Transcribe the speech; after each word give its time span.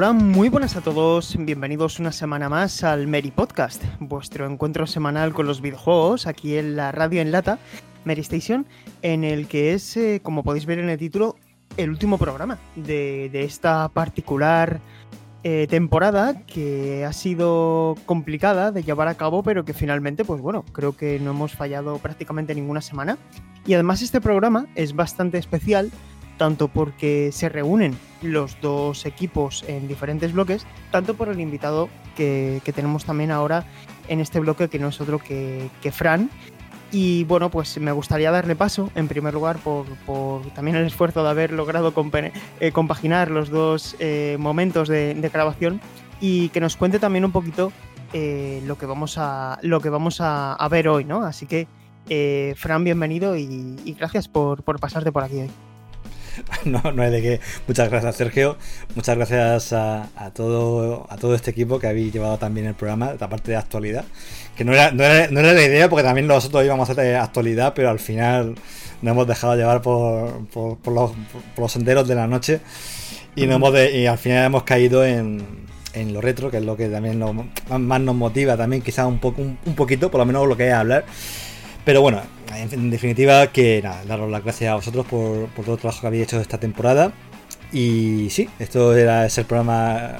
Hola, 0.00 0.12
muy 0.12 0.48
buenas 0.48 0.76
a 0.76 0.80
todos, 0.80 1.36
bienvenidos 1.36 1.98
una 1.98 2.12
semana 2.12 2.48
más 2.48 2.84
al 2.84 3.08
Mary 3.08 3.32
Podcast, 3.32 3.82
vuestro 3.98 4.48
encuentro 4.48 4.86
semanal 4.86 5.34
con 5.34 5.48
los 5.48 5.60
videojuegos 5.60 6.28
aquí 6.28 6.56
en 6.56 6.76
la 6.76 6.92
radio 6.92 7.20
en 7.20 7.32
lata, 7.32 7.58
Mary 8.04 8.20
Station, 8.20 8.64
en 9.02 9.24
el 9.24 9.48
que 9.48 9.74
es, 9.74 9.96
eh, 9.96 10.20
como 10.22 10.44
podéis 10.44 10.66
ver 10.66 10.78
en 10.78 10.88
el 10.88 10.98
título, 10.98 11.34
el 11.76 11.90
último 11.90 12.16
programa 12.16 12.58
de, 12.76 13.28
de 13.32 13.42
esta 13.42 13.88
particular 13.88 14.78
eh, 15.42 15.66
temporada 15.68 16.42
que 16.46 17.04
ha 17.04 17.12
sido 17.12 17.96
complicada 18.06 18.70
de 18.70 18.84
llevar 18.84 19.08
a 19.08 19.16
cabo, 19.16 19.42
pero 19.42 19.64
que 19.64 19.74
finalmente, 19.74 20.24
pues 20.24 20.40
bueno, 20.40 20.64
creo 20.70 20.96
que 20.96 21.18
no 21.18 21.32
hemos 21.32 21.54
fallado 21.54 21.98
prácticamente 21.98 22.54
ninguna 22.54 22.82
semana. 22.82 23.18
Y 23.66 23.74
además 23.74 24.00
este 24.02 24.20
programa 24.20 24.68
es 24.76 24.94
bastante 24.94 25.38
especial 25.38 25.90
tanto 26.38 26.68
porque 26.68 27.30
se 27.32 27.48
reúnen 27.50 27.98
los 28.22 28.58
dos 28.60 29.04
equipos 29.04 29.64
en 29.68 29.86
diferentes 29.86 30.32
bloques, 30.32 30.66
tanto 30.90 31.14
por 31.14 31.28
el 31.28 31.40
invitado 31.40 31.90
que, 32.16 32.62
que 32.64 32.72
tenemos 32.72 33.04
también 33.04 33.30
ahora 33.30 33.66
en 34.08 34.20
este 34.20 34.40
bloque, 34.40 34.68
que 34.68 34.78
no 34.78 34.88
es 34.88 35.00
otro 35.00 35.18
que, 35.18 35.68
que 35.82 35.92
Fran. 35.92 36.30
Y 36.90 37.24
bueno, 37.24 37.50
pues 37.50 37.78
me 37.78 37.92
gustaría 37.92 38.30
darle 38.30 38.56
paso, 38.56 38.90
en 38.94 39.08
primer 39.08 39.34
lugar, 39.34 39.58
por, 39.58 39.84
por 40.06 40.42
también 40.54 40.74
el 40.78 40.86
esfuerzo 40.86 41.22
de 41.22 41.28
haber 41.28 41.52
logrado 41.52 41.92
eh, 42.60 42.72
compaginar 42.72 43.30
los 43.30 43.50
dos 43.50 43.94
eh, 43.98 44.36
momentos 44.40 44.88
de, 44.88 45.12
de 45.14 45.28
grabación 45.28 45.82
y 46.18 46.48
que 46.48 46.60
nos 46.60 46.76
cuente 46.76 46.98
también 46.98 47.26
un 47.26 47.32
poquito 47.32 47.72
eh, 48.14 48.62
lo 48.64 48.78
que 48.78 48.86
vamos 48.86 49.16
a, 49.18 49.58
lo 49.60 49.80
que 49.80 49.90
vamos 49.90 50.22
a, 50.22 50.54
a 50.54 50.68
ver 50.68 50.88
hoy, 50.88 51.04
¿no? 51.04 51.22
Así 51.24 51.44
que, 51.44 51.68
eh, 52.08 52.54
Fran, 52.56 52.84
bienvenido 52.84 53.36
y, 53.36 53.76
y 53.84 53.92
gracias 53.92 54.26
por, 54.26 54.62
por 54.62 54.80
pasarte 54.80 55.12
por 55.12 55.24
aquí 55.24 55.40
hoy. 55.40 55.50
No, 56.64 56.82
no 56.92 57.02
hay 57.02 57.10
de 57.10 57.22
qué. 57.22 57.40
Muchas 57.66 57.88
gracias, 57.90 58.16
Sergio. 58.16 58.56
Muchas 58.94 59.16
gracias 59.16 59.72
a, 59.72 60.08
a 60.16 60.30
todo, 60.32 61.06
a 61.10 61.16
todo 61.16 61.34
este 61.34 61.50
equipo 61.50 61.78
que 61.78 61.86
habéis 61.86 62.12
llevado 62.12 62.38
también 62.38 62.66
el 62.66 62.74
programa, 62.74 63.14
la 63.18 63.28
parte 63.28 63.50
de 63.52 63.56
actualidad. 63.56 64.04
Que 64.56 64.64
no 64.64 64.72
era, 64.72 64.90
no 64.90 65.04
era, 65.04 65.28
no 65.30 65.40
era 65.40 65.52
la 65.52 65.62
idea, 65.64 65.88
porque 65.88 66.02
también 66.02 66.26
nosotros 66.26 66.64
íbamos 66.64 66.88
a 66.88 66.92
hacer 66.92 67.16
actualidad, 67.16 67.72
pero 67.74 67.90
al 67.90 67.98
final 68.00 68.54
nos 69.02 69.12
hemos 69.12 69.26
dejado 69.26 69.54
llevar 69.56 69.80
por, 69.82 70.46
por, 70.48 70.78
por 70.78 70.92
los, 70.92 71.10
por 71.54 71.62
los 71.62 71.72
senderos 71.72 72.08
de 72.08 72.14
la 72.16 72.26
noche 72.26 72.60
y, 73.36 73.46
nos 73.46 73.56
hemos 73.56 73.72
de- 73.72 73.96
y 74.00 74.06
al 74.06 74.18
final 74.18 74.46
hemos 74.46 74.64
caído 74.64 75.04
en, 75.04 75.46
en 75.92 76.12
lo 76.12 76.20
retro, 76.20 76.50
que 76.50 76.56
es 76.56 76.64
lo 76.64 76.76
que 76.76 76.88
también 76.88 77.18
nos- 77.20 77.34
más 77.78 78.00
nos 78.00 78.16
motiva, 78.16 78.56
también 78.56 78.82
quizás 78.82 79.06
un, 79.06 79.20
poco, 79.20 79.40
un, 79.42 79.56
un 79.64 79.74
poquito, 79.76 80.10
por 80.10 80.18
lo 80.18 80.24
menos 80.26 80.48
lo 80.48 80.56
que 80.56 80.66
es 80.68 80.74
hablar. 80.74 81.04
Pero 81.88 82.02
bueno, 82.02 82.20
en, 82.54 82.90
definitiva, 82.90 83.46
que 83.46 83.80
nada, 83.82 84.04
daros 84.04 84.30
las 84.30 84.44
gracias 84.44 84.70
a 84.70 84.74
vosotros 84.74 85.06
por, 85.06 85.48
todo 85.64 85.76
el 85.76 85.80
trabajo 85.80 86.02
que 86.02 86.06
habéis 86.06 86.24
hecho 86.24 86.38
esta 86.38 86.58
temporada. 86.60 87.12
Y 87.72 88.28
sí, 88.28 88.46
esto 88.58 88.94
era 88.94 89.24
es 89.24 89.38
el 89.38 89.46
programa, 89.46 90.16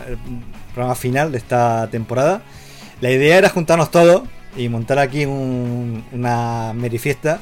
programa 0.72 0.94
final 0.94 1.30
de 1.30 1.36
esta 1.36 1.86
temporada. 1.90 2.40
La 3.02 3.10
idea 3.10 3.36
era 3.36 3.50
juntarnos 3.50 3.90
todos 3.90 4.22
y 4.56 4.70
montar 4.70 4.98
aquí 4.98 5.26
un- 5.26 6.02
una 6.10 6.72
merifiesta 6.72 7.38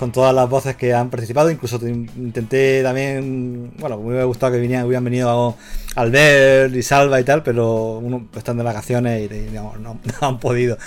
con 0.00 0.10
todas 0.12 0.34
las 0.34 0.48
voces 0.48 0.74
que 0.76 0.92
han 0.94 1.10
participado. 1.10 1.50
Incluso 1.50 1.78
te- 1.78 1.90
intenté 1.90 2.82
también, 2.82 3.72
bueno, 3.78 3.98
me 3.98 4.08
hubiera 4.08 4.24
gustado 4.24 4.52
que 4.52 4.58
vinieran, 4.58 4.86
hubieran 4.86 5.04
venido 5.04 5.56
Albert 5.94 6.74
y 6.74 6.82
Salva 6.82 7.20
y 7.20 7.24
tal, 7.24 7.42
pero 7.42 7.98
uno 7.98 8.26
están 8.34 8.56
de 8.56 8.64
vacaciones 8.64 9.30
y, 9.30 9.54
no, 9.54 9.98
han 10.20 10.40
podido. 10.40 10.78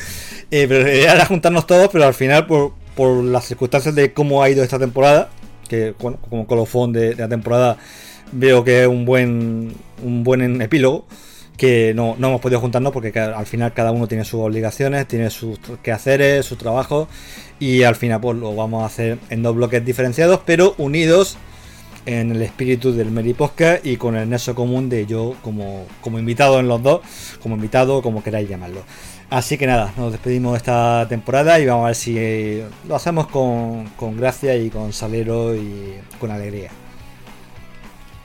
Eh, 0.52 0.66
pero 0.68 0.88
era 0.88 1.26
juntarnos 1.26 1.68
todos, 1.68 1.90
pero 1.92 2.06
al 2.06 2.14
final, 2.14 2.48
por, 2.48 2.74
por 2.96 3.24
las 3.24 3.46
circunstancias 3.46 3.96
de 3.96 4.14
cómo 4.14 4.44
ha 4.44 4.50
ido 4.50 4.64
esta 4.64 4.80
temporada, 4.80 5.30
que 5.70 5.94
bueno, 6.00 6.18
como 6.30 6.48
colofón 6.48 6.92
de, 6.92 7.16
de 7.16 7.22
la 7.22 7.30
temporada, 7.30 7.78
veo 8.32 8.64
que 8.64 8.82
es 8.82 8.88
un 8.88 9.06
buen, 9.06 9.74
un 10.04 10.24
buen 10.24 10.62
epílogo. 10.62 11.06
Que 11.58 11.94
no, 11.96 12.16
no 12.18 12.30
hemos 12.30 12.42
podido 12.42 12.60
juntarnos 12.60 12.92
porque 12.92 13.18
al 13.20 13.46
final 13.46 13.74
cada 13.74 13.92
uno 13.92 14.08
tiene 14.08 14.26
sus 14.26 14.42
obligaciones, 14.42 15.08
tiene 15.08 15.30
sus 15.30 15.60
quehaceres, 15.84 16.46
su 16.46 16.56
trabajo 16.56 17.08
y 17.60 17.84
al 17.84 17.96
final 17.96 18.20
pues 18.20 18.38
lo 18.38 18.56
vamos 18.56 18.84
a 18.84 18.88
hacer 18.88 19.20
en 19.30 19.44
dos 19.44 19.56
bloques 19.56 19.86
diferenciados 19.86 20.42
pero 20.46 20.74
unidos 20.78 21.38
en 22.06 22.32
el 22.32 22.42
espíritu 22.42 22.92
del 22.94 23.12
Mary 23.12 23.34
Podcast 23.34 23.86
y 23.86 23.98
con 23.98 24.16
el 24.16 24.30
nexo 24.30 24.56
común 24.56 24.90
de 24.90 25.06
yo 25.06 25.36
como, 25.42 25.86
como 26.02 26.20
invitado 26.20 26.60
en 26.60 26.68
los 26.68 26.82
dos, 26.82 27.02
como 27.42 27.56
invitado, 27.56 28.02
como 28.02 28.24
queráis 28.24 28.50
llamarlo. 28.50 28.84
Así 29.30 29.58
que 29.58 29.66
nada, 29.66 29.94
nos 29.98 30.12
despedimos 30.12 30.54
de 30.54 30.58
esta 30.58 31.08
temporada 31.10 31.60
y 31.60 31.66
vamos 31.66 31.86
a 31.86 31.88
ver 31.88 31.96
si 31.96 32.16
eh, 32.18 32.66
lo 32.88 32.96
hacemos 32.96 33.28
con, 33.28 33.86
con 33.96 34.18
gracia 34.18 34.56
y 34.56 34.70
con 34.70 34.94
salero 34.94 35.56
y 35.56 35.96
con 36.20 36.32
alegría. 36.32 36.83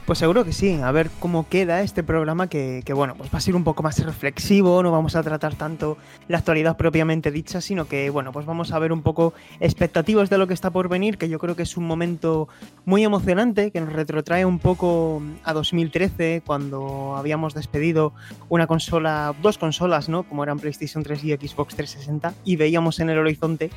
Pues 0.08 0.20
seguro 0.20 0.42
que 0.42 0.54
sí, 0.54 0.72
a 0.72 0.90
ver 0.90 1.10
cómo 1.20 1.50
queda 1.50 1.82
este 1.82 2.02
programa 2.02 2.46
que, 2.46 2.82
bueno, 2.94 3.14
pues 3.14 3.28
va 3.28 3.36
a 3.36 3.42
ser 3.42 3.54
un 3.54 3.62
poco 3.62 3.82
más 3.82 4.02
reflexivo, 4.02 4.82
no 4.82 4.90
vamos 4.90 5.14
a 5.16 5.22
tratar 5.22 5.54
tanto 5.54 5.98
la 6.28 6.38
actualidad 6.38 6.78
propiamente 6.78 7.30
dicha, 7.30 7.60
sino 7.60 7.86
que 7.86 8.08
bueno, 8.08 8.32
pues 8.32 8.46
vamos 8.46 8.72
a 8.72 8.78
ver 8.78 8.90
un 8.90 9.02
poco 9.02 9.34
expectativas 9.60 10.30
de 10.30 10.38
lo 10.38 10.46
que 10.46 10.54
está 10.54 10.70
por 10.70 10.88
venir, 10.88 11.18
que 11.18 11.28
yo 11.28 11.38
creo 11.38 11.56
que 11.56 11.64
es 11.64 11.76
un 11.76 11.86
momento 11.86 12.48
muy 12.86 13.04
emocionante, 13.04 13.70
que 13.70 13.82
nos 13.82 13.92
retrotrae 13.92 14.46
un 14.46 14.60
poco 14.60 15.20
a 15.44 15.52
2013, 15.52 16.42
cuando 16.46 17.14
habíamos 17.14 17.52
despedido 17.52 18.14
una 18.48 18.66
consola, 18.66 19.34
dos 19.42 19.58
consolas, 19.58 20.08
¿no? 20.08 20.22
Como 20.22 20.42
eran 20.42 20.58
PlayStation 20.58 21.02
3 21.02 21.22
y 21.24 21.32
Xbox 21.32 21.76
360, 21.76 22.32
y 22.46 22.56
veíamos 22.56 22.98
en 23.00 23.10
el 23.10 23.18
horizonte 23.18 23.68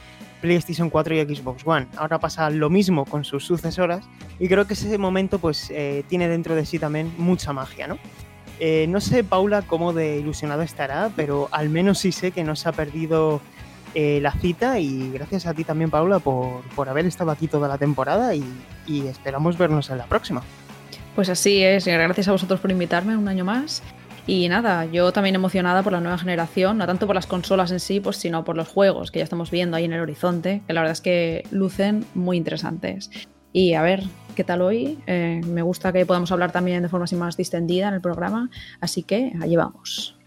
PlayStation 0.42 0.90
4 0.90 1.16
y 1.16 1.36
Xbox 1.36 1.62
One. 1.66 1.88
Ahora 1.96 2.20
pasa 2.20 2.50
lo 2.50 2.70
mismo 2.70 3.06
con 3.06 3.24
sus 3.24 3.46
sucesoras 3.46 4.04
y 4.40 4.48
creo 4.48 4.66
que 4.68 4.74
ese 4.74 4.98
momento 4.98 5.40
pues 5.40 5.70
eh, 5.70 6.04
tiene 6.10 6.28
dentro 6.28 6.56
de 6.56 6.66
sí 6.66 6.80
también 6.80 7.14
mucha 7.18 7.54
magia, 7.54 7.88
¿no? 7.88 7.98
Eh, 8.60 8.86
no 8.88 9.02
sé, 9.02 9.24
Paula, 9.24 9.64
cómo 9.64 9.94
de 9.94 10.18
ilusionado 10.18 10.62
estará, 10.62 11.12
pero 11.16 11.50
al 11.52 11.70
menos 11.70 12.00
sí 12.00 12.12
sé 12.12 12.32
que 12.32 12.44
no 12.44 12.56
se 12.56 12.70
ha 12.70 12.72
perdido 12.72 13.42
eh, 13.96 14.20
la 14.22 14.34
cita 14.34 14.80
y 14.80 15.12
gracias 15.12 15.48
a 15.48 15.54
ti 15.54 15.64
también, 15.64 15.90
Paula, 15.90 16.20
por, 16.20 16.62
por 16.76 16.88
haber 16.88 17.06
estado 17.06 17.32
aquí 17.32 17.48
toda 17.48 17.68
la 17.68 17.78
temporada 17.78 18.36
y, 18.36 18.44
y 18.86 19.08
esperamos 19.08 19.58
vernos 19.58 19.90
en 19.90 19.98
la 19.98 20.06
próxima. 20.06 20.44
Pues 21.16 21.30
así 21.30 21.64
es, 21.64 21.86
gracias 21.86 22.28
a 22.28 22.32
vosotros 22.32 22.60
por 22.60 22.72
invitarme 22.72 23.18
un 23.18 23.28
año 23.28 23.44
más. 23.44 23.82
Y 24.28 24.48
nada, 24.50 24.86
yo 24.86 25.12
también 25.12 25.36
emocionada 25.36 25.82
por 25.84 25.94
la 25.94 26.00
nueva 26.00 26.18
generación, 26.18 26.78
no 26.78 26.86
tanto 26.86 27.08
por 27.08 27.16
las 27.16 27.28
consolas 27.28 27.72
en 27.72 27.80
sí, 27.80 28.00
pues, 28.00 28.18
sino 28.18 28.44
por 28.44 28.56
los 28.56 28.68
juegos 28.68 29.12
que 29.12 29.20
ya 29.20 29.24
estamos 29.24 29.50
viendo 29.52 29.78
ahí 29.78 29.86
en 29.86 29.94
el 29.94 30.02
horizonte, 30.02 30.62
que 30.68 30.74
la 30.74 30.82
verdad 30.82 30.94
es 30.94 31.02
que 31.02 31.44
lucen 31.52 32.06
muy 32.14 32.38
interesantes. 32.38 33.10
Y 33.52 33.74
a 33.74 33.82
ver, 33.82 34.04
¿qué 34.36 34.44
tal 34.44 34.62
hoy? 34.62 35.00
Eh, 35.08 35.42
me 35.46 35.62
gusta 35.62 35.92
que 35.92 36.06
podamos 36.06 36.32
hablar 36.32 36.52
también 36.52 36.84
de 36.84 36.90
forma 36.90 37.06
así 37.06 37.16
más 37.16 37.36
distendida 37.36 37.88
en 37.88 37.96
el 37.96 38.02
programa, 38.02 38.50
así 38.80 39.04
que 39.04 39.34
allí 39.42 39.56
vamos. 39.56 40.21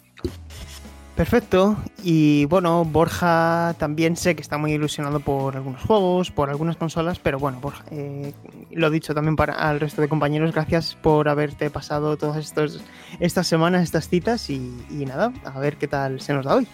Perfecto. 1.16 1.76
Y 2.02 2.44
bueno, 2.46 2.84
Borja 2.84 3.76
también 3.78 4.16
sé 4.16 4.34
que 4.34 4.42
está 4.42 4.58
muy 4.58 4.72
ilusionado 4.72 5.20
por 5.20 5.54
algunos 5.54 5.80
juegos, 5.82 6.32
por 6.32 6.50
algunas 6.50 6.76
consolas, 6.76 7.20
pero 7.20 7.38
bueno, 7.38 7.60
Borja, 7.60 7.84
eh, 7.92 8.32
lo 8.72 8.90
dicho 8.90 9.14
también 9.14 9.36
para 9.36 9.52
al 9.54 9.78
resto 9.78 10.02
de 10.02 10.08
compañeros, 10.08 10.52
gracias 10.52 10.96
por 11.00 11.28
haberte 11.28 11.70
pasado 11.70 12.16
todas 12.16 12.38
estos, 12.38 12.80
estas 13.20 13.46
semanas, 13.46 13.84
estas 13.84 14.08
citas 14.08 14.50
y, 14.50 14.58
nada, 14.90 15.32
a 15.44 15.58
ver 15.60 15.76
qué 15.76 15.86
tal 15.86 16.20
se 16.20 16.34
nos 16.34 16.44
da 16.46 16.56
hoy. 16.56 16.66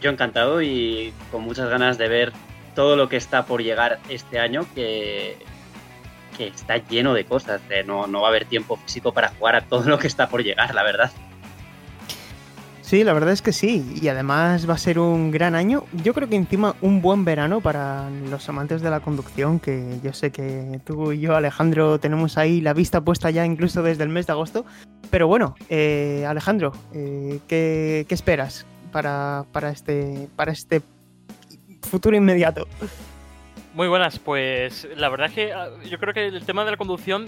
Yo 0.00 0.10
encantado 0.10 0.60
y 0.60 1.12
con 1.30 1.42
muchas 1.42 1.68
ganas 1.70 1.98
de 1.98 2.08
ver 2.08 2.32
todo 2.74 2.96
lo 2.96 3.08
que 3.08 3.16
está 3.16 3.46
por 3.46 3.62
llegar 3.62 4.00
este 4.08 4.40
año, 4.40 4.66
que, 4.74 5.36
que 6.36 6.48
está 6.48 6.78
lleno 6.78 7.14
de 7.14 7.24
cosas. 7.24 7.60
eh, 7.70 7.84
No, 7.86 8.08
no 8.08 8.22
va 8.22 8.28
a 8.28 8.30
haber 8.30 8.46
tiempo 8.46 8.76
físico 8.76 9.12
para 9.12 9.28
jugar 9.28 9.54
a 9.54 9.60
todo 9.60 9.84
lo 9.88 10.00
que 10.00 10.08
está 10.08 10.28
por 10.28 10.42
llegar, 10.42 10.74
la 10.74 10.82
verdad. 10.82 11.12
Sí, 12.90 13.04
la 13.04 13.12
verdad 13.12 13.30
es 13.30 13.40
que 13.40 13.52
sí. 13.52 13.86
Y 14.02 14.08
además 14.08 14.68
va 14.68 14.74
a 14.74 14.76
ser 14.76 14.98
un 14.98 15.30
gran 15.30 15.54
año. 15.54 15.84
Yo 16.02 16.12
creo 16.12 16.28
que 16.28 16.34
encima 16.34 16.74
un 16.80 17.00
buen 17.00 17.24
verano 17.24 17.60
para 17.60 18.10
los 18.10 18.48
amantes 18.48 18.82
de 18.82 18.90
la 18.90 18.98
conducción, 18.98 19.60
que 19.60 20.00
yo 20.02 20.12
sé 20.12 20.32
que 20.32 20.80
tú 20.84 21.12
y 21.12 21.20
yo, 21.20 21.36
Alejandro, 21.36 22.00
tenemos 22.00 22.36
ahí 22.36 22.60
la 22.60 22.72
vista 22.72 23.00
puesta 23.00 23.30
ya 23.30 23.46
incluso 23.46 23.84
desde 23.84 24.02
el 24.02 24.08
mes 24.08 24.26
de 24.26 24.32
agosto. 24.32 24.64
Pero 25.08 25.28
bueno, 25.28 25.54
eh, 25.68 26.24
Alejandro, 26.26 26.72
eh, 26.92 27.38
¿qué, 27.46 28.06
¿qué, 28.08 28.14
esperas 28.16 28.66
para, 28.90 29.44
para, 29.52 29.70
este, 29.70 30.26
para 30.34 30.50
este 30.50 30.82
futuro 31.88 32.16
inmediato? 32.16 32.66
Muy 33.72 33.86
buenas, 33.86 34.18
pues 34.18 34.88
la 34.96 35.08
verdad 35.10 35.28
es 35.28 35.34
que 35.34 35.52
ah, 35.52 35.68
yo 35.88 36.00
creo 36.00 36.12
que 36.12 36.26
el 36.26 36.44
tema 36.44 36.64
de 36.64 36.72
la 36.72 36.76
conducción 36.76 37.26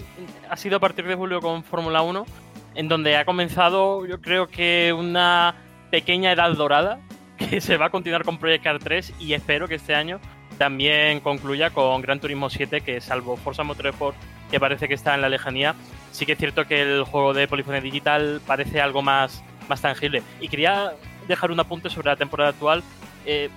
ha 0.49 0.57
sido 0.57 0.75
a 0.75 0.79
partir 0.81 1.07
de 1.07 1.15
julio 1.15 1.39
con 1.39 1.63
Fórmula 1.63 2.01
1, 2.01 2.25
en 2.75 2.87
donde 2.87 3.17
ha 3.17 3.25
comenzado 3.25 4.05
yo 4.05 4.21
creo 4.21 4.47
que 4.47 4.93
una 4.93 5.55
pequeña 5.91 6.31
edad 6.31 6.51
dorada 6.53 6.99
que 7.37 7.61
se 7.61 7.77
va 7.77 7.87
a 7.87 7.89
continuar 7.89 8.23
con 8.23 8.37
Project 8.37 8.63
Car 8.63 8.79
3 8.79 9.13
y 9.19 9.33
espero 9.33 9.67
que 9.67 9.75
este 9.75 9.95
año 9.95 10.19
también 10.57 11.19
concluya 11.19 11.71
con 11.71 12.01
Gran 12.01 12.19
Turismo 12.19 12.49
7, 12.49 12.81
que 12.81 13.01
salvo 13.01 13.37
Forza 13.37 13.63
Motorsport, 13.63 14.15
que 14.51 14.59
parece 14.59 14.87
que 14.87 14.93
está 14.93 15.15
en 15.15 15.21
la 15.21 15.29
lejanía, 15.29 15.75
sí 16.11 16.25
que 16.25 16.33
es 16.33 16.37
cierto 16.37 16.65
que 16.65 16.81
el 16.81 17.03
juego 17.03 17.33
de 17.33 17.47
Polifonia 17.47 17.81
Digital 17.81 18.39
parece 18.45 18.79
algo 18.81 19.01
más, 19.01 19.43
más 19.67 19.81
tangible. 19.81 20.21
Y 20.39 20.47
quería 20.47 20.93
dejar 21.27 21.51
un 21.51 21.59
apunte 21.59 21.89
sobre 21.89 22.09
la 22.09 22.15
temporada 22.15 22.51
actual. 22.51 22.83
Eh, 23.25 23.49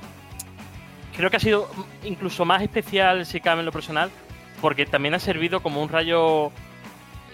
creo 1.17 1.31
que 1.31 1.37
ha 1.37 1.41
sido 1.41 1.69
incluso 2.05 2.45
más 2.45 2.63
especial, 2.63 3.27
si 3.27 3.41
cabe 3.41 3.61
en 3.61 3.67
lo 3.67 3.73
personal, 3.73 4.11
porque 4.61 4.87
también 4.87 5.15
ha 5.15 5.19
servido 5.19 5.61
como 5.61 5.83
un 5.83 5.89
rayo 5.89 6.51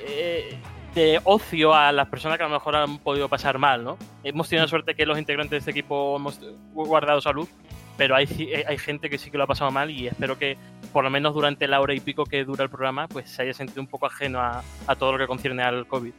eh, 0.00 0.58
de 0.94 1.20
ocio 1.24 1.74
a 1.74 1.92
las 1.92 2.08
personas 2.08 2.38
que 2.38 2.44
a 2.44 2.48
lo 2.48 2.54
mejor 2.54 2.76
han 2.76 2.98
podido 2.98 3.28
pasar 3.28 3.58
mal, 3.58 3.84
¿no? 3.84 3.98
Hemos 4.24 4.48
tenido 4.48 4.64
la 4.64 4.68
suerte 4.68 4.94
que 4.94 5.06
los 5.06 5.18
integrantes 5.18 5.50
de 5.50 5.58
este 5.58 5.70
equipo 5.70 6.16
hemos 6.16 6.40
guardado 6.74 7.20
salud, 7.20 7.48
pero 7.96 8.14
hay, 8.14 8.26
hay 8.66 8.78
gente 8.78 9.08
que 9.08 9.18
sí 9.18 9.30
que 9.30 9.38
lo 9.38 9.44
ha 9.44 9.46
pasado 9.46 9.70
mal 9.70 9.90
y 9.90 10.06
espero 10.06 10.38
que 10.38 10.56
por 10.92 11.04
lo 11.04 11.10
menos 11.10 11.34
durante 11.34 11.66
la 11.68 11.80
hora 11.80 11.94
y 11.94 12.00
pico 12.00 12.24
que 12.24 12.44
dura 12.44 12.64
el 12.64 12.70
programa, 12.70 13.08
pues 13.08 13.30
se 13.30 13.42
haya 13.42 13.54
sentido 13.54 13.80
un 13.80 13.88
poco 13.88 14.06
ajeno 14.06 14.40
a, 14.40 14.62
a 14.86 14.96
todo 14.96 15.12
lo 15.12 15.18
que 15.18 15.26
concierne 15.26 15.62
al 15.62 15.86
COVID. 15.86 16.12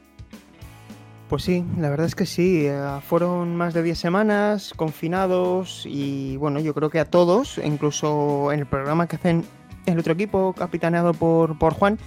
Pues 1.30 1.44
sí, 1.44 1.66
la 1.80 1.90
verdad 1.90 2.06
es 2.06 2.16
que 2.16 2.26
sí. 2.26 2.68
Eh, 2.68 3.00
fueron 3.08 3.56
más 3.56 3.74
de 3.74 3.82
10 3.82 3.98
semanas 3.98 4.74
confinados 4.76 5.84
y 5.86 6.38
bueno, 6.38 6.60
yo 6.60 6.74
creo 6.74 6.90
que 6.90 7.00
a 7.00 7.06
todos, 7.06 7.58
incluso 7.58 8.52
en 8.52 8.60
el 8.60 8.66
programa 8.66 9.08
que 9.08 9.16
hacen 9.16 9.44
el 9.86 10.00
otro 10.00 10.14
equipo, 10.14 10.54
capitaneado 10.54 11.14
por, 11.14 11.58
por 11.58 11.74
Juan, 11.74 11.98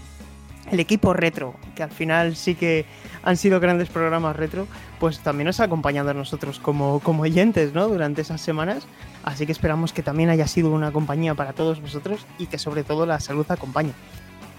el 0.71 0.81
equipo 0.81 1.13
retro, 1.13 1.55
que 1.75 1.83
al 1.83 1.91
final 1.91 2.37
sí 2.37 2.55
que 2.55 2.87
han 3.23 3.37
sido 3.37 3.61
grandes 3.61 3.89
programas 3.89 4.37
retro, 4.37 4.67
pues 4.99 5.21
también 5.21 5.47
nos 5.47 5.61
ha 5.61 5.65
acompañado 5.65 6.11
a 6.11 6.15
nosotros 6.15 6.59
como, 6.59 7.01
como 7.01 7.23
oyentes 7.23 7.73
¿no? 7.73 7.89
durante 7.89 8.23
esas 8.23 8.41
semanas. 8.41 8.87
Así 9.25 9.47
que 9.47 9.53
esperamos 9.53 9.93
que 9.93 10.03
también 10.03 10.31
haya 10.31 10.47
sido 10.47 10.71
una 10.71 10.93
compañía 10.93 11.35
para 11.35 11.53
todos 11.53 11.81
vosotros 11.81 12.27
y 12.39 12.47
que 12.47 12.59
sobre 12.59 12.85
todo 12.85 13.07
la 13.07 13.21
salud 13.21 13.47
acompañe. 13.49 13.93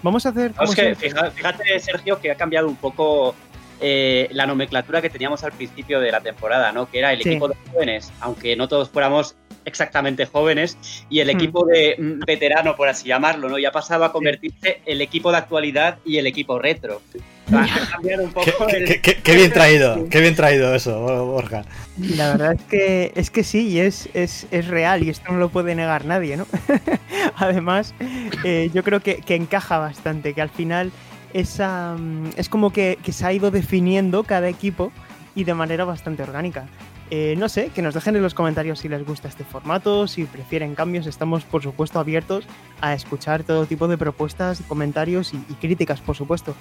Vamos 0.02 0.26
a 0.26 0.28
hacer... 0.28 0.54
es 0.60 0.74
que, 0.74 0.94
fíjate, 0.94 1.80
Sergio, 1.80 2.20
que 2.20 2.30
ha 2.30 2.36
cambiado 2.36 2.68
un 2.68 2.76
poco 2.76 3.34
eh, 3.80 4.28
la 4.32 4.46
nomenclatura 4.46 5.00
que 5.02 5.10
teníamos 5.10 5.44
al 5.44 5.52
principio 5.52 6.00
de 6.00 6.10
la 6.10 6.20
temporada, 6.20 6.72
¿no? 6.72 6.90
Que 6.90 6.98
era 6.98 7.12
el 7.12 7.20
equipo 7.20 7.48
de 7.48 7.54
jóvenes, 7.70 8.12
aunque 8.20 8.56
no 8.56 8.68
todos 8.68 8.90
fuéramos 8.90 9.36
exactamente 9.64 10.26
jóvenes, 10.26 10.76
y 11.08 11.20
el 11.20 11.28
hmm. 11.28 11.36
equipo 11.36 11.64
de 11.64 11.96
mm, 11.98 12.20
veterano, 12.26 12.74
por 12.74 12.88
así 12.88 13.06
llamarlo, 13.06 13.48
¿no? 13.48 13.58
Ya 13.58 13.70
pasaba 13.70 14.06
a 14.06 14.12
convertirse 14.12 14.80
el 14.86 15.00
equipo 15.00 15.30
de 15.30 15.38
actualidad 15.38 15.98
y 16.04 16.16
el 16.16 16.26
equipo 16.26 16.58
retro. 16.58 17.00
qué, 19.22 19.34
bien 19.36 19.52
traído, 19.52 20.08
qué 20.10 20.20
bien 20.20 20.34
traído 20.34 20.74
eso, 20.74 21.00
Borja. 21.26 21.64
La 21.98 22.32
verdad 22.32 22.52
es 22.54 22.62
que 22.62 23.12
es 23.14 23.30
que 23.30 23.44
sí, 23.44 23.68
y 23.68 23.80
es, 23.80 24.08
es, 24.14 24.46
real, 24.66 25.04
y 25.04 25.10
esto 25.10 25.32
no 25.32 25.38
lo 25.38 25.48
puede 25.50 25.74
negar 25.74 26.04
nadie, 26.04 26.36
¿no? 26.36 26.46
Además, 27.36 27.94
eh, 28.44 28.70
yo 28.74 28.82
creo 28.82 29.00
que, 29.00 29.22
encaja 29.28 29.78
bastante, 29.78 30.34
que 30.34 30.42
al 30.42 30.50
final 30.50 30.90
esa, 31.32 31.96
mm, 31.98 32.30
es 32.36 32.48
como 32.48 32.72
que, 32.72 32.98
se 33.10 33.26
ha 33.26 33.32
ido 33.32 33.50
definiendo 33.50 34.24
cada 34.24 34.48
equipo 34.48 34.92
y 35.34 35.44
de 35.44 35.54
manera 35.54 35.84
bastante 35.84 36.22
orgánica. 36.22 36.66
Eh, 37.10 37.36
no 37.38 37.48
sé, 37.48 37.70
que 37.70 37.80
nos 37.80 37.94
dejen 37.94 38.16
en 38.16 38.22
los 38.22 38.34
comentarios 38.34 38.80
si 38.80 38.88
les 38.88 39.02
gusta 39.06 39.28
este 39.28 39.42
formato, 39.42 40.06
si 40.06 40.24
prefieren 40.24 40.74
cambios. 40.74 41.06
Estamos, 41.06 41.44
por 41.44 41.62
supuesto, 41.62 41.98
abiertos 41.98 42.44
a 42.82 42.92
escuchar 42.92 43.44
todo 43.44 43.64
tipo 43.64 43.88
de 43.88 43.96
propuestas, 43.96 44.62
comentarios 44.68 45.32
y, 45.32 45.38
críticas, 45.54 46.02
por 46.02 46.16
supuesto. 46.16 46.54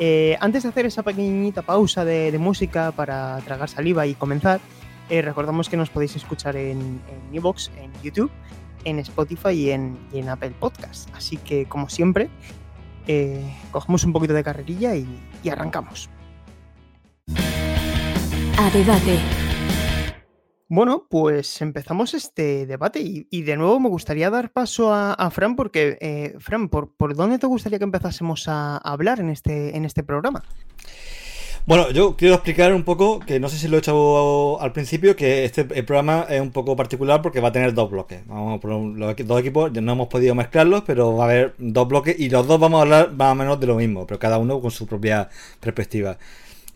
Eh, 0.00 0.36
antes 0.40 0.64
de 0.64 0.70
hacer 0.70 0.86
esa 0.86 1.04
pequeñita 1.04 1.62
pausa 1.62 2.04
de, 2.04 2.36
música 2.38 2.90
para 2.90 3.38
tragar 3.44 3.68
saliva 3.68 4.06
y 4.06 4.14
comenzar, 4.14 4.60
eh, 5.08 5.22
recordamos 5.22 5.68
que 5.68 5.76
nos 5.76 5.90
podéis 5.90 6.16
escuchar 6.16 6.56
en 6.56 7.00
en, 7.30 7.36
en, 7.36 7.92
YouTube, 8.02 8.30
en 8.84 8.98
Spotify 8.98 9.50
y 9.50 9.70
en, 9.70 9.96
y 10.12 10.18
en 10.18 10.28
Apple 10.30 10.52
Podcast. 10.58 11.08
Así 11.14 11.36
que, 11.36 11.66
como 11.66 11.88
siempre, 11.88 12.28
eh, 13.06 13.56
cogemos 13.70 14.04
un 14.04 14.12
poquito 14.12 14.34
de 14.34 14.44
carrerilla 14.44 14.94
y, 14.94 15.06
arrancamos. 15.50 16.08
A 18.58 18.70
debate. 18.70 19.18
Bueno, 20.68 21.06
pues 21.10 21.60
empezamos 21.60 22.14
este 22.14 22.64
debate 22.66 23.00
y, 23.02 23.42
de 23.42 23.56
nuevo 23.56 23.78
me 23.78 23.90
gustaría 23.90 24.30
dar 24.30 24.52
paso 24.52 24.94
a, 24.94 25.30
Fran 25.30 25.54
porque, 25.54 25.98
eh, 26.00 26.34
Fran, 26.38 26.70
¿por, 26.70 26.94
¿por, 26.96 27.14
dónde 27.14 27.38
te 27.38 27.46
gustaría 27.46 27.78
que 27.78 27.84
empezásemos 27.84 28.48
a 28.48 28.78
hablar 28.78 29.20
en 29.20 29.28
este, 29.28 29.76
en 29.76 29.84
este 29.84 30.02
programa? 30.02 30.42
Bueno, 31.64 31.92
yo 31.92 32.16
quiero 32.16 32.34
explicar 32.34 32.74
un 32.74 32.82
poco, 32.82 33.20
que 33.20 33.38
no 33.38 33.48
sé 33.48 33.56
si 33.56 33.68
lo 33.68 33.76
he 33.76 33.78
hecho 33.78 34.60
al 34.60 34.72
principio, 34.72 35.14
que 35.14 35.44
este 35.44 35.64
programa 35.64 36.26
es 36.28 36.40
un 36.40 36.50
poco 36.50 36.74
particular 36.74 37.22
porque 37.22 37.40
va 37.40 37.48
a 37.48 37.52
tener 37.52 37.72
dos 37.72 37.88
bloques. 37.88 38.26
Vamos 38.26 38.60
por 38.60 38.72
los 38.72 39.16
dos 39.16 39.40
equipos, 39.40 39.72
no 39.72 39.92
hemos 39.92 40.08
podido 40.08 40.34
mezclarlos, 40.34 40.82
pero 40.84 41.14
va 41.14 41.24
a 41.24 41.28
haber 41.28 41.54
dos 41.58 41.86
bloques 41.86 42.18
y 42.18 42.30
los 42.30 42.48
dos 42.48 42.58
vamos 42.58 42.78
a 42.78 42.82
hablar 42.82 43.12
más 43.12 43.30
o 43.30 43.34
menos 43.36 43.60
de 43.60 43.68
lo 43.68 43.76
mismo, 43.76 44.08
pero 44.08 44.18
cada 44.18 44.38
uno 44.38 44.60
con 44.60 44.72
su 44.72 44.88
propia 44.88 45.28
perspectiva. 45.60 46.18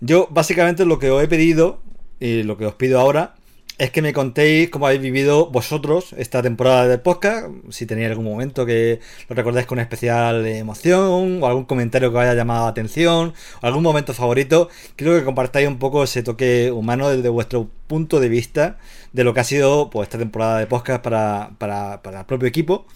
Yo 0.00 0.28
básicamente 0.30 0.84
lo 0.84 1.00
que 1.00 1.10
os 1.10 1.20
he 1.20 1.26
pedido 1.26 1.80
y 2.20 2.44
lo 2.44 2.56
que 2.56 2.66
os 2.66 2.74
pido 2.74 3.00
ahora 3.00 3.34
es 3.78 3.90
que 3.90 4.00
me 4.00 4.14
contéis 4.14 4.70
cómo 4.70 4.86
habéis 4.86 5.02
vivido 5.02 5.50
vosotros 5.50 6.14
esta 6.16 6.42
temporada 6.42 6.88
del 6.88 7.00
podcast, 7.00 7.48
si 7.68 7.84
tenéis 7.84 8.08
algún 8.08 8.24
momento 8.24 8.64
que 8.64 9.00
lo 9.28 9.36
recordáis 9.36 9.66
con 9.66 9.78
especial 9.78 10.46
emoción, 10.46 11.42
o 11.42 11.46
algún 11.46 11.64
comentario 11.64 12.10
que 12.10 12.16
os 12.16 12.22
haya 12.22 12.34
llamado 12.34 12.64
la 12.64 12.70
atención, 12.70 13.34
o 13.60 13.66
algún 13.66 13.82
momento 13.82 14.14
favorito. 14.14 14.70
Quiero 14.96 15.18
que 15.18 15.24
compartáis 15.24 15.68
un 15.68 15.78
poco 15.78 16.04
ese 16.04 16.22
toque 16.22 16.70
humano 16.70 17.10
desde 17.10 17.28
vuestro 17.28 17.68
punto 17.86 18.18
de 18.18 18.30
vista 18.30 18.78
de 19.12 19.24
lo 19.24 19.34
que 19.34 19.40
ha 19.40 19.44
sido 19.44 19.90
pues, 19.90 20.06
esta 20.06 20.18
temporada 20.18 20.58
de 20.58 20.66
podcast 20.66 21.02
para, 21.02 21.50
para, 21.58 22.02
para 22.02 22.20
el 22.20 22.26
propio 22.26 22.48
equipo. 22.48 22.86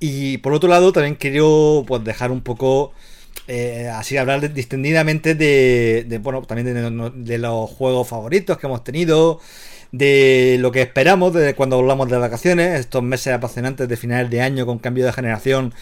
Y 0.00 0.38
por 0.38 0.54
otro 0.54 0.68
lado, 0.68 0.92
también 0.92 1.16
quiero 1.16 1.84
pues, 1.86 2.02
dejar 2.04 2.30
un 2.30 2.40
poco. 2.40 2.92
Eh, 3.48 3.88
así 3.94 4.16
hablar 4.16 4.52
distendidamente 4.52 5.36
de, 5.36 6.18
bueno 6.20 6.42
también 6.42 6.74
de, 6.74 7.12
de, 7.14 7.38
los 7.38 7.70
juegos 7.70 8.08
favoritos 8.08 8.58
que 8.58 8.66
hemos 8.66 8.82
tenido 8.82 9.40
de 9.96 10.56
lo 10.60 10.72
que 10.72 10.82
esperamos 10.82 11.32
de 11.32 11.54
cuando 11.54 11.76
hablamos 11.78 12.08
de 12.08 12.18
vacaciones, 12.18 12.80
estos 12.80 13.02
meses 13.02 13.32
apasionantes 13.32 13.88
de 13.88 13.96
finales 13.96 14.30
de 14.30 14.40
año 14.40 14.66
con 14.66 14.78
cambio 14.78 15.06
de 15.06 15.12
generación. 15.12 15.72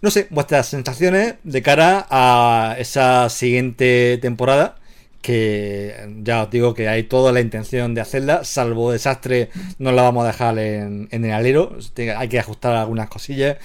No 0.00 0.10
sé, 0.10 0.26
vuestras 0.30 0.66
sensaciones 0.68 1.34
de 1.44 1.62
cara 1.62 2.06
a 2.10 2.76
esa 2.78 3.28
siguiente 3.28 4.18
temporada. 4.20 4.76
Que 5.22 5.94
ya 6.22 6.44
os 6.44 6.50
digo 6.50 6.74
que 6.74 6.88
hay 6.88 7.02
toda 7.02 7.32
la 7.32 7.40
intención 7.40 7.92
de 7.92 8.00
hacerla, 8.00 8.44
salvo 8.44 8.92
desastre, 8.92 9.50
no 9.78 9.90
la 9.90 10.02
vamos 10.02 10.24
a 10.24 10.28
dejar 10.28 10.58
en, 10.58 11.08
en 11.10 11.24
el 11.24 11.32
alero. 11.32 11.76
Hay 12.16 12.28
que 12.28 12.38
ajustar 12.38 12.76
algunas 12.76 13.08
cosillas 13.08 13.56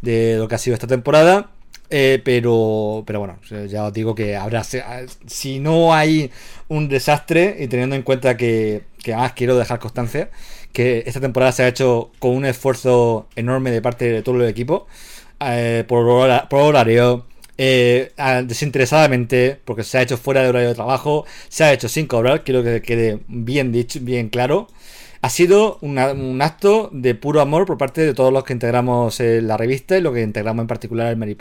de 0.00 0.36
lo 0.38 0.48
que 0.48 0.54
ha 0.54 0.58
sido 0.58 0.74
esta 0.74 0.86
temporada. 0.86 1.50
Eh, 1.90 2.20
pero, 2.24 3.04
pero 3.06 3.20
bueno, 3.20 3.38
ya 3.68 3.84
os 3.84 3.92
digo 3.92 4.14
que 4.14 4.34
habrá. 4.34 4.64
Si 4.64 5.60
no 5.60 5.94
hay 5.94 6.30
un 6.68 6.88
desastre, 6.88 7.56
y 7.60 7.68
teniendo 7.68 7.94
en 7.94 8.02
cuenta 8.02 8.36
que, 8.36 8.82
que 9.04 9.12
además 9.12 9.34
quiero 9.34 9.56
dejar 9.56 9.78
constancia, 9.78 10.30
que 10.72 11.04
esta 11.06 11.20
temporada 11.20 11.52
se 11.52 11.62
ha 11.62 11.68
hecho 11.68 12.10
con 12.18 12.32
un 12.32 12.46
esfuerzo 12.46 13.28
enorme 13.36 13.70
de 13.70 13.82
parte 13.82 14.10
de 14.10 14.22
todo 14.22 14.36
el 14.36 14.48
equipo, 14.48 14.86
eh, 15.40 15.84
por, 15.86 16.06
horario, 16.06 17.26
eh, 17.58 18.12
desinteresadamente, 18.46 19.60
porque 19.64 19.84
se 19.84 19.98
ha 19.98 20.02
hecho 20.02 20.16
fuera 20.16 20.42
de 20.42 20.48
horario 20.48 20.68
de 20.68 20.74
trabajo, 20.74 21.26
se 21.48 21.64
ha 21.64 21.72
hecho 21.72 21.88
sin 21.88 22.06
cobrar, 22.06 22.42
quiero 22.44 22.64
que 22.64 22.82
quede 22.82 23.20
bien 23.28 23.70
dicho, 23.72 24.00
bien 24.02 24.28
claro. 24.30 24.68
Ha 25.22 25.30
sido 25.30 25.78
un 25.80 26.42
acto 26.42 26.90
de 26.92 27.14
puro 27.14 27.40
amor 27.40 27.66
por 27.66 27.78
parte 27.78 28.02
de 28.02 28.12
todos 28.12 28.32
los 28.32 28.44
que 28.44 28.52
integramos 28.52 29.20
eh, 29.20 29.40
la 29.40 29.56
revista 29.56 29.96
y 29.96 30.02
lo 30.02 30.12
que 30.12 30.22
integramos 30.22 30.62
en 30.64 30.66
particular 30.66 31.08
el 31.08 31.16
Mary 31.16 31.36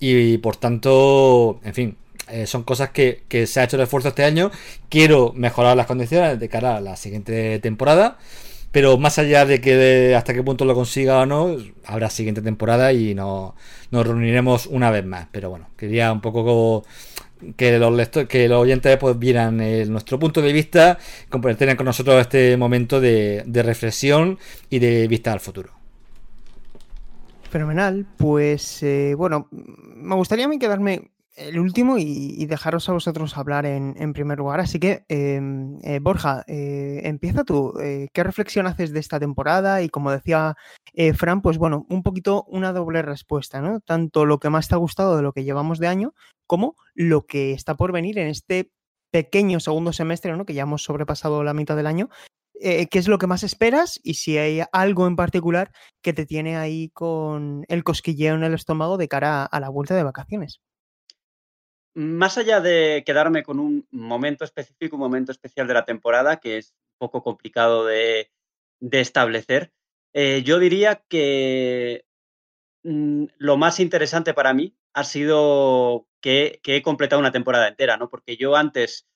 Y 0.00 0.38
por 0.38 0.56
tanto, 0.56 1.60
en 1.62 1.74
fin, 1.74 1.96
eh, 2.28 2.46
son 2.46 2.62
cosas 2.62 2.90
que, 2.90 3.24
se 3.46 3.60
ha 3.60 3.64
hecho 3.64 3.76
el 3.76 3.82
esfuerzo 3.82 4.08
este 4.08 4.24
año. 4.24 4.50
Quiero 4.88 5.32
mejorar 5.34 5.76
las 5.76 5.86
condiciones 5.86 6.38
de 6.38 6.48
cara 6.48 6.76
a 6.76 6.80
la 6.80 6.96
siguiente 6.96 7.58
temporada. 7.60 8.18
Pero 8.72 8.98
más 8.98 9.18
allá 9.18 9.46
de 9.46 9.60
que 9.60 10.14
hasta 10.14 10.32
qué 10.32 10.44
punto 10.44 10.64
lo 10.64 10.76
consiga 10.76 11.18
o 11.18 11.26
no, 11.26 11.56
habrá 11.84 12.08
siguiente 12.08 12.40
temporada 12.40 12.92
y 12.92 13.16
no, 13.16 13.56
nos 13.90 14.06
reuniremos 14.06 14.66
una 14.66 14.92
vez 14.92 15.04
más. 15.04 15.26
Pero 15.32 15.50
bueno, 15.50 15.66
quería 15.76 16.12
un 16.12 16.20
poco 16.20 16.84
que 17.56 17.78
los 17.78 18.08
que 18.28 18.48
los 18.48 18.60
oyentes 18.60 18.96
pues 18.98 19.18
vieran 19.18 19.56
nuestro 19.90 20.18
punto 20.18 20.42
de 20.42 20.52
vista, 20.52 20.98
compartieran 21.28 21.76
con 21.76 21.86
nosotros 21.86 22.20
este 22.20 22.56
momento 22.56 23.00
de, 23.00 23.44
reflexión 23.46 24.38
y 24.68 24.78
de 24.78 25.08
vista 25.08 25.32
al 25.32 25.40
futuro. 25.40 25.72
Fenomenal, 27.50 28.06
pues 28.16 28.82
eh, 28.84 29.14
bueno, 29.16 29.48
me 29.50 30.14
gustaría 30.14 30.44
a 30.44 30.48
mí 30.48 30.60
quedarme 30.60 31.09
el 31.36 31.58
último 31.58 31.96
y, 31.98 32.46
dejaros 32.46 32.88
a 32.88 32.92
vosotros 32.92 33.36
hablar 33.36 33.66
en, 33.66 34.12
primer 34.12 34.38
lugar. 34.38 34.60
Así 34.60 34.78
que, 34.78 35.04
em, 35.08 35.78
eh, 35.82 35.98
Borja, 36.00 36.44
eh, 36.46 37.00
empieza 37.04 37.44
tú. 37.44 37.74
Eh, 37.80 38.08
¿Qué 38.12 38.22
reflexión 38.24 38.66
haces 38.66 38.92
de 38.92 39.00
esta 39.00 39.20
temporada? 39.20 39.82
Y 39.82 39.88
como 39.88 40.10
decía 40.10 40.56
Fran, 41.14 41.40
pues 41.40 41.56
bueno, 41.58 41.86
un 41.88 42.02
poquito 42.02 42.44
una 42.48 42.72
doble 42.72 43.02
respuesta, 43.02 43.60
¿no? 43.60 43.80
Tanto 43.80 44.26
lo 44.26 44.38
que 44.38 44.50
más 44.50 44.68
te 44.68 44.74
ha 44.74 44.78
gustado 44.78 45.16
de 45.16 45.22
lo 45.22 45.32
que 45.32 45.44
llevamos 45.44 45.78
de 45.78 45.88
año, 45.88 46.14
como 46.46 46.76
lo 46.94 47.26
que 47.26 47.52
está 47.52 47.76
por 47.76 47.92
venir 47.92 48.18
en 48.18 48.28
este 48.28 48.72
pequeño 49.10 49.60
segundo 49.60 49.92
semestre, 49.92 50.36
¿no? 50.36 50.44
Que 50.44 50.54
ya 50.54 50.62
hemos 50.62 50.82
sobrepasado 50.82 51.44
la 51.44 51.54
mitad 51.54 51.76
del 51.76 51.86
año. 51.86 52.08
¿Qué 52.60 52.88
es 52.92 53.08
lo 53.08 53.18
que 53.18 53.26
más 53.26 53.42
esperas? 53.42 53.98
Y 54.02 54.14
si 54.14 54.36
hay 54.36 54.62
algo 54.72 55.06
en 55.06 55.16
particular 55.16 55.72
que 56.02 56.12
te 56.12 56.26
tiene 56.26 56.58
ahí 56.58 56.90
con 56.90 57.64
el 57.68 57.84
cosquilleo 57.84 58.34
en 58.34 58.44
el 58.44 58.52
estómago 58.54 58.98
de 58.98 59.08
cara 59.08 59.44
a 59.44 59.60
la 59.60 59.70
vuelta 59.70 59.94
de 59.96 60.02
vacaciones 60.02 60.60
más 61.94 62.38
allá 62.38 62.60
de 62.60 63.02
quedarme 63.04 63.42
con 63.42 63.58
un 63.58 63.86
momento 63.90 64.44
específico, 64.44 64.96
un 64.96 65.02
momento 65.02 65.32
especial 65.32 65.66
de 65.66 65.74
la 65.74 65.84
temporada, 65.84 66.38
que 66.38 66.58
es 66.58 66.74
poco 66.98 67.22
complicado 67.22 67.84
de, 67.84 68.30
establecer, 68.80 69.72
eh, 70.12 70.42
yo 70.44 70.58
diría 70.58 71.02
que 71.08 72.04
mm, 72.82 73.24
lo 73.38 73.56
más 73.56 73.80
interesante 73.80 74.34
para 74.34 74.54
mí 74.54 74.76
ha 74.94 75.04
sido 75.04 76.08
que, 76.20 76.60
he 76.64 76.82
completado 76.82 77.20
una 77.20 77.32
temporada 77.32 77.68
entera, 77.68 77.96
¿no? 77.96 78.08
Porque 78.08 78.36
yo 78.36 78.56
antes 78.56 79.08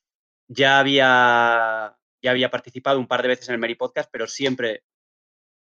ya 0.48 0.78
había, 0.78 1.96
ya 2.22 2.30
había 2.30 2.50
participado 2.50 2.98
un 2.98 3.08
par 3.08 3.22
de 3.22 3.28
veces 3.28 3.48
en 3.48 3.54
el 3.54 3.60
Mary 3.60 3.74
Podcast, 3.74 4.10
pero 4.12 4.26
siempre 4.26 4.84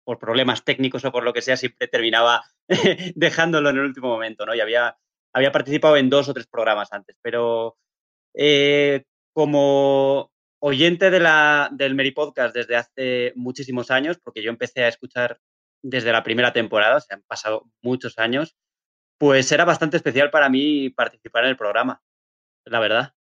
por 0.04 0.20
problemas 0.20 0.64
técnicos 0.64 1.04
o 1.06 1.12
por 1.12 1.24
lo 1.24 1.34
que 1.34 1.42
sea, 1.42 1.58
siempre 1.58 1.88
terminaba 1.88 2.44
dejándolo 3.16 3.70
en 3.70 3.78
el 3.78 3.86
último 3.86 4.08
momento, 4.08 4.46
¿no? 4.46 4.56
Y 4.56 4.62
había 4.62 4.98
había 5.38 5.52
participado 5.52 5.98
en 5.98 6.10
dos 6.10 6.28
o 6.28 6.34
tres 6.34 6.48
programas 6.48 6.92
antes, 6.92 7.16
pero 7.22 7.78
eh, 8.34 9.06
como 9.34 10.32
oyente 10.60 11.12
del 11.12 11.96
Mary 11.96 12.10
Podcast 12.10 12.56
desde 12.56 12.76
hace 12.76 13.34
muchísimos 13.36 13.92
años, 13.92 14.18
porque 14.24 14.42
yo 14.42 14.50
empecé 14.50 14.84
a 14.84 14.88
escuchar 14.88 15.40
desde 15.84 16.12
la 16.12 16.24
primera 16.24 16.54
temporada, 16.54 16.98
o 16.98 17.02
sea, 17.02 17.18
han 17.18 17.22
pasado 17.22 17.70
muchos 17.84 18.18
años, 18.18 18.58
pues 19.20 19.52
era 19.52 19.64
bastante 19.64 19.98
especial 19.98 20.32
para 20.32 20.50
mí 20.50 20.90
participar 20.90 21.44
en 21.44 21.52
el 21.52 21.58
programa, 21.58 22.02
la 22.66 22.80
verdad. 22.80 23.14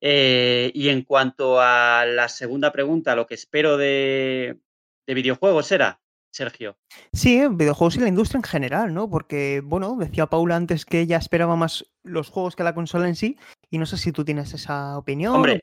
Eh, 0.00 0.70
y 0.74 0.88
en 0.88 1.02
cuanto 1.02 1.60
a 1.60 2.06
la 2.06 2.30
segunda 2.30 2.72
pregunta, 2.72 3.14
lo 3.14 3.26
que 3.26 3.34
espero 3.34 3.76
de, 3.76 4.58
de 5.06 5.14
videojuegos 5.14 5.70
era, 5.70 6.00
Sergio. 6.36 6.76
Sí, 7.12 7.42
videojuegos 7.50 7.96
y 7.96 8.00
la 8.00 8.08
industria 8.08 8.38
en 8.38 8.44
general, 8.44 8.94
¿no? 8.94 9.08
Porque, 9.08 9.62
bueno, 9.64 9.96
decía 9.98 10.26
Paula 10.26 10.56
antes 10.56 10.84
que 10.84 11.00
ella 11.00 11.16
esperaba 11.16 11.56
más 11.56 11.86
los 12.02 12.28
juegos 12.28 12.54
que 12.54 12.62
la 12.62 12.74
consola 12.74 13.08
en 13.08 13.16
sí, 13.16 13.38
y 13.70 13.78
no 13.78 13.86
sé 13.86 13.96
si 13.96 14.12
tú 14.12 14.24
tienes 14.24 14.52
esa 14.52 14.98
opinión. 14.98 15.34
Hombre, 15.34 15.62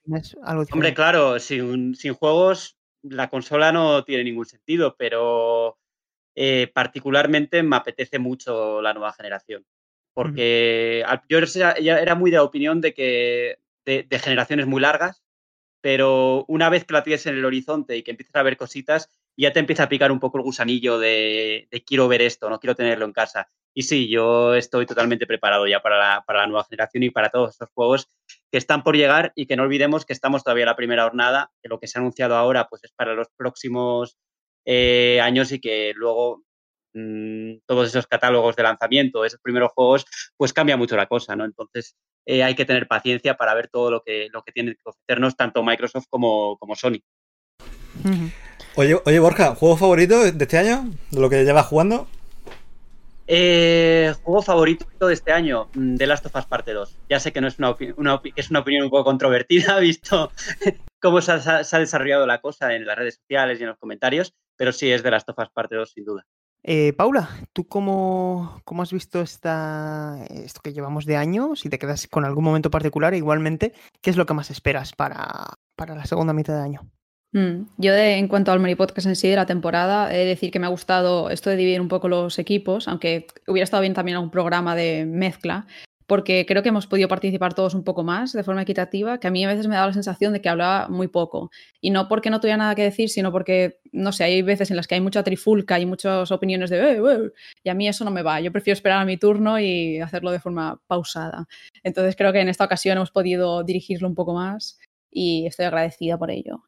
hombre 0.71 0.93
claro, 0.93 1.39
sin, 1.39 1.95
sin, 1.95 2.13
juegos 2.13 2.77
la 3.03 3.29
consola 3.29 3.71
no 3.71 4.03
tiene 4.03 4.23
ningún 4.23 4.45
sentido, 4.45 4.95
pero 4.97 5.77
eh, 6.35 6.71
particularmente 6.73 7.61
me 7.63 7.75
apetece 7.75 8.17
mucho 8.19 8.81
la 8.81 8.93
nueva 8.93 9.13
generación. 9.13 9.65
Porque 10.13 11.03
yo 11.27 11.39
era 11.39 12.15
muy 12.15 12.31
de 12.31 12.37
la 12.37 12.43
opinión 12.43 12.81
de 12.81 12.93
que 12.93 13.59
de, 13.85 14.03
de 14.03 14.19
generaciones 14.19 14.67
muy 14.67 14.81
largas, 14.81 15.23
pero 15.81 16.45
una 16.47 16.69
vez 16.69 16.85
que 16.85 16.93
la 16.93 17.03
tienes 17.03 17.25
en 17.25 17.35
el 17.35 17.45
horizonte 17.45 17.97
y 17.97 18.03
que 18.03 18.11
empiezas 18.11 18.35
a 18.35 18.43
ver 18.43 18.57
cositas, 18.57 19.09
ya 19.37 19.51
te 19.51 19.59
empieza 19.59 19.83
a 19.83 19.89
picar 19.89 20.11
un 20.11 20.19
poco 20.19 20.37
el 20.37 20.43
gusanillo 20.43 20.99
de, 20.99 21.67
quiero 21.85 22.07
ver 22.07 22.21
esto, 22.21 22.49
no 22.49 22.59
quiero 22.59 22.75
tenerlo 22.75 23.05
en 23.05 23.13
casa. 23.13 23.47
Y 23.75 23.83
sí, 23.83 24.07
yo 24.07 24.53
estoy 24.53 24.85
totalmente 24.85 25.25
preparado 25.25 25.65
ya 25.65 25.81
para 25.81 25.97
la, 25.97 26.23
para 26.25 26.41
la 26.41 26.47
nueva 26.47 26.65
generación 26.65 27.03
y 27.03 27.09
para 27.09 27.29
todos 27.29 27.51
estos 27.51 27.69
juegos 27.73 28.07
que 28.51 28.59
están 28.59 28.83
por 28.83 28.95
llegar 28.95 29.31
y 29.35 29.47
que 29.47 29.55
no 29.55 29.63
olvidemos 29.63 30.05
que 30.05 30.13
estamos 30.13 30.43
todavía 30.43 30.63
en 30.63 30.69
la 30.69 30.75
primera 30.75 31.03
jornada, 31.03 31.51
que 31.61 31.69
lo 31.69 31.79
que 31.79 31.87
se 31.87 31.97
ha 31.97 32.01
anunciado 32.01 32.35
ahora 32.35 32.67
pues 32.69 32.83
es 32.83 32.91
para 32.91 33.15
los 33.15 33.27
próximos 33.35 34.17
eh, 34.65 35.19
años 35.21 35.51
y 35.51 35.59
que 35.59 35.93
luego 35.95 36.43
mm, 36.93 37.55
todos 37.65 37.87
esos 37.87 38.05
catálogos 38.05 38.55
de 38.55 38.63
lanzamiento, 38.63 39.25
esos 39.25 39.41
primeros 39.41 39.71
juegos, 39.73 40.05
pues 40.37 40.53
cambia 40.53 40.77
mucho 40.77 40.95
la 40.95 41.07
cosa, 41.07 41.35
¿no? 41.35 41.43
Entonces 41.43 41.95
eh, 42.27 42.43
hay 42.43 42.53
que 42.53 42.65
tener 42.65 42.87
paciencia 42.87 43.35
para 43.35 43.55
ver 43.55 43.69
todo 43.69 43.89
lo 43.89 44.03
que, 44.03 44.29
lo 44.31 44.43
que 44.43 44.51
tiene 44.51 44.75
que 44.75 44.81
ofrecernos 44.85 45.35
tanto 45.35 45.63
Microsoft 45.63 46.05
como, 46.09 46.57
como 46.59 46.75
Sony. 46.75 46.99
Oye, 48.75 48.99
oye, 49.05 49.19
Borja, 49.19 49.53
¿juego 49.53 49.77
favorito 49.77 50.23
de 50.23 50.43
este 50.43 50.57
año? 50.57 50.89
¿De 51.11 51.21
lo 51.21 51.29
que 51.29 51.43
llevas 51.43 51.67
jugando? 51.67 52.07
Eh, 53.27 54.13
juego 54.23 54.41
favorito 54.41 55.07
de 55.07 55.13
este 55.13 55.31
año, 55.31 55.69
mm, 55.75 55.95
The 55.95 56.07
Last 56.07 56.25
of 56.25 56.35
Us 56.35 56.45
Parte 56.45 56.73
2. 56.73 56.97
Ya 57.07 57.19
sé 57.19 57.31
que 57.31 57.39
no 57.39 57.47
es 57.47 57.59
una, 57.59 57.75
es 58.35 58.49
una 58.49 58.59
opinión 58.59 58.83
un 58.83 58.89
poco 58.89 59.03
controvertida, 59.03 59.77
visto 59.79 60.31
cómo 60.99 61.21
se 61.21 61.33
ha, 61.33 61.79
desarrollado 61.79 62.25
la 62.25 62.41
cosa 62.41 62.73
en 62.73 62.87
las 62.87 62.97
redes 62.97 63.15
sociales 63.15 63.59
y 63.59 63.63
en 63.63 63.69
los 63.69 63.77
comentarios, 63.77 64.33
pero 64.55 64.71
sí 64.71 64.91
es 64.91 65.03
The 65.03 65.11
Last 65.11 65.29
of 65.29 65.37
Us 65.37 65.49
Parte 65.53 65.75
2, 65.75 65.91
sin 65.91 66.05
duda. 66.05 66.25
Eh, 66.63 66.93
Paula, 66.93 67.29
¿tú 67.51 67.67
cómo, 67.67 68.59
cómo, 68.63 68.81
has 68.81 68.91
visto 68.91 69.21
esta, 69.21 70.25
esto 70.29 70.61
que 70.63 70.73
llevamos 70.73 71.05
de 71.05 71.17
año? 71.17 71.55
Si 71.55 71.69
te 71.69 71.77
quedas 71.77 72.07
con 72.07 72.25
algún 72.25 72.45
momento 72.45 72.71
particular, 72.71 73.13
igualmente, 73.13 73.73
¿qué 74.01 74.09
es 74.09 74.17
lo 74.17 74.25
que 74.25 74.33
más 74.33 74.49
esperas 74.49 74.93
para, 74.93 75.59
para 75.75 75.93
la 75.93 76.05
segunda 76.05 76.33
mitad 76.33 76.55
de 76.55 76.63
año? 76.63 76.89
Mm, 77.33 77.65
yo 77.77 77.93
en 77.95 78.27
cuanto 78.27 78.51
al 78.51 78.59
Mary 78.59 78.75
Podcast 78.75 79.07
en 79.07 79.15
sí 79.15 79.27
de 79.27 79.35
la 79.35 79.47
temporada, 79.47 80.13
he 80.13 80.19
de 80.19 80.25
decir 80.25 80.51
que 80.51 80.59
me 80.59 80.67
ha 80.67 80.69
gustado 80.69 81.31
esto 81.31 81.49
de 81.49 81.55
dividir 81.55 81.81
un 81.81 81.87
poco 81.87 82.07
los 82.07 82.37
equipos, 82.37 82.87
aunque 82.87 83.25
hubiera 83.47 83.63
estado 83.63 83.81
bien 83.81 83.95
también 83.95 84.17
algún 84.17 84.29
programa 84.29 84.75
de 84.75 85.05
mezcla, 85.07 85.65
porque 86.05 86.45
creo 86.45 86.61
que 86.61 86.69
hemos 86.69 86.85
podido 86.85 87.07
participar 87.07 87.55
todos 87.55 87.73
un 87.73 87.83
poco 87.83 88.03
más 88.03 88.33
de 88.33 88.43
forma 88.43 88.61
equitativa, 88.61 89.19
que 89.19 89.27
a 89.27 89.31
mí 89.31 89.43
a 89.43 89.47
veces 89.47 89.67
me 89.67 89.75
da 89.75 89.87
la 89.87 89.93
sensación 89.93 90.31
de 90.33 90.41
que 90.41 90.49
hablaba 90.49 90.89
muy 90.89 91.07
poco. 91.07 91.49
Y 91.81 91.89
no 91.89 92.07
porque 92.07 92.29
no 92.29 92.39
tuviera 92.39 92.57
nada 92.57 92.75
que 92.75 92.83
decir, 92.83 93.09
sino 93.09 93.31
porque, 93.31 93.79
no 93.91 94.11
sé, 94.11 94.25
hay 94.25 94.41
veces 94.43 94.69
en 94.69 94.77
las 94.77 94.85
que 94.85 94.93
hay 94.95 95.01
mucha 95.01 95.23
trifulca 95.23 95.79
y 95.79 95.87
muchas 95.87 96.31
opiniones 96.31 96.69
de, 96.69 96.77
eh, 96.77 96.97
eh", 97.01 97.31
y 97.63 97.69
a 97.69 97.73
mí 97.73 97.87
eso 97.87 98.05
no 98.05 98.11
me 98.11 98.21
va. 98.21 98.41
Yo 98.41 98.51
prefiero 98.51 98.75
esperar 98.75 99.01
a 99.01 99.05
mi 99.05 99.17
turno 99.17 99.59
y 99.59 99.99
hacerlo 100.01 100.29
de 100.31 100.39
forma 100.39 100.79
pausada. 100.85 101.47
Entonces 101.83 102.15
creo 102.15 102.31
que 102.31 102.41
en 102.41 102.49
esta 102.49 102.65
ocasión 102.65 102.97
hemos 102.97 103.09
podido 103.11 103.63
dirigirlo 103.63 104.07
un 104.07 104.13
poco 104.15 104.35
más 104.35 104.77
y 105.09 105.47
estoy 105.47 105.65
agradecida 105.65 106.17
por 106.19 106.29
ello. 106.29 106.63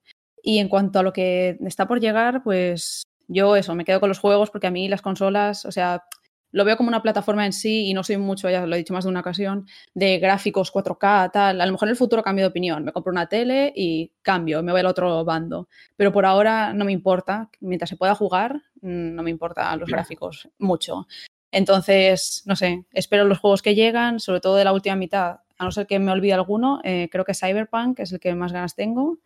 Y 0.48 0.60
en 0.60 0.70
cuanto 0.70 1.00
a 1.00 1.04
lo 1.04 1.12
que 1.12 1.58
está 1.66 1.88
por 1.88 2.00
llegar, 2.00 2.44
pues 2.44 3.02
yo 3.28 3.56
eso, 3.56 3.74
me 3.74 3.84
quedo 3.84 4.00
con 4.00 4.10
los 4.10 4.20
juegos 4.20 4.52
porque 4.52 4.68
a 4.68 4.72
mí 4.72 4.88
las 4.88 5.02
consolas, 5.02 5.66
o 5.66 5.72
sea, 5.72 6.04
lo 6.52 6.64
veo 6.64 6.78
como 6.78 6.88
una 6.88 7.02
plataforma 7.02 7.48
en 7.48 7.52
sí 7.52 7.88
y 7.88 7.96
no 7.96 8.04
soy 8.04 8.18
mucho, 8.18 8.48
ya 8.48 8.64
lo 8.68 8.76
he 8.76 8.78
dicho 8.78 8.94
más 8.94 9.06
de 9.06 9.10
una 9.10 9.22
ocasión, 9.22 9.66
de 9.96 10.20
gráficos 10.20 10.72
4K, 10.72 11.32
tal. 11.32 11.62
A 11.62 11.66
lo 11.66 11.72
mejor 11.72 11.88
en 11.88 11.94
el 11.94 11.98
futuro 11.98 12.22
cambio 12.22 12.44
de 12.46 12.50
opinión. 12.50 12.86
Me 12.86 12.92
compro 12.92 13.12
una 13.12 13.26
tele 13.26 13.74
y 13.76 14.12
cambio, 14.22 14.62
me 14.62 14.72
voy 14.72 14.82
al 14.82 14.86
otro 14.86 15.26
bando. 15.26 15.68
Pero 15.96 16.12
por 16.12 16.28
ahora 16.28 16.74
no 16.74 16.86
me 16.86 16.92
importa. 16.92 17.50
Mientras 17.60 17.90
se 17.90 17.98
pueda 17.98 18.14
jugar, 18.14 18.62
mm, 18.82 19.16
no 19.16 19.24
me 19.24 19.32
importan 19.32 19.80
los 19.80 19.90
gráficos 19.90 20.48
mucho. 20.60 21.08
Entonces, 21.52 22.44
no 22.46 22.56
sé, 22.56 22.86
espero 22.94 23.26
los 23.26 23.40
juegos 23.40 23.64
que 23.64 23.74
llegan, 23.74 24.20
sobre 24.20 24.42
todo 24.42 24.58
de 24.58 24.64
la 24.66 24.74
última 24.74 24.96
mitad. 24.96 25.40
A 25.58 25.66
no 25.66 25.72
ser 25.72 25.88
que 25.88 25.98
me 25.98 26.12
olvide 26.12 26.34
alguno, 26.34 26.82
eh, 26.84 27.10
creo 27.12 27.26
que 27.26 27.34
Cyberpunk 27.34 28.00
es 28.00 28.12
el 28.12 28.20
que 28.20 28.36
más 28.36 28.54
ganas 28.54 28.76
tengo. 28.76 29.18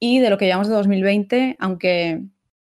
Y 0.00 0.18
de 0.18 0.30
lo 0.30 0.38
que 0.38 0.46
llevamos 0.46 0.68
de 0.68 0.74
2020, 0.74 1.56
aunque 1.60 2.22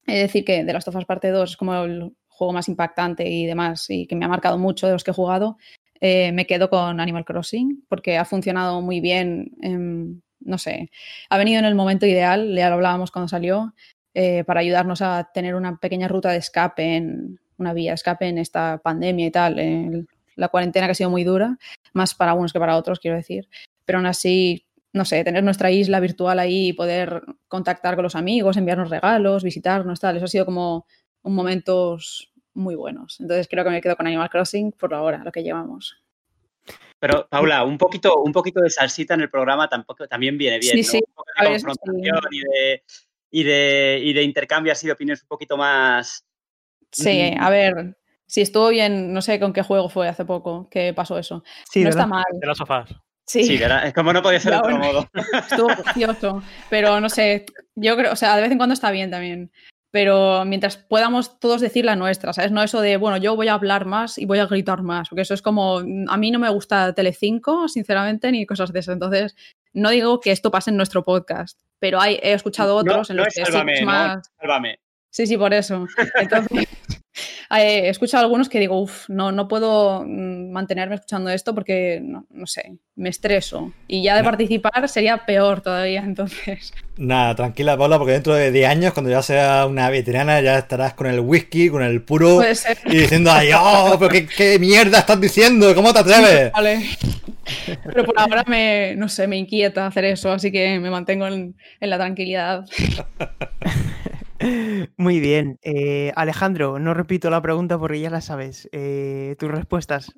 he 0.07 0.15
de 0.15 0.21
decir 0.21 0.45
que 0.45 0.63
de 0.63 0.73
las 0.73 0.85
Tofas 0.85 1.07
Parte 1.07 1.31
2 1.31 1.51
es 1.51 1.57
como 1.57 1.75
el 1.83 2.13
juego 2.29 2.53
más 2.53 2.69
impactante 2.69 3.27
y 3.29 3.47
demás, 3.47 3.89
y 3.89 4.07
que 4.07 4.15
me 4.15 4.27
ha 4.27 4.29
marcado 4.29 4.59
mucho 4.59 4.87
de 4.87 4.93
los 4.93 5.03
que 5.03 5.11
he 5.13 5.15
jugado, 5.15 5.57
eh, 6.01 6.33
me 6.33 6.47
quedo 6.47 6.69
con 6.69 7.01
Animal 7.01 7.25
Crossing, 7.25 7.85
porque 7.89 8.19
ha 8.19 8.27
funcionado 8.27 8.83
muy 8.83 9.01
bien, 9.01 9.53
no 10.41 10.59
sé, 10.59 10.91
ha 11.31 11.39
venido 11.39 11.59
en 11.61 11.65
el 11.65 11.75
momento 11.75 12.05
ideal, 12.05 12.55
ya 12.55 12.69
lo 12.69 12.75
hablábamos 12.75 13.11
cuando 13.11 13.29
salió, 13.29 13.73
eh, 14.13 14.45
para 14.45 14.61
ayudarnos 14.61 15.01
a 15.01 15.31
tener 15.33 15.55
una 15.55 15.79
pequeña 15.79 16.09
ruta 16.09 16.31
de 16.31 16.39
escape, 16.39 16.97
en, 16.97 17.41
una 17.57 17.73
vía 17.73 17.93
de 17.93 17.95
escape 17.95 18.27
en 18.27 18.37
esta 18.37 18.79
pandemia 18.83 19.27
y 19.27 19.31
tal, 19.31 20.07
la 20.37 20.49
cuarentena 20.49 20.87
que 20.87 20.93
ha 20.93 20.97
sido 20.97 21.11
muy 21.11 21.25
dura, 21.25 21.57
más 21.95 22.15
para 22.15 22.35
unos 22.35 22.53
que 22.53 22.59
para 22.59 22.77
otros, 22.77 23.01
quiero 23.01 23.17
decir, 23.17 23.49
pero 23.87 23.99
aún 23.99 24.07
así 24.07 24.67
no 24.95 25.05
sé, 25.05 25.25
tener 25.25 25.43
nuestra 25.43 25.73
isla 25.73 25.99
virtual 25.99 26.39
ahí 26.39 26.69
y 26.69 26.73
poder 26.73 27.23
contactar 27.49 27.97
con 27.97 28.05
los 28.05 28.15
amigos, 28.15 28.57
enviarnos 28.57 28.91
regalos, 28.91 29.43
visitarnos, 29.43 29.99
tal. 29.99 30.17
Eso 30.17 30.27
ha 30.27 30.29
sido 30.29 30.47
como 30.47 30.87
un 31.23 31.35
momentos 31.35 32.33
muy 32.55 32.77
buenos. 32.77 33.19
Entonces 33.21 33.49
creo 33.49 33.65
que 33.65 33.71
me 33.71 33.81
quedo 33.81 33.97
con 33.97 34.07
Animal 34.07 34.31
Crossing 34.31 34.71
por 34.71 34.95
ahora, 34.95 35.23
lo 35.25 35.33
que 35.33 35.43
llevamos. 35.43 35.97
Pero, 37.01 37.27
Paula, 37.29 37.65
un 37.65 37.77
poquito, 37.77 38.23
un 38.23 38.33
poquito 38.33 38.61
de 38.61 38.71
salsita 38.71 39.15
en 39.15 39.23
el 39.23 39.31
programa 39.31 39.69
tampoco, 39.69 40.07
también 40.07 40.39
viene 40.39 40.61
bien. 40.61 40.77
Sí, 40.77 40.85
sí. 40.85 41.01
Un 41.05 41.15
poco 41.15 41.31
de 41.41 41.51
confrontación 41.51 42.21
y, 42.31 42.41
de, 42.41 42.83
y, 43.33 43.43
de, 43.43 44.01
y 44.01 44.13
de 44.13 44.23
intercambio 44.23 44.73
así 44.73 44.87
de 44.87 44.93
opiniones 44.93 45.23
un 45.23 45.29
poquito 45.29 45.57
más. 45.57 46.25
Sí, 46.93 47.35
a 47.37 47.51
ver, 47.51 47.97
si 48.27 48.43
estuvo 48.43 48.69
bien, 48.69 49.13
no 49.13 49.23
sé 49.23 49.41
con 49.41 49.53
qué 49.53 49.63
juego 49.63 49.89
fue 49.89 50.07
hace 50.07 50.25
poco 50.25 50.69
que 50.71 50.95
pasó 50.95 51.19
eso. 51.19 51.43
Sí, 51.69 51.83
no 51.83 51.91
está 51.91 52.07
mal. 52.07 52.25
De 52.33 52.47
las 52.47 52.59
sofás. 52.59 52.95
Sí, 53.27 53.59
es 53.61 53.95
como 53.95 54.13
no 54.13 54.23
podía 54.23 54.41
ser 54.41 54.53
de 54.53 54.59
otro 54.59 54.79
modo. 54.79 55.09
Estuvo 55.51 55.69
precioso, 55.69 56.43
pero 56.69 57.01
no 57.01 57.09
sé, 57.09 57.47
yo 57.75 57.97
creo, 57.97 58.13
o 58.13 58.17
sea, 58.17 58.37
de 58.37 58.43
vez 58.43 58.53
en 58.53 58.59
cuando 58.59 58.75
está 58.75 58.91
bien 58.91 59.11
también. 59.11 59.51
pero 59.91 60.45
mientras 60.45 60.77
podamos 60.77 61.39
todos 61.39 61.61
decir 61.61 61.85
la 61.85 61.95
nuestra, 61.95 62.33
¿sabes? 62.33 62.51
No 62.51 62.63
eso 62.63 62.81
de, 62.81 62.97
bueno, 62.97 63.17
yo 63.17 63.37
voy 63.37 63.47
a 63.47 63.55
hablar 63.55 63.87
más 63.87 64.19
y 64.19 64.27
voy 64.27 64.41
a 64.41 64.47
gritar 64.47 64.83
más, 64.83 65.09
porque 65.09 65.23
eso 65.23 65.35
es 65.35 65.41
como, 65.41 65.79
a 65.79 66.17
mí 66.17 66.31
no 66.33 66.41
me 66.41 66.51
gusta 66.51 66.93
Telecinco, 66.93 67.69
sinceramente, 67.69 68.33
ni 68.33 68.45
cosas 68.45 68.73
de 68.73 68.81
eso. 68.81 68.91
Entonces, 68.91 69.37
no 69.73 69.91
digo 69.91 70.21
que 70.21 70.33
esto 70.33 70.51
pase 70.51 70.71
en 70.71 70.77
nuestro 70.77 71.05
podcast, 71.05 71.61
pero 71.79 72.01
hay, 72.01 72.19
he 72.23 72.33
escuchado 72.33 72.77
otros 72.77 73.09
en 73.11 73.19
los 73.19 73.29
que 73.29 73.45
sí, 73.45 73.85
más... 73.85 74.33
sálvame. 74.41 74.81
Sí, 75.11 75.29
sí, 75.29 75.39
por 75.39 75.55
eso. 75.55 75.87
Entonces, 76.17 76.67
he 77.51 77.89
escuchado 77.89 78.25
algunos 78.25 78.49
que 78.49 78.61
digo, 78.61 78.81
uff, 78.81 79.09
no, 79.09 79.33
no 79.33 79.49
puedo 79.49 80.05
mm, 80.05 80.51
mantenerme 80.51 80.97
escuchando 80.97 81.31
esto 81.31 81.55
porque, 81.55 82.01
no, 82.03 82.47
sé, 82.47 82.79
me 82.97 83.09
estreso. 83.09 83.73
Y 83.87 84.03
ya 84.03 84.17
de 84.17 84.25
participar 84.25 84.89
sería 84.89 85.25
peor 85.25 85.61
todavía, 85.61 86.01
entonces. 86.05 86.73
Nada, 86.97 87.35
tranquila, 87.35 87.77
Paula, 87.77 87.99
porque 87.99 88.13
dentro 88.13 88.35
de 88.35 88.51
10 88.51 88.69
años, 88.69 88.93
cuando 88.93 89.11
ya 89.11 89.23
sea 89.23 89.67
una 89.67 89.91
veterana, 89.91 90.41
ya 90.41 90.59
estarás 90.59 90.95
con 90.95 91.07
el 91.07 91.21
whisky, 91.21 91.69
con 91.69 91.83
el 91.83 92.03
puro. 92.03 92.41
Y 92.87 92.97
diciendo, 92.97 93.31
ay, 93.33 93.51
oh, 93.57 93.97
pero 93.99 94.27
qué, 94.37 94.59
mierda 94.59 94.99
estás 94.99 95.21
diciendo, 95.21 95.75
¿cómo 95.75 95.93
te 95.93 96.01
atreves? 96.01 96.53
Vale. 96.55 96.85
Pero 97.85 98.05
por 98.05 98.19
ahora 98.19 98.45
me, 98.47 98.95
no 98.97 99.09
sé, 99.09 99.27
me 99.27 99.37
inquieta 99.37 99.87
hacer 99.87 100.07
eso, 100.07 100.33
así 100.33 100.51
que 100.51 100.79
me 100.81 100.91
mantengo 100.91 101.27
en, 101.27 101.55
en 101.81 101.91
la 101.91 101.99
tranquilidad. 101.99 102.65
Muy 104.97 105.21
bien. 105.21 105.59
Eh, 105.63 106.13
Alejandro, 106.17 106.79
no 106.79 106.95
repito 106.95 107.31
la 107.31 107.43
pregunta 107.43 107.79
porque 107.79 108.01
ya 108.01 108.11
la 108.11 108.21
sabes. 108.21 108.69
Eh, 108.73 109.37
¿Tus 109.39 109.51
respuestas? 109.51 110.15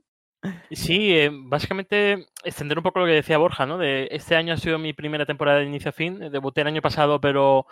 Sí, 0.71 1.13
eh, 1.13 1.31
básicamente 1.33 2.27
extender 2.45 2.79
un 2.79 2.85
poco 2.85 3.01
lo 3.01 3.07
que 3.07 3.13
decía 3.13 3.39
Borja, 3.39 3.67
¿no? 3.67 3.83
Este 3.83 4.37
año 4.37 4.55
ha 4.55 4.59
sido 4.59 4.79
mi 4.79 4.93
primera 4.93 5.27
temporada 5.27 5.59
de 5.59 5.67
inicio 5.67 5.89
a 5.91 5.93
fin. 5.93 6.19
Debuté 6.31 6.61
el 6.61 6.69
año 6.69 6.83
pasado, 6.83 7.21
pero 7.21 7.67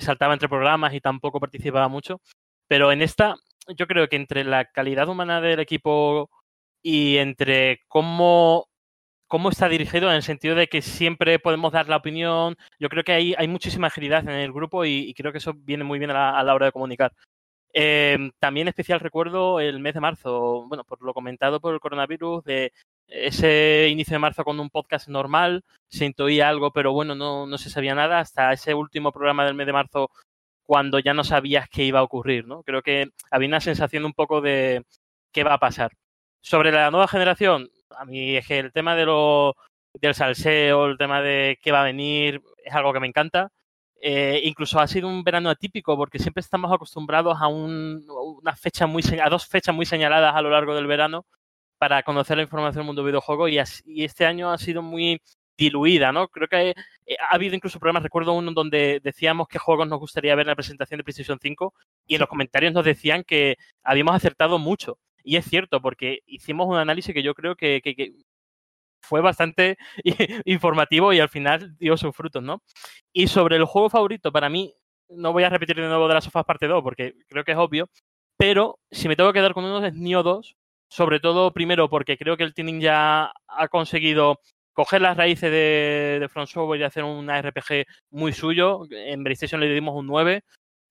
saltaba 0.00 0.34
entre 0.34 0.48
programas 0.48 0.92
y 0.94 1.00
tampoco 1.00 1.40
participaba 1.40 1.88
mucho. 1.88 2.20
Pero 2.66 2.92
en 2.92 3.00
esta, 3.00 3.36
yo 3.76 3.86
creo 3.86 4.08
que 4.08 4.16
entre 4.16 4.44
la 4.44 4.66
calidad 4.66 5.08
humana 5.08 5.40
del 5.40 5.60
equipo 5.60 6.30
y 6.82 7.16
entre 7.16 7.80
cómo 7.88 8.67
cómo 9.28 9.50
está 9.50 9.68
dirigido 9.68 10.08
en 10.08 10.16
el 10.16 10.22
sentido 10.22 10.56
de 10.56 10.68
que 10.68 10.82
siempre 10.82 11.38
podemos 11.38 11.72
dar 11.72 11.88
la 11.88 11.96
opinión. 11.96 12.56
Yo 12.80 12.88
creo 12.88 13.04
que 13.04 13.12
hay, 13.12 13.48
muchísima 13.48 13.88
agilidad 13.88 14.22
en 14.24 14.30
el 14.30 14.52
grupo 14.52 14.84
y, 14.84 15.14
creo 15.14 15.32
que 15.32 15.38
eso 15.38 15.52
viene 15.54 15.84
muy 15.84 15.98
bien 15.98 16.10
a 16.10 16.42
la, 16.42 16.54
hora 16.54 16.66
de 16.66 16.72
comunicar. 16.72 17.12
Em, 17.72 18.32
también 18.40 18.66
especial 18.68 18.98
recuerdo 19.00 19.60
el 19.60 19.78
mes 19.78 19.94
de 19.94 20.00
marzo, 20.00 20.64
bueno, 20.66 20.84
por 20.84 21.02
lo 21.02 21.14
comentado 21.14 21.60
por 21.60 21.74
el 21.74 21.80
coronavirus, 21.80 22.42
de 22.44 22.72
ese 23.06 23.88
inicio 23.90 24.14
de 24.14 24.18
marzo 24.18 24.44
con 24.44 24.58
un 24.58 24.70
podcast 24.70 25.08
normal, 25.08 25.64
se 25.88 26.06
intuía 26.06 26.48
algo, 26.48 26.72
pero 26.72 26.92
bueno, 26.92 27.14
no, 27.14 27.46
no 27.46 27.58
se 27.58 27.70
sabía 27.70 27.94
nada, 27.94 28.20
hasta 28.20 28.52
ese 28.52 28.74
último 28.74 29.12
programa 29.12 29.44
del 29.44 29.54
mes 29.54 29.66
de 29.66 29.72
marzo, 29.74 30.10
cuando 30.64 30.98
ya 30.98 31.14
no 31.14 31.24
sabías 31.24 31.68
qué 31.70 31.84
iba 31.84 32.00
a 32.00 32.02
ocurrir, 32.02 32.46
¿no? 32.46 32.62
Creo 32.62 32.82
que 32.82 33.10
había 33.30 33.48
una 33.48 33.60
sensación 33.60 34.04
un 34.04 34.12
poco 34.14 34.40
de 34.40 34.84
qué 35.32 35.44
va 35.44 35.54
a 35.54 35.58
pasar. 35.58 35.92
Sobre 36.40 36.72
la 36.72 36.90
nueva 36.90 37.08
generación, 37.08 37.70
a 37.90 38.04
mí 38.04 38.36
es 38.36 38.46
que 38.46 38.58
el 38.58 38.72
tema 38.72 38.94
de 38.96 39.06
lo, 39.06 39.54
del 39.94 40.14
salseo, 40.14 40.86
el 40.86 40.98
tema 40.98 41.22
de 41.22 41.58
qué 41.62 41.72
va 41.72 41.82
a 41.82 41.84
venir, 41.84 42.42
es 42.64 42.74
algo 42.74 42.92
que 42.92 43.00
me 43.00 43.06
encanta. 43.06 43.50
Eh, 44.00 44.40
incluso 44.44 44.78
ha 44.78 44.86
sido 44.86 45.08
un 45.08 45.24
verano 45.24 45.50
atípico 45.50 45.96
porque 45.96 46.20
siempre 46.20 46.40
estamos 46.40 46.72
acostumbrados 46.72 47.36
a 47.40 47.48
una 47.48 48.54
fecha 48.54 48.86
muy 48.86 49.02
a 49.20 49.28
dos 49.28 49.46
fechas 49.48 49.74
muy 49.74 49.86
señaladas 49.86 50.36
a 50.36 50.42
lo 50.42 50.50
largo 50.50 50.74
del 50.76 50.86
verano 50.86 51.26
para 51.78 52.02
conocer 52.04 52.36
la 52.36 52.44
información 52.44 52.82
del 52.82 52.86
mundo 52.86 53.04
videojuego 53.04 53.48
y, 53.48 53.58
y 53.86 54.04
este 54.04 54.26
año 54.26 54.50
ha 54.52 54.58
sido 54.58 54.82
muy 54.82 55.20
diluida, 55.58 56.12
¿no? 56.12 56.28
Creo 56.28 56.48
que 56.48 56.70
eh, 56.70 57.16
ha 57.20 57.34
habido 57.34 57.56
incluso 57.56 57.80
problemas, 57.80 58.04
recuerdo 58.04 58.32
uno 58.32 58.52
donde 58.52 59.00
decíamos 59.02 59.48
qué 59.48 59.58
juegos 59.58 59.88
nos 59.88 59.98
gustaría 59.98 60.34
ver 60.36 60.44
en 60.44 60.50
la 60.50 60.56
presentación 60.56 60.98
de 60.98 61.04
PlayStation 61.04 61.38
5 61.42 61.74
y 62.06 62.14
en 62.14 62.20
los 62.20 62.28
comentarios 62.28 62.72
nos 62.72 62.84
decían 62.84 63.24
que 63.24 63.56
habíamos 63.82 64.14
acertado 64.14 64.58
mucho. 64.58 64.98
Y 65.22 65.36
es 65.36 65.44
cierto, 65.44 65.80
porque 65.80 66.20
hicimos 66.26 66.66
un 66.68 66.76
análisis 66.76 67.14
que 67.14 67.22
yo 67.22 67.34
creo 67.34 67.56
que, 67.56 67.80
fue 69.00 69.20
bastante 69.20 69.78
informativo 70.44 71.12
y 71.12 71.20
al 71.20 71.28
final 71.28 71.76
dio 71.78 71.96
sus 71.96 72.14
frutos, 72.14 72.42
¿no? 72.42 72.62
Y 73.12 73.28
sobre 73.28 73.56
el 73.56 73.64
juego 73.64 73.88
favorito, 73.88 74.32
para 74.32 74.48
mí, 74.48 74.74
no 75.08 75.32
voy 75.32 75.44
a 75.44 75.48
repetir 75.48 75.76
de 75.76 75.88
nuevo 75.88 76.08
de 76.08 76.14
las 76.14 76.24
sofás 76.24 76.44
parte 76.44 76.66
2 76.66 76.82
porque 76.82 77.14
creo 77.28 77.44
que 77.44 77.52
es 77.52 77.58
obvio, 77.58 77.88
pero 78.36 78.78
si 78.90 79.08
me 79.08 79.16
tengo 79.16 79.32
que 79.32 79.38
quedar 79.38 79.54
con 79.54 79.64
uno 79.64 79.84
es 79.84 79.94
Nioh 79.94 80.22
2, 80.22 80.56
sobre 80.88 81.20
todo 81.20 81.52
primero 81.52 81.88
porque 81.88 82.16
creo 82.18 82.36
que 82.36 82.44
el 82.44 82.54
Tuning 82.54 82.80
ya 82.80 83.32
ha 83.46 83.68
conseguido 83.68 84.40
coger 84.78 85.02
las 85.02 85.16
raíces 85.16 85.50
de, 85.50 86.18
de 86.20 86.46
Software 86.46 86.80
y 86.80 86.84
hacer 86.84 87.02
un 87.02 87.28
RPG 87.28 87.84
muy 88.10 88.32
suyo. 88.32 88.86
En 88.90 89.24
PlayStation 89.24 89.60
le 89.60 89.68
dimos 89.74 89.96
un 89.96 90.06
9. 90.06 90.44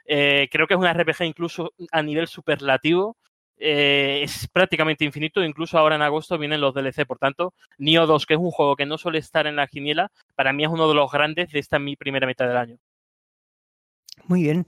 Eh, 0.06 0.49
creo 0.51 0.67
que 0.67 0.73
es 0.73 0.80
un 0.80 0.88
RPG 0.88 1.23
incluso 1.23 1.73
a 1.93 2.01
nivel 2.01 2.28
superlativo. 2.28 3.15
Eh, 3.60 4.22
es 4.24 4.48
prácticamente 4.48 5.04
infinito, 5.04 5.43
incluso 5.43 5.78
ahora 5.78 5.96
en 5.96 6.04
agosto 6.04 6.38
vienen 6.38 6.62
los 6.62 6.74
DLC, 6.74 7.06
por 7.06 7.17
tanto, 7.17 7.54
Nioh 7.78 8.06
2, 8.06 8.26
que 8.26 8.36
es 8.36 8.39
un 8.39 8.52
juego 8.52 8.76
que 8.76 8.86
no 8.86 8.98
suele 8.98 9.17
estar 9.17 9.48
en 9.48 9.56
la 9.56 9.67
quiniela, 9.67 10.12
para 10.36 10.54
mí 10.54 10.63
es 10.63 10.70
uno 10.70 10.88
de 10.88 10.93
los 10.93 11.12
grandes 11.12 11.52
de 11.52 11.60
esta 11.60 11.80
mi 11.80 11.96
primera 11.96 12.28
mitad 12.28 12.48
del 12.48 12.58
año. 12.58 12.78
Muy 14.26 14.43
bien. 14.43 14.67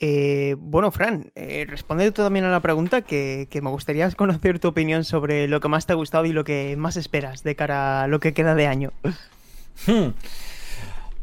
Eh, 0.00 0.54
bueno, 0.58 0.92
Fran, 0.92 1.32
eh, 1.34 1.66
responde 1.68 2.12
tú 2.12 2.22
también 2.22 2.44
a 2.44 2.50
la 2.50 2.60
pregunta 2.60 3.02
que, 3.02 3.48
me 3.62 3.70
gustaría 3.70 4.10
conocer 4.16 4.58
tu 4.58 4.68
opinión 4.68 5.04
sobre 5.04 5.48
lo 5.48 5.60
que 5.60 5.68
más 5.68 5.86
te 5.86 5.94
ha 5.94 5.96
gustado 5.96 6.26
y 6.26 6.32
lo 6.32 6.44
que 6.44 6.76
más 6.76 6.96
esperas 6.96 7.42
de 7.42 7.56
cara 7.56 8.02
a 8.02 8.08
lo 8.08 8.20
que 8.20 8.34
queda 8.34 8.54
de 8.54 8.66
año. 8.66 8.92
Hmm. 9.86 10.10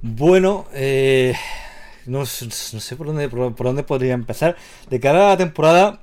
Bueno, 0.01 0.65
no, 2.05 2.25
sé 2.25 2.95
por 2.95 3.07
dónde, 3.07 3.29
por 3.29 3.55
dónde 3.55 3.83
podría 3.83 4.13
empezar. 4.13 4.55
De 4.89 4.99
cara 4.99 5.27
a 5.27 5.29
la 5.29 5.37
temporada, 5.37 5.99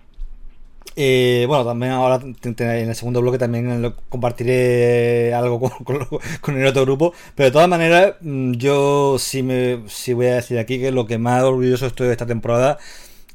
eh, 0.97 1.45
bueno, 1.49 1.65
también 1.65 1.93
ahora 1.93 2.21
en 2.23 2.89
el 2.89 2.95
segundo 2.95 3.21
bloque 3.23 3.39
también 3.39 3.95
compartiré 4.09 5.33
algo 5.35 5.61
con, 6.41 6.61
el 6.61 6.67
otro 6.67 6.83
grupo, 6.83 7.15
pero 7.35 7.47
de 7.47 7.53
todas 7.53 7.69
maneras 7.69 8.15
mm, 8.21 8.53
yo 8.53 9.17
sí, 9.19 9.43
me, 9.43 9.83
sí 9.89 10.13
voy 10.13 10.27
a 10.27 10.35
decir 10.37 10.59
aquí 10.59 10.79
que 10.79 10.93
lo 10.93 11.07
que 11.07 11.19
más 11.19 11.43
orgulloso 11.43 11.87
estoy 11.87 12.09
de 12.09 12.13
esta 12.13 12.27
temporada 12.27 12.79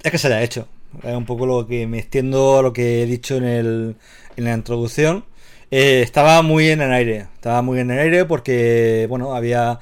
es 0.04 0.12
que 0.12 0.18
se 0.18 0.28
haya 0.28 0.44
hecho. 0.44 0.68
Es 1.04 1.16
un 1.16 1.26
poco 1.26 1.46
lo 1.46 1.68
que 1.68 1.88
me 1.88 2.00
extiendo 2.00 2.60
a 2.60 2.62
lo 2.62 2.74
que 2.74 3.04
he 3.04 3.06
dicho 3.06 3.36
en, 3.38 3.44
el, 3.44 3.96
en 4.38 4.44
la 4.44 4.54
introducción. 4.54 5.26
Eh, 5.72 6.02
estaba 6.04 6.42
muy 6.44 6.70
en 6.70 6.82
el 6.82 6.94
aire, 6.94 7.28
estaba 7.36 7.62
muy 7.62 7.80
en 7.80 7.92
el 7.92 8.00
aire 8.00 8.26
porque, 8.26 9.06
bueno, 9.10 9.36
había 9.36 9.80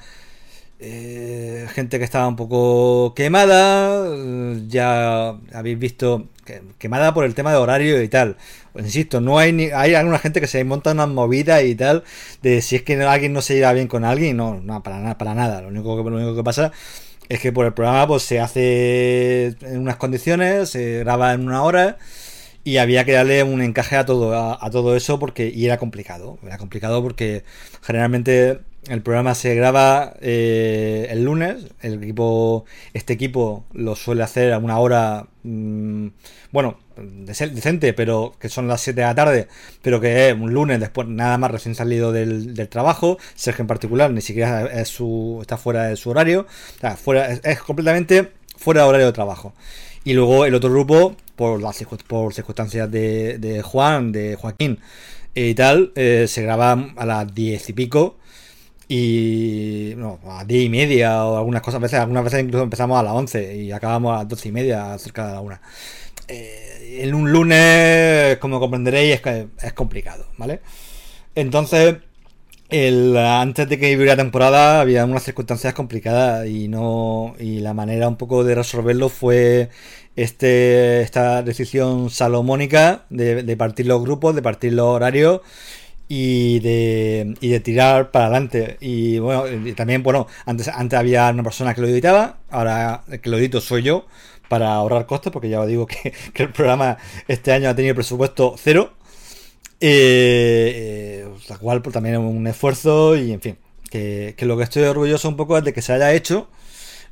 eh, 0.78 1.66
gente 1.72 1.98
que 1.98 2.04
estaba 2.04 2.28
un 2.28 2.36
poco 2.36 3.14
quemada, 3.14 4.14
ya 4.68 5.36
habéis 5.52 5.78
visto 5.78 6.28
quemada 6.78 7.14
por 7.14 7.24
el 7.24 7.34
tema 7.34 7.50
de 7.50 7.56
horario 7.56 8.02
y 8.02 8.08
tal. 8.08 8.36
Pues 8.72 8.86
insisto, 8.86 9.20
no 9.20 9.38
hay 9.38 9.52
ni, 9.52 9.64
hay 9.66 9.94
alguna 9.94 10.18
gente 10.18 10.40
que 10.40 10.46
se 10.46 10.62
monta 10.64 10.92
unas 10.92 11.08
movidas 11.08 11.62
y 11.64 11.74
tal 11.74 12.04
de 12.42 12.60
si 12.62 12.76
es 12.76 12.82
que 12.82 13.02
alguien 13.02 13.32
no 13.32 13.42
se 13.42 13.54
lleva 13.54 13.72
bien 13.72 13.88
con 13.88 14.04
alguien, 14.04 14.36
no, 14.36 14.60
no 14.60 14.82
para 14.82 15.00
nada, 15.00 15.18
para 15.18 15.34
nada. 15.34 15.62
Lo 15.62 15.68
único 15.68 15.96
que 15.96 16.10
lo 16.10 16.16
único 16.16 16.36
que 16.36 16.44
pasa 16.44 16.72
es 17.28 17.40
que 17.40 17.52
por 17.52 17.66
el 17.66 17.72
programa 17.74 18.06
pues 18.06 18.22
se 18.22 18.40
hace 18.40 19.56
en 19.62 19.78
unas 19.78 19.96
condiciones, 19.96 20.70
se 20.70 21.00
graba 21.00 21.32
en 21.32 21.46
una 21.46 21.62
hora 21.62 21.98
y 22.64 22.78
había 22.78 23.04
que 23.04 23.12
darle 23.12 23.42
un 23.44 23.62
encaje 23.62 23.96
a 23.96 24.04
todo 24.04 24.34
a, 24.34 24.70
todo 24.70 24.96
eso 24.96 25.18
porque 25.18 25.48
y 25.54 25.66
era 25.66 25.78
complicado, 25.78 26.38
era 26.44 26.58
complicado 26.58 27.02
porque 27.02 27.44
generalmente 27.82 28.60
el 28.88 29.02
programa 29.02 29.34
se 29.34 29.54
graba 29.54 30.14
eh, 30.20 31.08
el 31.10 31.24
lunes. 31.24 31.66
El 31.82 32.02
equipo, 32.02 32.64
este 32.92 33.14
equipo 33.14 33.64
lo 33.72 33.96
suele 33.96 34.22
hacer 34.22 34.52
a 34.52 34.58
una 34.58 34.78
hora, 34.78 35.26
mm, 35.42 36.08
bueno, 36.52 36.78
decente, 36.96 37.92
pero 37.92 38.34
que 38.38 38.48
son 38.48 38.68
las 38.68 38.80
7 38.80 39.00
de 39.00 39.06
la 39.06 39.14
tarde, 39.14 39.48
pero 39.82 40.00
que 40.00 40.28
es 40.28 40.34
un 40.34 40.52
lunes 40.52 40.80
después, 40.80 41.08
nada 41.08 41.36
más 41.38 41.50
recién 41.50 41.74
salido 41.74 42.12
del, 42.12 42.68
trabajo. 42.68 43.18
Sergio 43.34 43.62
en 43.62 43.68
particular 43.68 44.10
ni 44.10 44.20
siquiera 44.20 44.66
es 44.66 44.88
su, 44.88 45.38
está 45.42 45.56
fuera 45.56 45.84
de 45.84 45.96
su 45.96 46.10
horario, 46.10 46.46
fuera, 46.96 47.32
es, 47.32 47.60
completamente 47.60 48.32
fuera 48.56 48.82
de 48.82 48.88
horario 48.88 49.06
de 49.06 49.12
trabajo. 49.12 49.54
Y 50.04 50.12
luego 50.14 50.44
el 50.44 50.54
otro 50.54 50.70
grupo, 50.70 51.16
por 51.34 51.60
las 51.60 51.84
por 52.06 52.32
circunstancias 52.32 52.90
de, 52.90 53.62
Juan, 53.64 54.12
de 54.12 54.36
Joaquín 54.36 54.78
y 55.34 55.54
tal, 55.54 55.92
eh, 55.96 56.26
se 56.28 56.42
graba 56.42 56.92
a 56.96 57.04
las 57.04 57.34
10 57.34 57.68
y 57.70 57.72
pico 57.72 58.16
y 58.88 59.94
no, 59.96 60.20
a 60.28 60.44
10 60.44 60.64
y 60.66 60.68
media 60.68 61.24
o 61.24 61.36
algunas 61.38 61.62
cosas, 61.62 61.80
veces, 61.80 61.98
algunas 61.98 62.24
veces 62.24 62.42
incluso 62.42 62.62
empezamos 62.62 62.98
a 62.98 63.02
las 63.02 63.12
11 63.14 63.56
y 63.56 63.72
acabamos 63.72 64.14
a 64.14 64.18
las 64.18 64.28
12 64.28 64.48
y 64.48 64.52
media, 64.52 64.98
cerca 64.98 65.26
de 65.26 65.32
la 65.34 65.40
una. 65.40 65.60
Eh, 66.28 67.00
en 67.02 67.14
un 67.14 67.30
lunes, 67.32 68.38
como 68.38 68.60
comprenderéis, 68.60 69.20
es, 69.24 69.46
es 69.62 69.72
complicado, 69.72 70.26
¿vale? 70.38 70.60
Entonces, 71.34 71.96
el, 72.68 73.16
antes 73.16 73.68
de 73.68 73.78
que 73.78 73.96
hubiera 73.96 74.16
temporada 74.16 74.80
había 74.80 75.04
unas 75.04 75.22
circunstancias 75.22 75.74
complicadas 75.74 76.48
y 76.48 76.68
no 76.68 77.34
y 77.38 77.60
la 77.60 77.74
manera 77.74 78.08
un 78.08 78.16
poco 78.16 78.42
de 78.42 78.56
resolverlo 78.56 79.08
fue 79.08 79.70
este 80.16 81.02
esta 81.02 81.42
decisión 81.42 82.10
salomónica 82.10 83.04
de, 83.10 83.42
de 83.44 83.56
partir 83.56 83.86
los 83.86 84.02
grupos, 84.02 84.34
de 84.34 84.42
partir 84.42 84.72
los 84.72 84.86
horarios 84.86 85.42
y 86.08 86.60
de, 86.60 87.34
y 87.40 87.48
de 87.48 87.60
tirar 87.60 88.10
para 88.10 88.26
adelante. 88.26 88.76
Y 88.80 89.18
bueno, 89.18 89.44
y 89.48 89.72
también, 89.72 90.02
bueno, 90.02 90.26
antes, 90.44 90.68
antes 90.68 90.98
había 90.98 91.28
una 91.30 91.42
persona 91.42 91.74
que 91.74 91.80
lo 91.80 91.88
editaba, 91.88 92.38
ahora 92.50 93.02
que 93.22 93.30
lo 93.30 93.38
edito 93.38 93.60
soy 93.60 93.82
yo, 93.82 94.06
para 94.48 94.74
ahorrar 94.74 95.06
costes, 95.06 95.32
porque 95.32 95.48
ya 95.48 95.60
os 95.60 95.68
digo 95.68 95.86
que, 95.86 96.12
que 96.34 96.44
el 96.44 96.52
programa 96.52 96.98
este 97.28 97.52
año 97.52 97.68
ha 97.68 97.74
tenido 97.74 97.94
presupuesto 97.94 98.54
cero. 98.58 98.92
Eh, 99.78 101.24
eh, 101.24 101.28
la 101.48 101.58
cual 101.58 101.82
pues, 101.82 101.92
también 101.92 102.14
es 102.14 102.20
un 102.20 102.46
esfuerzo 102.46 103.14
y 103.14 103.32
en 103.32 103.40
fin, 103.42 103.58
que, 103.90 104.34
que 104.36 104.46
lo 104.46 104.56
que 104.56 104.64
estoy 104.64 104.84
orgulloso 104.84 105.28
un 105.28 105.36
poco 105.36 105.58
es 105.58 105.64
de 105.64 105.72
que 105.72 105.82
se 105.82 105.92
haya 105.92 106.12
hecho. 106.14 106.48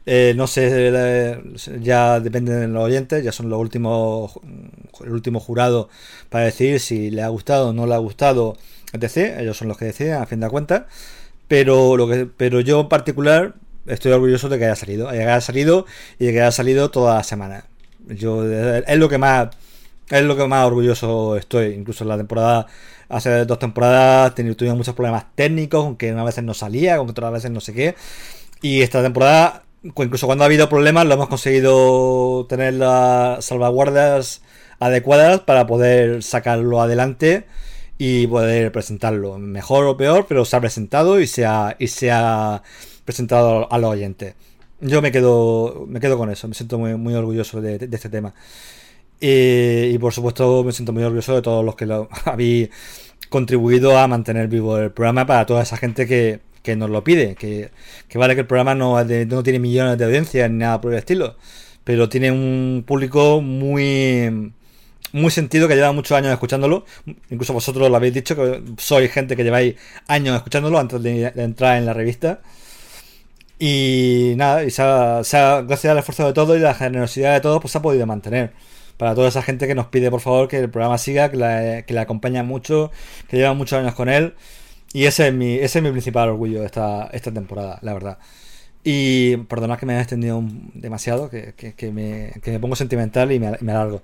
Eh, 0.07 0.35
no 0.37 0.47
sé, 0.47 1.41
ya 1.81 2.21
depende 2.21 2.55
de 2.55 2.69
los 2.69 2.85
oyentes, 2.85 3.25
ya 3.25 3.33
son 3.33 3.49
los 3.49 3.59
últimos, 3.59 4.33
el 5.03 5.13
último 5.13 5.41
jurado 5.41 5.89
para 6.29 6.45
decir 6.45 6.79
si 6.79 7.11
le 7.11 7.23
ha 7.23 7.29
gustado 7.29 7.69
o 7.71 7.73
no 7.73 7.87
le 7.87 7.95
ha 7.95 7.99
gustado, 7.99 8.59
Ellos 8.95 9.57
son 9.57 9.69
los 9.69 9.77
que 9.77 9.87
deciden, 9.87 10.15
a 10.15 10.27
fin 10.27 10.41
de 10.41 10.49
cuentas. 10.49 10.85
Pero, 11.49 11.97
lo 11.97 12.09
que, 12.09 12.27
pero 12.27 12.61
yo 12.61 12.81
en 12.81 12.89
particular 12.89 13.55
estoy 13.87 14.13
orgulloso 14.13 14.49
de 14.49 14.59
que 14.59 14.65
haya 14.65 14.77
salido, 14.77 15.11
que 15.11 15.23
haya 15.23 15.41
salido 15.41 15.87
y 16.19 16.27
de 16.27 16.33
que 16.33 16.41
haya 16.41 16.53
salido 16.53 16.91
toda 16.91 17.17
la 17.17 17.23
semana. 17.25 17.67
Yo, 18.09 18.45
es 18.45 18.99
lo 18.99 19.09
que 19.09 19.19
más 19.19 19.49
es 20.11 20.23
lo 20.23 20.37
que 20.37 20.47
más 20.47 20.67
orgulloso 20.67 21.37
estoy. 21.37 21.75
Incluso 21.75 22.05
en 22.05 22.09
la 22.09 22.17
temporada, 22.17 22.67
hace 23.09 23.45
dos 23.45 23.59
temporadas, 23.59 24.35
tuvimos 24.35 24.77
muchos 24.77 24.95
problemas 24.95 25.25
técnicos, 25.35 25.85
aunque 25.85 26.13
unas 26.13 26.27
veces 26.27 26.45
no 26.45 26.55
salía, 26.55 26.97
aunque 26.97 27.13
otras 27.13 27.33
veces 27.33 27.51
no 27.51 27.61
sé 27.61 27.73
qué. 27.73 27.95
Y 28.63 28.83
esta 28.83 29.03
temporada, 29.03 29.65
incluso 29.83 30.27
cuando 30.27 30.45
ha 30.45 30.47
habido 30.47 30.69
problemas, 30.69 31.07
lo 31.07 31.15
hemos 31.15 31.29
conseguido 31.29 32.47
tener 32.49 32.75
las 32.75 33.45
salvaguardas 33.45 34.43
adecuadas 34.79 35.41
para 35.41 35.67
poder 35.67 36.23
sacarlo 36.23 36.81
adelante 36.81 37.47
y 37.99 38.27
poder 38.27 38.73
presentarlo. 38.73 39.39
Mejor 39.39 39.87
o 39.87 39.97
peor, 39.97 40.27
pero 40.29 40.45
se 40.45 40.57
ha 40.57 40.61
presentado 40.61 41.21
y 41.21 41.27
se 41.27 41.47
ha, 41.47 41.77
y 41.79 41.89
se 41.89 42.11
ha 42.11 42.63
presentado 43.05 43.71
a 43.73 43.79
los 43.79 43.91
oyentes. 43.91 44.35
Yo 44.81 45.01
me 45.03 45.13
quedo, 45.13 45.87
me 45.89 46.01
quedo 46.01 46.19
con 46.19 46.31
eso, 46.31 46.49
me 46.49 46.55
siento 46.55 46.79
muy, 46.79 46.97
muy 46.97 47.15
orgulloso 47.15 47.61
de, 47.61 47.77
este 47.91 48.09
tema. 48.09 48.35
Y, 49.21 49.95
y, 49.95 49.99
por 49.99 50.13
supuesto 50.13 50.65
me 50.65 50.73
siento 50.73 50.93
muy 50.93 51.03
orgulloso 51.05 51.35
de 51.35 51.43
todos 51.43 51.65
los 51.65 51.77
que 51.77 51.87
lo 51.87 52.09
habéis 52.25 52.71
contribuido 53.31 53.99
a 53.99 54.07
mantener 54.09 54.49
vivo 54.49 54.77
el 54.79 54.91
programa 54.93 55.27
para 55.27 55.47
toda 55.47 55.63
esa 55.63 55.77
gente 55.77 56.07
que, 56.07 56.41
que 56.63 56.77
nos 56.77 56.91
lo 56.91 57.05
pide. 57.05 57.37
Que, 57.37 57.71
que, 58.09 58.19
vale 58.19 58.35
que 58.35 58.43
el 58.43 58.47
programa 58.47 58.75
no, 58.75 59.03
no 59.03 59.43
tiene 59.43 59.59
millones 59.61 59.99
de 59.99 60.05
audiencias 60.05 60.51
ni 60.51 60.59
nada 60.59 60.81
por 60.81 60.93
el 60.93 60.99
estilo, 60.99 61.37
pero 61.85 62.09
tiene 62.09 62.33
un 62.33 62.85
público 62.87 63.41
muy 63.41 64.53
muy 65.15 65.31
sentido 65.31 65.69
que 65.69 65.77
lleva 65.77 65.93
muchos 65.93 66.17
años 66.17 66.33
escuchándolo. 66.33 66.85
Incluso 67.31 67.53
vosotros 67.53 67.89
lo 67.89 67.97
habéis 67.97 68.15
dicho, 68.15 68.37
que 68.37 68.63
sois 68.79 69.11
gente 69.13 69.37
que 69.37 69.45
lleváis 69.45 69.77
años 70.09 70.37
escuchándolo 70.37 70.79
antes 70.79 71.03
de, 71.03 71.33
entrar 71.37 71.79
en 71.79 71.87
la 71.87 71.95
revista. 71.95 72.41
Y 73.59 74.35
nada, 74.37 74.65
y 74.65 74.71
se 74.71 74.83
ha, 74.83 75.23
se 75.25 75.37
ha, 75.39 75.63
gracias 75.63 75.91
al 75.93 75.99
esfuerzo 75.99 76.27
de 76.27 76.33
todos 76.33 76.57
y 76.57 76.61
la 76.61 76.75
generosidad 76.75 77.35
de 77.35 77.41
todos, 77.41 77.61
pues 77.61 77.73
se 77.73 77.79
ha 77.79 77.83
podido 77.83 78.07
mantener 78.07 78.53
para 78.97 79.15
toda 79.15 79.29
esa 79.29 79.43
gente 79.43 79.67
que 79.67 79.75
nos 79.75 79.87
pide 79.87 80.11
por 80.11 80.21
favor 80.21 80.49
que 80.49 80.59
el 80.59 80.71
programa 80.71 80.99
siga, 80.99 81.31
que 81.31 81.37
la, 81.37 81.83
que 81.83 81.95
la 81.95 82.03
acompaña 82.03 82.43
mucho, 82.43 82.91
que 83.29 83.37
lleva 83.37 83.55
muchos 83.55 83.79
años 83.79 83.95
con 83.95 84.09
él. 84.09 84.35
Y 84.93 85.07
ese 85.07 85.29
es 85.29 85.35
mi, 85.35 85.55
ese 85.55 85.79
es 85.79 85.83
mi 85.85 85.91
principal 85.91 86.29
orgullo 86.31 86.61
de 86.61 86.67
esta, 86.67 87.09
esta 87.13 87.33
temporada, 87.33 87.79
la 87.83 87.95
verdad. 87.95 88.19
Y 88.85 89.39
perdonad 89.39 89.79
que 89.79 89.87
me 89.87 89.95
haya 89.95 90.03
extendido 90.03 90.43
demasiado, 90.75 91.31
que, 91.31 91.55
que, 91.57 91.75
que, 91.75 91.91
me, 91.91 92.33
que, 92.43 92.51
me, 92.53 92.61
pongo 92.61 92.77
sentimental 92.77 93.33
y 93.33 93.41
me, 93.41 93.57
me, 93.61 93.73
alargo. 93.73 94.03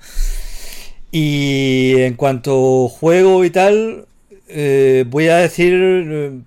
Y 1.13 2.01
en 2.01 2.15
cuanto 2.15 2.89
juego 2.89 3.45
y 3.45 3.51
tal, 3.51 4.07
eh, 4.49 5.05
voy 5.09 5.29
a 5.29 5.37
decir... 5.37 6.43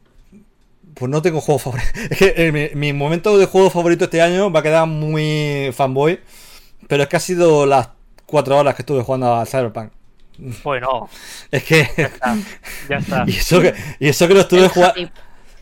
Pues 0.93 1.09
no 1.09 1.23
tengo 1.23 1.41
juego 1.41 1.59
favorito. 1.59 1.89
Es 2.11 2.17
que 2.17 2.33
eh, 2.37 2.51
mi, 2.51 2.69
mi 2.75 2.93
momento 2.93 3.37
de 3.37 3.47
juego 3.47 3.69
favorito 3.69 4.05
este 4.05 4.21
año 4.21 4.51
va 4.51 4.59
a 4.59 4.63
quedar 4.63 4.87
muy 4.87 5.71
fanboy. 5.73 6.19
Pero 6.87 7.03
es 7.03 7.09
que 7.09 7.15
ha 7.15 7.19
sido 7.19 7.65
las 7.65 7.89
cuatro 8.25 8.57
horas 8.57 8.75
que 8.75 8.81
estuve 8.83 9.03
jugando 9.03 9.33
a 9.33 9.45
Cyberpunk. 9.45 9.91
Bueno, 10.63 11.09
es 11.51 11.63
que. 11.63 11.87
Ya 11.97 12.05
está. 12.05 12.37
Ya 12.89 12.97
está. 12.97 13.23
y, 13.27 13.31
eso 13.31 13.61
que, 13.61 13.73
y 13.99 14.07
eso 14.07 14.27
que 14.27 14.33
lo 14.33 14.41
estuve 14.41 14.67
jugando. 14.69 15.09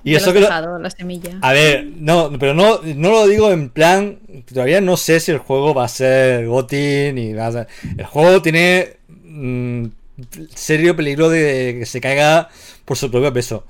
Y 0.04 0.16
eso 0.16 0.34
que 0.34 0.40
lo... 0.42 0.80
la 0.80 0.90
semilla. 0.90 1.38
A 1.42 1.54
ver, 1.54 1.88
no, 1.98 2.32
pero 2.40 2.54
no, 2.54 2.82
no 2.84 3.12
lo 3.12 3.28
digo 3.28 3.52
en 3.52 3.70
plan. 3.70 4.20
Todavía 4.52 4.82
no 4.82 4.98
sé 4.98 5.20
si 5.20 5.32
el 5.32 5.38
juego 5.38 5.74
va 5.74 5.86
a 5.86 5.90
ser 5.90 6.48
GOTY 6.48 7.14
ni 7.14 7.34
va 7.34 7.48
a 7.48 7.52
ser. 7.52 7.68
El 7.98 8.06
juego 8.06 8.42
tiene 8.42 8.98
mmm, 9.24 9.86
serio 10.54 10.96
peligro 10.96 11.30
de 11.30 11.78
que 11.80 11.86
se 11.86 12.02
caiga 12.02 12.50
por 12.86 12.98
su 12.98 13.12
propio 13.12 13.32
peso. 13.34 13.66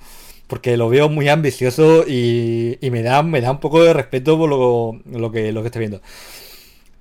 Porque 0.48 0.76
lo 0.76 0.89
veo 0.89 1.08
muy 1.08 1.30
ambicioso 1.30 2.04
y, 2.08 2.78
y 2.82 2.91
me, 2.91 3.04
da, 3.04 3.24
me 3.24 3.39
da 3.39 3.52
un 3.52 3.60
poco 3.60 3.84
de 3.84 3.94
respeto 3.94 4.38
por 4.38 4.50
lo, 4.50 5.00
lo, 5.06 5.32
que, 5.32 5.52
lo 5.54 5.62
que 5.62 5.67
estoy 5.67 5.80
viendo. 5.80 6.02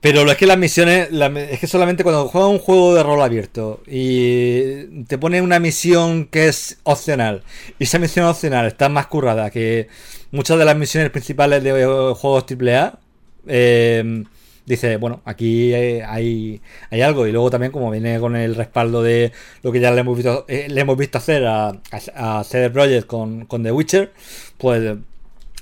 Pero 0.01 0.31
es 0.31 0.37
que 0.39 0.47
las 0.47 0.57
misiones, 0.57 1.09
es 1.13 1.61
que 1.61 1.67
solamente 1.67 2.03
cuando 2.05 2.27
juegas 2.29 2.51
un 2.51 2.59
juego 2.59 2.95
de 2.95 3.03
rol 3.03 3.21
abierto 3.21 3.83
y 3.87 5.05
te 5.05 5.19
pone 5.19 5.43
una 5.43 5.59
misión 5.61 6.27
que 6.27 6.49
es 6.49 6.79
opcional, 6.85 7.43
y 7.79 7.85
esa 7.85 7.99
misión 7.99 8.25
opcional 8.27 8.67
está 8.67 8.89
más 8.89 9.09
currada 9.09 9.51
que 9.51 9.89
muchas 10.31 10.59
de 10.59 10.65
las 10.65 10.77
misiones 10.77 11.11
principales 11.11 11.63
de 11.63 11.73
juegos 12.15 12.45
AAA, 12.51 12.99
eh, 13.47 14.25
dice, 14.67 14.97
bueno, 14.97 15.21
aquí 15.25 15.75
hay, 15.75 16.61
hay 16.91 17.03
algo. 17.03 17.27
Y 17.27 17.33
luego 17.33 17.51
también, 17.51 17.73
como 17.73 17.91
viene 17.91 18.19
con 18.21 18.37
el 18.37 18.55
respaldo 18.55 19.03
de 19.03 19.33
lo 19.63 19.73
que 19.73 19.81
ya 19.81 19.91
le 19.91 20.01
hemos 20.01 20.17
visto, 20.17 20.45
eh, 20.49 20.67
le 20.69 20.81
hemos 20.81 20.97
visto 20.97 21.19
hacer 21.19 21.47
a, 21.47 21.69
a, 21.69 22.41
a 22.41 22.45
CD 22.45 22.71
Projekt 22.71 23.07
con, 23.07 23.47
con 23.47 23.63
The 23.63 23.73
Witcher, 23.73 24.13
pues, 24.59 24.97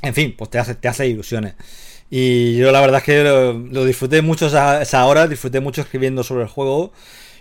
en 0.03 0.15
fin, 0.15 0.35
pues 0.37 0.51
te 0.51 0.59
hace, 0.59 0.75
te 0.75 0.89
hace 0.89 1.09
ilusiones. 1.09 1.55
Y 2.11 2.57
yo 2.57 2.73
la 2.73 2.81
verdad 2.81 2.99
es 2.99 3.05
que 3.05 3.23
lo, 3.25 3.85
disfruté 3.85 4.23
mucho 4.23 4.47
esa, 4.47 4.81
esa, 4.83 5.05
hora, 5.07 5.27
disfruté 5.29 5.61
mucho 5.61 5.83
escribiendo 5.83 6.23
sobre 6.23 6.43
el 6.43 6.49
juego. 6.49 6.93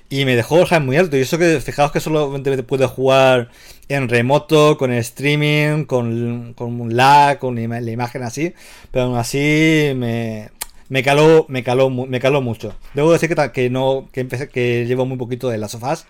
Y 0.09 0.25
me 0.25 0.35
dejó 0.35 0.63
el 0.63 0.81
muy 0.81 0.97
alto. 0.97 1.17
Y 1.17 1.21
eso 1.21 1.37
que, 1.37 1.59
fijaos 1.59 1.91
que 1.91 1.99
solamente 1.99 2.63
puedo 2.63 2.87
jugar 2.87 3.49
en 3.89 4.09
remoto, 4.09 4.77
con 4.77 4.91
streaming, 4.93 5.85
con, 5.85 6.53
con 6.53 6.79
un 6.79 6.95
lag, 6.95 7.39
con 7.39 7.55
la 7.55 7.91
imagen 7.91 8.23
así. 8.23 8.53
Pero 8.91 9.05
aún 9.05 9.17
así 9.17 9.91
me, 9.95 10.49
me 10.89 11.03
caló, 11.03 11.45
me 11.49 11.63
caló, 11.63 11.89
me 11.89 12.19
caló 12.19 12.41
mucho. 12.41 12.75
Debo 12.93 13.11
decir 13.11 13.33
que, 13.33 13.51
que 13.51 13.69
no, 13.69 14.07
que 14.11 14.21
empecé, 14.21 14.49
que 14.49 14.85
llevo 14.85 15.05
muy 15.05 15.17
poquito 15.17 15.49
de 15.49 15.57
las 15.57 15.71
sofás. 15.71 16.07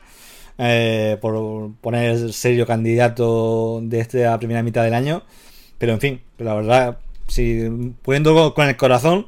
Eh, 0.60 1.18
por 1.22 1.72
poner 1.82 2.34
serio 2.34 2.66
candidato 2.66 3.80
de 3.84 4.00
esta 4.00 4.38
primera 4.40 4.64
mitad 4.64 4.84
del 4.84 4.94
año. 4.94 5.24
Pero 5.78 5.94
en 5.94 6.00
fin, 6.00 6.22
la 6.40 6.54
verdad, 6.56 6.98
si 7.28 7.94
pudiendo 8.02 8.54
con 8.54 8.68
el 8.68 8.78
corazón, 8.78 9.28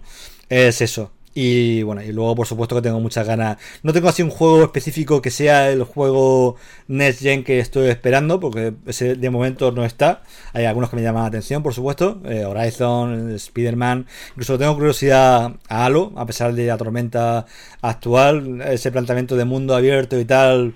es 0.49 0.81
eso. 0.81 1.11
Y 1.35 1.83
bueno, 1.83 2.01
y 2.01 2.11
luego 2.11 2.35
por 2.35 2.47
supuesto 2.47 2.75
que 2.75 2.81
tengo 2.81 2.99
muchas 2.99 3.25
ganas. 3.25 3.57
No 3.83 3.93
tengo 3.93 4.09
así 4.09 4.23
un 4.23 4.29
juego 4.29 4.63
específico 4.63 5.21
que 5.21 5.29
sea 5.31 5.69
el 5.71 5.83
juego 5.83 6.55
Next 6.87 7.21
Gen 7.21 7.43
que 7.43 7.59
estoy 7.59 7.87
esperando, 7.89 8.39
porque 8.39 8.73
ese 8.87 9.15
de 9.15 9.29
momento 9.29 9.71
no 9.71 9.85
está. 9.85 10.23
Hay 10.53 10.65
algunos 10.65 10.89
que 10.89 10.95
me 10.95 11.01
llaman 11.03 11.23
la 11.23 11.27
atención, 11.29 11.63
por 11.63 11.73
supuesto. 11.73 12.21
Eh, 12.25 12.45
Horizon, 12.45 13.31
Spider-Man. 13.31 14.07
Incluso 14.31 14.57
tengo 14.57 14.73
curiosidad 14.75 15.53
a 15.69 15.85
Halo, 15.85 16.11
a 16.17 16.25
pesar 16.25 16.53
de 16.53 16.65
la 16.65 16.77
tormenta 16.77 17.45
actual. 17.81 18.61
Ese 18.61 18.91
planteamiento 18.91 19.37
de 19.37 19.45
mundo 19.45 19.75
abierto 19.75 20.19
y 20.19 20.25
tal 20.25 20.73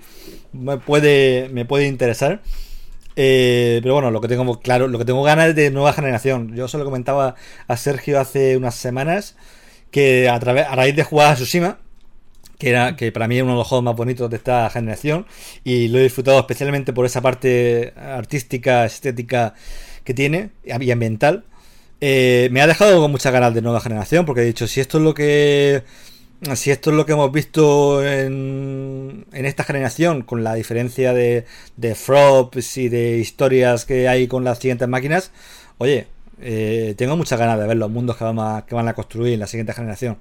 me 0.52 0.78
puede, 0.78 1.48
me 1.52 1.64
puede 1.64 1.86
interesar. 1.88 2.40
Eh, 3.16 3.80
pero 3.82 3.94
bueno, 3.94 4.10
lo 4.10 4.20
que 4.20 4.28
tengo 4.28 4.60
claro, 4.60 4.88
lo 4.88 4.98
que 4.98 5.04
tengo 5.04 5.22
ganas 5.22 5.48
es 5.48 5.56
de 5.56 5.70
nueva 5.70 5.92
generación. 5.92 6.54
Yo 6.54 6.68
se 6.68 6.78
lo 6.78 6.84
comentaba 6.84 7.36
a 7.68 7.76
Sergio 7.76 8.20
hace 8.20 8.56
unas 8.56 8.74
semanas 8.74 9.36
que 9.90 10.28
a, 10.28 10.38
través, 10.40 10.66
a 10.66 10.74
raíz 10.74 10.96
de 10.96 11.04
jugar 11.04 11.32
a 11.32 11.34
Tsushima, 11.36 11.78
que 12.58 12.70
era 12.70 12.96
que 12.96 13.12
para 13.12 13.28
mí 13.28 13.36
es 13.36 13.42
uno 13.42 13.52
de 13.52 13.58
los 13.58 13.68
juegos 13.68 13.84
más 13.84 13.96
bonitos 13.96 14.30
de 14.30 14.36
esta 14.36 14.68
generación 14.70 15.26
y 15.64 15.88
lo 15.88 15.98
he 15.98 16.02
disfrutado 16.02 16.38
especialmente 16.40 16.92
por 16.92 17.06
esa 17.06 17.20
parte 17.20 17.92
artística, 17.96 18.84
estética 18.84 19.54
que 20.04 20.14
tiene 20.14 20.50
y 20.64 20.90
ambiental. 20.90 21.44
Eh, 22.00 22.48
me 22.52 22.60
ha 22.60 22.66
dejado 22.66 23.00
con 23.00 23.10
muchas 23.10 23.32
ganas 23.32 23.54
de 23.54 23.62
nueva 23.62 23.80
generación 23.80 24.26
porque 24.26 24.42
he 24.42 24.44
dicho 24.44 24.66
si 24.66 24.80
esto 24.80 24.98
es 24.98 25.04
lo 25.04 25.14
que 25.14 25.84
si 26.54 26.70
esto 26.70 26.90
es 26.90 26.96
lo 26.96 27.06
que 27.06 27.12
hemos 27.12 27.32
visto 27.32 28.04
en, 28.04 29.26
en 29.32 29.46
esta 29.46 29.64
generación, 29.64 30.22
con 30.22 30.44
la 30.44 30.54
diferencia 30.54 31.12
de, 31.12 31.46
de 31.76 31.94
Frops 31.94 32.76
y 32.76 32.88
de 32.88 33.18
historias 33.18 33.84
que 33.84 34.08
hay 34.08 34.28
con 34.28 34.44
las 34.44 34.58
siguientes 34.58 34.88
máquinas, 34.88 35.32
oye, 35.78 36.06
eh, 36.40 36.94
tengo 36.96 37.16
muchas 37.16 37.38
ganas 37.38 37.58
de 37.58 37.66
ver 37.66 37.76
los 37.76 37.90
mundos 37.90 38.16
que 38.16 38.24
van, 38.24 38.38
a, 38.38 38.64
que 38.66 38.74
van 38.74 38.88
a 38.88 38.94
construir 38.94 39.34
en 39.34 39.40
la 39.40 39.46
siguiente 39.46 39.72
generación. 39.72 40.18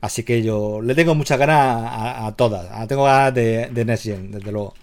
Así 0.00 0.22
que 0.22 0.42
yo 0.42 0.80
le 0.82 0.94
tengo 0.94 1.14
muchas 1.14 1.38
ganas 1.38 1.56
a, 1.58 2.32
todas. 2.36 2.86
Tengo 2.88 3.04
ganas 3.04 3.34
de, 3.34 3.68
de 3.70 3.84
Next 3.84 4.06
desde 4.06 4.52
luego. 4.52 4.74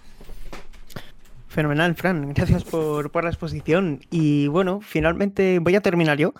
Fenomenal, 1.48 1.94
Fran. 1.94 2.32
Gracias 2.34 2.64
por, 2.64 3.10
por 3.10 3.24
la 3.24 3.30
exposición. 3.30 4.00
Y 4.10 4.48
bueno, 4.48 4.80
finalmente 4.82 5.58
voy 5.58 5.76
a 5.76 5.80
terminar 5.80 6.18
yo. 6.18 6.34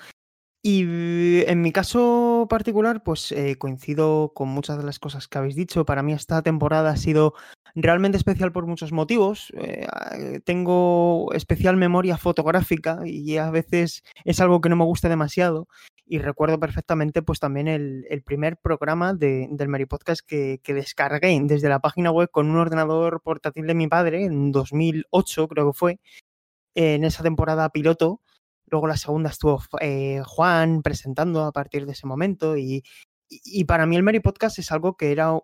Y 0.64 1.42
en 1.48 1.60
mi 1.60 1.72
caso 1.72 2.46
particular, 2.48 3.02
pues 3.02 3.32
eh, 3.32 3.56
coincido 3.58 4.32
con 4.32 4.48
muchas 4.48 4.78
de 4.78 4.84
las 4.84 5.00
cosas 5.00 5.26
que 5.26 5.38
habéis 5.38 5.56
dicho. 5.56 5.84
Para 5.84 6.04
mí 6.04 6.12
esta 6.12 6.40
temporada 6.42 6.90
ha 6.90 6.96
sido 6.96 7.34
realmente 7.74 8.16
especial 8.16 8.52
por 8.52 8.66
muchos 8.66 8.92
motivos. 8.92 9.52
Eh, 9.56 10.40
tengo 10.44 11.32
especial 11.34 11.76
memoria 11.76 12.16
fotográfica 12.16 13.00
y 13.04 13.38
a 13.38 13.50
veces 13.50 14.04
es 14.24 14.38
algo 14.38 14.60
que 14.60 14.68
no 14.68 14.76
me 14.76 14.84
gusta 14.84 15.08
demasiado. 15.08 15.66
Y 16.06 16.18
recuerdo 16.18 16.60
perfectamente 16.60 17.22
pues 17.22 17.40
también 17.40 17.66
el, 17.66 18.22
primer 18.24 18.56
programa 18.56 19.14
de, 19.14 19.48
del 19.50 19.68
Mary 19.68 19.86
Podcast 19.86 20.20
que, 20.24 20.60
que, 20.62 20.74
descargué 20.74 21.40
desde 21.42 21.68
la 21.68 21.80
página 21.80 22.12
web 22.12 22.30
con 22.30 22.48
un 22.48 22.58
ordenador 22.58 23.20
portátil 23.22 23.66
de 23.66 23.74
mi 23.74 23.88
padre 23.88 24.24
en 24.26 24.52
2008 24.52 25.48
creo 25.48 25.72
que 25.72 25.78
fue, 25.78 26.00
en 26.74 27.04
esa 27.04 27.22
temporada 27.22 27.68
piloto. 27.70 28.21
Luego 28.72 28.86
la 28.86 28.96
segunda 28.96 29.28
estuvo 29.28 29.62
eh, 29.80 30.22
Juan 30.24 30.82
presentando 30.82 31.44
a 31.44 31.52
partir 31.52 31.84
de 31.84 31.92
ese 31.92 32.06
momento 32.06 32.56
y, 32.56 32.82
y 33.28 33.64
para 33.64 33.84
mí 33.84 33.96
el 33.96 34.02
Mary 34.02 34.20
Podcast 34.20 34.58
es 34.58 34.72
algo 34.72 34.96
que 34.96 35.12
era 35.12 35.38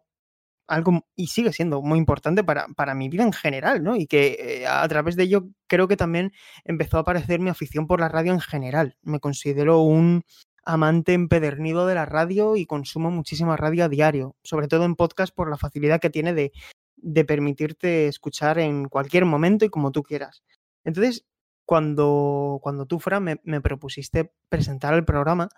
algo 0.66 1.06
y 1.14 1.26
sigue 1.28 1.52
siendo 1.52 1.82
muy 1.82 1.98
importante 1.98 2.42
para, 2.42 2.68
para 2.68 2.94
mi 2.94 3.10
vida 3.10 3.24
en 3.24 3.34
general, 3.34 3.82
¿no? 3.82 3.96
Y 3.96 4.06
que 4.06 4.62
eh, 4.62 4.66
a 4.66 4.86
través 4.88 5.16
de 5.16 5.24
ello 5.24 5.48
creo 5.66 5.88
que 5.88 5.96
también 5.96 6.32
empezó 6.64 6.96
a 6.96 7.00
aparecer 7.00 7.38
mi 7.38 7.50
afición 7.50 7.86
por 7.86 8.00
la 8.00 8.08
radio 8.08 8.32
en 8.32 8.40
general. 8.40 8.96
Me 9.02 9.20
considero 9.20 9.80
un 9.80 10.22
amante 10.64 11.12
empedernido 11.12 11.86
de 11.86 11.96
la 11.96 12.06
radio 12.06 12.56
y 12.56 12.64
consumo 12.64 13.10
muchísima 13.10 13.58
radio 13.58 13.84
a 13.84 13.88
diario, 13.90 14.36
sobre 14.42 14.68
todo 14.68 14.84
en 14.86 14.96
podcast 14.96 15.34
por 15.34 15.50
la 15.50 15.58
facilidad 15.58 16.00
que 16.00 16.10
tiene 16.10 16.32
de, 16.34 16.52
de 16.96 17.24
permitirte 17.26 18.06
escuchar 18.08 18.58
en 18.58 18.88
cualquier 18.88 19.26
momento 19.26 19.66
y 19.66 19.70
como 19.70 19.92
tú 19.92 20.02
quieras. 20.02 20.42
Entonces, 20.84 21.24
cuando, 21.68 22.61
cuando 22.62 22.87
tú, 22.87 22.98
Fran, 22.98 23.40
me, 23.42 23.61
propusiste 23.61 24.33
presentar 24.48 24.94
el 24.94 25.04
programa, 25.04 25.50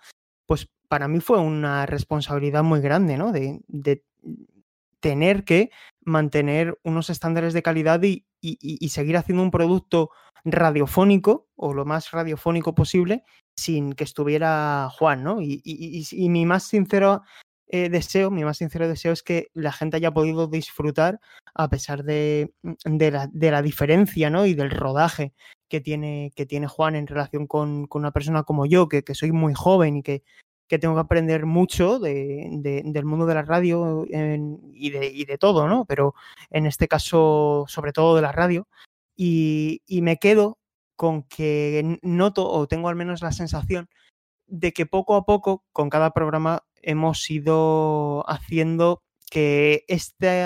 pues 0.45 0.69
para 0.89 1.07
mí 1.07 1.21
fue 1.21 1.39
una 1.39 1.87
responsabilidad 1.87 2.65
muy 2.65 2.81
grande, 2.81 3.17
¿no? 3.17 3.31
De, 3.31 3.63
tener 4.99 5.45
que 5.45 5.71
mantener 6.01 6.77
unos 6.83 7.11
estándares 7.11 7.55
de 7.55 7.63
calidad 7.63 8.03
y, 8.03 8.25
seguir 8.89 9.19
haciendo 9.19 9.45
un 9.45 9.53
producto 9.53 10.11
radiofónico 10.45 11.47
o 11.55 11.75
lo 11.75 11.85
más 11.85 12.11
radiofónico 12.11 12.75
posible 12.75 13.23
sin 13.57 13.93
que 13.93 14.03
estuviera 14.03 14.89
Juan, 14.91 15.23
¿no? 15.23 15.41
Y, 15.41 15.63
y 15.65 16.29
mi 16.29 16.45
más 16.45 16.65
sincero 16.65 17.23
eh, 17.73 17.89
deseo, 17.89 18.31
mi 18.31 18.45
más 18.45 18.59
sincero 18.59 18.89
deseo 18.89 19.13
es 19.13 19.23
que 19.23 19.49
la 19.55 19.73
gente 19.73 19.97
haya 19.97 20.11
podido 20.11 20.49
disfrutar 20.49 21.21
a 21.55 21.69
pesar 21.69 22.03
de, 22.03 22.53
la, 22.85 23.29
de 23.33 23.51
la, 23.51 23.63
diferencia, 23.63 24.29
¿no? 24.29 24.45
Y 24.47 24.55
del 24.55 24.71
rodaje 24.71 25.33
que 25.69 25.81
tiene, 25.81 26.33
que 26.35 26.47
tiene 26.47 26.67
Juan 26.67 26.97
en 26.97 27.07
relación 27.07 27.47
con, 27.47 27.87
con 27.87 28.01
una 28.03 28.11
persona 28.11 28.43
como 28.43 28.67
yo, 28.67 28.89
que, 28.89 29.05
soy 29.15 29.33
muy 29.33 29.55
joven 29.55 29.99
y 29.99 30.03
que 30.03 30.23
que 30.69 30.79
tengo 30.79 30.95
que 30.95 31.01
aprender 31.01 31.47
mucho 31.47 31.99
de, 31.99 32.47
de, 32.53 32.83
del 32.85 33.05
mundo 33.05 33.27
de 33.27 33.35
la 33.35 33.43
radio 33.43 34.07
en, 34.09 34.61
y, 34.73 34.91
de, 34.91 35.07
y, 35.07 35.25
de, 35.25 35.37
todo, 35.37 35.67
¿no? 35.67 35.85
Pero 35.85 36.15
en 36.49 36.65
este 36.65 36.87
caso, 36.87 37.65
sobre 37.67 37.93
todo 37.93 38.15
de 38.15 38.23
la 38.23 38.31
radio. 38.31 38.69
Y, 39.17 39.83
y, 39.89 40.01
me 40.01 40.19
quedo 40.19 40.59
con 40.95 41.25
que 41.25 41.99
noto, 42.03 42.49
o 42.49 42.69
tengo 42.69 42.89
al 42.89 42.95
menos 42.95 43.21
la 43.21 43.33
sensación, 43.33 43.89
de 44.51 44.73
que 44.73 44.87
poco 44.87 45.15
a 45.15 45.25
poco, 45.25 45.65
con 45.73 45.91
cada 45.91 46.11
programa, 46.11 46.65
hemos 46.83 47.29
ido 47.31 48.25
haciendo 48.29 49.03
que 49.31 49.85
este 49.89 50.45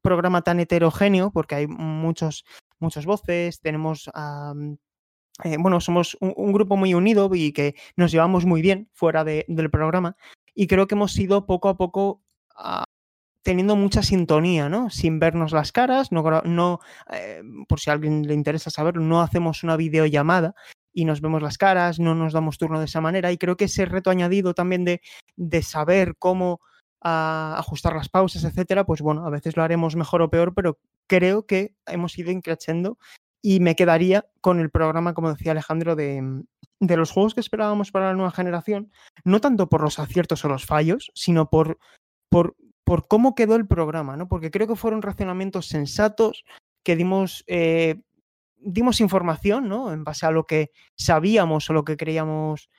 programa 0.00 0.42
tan 0.42 0.60
heterogéneo, 0.60 1.30
porque 1.32 1.54
hay 1.56 1.66
muchos, 1.66 2.44
muchas 2.78 3.06
voces, 3.06 3.60
tenemos 3.60 4.10
um, 4.14 4.76
bueno, 5.58 5.80
somos 5.80 6.16
un, 6.20 6.34
un, 6.36 6.52
grupo 6.52 6.76
muy 6.76 6.94
unido 6.94 7.30
y 7.34 7.52
que 7.52 7.74
nos 7.96 8.12
llevamos 8.12 8.44
muy 8.44 8.60
bien 8.60 8.90
fuera 8.92 9.24
de, 9.24 9.44
del 9.48 9.70
programa 9.70 10.16
y 10.54 10.66
creo 10.66 10.86
que 10.86 10.94
hemos 10.94 11.18
ido 11.18 11.46
poco 11.46 11.68
a 11.68 11.76
poco 11.76 12.22
uh, 12.58 12.84
teniendo 13.42 13.76
mucha 13.76 14.02
sintonía, 14.02 14.68
¿no? 14.68 14.90
Sin 14.90 15.18
vernos 15.18 15.52
las 15.52 15.72
caras, 15.72 16.12
no, 16.12 16.22
no 16.44 16.80
eh, 17.12 17.42
por 17.68 17.80
si 17.80 17.90
a 17.90 17.94
alguien 17.94 18.26
le 18.26 18.34
interesa 18.34 18.70
saberlo, 18.70 19.02
no 19.02 19.20
hacemos 19.20 19.62
una 19.64 19.76
videollamada 19.76 20.54
y 20.92 21.04
nos 21.04 21.20
vemos 21.20 21.42
las 21.42 21.58
caras, 21.58 21.98
no 21.98 22.14
nos 22.14 22.32
damos 22.32 22.58
turno 22.58 22.78
de 22.78 22.86
esa 22.86 23.00
manera 23.00 23.32
y 23.32 23.38
creo 23.38 23.56
que 23.56 23.64
ese 23.64 23.84
reto 23.84 24.10
añadido 24.10 24.54
también 24.54 24.84
de, 24.84 25.00
de 25.36 25.62
saber 25.62 26.16
cómo 26.18 26.60
uh, 27.04 27.56
ajustar 27.56 27.94
las 27.94 28.08
pausas, 28.08 28.44
etcétera, 28.44 28.84
pues 28.84 29.00
bueno, 29.00 29.26
a 29.26 29.30
veces 29.30 29.56
lo 29.56 29.62
haremos 29.62 29.96
mejor 29.96 30.22
o 30.22 30.30
peor, 30.30 30.54
pero 30.54 30.78
creo 31.06 31.46
que 31.46 31.74
hemos 31.86 32.16
ido 32.18 32.30
increciendo 32.30 32.98
y 33.42 33.60
me 33.60 33.74
quedaría 33.74 34.24
con 34.40 34.60
el 34.60 34.70
programa, 34.70 35.14
como 35.14 35.32
decía 35.32 35.52
Alejandro, 35.52 35.96
de, 35.96 36.42
de, 36.78 36.96
los 36.96 37.10
juegos 37.10 37.34
que 37.34 37.40
esperábamos 37.40 37.90
para 37.90 38.06
la 38.06 38.14
nueva 38.14 38.30
generación, 38.30 38.92
no 39.24 39.40
tanto 39.40 39.68
por 39.68 39.82
los 39.82 39.98
aciertos 39.98 40.44
o 40.44 40.48
los 40.48 40.64
fallos, 40.64 41.10
sino 41.14 41.50
por, 41.50 41.78
por, 42.28 42.54
por 42.84 43.08
cómo 43.08 43.34
quedó 43.34 43.56
el 43.56 43.66
programa, 43.66 44.16
¿no? 44.16 44.28
Porque 44.28 44.52
creo 44.52 44.68
que 44.68 44.76
fueron 44.76 45.02
razonamientos 45.02 45.66
sensatos, 45.66 46.44
que 46.84 46.94
dimos, 46.94 47.44
eh, 47.48 48.00
dimos 48.62 49.00
información, 49.00 49.68
¿no? 49.68 49.92
En 49.92 50.04
base 50.04 50.26
a 50.26 50.30
lo 50.30 50.46
que 50.46 50.70
sabíamos 50.96 51.68
o 51.68 51.72
lo 51.72 51.84
que 51.84 51.96
creíamos, 51.96 52.70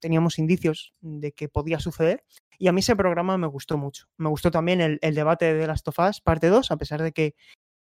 teníamos 0.00 0.38
indicios 0.38 0.94
de 1.00 1.32
que 1.32 1.48
podía 1.48 1.80
suceder. 1.80 2.24
Y 2.58 2.68
a 2.68 2.72
mí 2.72 2.80
ese 2.80 2.96
programa 2.96 3.38
me 3.38 3.46
gustó 3.46 3.78
mucho. 3.78 4.06
Me 4.16 4.28
gustó 4.28 4.50
también 4.50 4.80
el, 4.80 4.98
el 5.02 5.14
debate 5.14 5.54
de 5.54 5.66
las 5.66 5.82
Tofás, 5.82 6.20
parte 6.20 6.48
2, 6.48 6.70
a 6.70 6.76
pesar 6.76 7.02
de 7.02 7.12
que, 7.12 7.34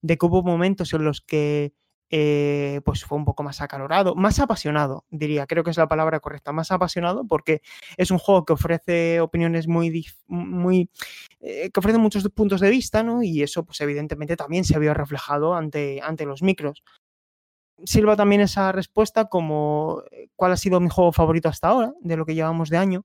de 0.02 0.16
que 0.16 0.26
hubo 0.26 0.42
momentos 0.42 0.92
en 0.94 1.04
los 1.04 1.20
que 1.20 1.74
eh, 2.12 2.80
pues 2.84 3.04
fue 3.04 3.16
un 3.18 3.24
poco 3.24 3.44
más 3.44 3.60
acalorado, 3.60 4.16
más 4.16 4.40
apasionado, 4.40 5.04
diría, 5.10 5.46
creo 5.46 5.62
que 5.62 5.70
es 5.70 5.76
la 5.76 5.86
palabra 5.86 6.18
correcta, 6.18 6.50
más 6.50 6.72
apasionado 6.72 7.24
porque 7.24 7.62
es 7.96 8.10
un 8.10 8.18
juego 8.18 8.44
que 8.44 8.52
ofrece 8.52 9.20
opiniones 9.20 9.68
muy, 9.68 10.04
muy 10.26 10.90
eh, 11.38 11.70
que 11.70 11.78
ofrece 11.78 11.98
muchos 11.98 12.28
puntos 12.30 12.60
de 12.60 12.70
vista, 12.70 13.04
¿no? 13.04 13.22
Y 13.22 13.42
eso, 13.42 13.64
pues 13.64 13.80
evidentemente 13.80 14.36
también 14.36 14.64
se 14.64 14.76
vio 14.80 14.92
reflejado 14.92 15.54
ante, 15.54 16.00
ante 16.02 16.26
los 16.26 16.42
micros. 16.42 16.82
Sirva 17.84 18.16
también 18.16 18.40
esa 18.40 18.72
respuesta 18.72 19.26
como 19.26 20.02
eh, 20.10 20.28
cuál 20.36 20.52
ha 20.52 20.56
sido 20.56 20.80
mi 20.80 20.88
juego 20.88 21.12
favorito 21.12 21.48
hasta 21.48 21.68
ahora, 21.68 21.92
de 22.00 22.16
lo 22.16 22.26
que 22.26 22.34
llevamos 22.34 22.70
de 22.70 22.78
año. 22.78 23.04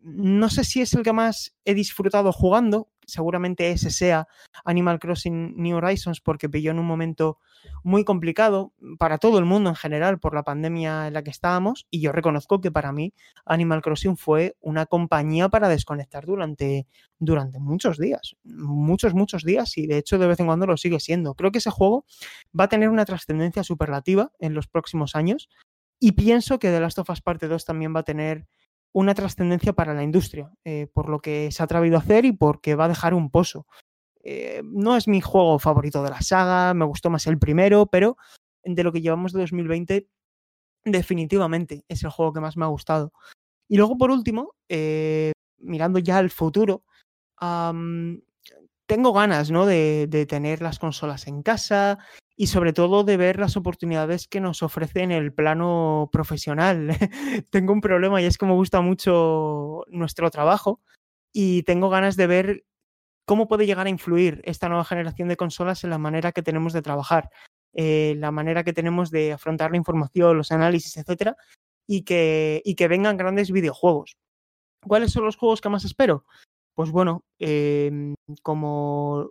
No 0.00 0.48
sé 0.48 0.64
si 0.64 0.80
es 0.80 0.94
el 0.94 1.02
que 1.02 1.12
más 1.12 1.54
he 1.64 1.74
disfrutado 1.74 2.32
jugando, 2.32 2.88
seguramente 3.10 3.70
ese 3.70 3.90
sea 3.90 4.26
Animal 4.64 4.98
Crossing 4.98 5.54
New 5.56 5.76
Horizons 5.76 6.20
porque 6.20 6.48
pilló 6.48 6.70
en 6.70 6.78
un 6.78 6.86
momento 6.86 7.38
muy 7.82 8.04
complicado 8.04 8.72
para 8.98 9.18
todo 9.18 9.38
el 9.38 9.44
mundo 9.44 9.70
en 9.70 9.76
general 9.76 10.18
por 10.18 10.34
la 10.34 10.42
pandemia 10.42 11.08
en 11.08 11.14
la 11.14 11.22
que 11.22 11.30
estábamos 11.30 11.86
y 11.90 12.00
yo 12.00 12.12
reconozco 12.12 12.60
que 12.60 12.70
para 12.70 12.92
mí 12.92 13.12
Animal 13.44 13.82
Crossing 13.82 14.16
fue 14.16 14.56
una 14.60 14.86
compañía 14.86 15.48
para 15.48 15.68
desconectar 15.68 16.24
durante, 16.24 16.86
durante 17.18 17.58
muchos 17.58 17.98
días, 17.98 18.36
muchos, 18.44 19.14
muchos 19.14 19.44
días 19.44 19.76
y 19.76 19.86
de 19.86 19.98
hecho 19.98 20.18
de 20.18 20.26
vez 20.26 20.40
en 20.40 20.46
cuando 20.46 20.66
lo 20.66 20.76
sigue 20.76 21.00
siendo. 21.00 21.34
Creo 21.34 21.52
que 21.52 21.58
ese 21.58 21.70
juego 21.70 22.04
va 22.58 22.64
a 22.64 22.68
tener 22.68 22.88
una 22.88 23.04
trascendencia 23.04 23.64
superlativa 23.64 24.32
en 24.38 24.54
los 24.54 24.66
próximos 24.68 25.14
años 25.14 25.48
y 25.98 26.12
pienso 26.12 26.58
que 26.58 26.70
The 26.70 26.80
Last 26.80 26.98
of 26.98 27.10
Us 27.10 27.20
Parte 27.20 27.46
2 27.46 27.64
también 27.64 27.94
va 27.94 28.00
a 28.00 28.04
tener 28.04 28.46
una 28.92 29.14
trascendencia 29.14 29.72
para 29.72 29.94
la 29.94 30.02
industria, 30.02 30.52
eh, 30.64 30.88
por 30.92 31.08
lo 31.08 31.20
que 31.20 31.50
se 31.52 31.62
ha 31.62 31.64
atrevido 31.64 31.96
a 31.96 32.00
hacer 32.00 32.24
y 32.24 32.32
porque 32.32 32.74
va 32.74 32.86
a 32.86 32.88
dejar 32.88 33.14
un 33.14 33.30
pozo. 33.30 33.66
Eh, 34.22 34.62
no 34.64 34.96
es 34.96 35.08
mi 35.08 35.20
juego 35.20 35.58
favorito 35.58 36.02
de 36.02 36.10
la 36.10 36.20
saga, 36.20 36.74
me 36.74 36.84
gustó 36.84 37.08
más 37.10 37.26
el 37.26 37.38
primero, 37.38 37.86
pero 37.86 38.16
de 38.64 38.84
lo 38.84 38.92
que 38.92 39.00
llevamos 39.00 39.32
de 39.32 39.40
2020, 39.40 40.08
definitivamente 40.84 41.84
es 41.88 42.02
el 42.02 42.10
juego 42.10 42.32
que 42.32 42.40
más 42.40 42.56
me 42.56 42.64
ha 42.64 42.68
gustado. 42.68 43.12
Y 43.68 43.76
luego, 43.76 43.96
por 43.96 44.10
último, 44.10 44.54
eh, 44.68 45.32
mirando 45.58 45.98
ya 45.98 46.18
al 46.18 46.30
futuro, 46.30 46.84
tengo 48.86 49.12
ganas 49.12 49.50
¿no? 49.50 49.66
de, 49.66 50.26
tener 50.28 50.60
las 50.60 50.78
consolas 50.78 51.26
en 51.26 51.42
casa 51.42 51.98
y 52.40 52.46
sobre 52.46 52.72
todo 52.72 53.04
de 53.04 53.18
ver 53.18 53.38
las 53.38 53.58
oportunidades 53.58 54.26
que 54.26 54.40
nos 54.40 54.62
ofrece 54.62 55.02
en 55.02 55.12
el 55.12 55.30
plano 55.30 56.08
profesional. 56.10 56.88
tengo 57.50 57.74
un 57.74 57.82
problema 57.82 58.22
y 58.22 58.24
es 58.24 58.38
que 58.38 58.46
me 58.46 58.54
gusta 58.54 58.80
mucho 58.80 59.84
nuestro 59.88 60.30
trabajo 60.30 60.80
y 61.34 61.64
tengo 61.64 61.90
ganas 61.90 62.16
de 62.16 62.26
ver 62.26 62.64
cómo 63.26 63.46
puede 63.46 63.66
llegar 63.66 63.86
a 63.86 63.90
influir 63.90 64.40
esta 64.46 64.70
nueva 64.70 64.86
generación 64.86 65.28
de 65.28 65.36
consolas 65.36 65.84
en 65.84 65.90
la 65.90 65.98
manera 65.98 66.32
que 66.32 66.40
tenemos 66.40 66.72
de 66.72 66.80
trabajar, 66.80 67.28
eh, 67.74 68.14
la 68.16 68.30
manera 68.30 68.64
que 68.64 68.72
tenemos 68.72 69.10
de 69.10 69.34
afrontar 69.34 69.70
la 69.70 69.76
información, 69.76 70.38
los 70.38 70.50
análisis, 70.50 70.96
etcétera, 70.96 71.36
y 71.86 72.04
que, 72.04 72.62
y 72.64 72.74
que 72.74 72.88
vengan 72.88 73.18
grandes 73.18 73.52
videojuegos. 73.52 74.16
¿Cuáles 74.86 75.12
son 75.12 75.26
los 75.26 75.36
juegos 75.36 75.60
que 75.60 75.68
más 75.68 75.84
espero? 75.84 76.24
Pues 76.72 76.90
bueno, 76.90 77.22
eh, 77.38 78.14
como 78.42 79.28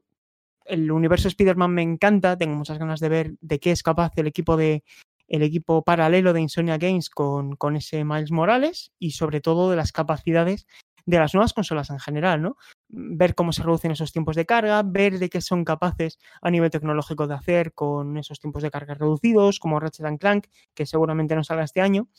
el 0.70 0.92
universo 0.92 1.28
Spider-Man 1.28 1.72
me 1.72 1.82
encanta, 1.82 2.38
tengo 2.38 2.56
muchas 2.56 2.80
ganas 2.80 3.00
de 3.00 3.10
ver 3.10 3.34
de 3.42 3.60
qué 3.60 3.72
es 3.72 3.84
capaz 3.84 4.12
el 4.18 4.28
equipo 4.28 4.58
de 4.58 4.84
el 5.28 5.44
equipo 5.44 5.84
paralelo 5.84 6.34
de 6.34 6.42
Insomnia 6.42 6.78
Games 6.78 7.10
con, 7.10 7.56
con 7.56 7.76
ese 7.76 8.04
Miles 8.04 8.32
Morales 8.32 8.92
y 8.98 9.12
sobre 9.12 9.42
todo 9.42 9.70
de 9.70 9.76
las 9.76 9.92
capacidades 9.92 10.66
de 11.06 11.18
las 11.18 11.34
nuevas 11.34 11.54
consolas 11.54 11.90
en 11.90 12.00
general, 12.00 12.42
¿no? 12.42 12.56
Ver 12.88 13.34
cómo 13.34 13.52
se 13.52 13.64
reducen 13.64 13.92
esos 13.92 14.12
tiempos 14.12 14.36
de 14.36 14.46
carga, 14.46 14.84
ver 14.84 15.18
de 15.18 15.30
qué 15.30 15.42
son 15.42 15.66
capaces 15.66 16.20
a 16.42 16.52
nivel 16.52 16.70
tecnológico 16.70 17.26
de 17.26 17.34
hacer 17.34 17.74
con 17.74 18.18
esos 18.18 18.40
tiempos 18.40 18.62
de 18.62 18.70
carga 18.70 18.94
reducidos, 18.94 19.60
como 19.60 19.80
Ratchet 19.80 20.20
Clank, 20.20 20.48
que 20.76 20.86
seguramente 20.86 21.36
no 21.36 21.44
salga 21.44 21.64
este 21.64 21.82
año. 21.82 22.10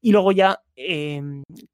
Y 0.00 0.12
luego 0.12 0.32
ya 0.32 0.60
eh, 0.74 1.22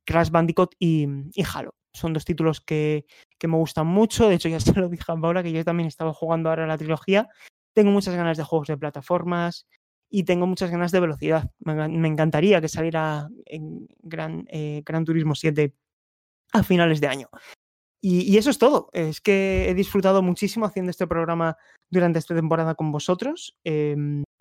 Crash 0.05 0.31
Bandicoot 0.31 0.75
y, 0.79 1.07
y 1.33 1.45
Halo. 1.55 1.75
Son 1.97 2.13
dos 2.13 2.25
títulos 2.25 2.61
que, 2.61 3.07
que 3.39 3.49
me 3.49 3.57
gustan 3.57 3.87
mucho. 3.87 4.29
De 4.29 4.37
hecho, 4.37 4.49
ya 4.49 4.61
se 4.61 4.73
lo 4.79 4.89
dije 4.89 5.05
a 5.09 5.17
Paula 5.17 5.43
que 5.43 5.53
yo 5.53 5.65
también 5.65 5.89
estaba 5.89 6.13
jugando 6.13 6.49
ahora 6.51 6.67
la 6.67 6.79
trilogía. 6.79 7.29
Tengo 7.75 7.91
muchas 7.91 8.15
ganas 8.15 8.37
de 8.37 8.45
juegos 8.45 8.69
de 8.69 8.79
plataformas 8.79 9.67
y 10.11 10.25
tengo 10.25 10.47
muchas 10.47 10.71
ganas 10.71 10.93
de 10.93 11.01
velocidad. 11.01 11.51
Me, 11.59 12.09
encantaría 12.09 12.61
que 12.61 12.69
saliera 12.69 13.29
Gran, 14.03 14.47
eh, 14.49 14.83
Gran 14.85 15.05
Turismo 15.05 15.35
7 15.35 15.75
a 16.53 16.63
finales 16.63 17.01
de 17.01 17.09
año. 17.09 17.29
Y, 18.01 18.37
eso 18.37 18.51
es 18.51 18.59
todo. 18.59 18.89
Es 18.93 19.21
que 19.21 19.69
he 19.69 19.75
disfrutado 19.75 20.23
muchísimo 20.23 20.65
haciendo 20.65 20.91
este 20.91 21.07
programa 21.07 21.57
durante 21.91 22.19
esta 22.19 22.35
temporada 22.35 22.75
con 22.75 22.93
vosotros. 22.93 23.57
Eh, 23.65 23.97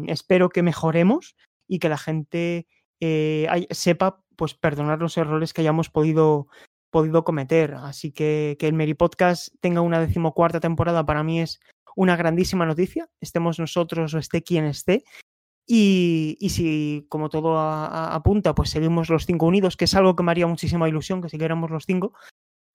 espero 0.06 0.50
que 0.50 0.62
mejoremos 0.62 1.36
y 1.68 1.80
que 1.80 1.90
la 1.90 1.98
gente 1.98 2.68
eh, 3.02 3.68
sepa 3.72 4.22
pues 4.36 4.54
perdonar 4.54 5.00
los 5.00 5.18
errores 5.18 5.54
que 5.54 5.62
hayamos 5.62 5.90
podido, 5.90 6.48
podido 6.96 7.26
cometer. 7.26 7.74
Así 7.74 8.14
que 8.14 8.56
que 8.58 8.68
el 8.70 8.74
Meri 8.74 8.94
Podcast 8.94 9.50
tenga 9.60 9.82
una 9.82 10.00
decimocuarta 10.00 10.62
temporada 10.62 11.06
para 11.06 11.24
mí 11.24 11.42
es 11.42 11.60
una 11.94 12.16
grandísima 12.16 12.66
noticia, 12.66 13.10
estemos 13.20 13.60
nosotros 13.60 14.14
o 14.14 14.18
esté 14.18 14.44
quien 14.44 14.64
esté. 14.64 15.04
Y, 15.68 16.38
y 16.40 16.52
si, 16.52 17.06
como 17.10 17.28
todo 17.28 17.60
apunta, 17.60 18.56
pues 18.56 18.70
seguimos 18.70 19.10
los 19.10 19.26
cinco 19.26 19.46
unidos, 19.46 19.76
que 19.76 19.86
es 19.86 19.96
algo 19.96 20.16
que 20.16 20.24
me 20.24 20.32
haría 20.32 20.48
muchísima 20.48 20.88
ilusión 20.88 21.22
que 21.22 21.28
siguiéramos 21.28 21.70
los 21.70 21.84
cinco, 21.86 22.14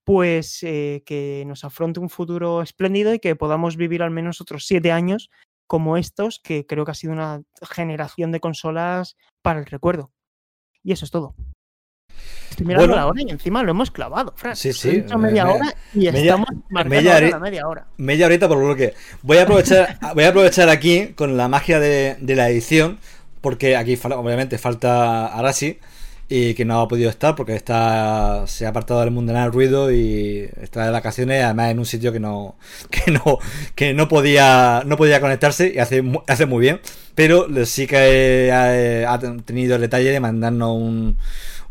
pues 0.05 0.63
eh, 0.65 1.03
que 1.07 1.45
nos 1.47 1.65
afronte 1.65 1.99
un 1.99 2.11
futuro 2.11 2.61
espléndido 2.61 3.15
y 3.15 3.21
que 3.21 3.37
podamos 3.37 3.79
vivir 3.79 4.03
al 4.03 4.11
menos 4.11 4.43
otros 4.43 4.67
siete 4.67 4.93
años 4.93 5.31
como 5.67 5.97
estos, 5.97 6.41
que 6.41 6.67
creo 6.67 6.85
que 6.85 6.91
ha 6.91 6.95
sido 6.95 7.15
una 7.15 7.43
generación 7.71 8.33
de 8.33 8.41
consolas 8.41 9.17
para 9.41 9.61
el 9.61 9.67
recuerdo. 9.67 10.13
Y 10.83 10.93
eso 10.93 11.07
es 11.07 11.11
todo. 11.11 11.35
Estoy 12.51 12.67
mirando 12.67 12.89
bueno, 12.89 13.01
la 13.01 13.07
hora 13.07 13.23
y 13.23 13.31
encima 13.31 13.63
lo 13.63 13.71
hemos 13.71 13.91
clavado, 13.91 14.35
Fran. 14.37 14.57
Sí, 14.57 14.73
sí. 14.73 15.05
media 15.17 15.45
me, 15.45 15.53
hora 15.53 15.75
y 15.95 15.99
media, 15.99 16.21
estamos 16.21 16.49
marcando 16.69 16.97
media, 16.97 17.31
la 17.31 17.39
media 17.39 17.69
hora. 17.69 17.87
Media 17.97 18.27
horita 18.27 18.49
por 18.49 18.59
bloque. 18.59 18.95
Voy 19.23 19.39
a 19.39 19.43
aprovechar, 19.43 19.99
voy 20.15 20.25
a 20.25 20.29
aprovechar 20.29 20.69
aquí 20.69 21.09
con 21.15 21.37
la 21.37 21.49
magia 21.49 21.81
de, 21.81 22.17
de 22.21 22.37
la 22.37 22.51
edición, 22.51 22.99
porque 23.41 23.77
aquí 23.77 23.99
obviamente 24.03 24.59
falta 24.59 25.27
Arashi 25.27 25.79
y 26.33 26.55
que 26.55 26.65
no 26.65 26.81
ha 26.81 26.87
podido 26.87 27.11
estar 27.11 27.35
porque 27.35 27.57
está 27.57 28.47
se 28.47 28.65
ha 28.65 28.69
apartado 28.69 29.01
del 29.01 29.11
mundanal 29.11 29.53
ruido 29.53 29.91
y 29.91 30.49
está 30.63 30.85
de 30.85 30.93
vacaciones 30.93 31.43
además 31.43 31.73
en 31.73 31.81
un 31.81 31.87
sitio 31.87 32.13
que 32.13 32.21
no 32.21 32.55
que 32.91 33.11
no 33.11 33.39
que 33.75 33.95
no 33.95 34.07
podía 34.07 34.85
no 34.87 34.97
podía 34.97 35.21
conectarse 35.21 35.73
y 35.75 35.79
hace 35.79 36.05
hace 36.29 36.47
muy 36.47 36.61
bien 36.61 36.81
pero 37.17 37.49
sí 37.67 37.89
que 37.89 38.53
ha, 38.53 39.13
ha 39.13 39.19
tenido 39.19 39.75
el 39.75 39.81
detalle 39.81 40.11
de 40.11 40.21
mandarnos 40.21 40.77
un, 40.77 41.17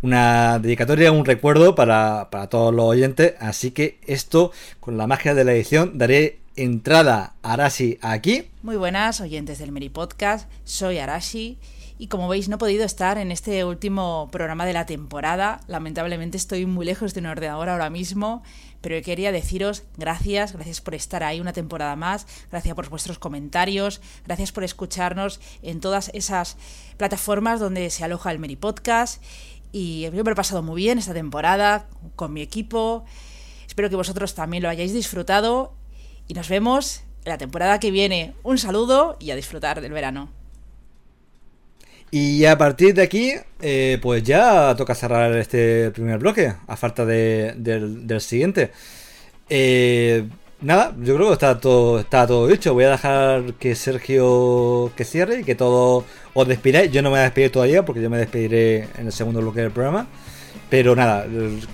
una 0.01 0.59
dedicatoria 0.59 1.11
un 1.11 1.25
recuerdo 1.25 1.75
para, 1.75 2.29
para 2.29 2.47
todos 2.47 2.73
los 2.73 2.85
oyentes 2.85 3.35
así 3.39 3.71
que 3.71 3.99
esto 4.07 4.51
con 4.79 4.97
la 4.97 5.07
magia 5.07 5.33
de 5.33 5.43
la 5.43 5.53
edición 5.53 5.97
daré 5.97 6.39
entrada 6.55 7.33
a 7.41 7.53
Arashi 7.53 7.97
aquí 8.01 8.49
muy 8.61 8.77
buenas 8.77 9.21
oyentes 9.21 9.59
del 9.59 9.71
Meri 9.71 9.89
Podcast 9.89 10.49
soy 10.63 10.99
Arashi 10.99 11.57
y 11.99 12.07
como 12.07 12.29
veis 12.29 12.47
no 12.47 12.55
he 12.55 12.59
podido 12.59 12.85
estar 12.85 13.17
en 13.17 13.29
este 13.29 13.65
último 13.65 14.29
programa 14.31 14.65
de 14.65 14.71
la 14.71 14.85
temporada. 14.85 15.59
Lamentablemente 15.67 16.37
estoy 16.37 16.65
muy 16.65 16.85
lejos 16.85 17.13
de 17.13 17.19
un 17.19 17.25
ordenador 17.25 17.67
ahora 17.67 17.89
mismo, 17.89 18.41
pero 18.79 18.99
quería 19.03 19.33
deciros 19.33 19.83
gracias, 19.97 20.53
gracias 20.53 20.79
por 20.79 20.95
estar 20.95 21.23
ahí 21.23 21.41
una 21.41 21.51
temporada 21.51 21.97
más, 21.97 22.25
gracias 22.49 22.73
por 22.73 22.89
vuestros 22.89 23.19
comentarios, 23.19 23.99
gracias 24.25 24.53
por 24.53 24.63
escucharnos 24.63 25.41
en 25.61 25.81
todas 25.81 26.09
esas 26.13 26.55
plataformas 26.95 27.59
donde 27.59 27.89
se 27.89 28.05
aloja 28.05 28.31
el 28.31 28.39
Meri 28.39 28.55
Podcast. 28.55 29.21
Y 29.71 30.01
yo 30.01 30.11
me 30.11 30.31
he 30.31 30.35
pasado 30.35 30.61
muy 30.63 30.81
bien 30.81 30.97
esta 30.97 31.13
temporada 31.13 31.87
con 32.15 32.33
mi 32.33 32.41
equipo. 32.41 33.05
Espero 33.67 33.89
que 33.89 33.95
vosotros 33.95 34.33
también 34.33 34.63
lo 34.63 34.69
hayáis 34.69 34.93
disfrutado 34.93 35.73
y 36.27 36.33
nos 36.33 36.49
vemos 36.49 37.03
en 37.25 37.29
la 37.29 37.37
temporada 37.37 37.79
que 37.79 37.91
viene. 37.91 38.33
Un 38.43 38.57
saludo 38.57 39.17
y 39.19 39.31
a 39.31 39.35
disfrutar 39.35 39.81
del 39.81 39.91
verano. 39.91 40.29
Y 42.11 42.45
a 42.45 42.57
partir 42.57 42.95
de 42.95 43.03
aquí, 43.03 43.33
eh, 43.61 43.99
pues 44.01 44.23
ya 44.23 44.75
toca 44.75 44.95
cerrar 44.95 45.35
este 45.37 45.91
primer 45.91 46.17
bloque, 46.17 46.53
a 46.67 46.75
falta 46.75 47.05
de, 47.05 47.53
del, 47.55 48.19
siguiente. 48.19 48.71
Eh, 49.47 50.27
nada, 50.61 50.95
yo 50.99 51.15
creo 51.15 51.27
que 51.27 51.33
está 51.33 51.59
todo, 51.59 51.99
está 51.99 52.25
todo 52.25 52.47
dicho. 52.47 52.73
Voy 52.73 52.85
a 52.85 52.91
dejar 52.91 53.53
que 53.55 53.75
Sergio 53.75 54.91
que 54.95 55.05
cierre 55.05 55.41
y 55.41 55.43
que 55.43 55.53
todos 55.53 56.05
os 56.41 56.47
despidáis. 56.47 56.91
Yo 56.91 57.01
no 57.01 57.09
me 57.09 57.13
voy 57.13 57.19
a 57.19 57.23
despedir 57.23 57.51
todavía 57.51 57.85
porque 57.85 58.01
yo 58.01 58.09
me 58.09 58.17
despediré 58.17 58.87
en 58.97 59.07
el 59.07 59.11
segundo 59.11 59.41
bloque 59.41 59.61
del 59.61 59.71
programa. 59.71 60.07
Pero 60.69 60.95
nada, 60.95 61.25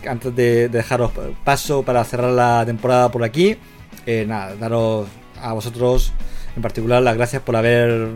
antes 0.08 0.36
de, 0.36 0.44
de 0.44 0.70
dejaros 0.70 1.12
paso 1.44 1.84
para 1.84 2.04
cerrar 2.04 2.32
la 2.32 2.64
temporada 2.66 3.12
por 3.12 3.24
aquí, 3.24 3.58
eh, 4.06 4.26
nada, 4.28 4.56
daros 4.56 5.08
a 5.42 5.54
vosotros 5.54 6.14
en 6.56 6.62
particular 6.62 7.02
las 7.02 7.16
gracias 7.16 7.42
por 7.42 7.56
haber 7.56 8.10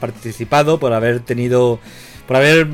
participado, 0.00 0.78
por 0.78 0.92
haber 0.92 1.20
tenido, 1.20 1.80
por 2.26 2.36
haber 2.36 2.68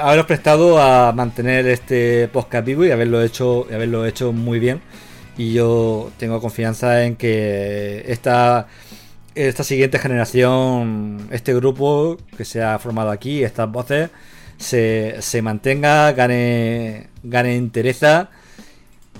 haberos 0.00 0.26
prestado 0.26 0.80
a 0.80 1.12
mantener 1.12 1.66
este 1.66 2.28
podcast 2.28 2.64
vivo 2.64 2.84
y 2.84 2.90
haberlo 2.90 3.22
hecho, 3.22 3.66
y 3.70 3.74
haberlo 3.74 4.06
hecho 4.06 4.32
muy 4.32 4.58
bien. 4.58 4.80
Y 5.36 5.52
yo 5.52 6.10
tengo 6.18 6.40
confianza 6.40 7.04
en 7.04 7.16
que 7.16 8.04
esta, 8.08 8.66
esta 9.46 9.62
siguiente 9.62 9.98
generación, 9.98 11.28
este 11.30 11.54
grupo 11.54 12.16
que 12.36 12.44
se 12.44 12.62
ha 12.62 12.78
formado 12.78 13.10
aquí, 13.10 13.44
estas 13.44 13.70
voces, 13.70 14.10
se, 14.56 15.16
se 15.20 15.42
mantenga, 15.42 16.12
gane, 16.12 17.06
gane 17.22 17.56
entereza 17.56 18.30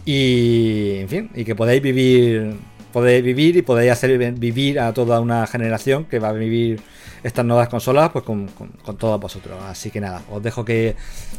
y, 0.05 0.97
en 1.01 1.09
fin, 1.09 1.31
y 1.35 1.45
que 1.45 1.55
podáis 1.55 1.81
vivir, 1.81 2.57
podéis 2.93 3.23
vivir 3.23 3.57
y 3.57 3.63
podáis 3.63 3.93
hacer 3.93 4.33
vivir 4.35 4.81
a 4.81 4.93
toda 4.93 5.21
una 5.21 5.47
generación 5.47 6.05
que 6.05 6.19
va 6.19 6.31
a 6.31 6.33
vivir 6.33 6.81
estas 7.23 7.45
nuevas 7.45 7.69
consolas 7.69 8.11
pues 8.11 8.25
con, 8.25 8.49
con, 8.49 8.69
con, 8.69 8.97
todos 8.97 9.21
vosotros. 9.21 9.59
Así 9.65 9.91
que 9.91 10.01
nada, 10.01 10.23
os 10.31 10.43
dejo 10.43 10.65
que, 10.65 10.97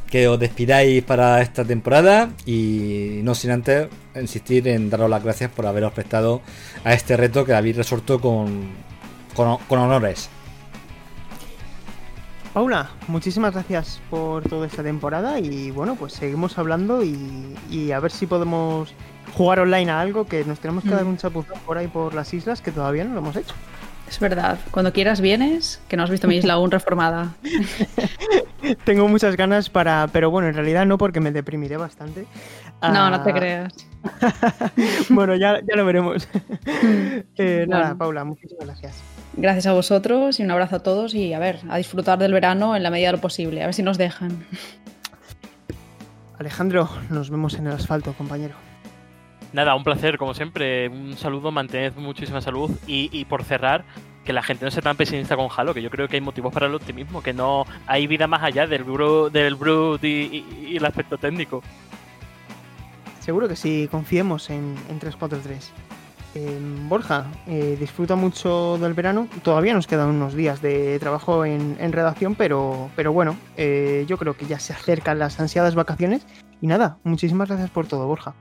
que, 0.10 0.28
os 0.28 0.40
despidáis 0.40 1.04
para 1.04 1.42
esta 1.42 1.66
temporada 1.66 2.30
y 2.46 3.20
no 3.24 3.36
sin 3.36 3.52
antes 3.52 3.88
insistir 4.16 4.68
en 4.68 4.90
daros 4.90 5.10
las 5.10 5.24
gracias 5.24 5.52
por 5.52 5.66
haberos 5.66 5.94
prestado 5.94 6.42
a 6.84 6.94
este 6.94 7.18
reto 7.18 7.46
que 7.46 7.54
habéis 7.54 7.78
resuelto 7.78 8.20
con, 8.20 8.70
con, 9.36 9.58
con 9.58 9.80
honores. 9.80 10.30
Paula, 12.54 12.90
muchísimas 13.08 13.54
gracias 13.54 14.02
por 14.10 14.44
toda 14.44 14.66
esta 14.66 14.82
temporada 14.82 15.40
y 15.40 15.70
bueno, 15.70 15.96
pues 15.96 16.14
seguimos 16.14 16.58
hablando 16.58 17.04
y, 17.04 17.56
y 17.70 17.92
a 17.92 18.00
ver 18.00 18.12
si 18.12 18.26
podemos 18.26 18.94
jugar 19.34 19.60
online 19.60 19.92
a 19.92 20.02
algo 20.02 20.26
que 20.26 20.44
nos 20.46 20.60
tenemos 20.60 20.84
que 20.84 20.90
dar 20.90 21.06
un 21.06 21.18
chapuzón 21.18 21.60
por 21.66 21.78
ahí 21.78 21.88
por 21.88 22.14
las 22.14 22.34
islas 22.34 22.62
que 22.62 22.72
todavía 22.72 23.06
no 23.06 23.14
lo 23.14 23.20
hemos 23.20 23.36
hecho. 23.36 23.54
Es 24.10 24.20
verdad. 24.20 24.58
Cuando 24.72 24.92
quieras 24.92 25.22
vienes, 25.22 25.80
que 25.88 25.96
no 25.96 26.04
has 26.04 26.10
visto 26.10 26.28
mi 26.28 26.36
isla 26.36 26.54
aún 26.54 26.72
reformada. 26.72 27.36
Tengo 28.84 29.08
muchas 29.08 29.38
ganas 29.38 29.70
para... 29.70 30.08
Pero 30.12 30.32
bueno, 30.32 30.48
en 30.48 30.56
realidad 30.56 30.88
no 30.88 30.98
porque 30.98 31.20
me 31.20 31.32
deprimiré 31.32 31.78
bastante. 31.78 32.26
No, 32.82 33.08
uh... 33.08 33.12
no 33.12 33.22
te 33.22 33.32
creas. 33.32 33.74
bueno, 35.10 35.36
ya, 35.36 35.60
ya, 35.62 35.76
lo 35.76 35.86
veremos. 35.86 36.28
eh, 37.38 37.66
nada. 37.70 37.94
Paula, 37.96 38.24
muchísimas 38.24 38.66
gracias. 38.66 38.96
Gracias 39.34 39.68
a 39.68 39.74
vosotros 39.74 40.40
y 40.40 40.44
un 40.44 40.50
abrazo 40.50 40.78
a 40.78 40.80
todos 40.80 41.14
y 41.14 41.34
a 41.34 41.40
ver, 41.40 41.60
a 41.70 41.78
disfrutar 41.78 42.18
del 42.18 42.34
verano 42.34 42.76
en 42.76 42.82
la 42.82 42.90
medida 42.90 43.10
de 43.10 43.14
lo 43.14 43.22
posible. 43.22 43.62
A 43.62 43.68
ver 43.68 43.76
si 43.76 43.84
nos 43.84 44.00
dejan. 44.00 44.44
Alejandro, 46.40 46.90
nos 47.12 47.30
vemos 47.30 47.54
en 47.54 47.68
el 47.68 47.74
asfalto, 47.74 48.14
compañero. 48.14 48.56
Nada, 49.52 49.76
un 49.76 49.84
placer, 49.84 50.18
como 50.18 50.34
siempre. 50.34 50.90
Un 50.90 51.18
saludo, 51.18 51.52
mantened 51.52 51.94
muchísima 51.96 52.42
salud. 52.42 52.72
Y, 52.86 53.26
por 53.26 53.44
cerrar, 53.44 53.84
que 54.24 54.34
la 54.34 54.44
gente 54.44 54.66
no 54.66 54.72
sea 54.72 54.82
tan 54.82 54.96
pesimista 54.96 55.36
con 55.36 55.48
Halo, 55.56 55.74
que 55.74 55.82
yo 55.82 55.90
creo 55.90 56.08
que 56.08 56.18
hay 56.18 56.22
motivos 56.22 56.54
para 56.54 56.68
el 56.68 56.76
optimismo, 56.76 57.24
que 57.24 57.34
no 57.34 57.66
hay 57.88 58.08
vida 58.08 58.28
más 58.28 58.44
allá 58.44 58.68
del 58.68 58.84
Brood, 58.84 59.32
del 59.32 59.56
brood 59.56 60.04
y, 60.04 60.76
el 60.76 60.86
aspecto 60.86 61.18
técnico. 61.18 61.64
Seguro 63.20 63.48
que 63.48 63.56
sí, 63.56 63.88
confiemos 63.92 64.50
en, 64.50 64.76
en 64.90 65.00
343. 65.00 65.72
Eh, 66.36 66.60
Borja, 66.88 67.26
disfruta 67.80 68.16
mucho 68.16 68.78
del 68.78 68.94
verano. 68.94 69.28
Todavía 69.44 69.74
nos 69.74 69.88
quedan 69.88 70.10
unos 70.10 70.36
días 70.36 70.62
de 70.62 71.00
trabajo 71.00 71.44
en, 71.44 71.76
en 71.80 71.92
redacción, 71.92 72.36
pero, 72.36 72.90
pero 72.96 73.12
bueno, 73.12 73.36
eh, 73.58 74.06
yo 74.08 74.18
creo 74.18 74.38
que 74.38 74.46
ya 74.46 74.60
se 74.60 74.74
acercan 74.74 75.18
las 75.18 75.40
ansiadas 75.40 75.76
vacaciones. 75.76 76.26
Y 76.62 76.68
nada, 76.68 76.98
muchísimas 77.04 77.48
gracias 77.48 77.72
por 77.72 77.88
todo, 77.88 78.06
Borja. 78.06 78.36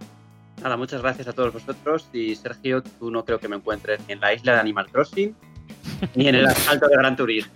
Nada, 0.62 0.76
muchas 0.76 1.02
gracias 1.02 1.28
a 1.28 1.32
todos 1.32 1.52
vosotros 1.52 2.08
y 2.12 2.34
Sergio, 2.34 2.82
tú 2.82 3.10
no 3.10 3.24
creo 3.24 3.38
que 3.38 3.48
me 3.48 3.56
encuentres 3.56 4.00
ni 4.06 4.14
en 4.14 4.20
la 4.20 4.34
isla 4.34 4.54
de 4.54 4.60
Animal 4.60 4.88
Crossing 4.90 5.34
ni 6.14 6.28
en 6.28 6.34
el 6.34 6.46
asfalto 6.46 6.88
de 6.88 6.96
Gran 6.96 7.16
Turismo. 7.16 7.52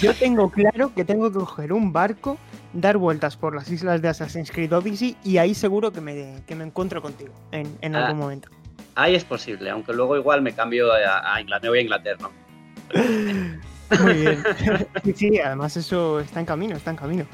Yo 0.00 0.14
tengo 0.14 0.50
claro 0.50 0.92
que 0.94 1.04
tengo 1.04 1.30
que 1.30 1.38
coger 1.38 1.72
un 1.72 1.92
barco, 1.92 2.38
dar 2.72 2.96
vueltas 2.96 3.36
por 3.36 3.54
las 3.54 3.70
islas 3.70 4.02
de 4.02 4.08
Assassin's 4.08 4.50
Creed 4.50 4.72
Odyssey 4.72 5.16
y 5.24 5.38
ahí 5.38 5.54
seguro 5.54 5.92
que 5.92 6.00
me, 6.00 6.42
que 6.46 6.54
me 6.54 6.64
encuentro 6.64 7.00
contigo 7.02 7.32
en, 7.52 7.76
en 7.80 7.94
algún 7.94 8.16
ah, 8.16 8.22
momento. 8.22 8.48
Ahí 8.94 9.14
es 9.14 9.24
posible, 9.24 9.70
aunque 9.70 9.92
luego 9.92 10.16
igual 10.16 10.42
me 10.42 10.52
cambio 10.52 10.92
a, 10.92 11.34
a 11.34 11.40
Inglaterra, 11.40 11.62
me 11.62 11.68
voy 11.70 11.78
a 11.78 11.82
Inglaterra. 11.82 12.30
¿no? 12.94 14.02
Muy 14.02 14.14
bien. 14.14 14.42
Sí, 15.04 15.12
sí, 15.14 15.38
además 15.38 15.76
eso 15.76 16.20
está 16.20 16.40
en 16.40 16.46
camino, 16.46 16.76
está 16.76 16.90
en 16.90 16.96
camino. 16.96 17.26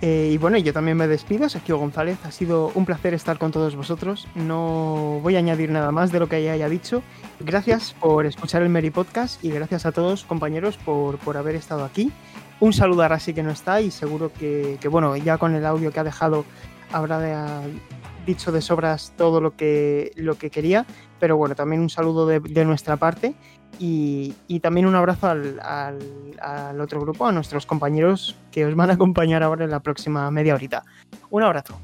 Eh, 0.00 0.30
y 0.32 0.38
bueno, 0.38 0.58
yo 0.58 0.72
también 0.72 0.96
me 0.96 1.08
despido, 1.08 1.48
Sergio 1.48 1.76
González. 1.76 2.18
Ha 2.24 2.30
sido 2.30 2.70
un 2.74 2.84
placer 2.84 3.14
estar 3.14 3.38
con 3.38 3.50
todos 3.50 3.74
vosotros. 3.74 4.28
No 4.34 5.18
voy 5.22 5.36
a 5.36 5.40
añadir 5.40 5.70
nada 5.70 5.90
más 5.90 6.12
de 6.12 6.20
lo 6.20 6.28
que 6.28 6.42
ya 6.42 6.52
haya 6.52 6.68
dicho. 6.68 7.02
Gracias 7.40 7.94
por 7.94 8.26
escuchar 8.26 8.62
el 8.62 8.68
Meri 8.68 8.90
Podcast 8.90 9.44
y 9.44 9.50
gracias 9.50 9.86
a 9.86 9.92
todos, 9.92 10.24
compañeros, 10.24 10.76
por, 10.76 11.18
por 11.18 11.36
haber 11.36 11.56
estado 11.56 11.84
aquí. 11.84 12.12
Un 12.60 12.72
saludo 12.72 13.02
a 13.02 13.08
Rasi 13.08 13.34
que 13.34 13.42
no 13.42 13.50
está 13.50 13.80
y 13.80 13.90
seguro 13.90 14.32
que, 14.32 14.78
que, 14.80 14.88
bueno, 14.88 15.16
ya 15.16 15.38
con 15.38 15.54
el 15.54 15.66
audio 15.66 15.92
que 15.92 16.00
ha 16.00 16.04
dejado 16.04 16.44
habrá 16.92 17.62
dicho 18.26 18.52
de 18.52 18.60
sobras 18.60 19.12
todo 19.16 19.40
lo 19.40 19.56
que, 19.56 20.12
lo 20.16 20.36
que 20.38 20.50
quería. 20.50 20.86
Pero 21.18 21.36
bueno, 21.36 21.56
también 21.56 21.82
un 21.82 21.90
saludo 21.90 22.26
de, 22.26 22.40
de 22.40 22.64
nuestra 22.64 22.96
parte 22.96 23.34
y, 23.78 24.34
y, 24.48 24.60
también 24.60 24.86
un 24.86 24.94
abrazo 24.94 25.28
al, 25.28 25.60
al, 25.60 25.98
al, 26.40 26.80
otro 26.80 27.00
grupo, 27.00 27.26
a 27.26 27.32
nuestros 27.32 27.64
compañeros 27.64 28.36
que 28.50 28.64
os 28.64 28.74
van 28.74 28.90
a 28.90 28.94
acompañar 28.94 29.42
ahora 29.42 29.64
en 29.64 29.70
la 29.70 29.80
próxima 29.80 30.30
media 30.30 30.54
horita. 30.54 30.84
Un 31.30 31.42
abrazo. 31.42 31.78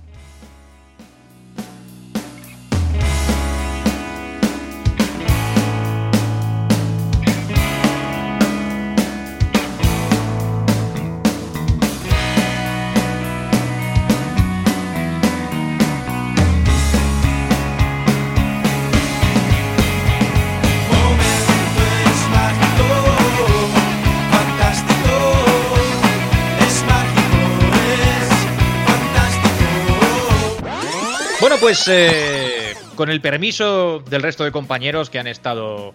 Pues 31.61 31.89
eh, 31.89 32.75
con 32.97 33.11
el 33.11 33.21
permiso 33.21 34.01
del 34.01 34.23
resto 34.23 34.45
de 34.45 34.51
compañeros 34.51 35.11
que 35.11 35.19
han 35.19 35.27
estado 35.27 35.95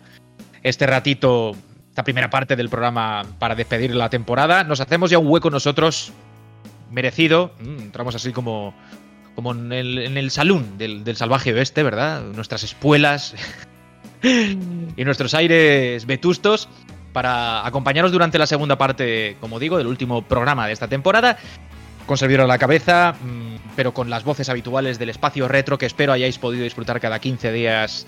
este 0.62 0.86
ratito, 0.86 1.56
esta 1.90 2.04
primera 2.04 2.30
parte 2.30 2.56
del 2.56 2.70
programa 2.70 3.26
para 3.40 3.56
despedir 3.56 3.96
la 3.96 4.10
temporada, 4.10 4.64
nos 4.64 4.80
hacemos 4.80 5.10
ya 5.10 5.18
un 5.18 5.28
hueco 5.28 5.50
nosotros, 5.50 6.14
merecido. 6.92 7.52
Mm, 7.60 7.80
entramos 7.82 8.16
así 8.16 8.32
como, 8.32 8.76
como 9.36 9.54
en, 9.54 9.72
el, 9.72 10.32
salón 10.32 10.78
del, 10.78 11.04
del, 11.04 11.16
salvaje 11.16 11.54
oeste, 11.54 11.84
¿verdad? 11.84 12.22
Nuestras 12.22 12.64
espuelas 12.64 13.34
y 14.24 15.04
nuestros 15.04 15.34
aires 15.34 16.06
vetustos 16.06 16.70
para 17.12 17.66
acompañaros 17.66 18.12
durante 18.12 18.38
la 18.38 18.46
segunda 18.46 18.78
parte, 18.78 19.36
como 19.42 19.60
digo, 19.60 19.78
del 19.78 19.88
último 19.88 20.22
programa 20.22 20.68
de 20.68 20.74
esta 20.74 20.88
temporada 20.88 21.38
con 22.10 22.18
servidor 22.18 22.46
a 22.46 22.48
la 22.48 22.58
cabeza, 22.58 23.14
pero 23.76 23.94
con 23.94 24.10
las 24.10 24.24
voces 24.24 24.50
habituales 24.50 24.98
del 24.98 25.12
espacio 25.12 25.48
retro 25.48 25.78
que 25.78 25.86
espero 25.86 26.12
hayáis 26.12 26.40
podido 26.40 26.64
disfrutar 26.64 27.00
cada 27.00 27.20
15 27.20 27.52
días, 27.52 28.08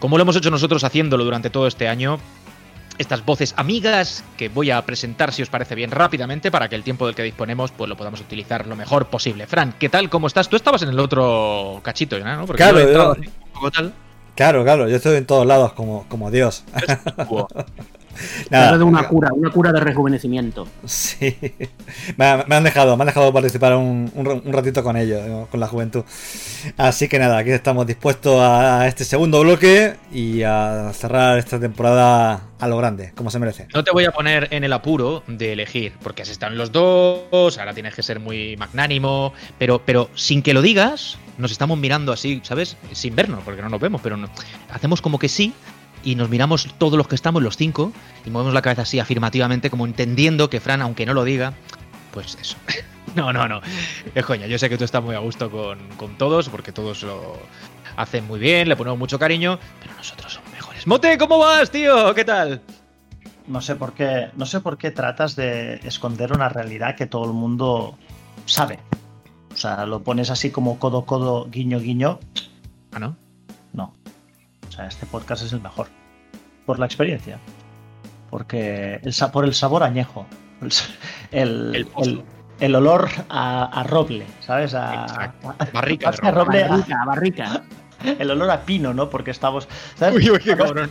como 0.00 0.18
lo 0.18 0.22
hemos 0.22 0.34
hecho 0.34 0.50
nosotros 0.50 0.82
haciéndolo 0.82 1.22
durante 1.22 1.48
todo 1.48 1.68
este 1.68 1.86
año. 1.86 2.18
Estas 2.98 3.24
voces 3.24 3.54
amigas 3.56 4.24
que 4.36 4.48
voy 4.48 4.72
a 4.72 4.84
presentar, 4.84 5.32
si 5.32 5.42
os 5.42 5.48
parece 5.48 5.76
bien, 5.76 5.92
rápidamente 5.92 6.50
para 6.50 6.68
que 6.68 6.74
el 6.74 6.82
tiempo 6.82 7.06
del 7.06 7.14
que 7.14 7.22
disponemos 7.22 7.70
pues 7.70 7.88
lo 7.88 7.96
podamos 7.96 8.20
utilizar 8.20 8.66
lo 8.66 8.74
mejor 8.74 9.06
posible. 9.06 9.46
Fran, 9.46 9.74
¿qué 9.78 9.88
tal? 9.88 10.10
¿Cómo 10.10 10.26
estás? 10.26 10.48
Tú 10.48 10.56
estabas 10.56 10.82
en 10.82 10.88
el 10.88 10.98
otro 10.98 11.78
cachito, 11.84 12.18
¿no? 12.18 12.46
Porque 12.46 12.64
claro, 12.64 12.80
yo 12.80 13.14
yo... 13.14 13.70
Tal. 13.70 13.94
claro, 14.34 14.64
claro, 14.64 14.88
yo 14.88 14.96
estoy 14.96 15.18
en 15.18 15.26
todos 15.26 15.46
lados 15.46 15.72
como, 15.72 16.04
como 16.08 16.32
Dios. 16.32 16.64
Nada, 18.50 18.78
de 18.78 18.84
una 18.84 19.08
cura, 19.08 19.30
una 19.32 19.50
cura 19.50 19.72
de 19.72 19.80
rejuvenecimiento. 19.80 20.68
Sí. 20.84 21.36
Me, 22.16 22.44
me, 22.46 22.56
han 22.56 22.64
dejado, 22.64 22.96
me 22.96 23.02
han 23.02 23.06
dejado 23.06 23.32
participar 23.32 23.74
un, 23.76 24.10
un, 24.14 24.26
un, 24.28 24.52
ratito 24.52 24.82
con 24.82 24.96
ellos, 24.96 25.48
con 25.48 25.60
la 25.60 25.66
juventud. 25.66 26.04
Así 26.76 27.08
que 27.08 27.18
nada, 27.18 27.38
aquí 27.38 27.50
estamos 27.50 27.86
dispuestos 27.86 28.40
a 28.40 28.86
este 28.86 29.04
segundo 29.04 29.40
bloque 29.40 29.96
y 30.12 30.42
a 30.42 30.92
cerrar 30.94 31.38
esta 31.38 31.58
temporada 31.58 32.42
a 32.58 32.68
lo 32.68 32.76
grande, 32.76 33.12
como 33.14 33.30
se 33.30 33.38
merece. 33.38 33.68
No 33.74 33.84
te 33.84 33.90
voy 33.90 34.04
a 34.04 34.12
poner 34.12 34.48
en 34.50 34.64
el 34.64 34.72
apuro 34.72 35.22
de 35.26 35.52
elegir, 35.52 35.92
porque 36.02 36.22
has 36.22 36.28
estado 36.28 36.52
en 36.52 36.58
los 36.58 36.72
dos, 36.72 37.58
ahora 37.58 37.74
tienes 37.74 37.94
que 37.94 38.02
ser 38.02 38.20
muy 38.20 38.56
magnánimo, 38.56 39.32
pero, 39.58 39.82
pero 39.84 40.10
sin 40.14 40.42
que 40.42 40.54
lo 40.54 40.62
digas, 40.62 41.18
nos 41.38 41.52
estamos 41.52 41.78
mirando 41.78 42.12
así, 42.12 42.40
¿sabes? 42.42 42.76
Sin 42.92 43.14
vernos, 43.14 43.40
porque 43.44 43.62
no 43.62 43.68
nos 43.68 43.80
vemos, 43.80 44.00
pero 44.02 44.16
no, 44.16 44.28
hacemos 44.70 45.02
como 45.02 45.18
que 45.18 45.28
sí, 45.28 45.52
y 46.06 46.14
nos 46.14 46.30
miramos 46.30 46.68
todos 46.78 46.96
los 46.96 47.08
que 47.08 47.16
estamos, 47.16 47.42
los 47.42 47.56
cinco, 47.56 47.92
y 48.24 48.30
movemos 48.30 48.54
la 48.54 48.62
cabeza 48.62 48.82
así 48.82 49.00
afirmativamente, 49.00 49.70
como 49.70 49.86
entendiendo 49.86 50.48
que 50.48 50.60
Fran, 50.60 50.80
aunque 50.80 51.04
no 51.04 51.14
lo 51.14 51.24
diga, 51.24 51.52
pues 52.12 52.38
eso. 52.40 52.56
no, 53.16 53.32
no, 53.32 53.48
no. 53.48 53.60
Es 54.14 54.24
coña, 54.24 54.46
yo 54.46 54.56
sé 54.56 54.68
que 54.68 54.78
tú 54.78 54.84
estás 54.84 55.02
muy 55.02 55.16
a 55.16 55.18
gusto 55.18 55.50
con, 55.50 55.80
con, 55.96 56.16
todos, 56.16 56.48
porque 56.48 56.70
todos 56.70 57.02
lo 57.02 57.36
hacen 57.96 58.24
muy 58.28 58.38
bien, 58.38 58.68
le 58.68 58.76
ponemos 58.76 59.00
mucho 59.00 59.18
cariño, 59.18 59.58
pero 59.82 59.94
nosotros 59.94 60.32
somos 60.32 60.48
mejores. 60.52 60.86
Mote, 60.86 61.18
¿cómo 61.18 61.38
vas, 61.38 61.72
tío? 61.72 62.14
¿Qué 62.14 62.24
tal? 62.24 62.62
No 63.48 63.60
sé 63.60 63.74
por 63.74 63.92
qué, 63.92 64.28
no 64.36 64.46
sé 64.46 64.60
por 64.60 64.78
qué 64.78 64.92
tratas 64.92 65.34
de 65.34 65.80
esconder 65.82 66.32
una 66.32 66.48
realidad 66.48 66.94
que 66.94 67.06
todo 67.06 67.24
el 67.24 67.32
mundo 67.32 67.98
sabe. 68.44 68.78
O 69.52 69.56
sea, 69.56 69.86
lo 69.86 70.04
pones 70.04 70.30
así 70.30 70.52
como 70.52 70.78
codo, 70.78 71.04
codo, 71.04 71.48
guiño, 71.50 71.80
guiño. 71.80 72.20
Ah, 72.92 73.00
¿no? 73.00 73.08
No. 73.08 73.25
O 74.76 74.78
sea, 74.78 74.88
este 74.88 75.06
podcast 75.06 75.42
es 75.42 75.54
el 75.54 75.62
mejor. 75.62 75.86
Por 76.66 76.78
la 76.78 76.84
experiencia. 76.84 77.38
Porque 78.28 79.00
el, 79.02 79.14
por 79.32 79.46
el 79.46 79.54
sabor 79.54 79.82
añejo. 79.82 80.26
El, 80.60 81.74
el, 81.74 81.88
el, 81.96 82.24
el 82.60 82.74
olor 82.74 83.08
a, 83.30 83.64
a, 83.64 83.82
roble, 83.84 84.26
¿sabes? 84.40 84.74
A, 84.74 85.04
a 85.04 85.32
barrica, 85.72 86.10
a, 86.10 86.30
roble, 86.30 86.68
barrica, 86.68 87.04
barrica. 87.06 87.62
El 88.18 88.30
olor 88.30 88.50
a 88.50 88.66
pino, 88.66 88.92
¿no? 88.92 89.08
Porque 89.08 89.30
estamos. 89.30 89.66
¿sabes? 89.94 90.16
Uy, 90.16 90.30
uy, 90.30 90.38
qué 90.40 90.54
cabrón. 90.54 90.90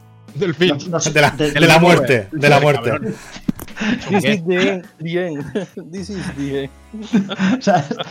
del 0.35 0.55
fin. 0.55 0.77
No, 0.89 0.97
no, 0.97 0.99
de, 0.99 1.21
la, 1.21 1.31
de, 1.31 1.51
de, 1.51 1.59
la, 1.59 1.79
muerte. 1.79 2.27
De 2.31 2.49
la 2.49 2.59
muerte. 2.59 2.91
This 4.09 4.25
is 4.25 4.45
the, 4.45 4.83
the 4.99 5.27
end. 5.27 5.67
This 5.91 6.09
is 6.09 6.35
the 6.35 6.63
end. 6.63 6.71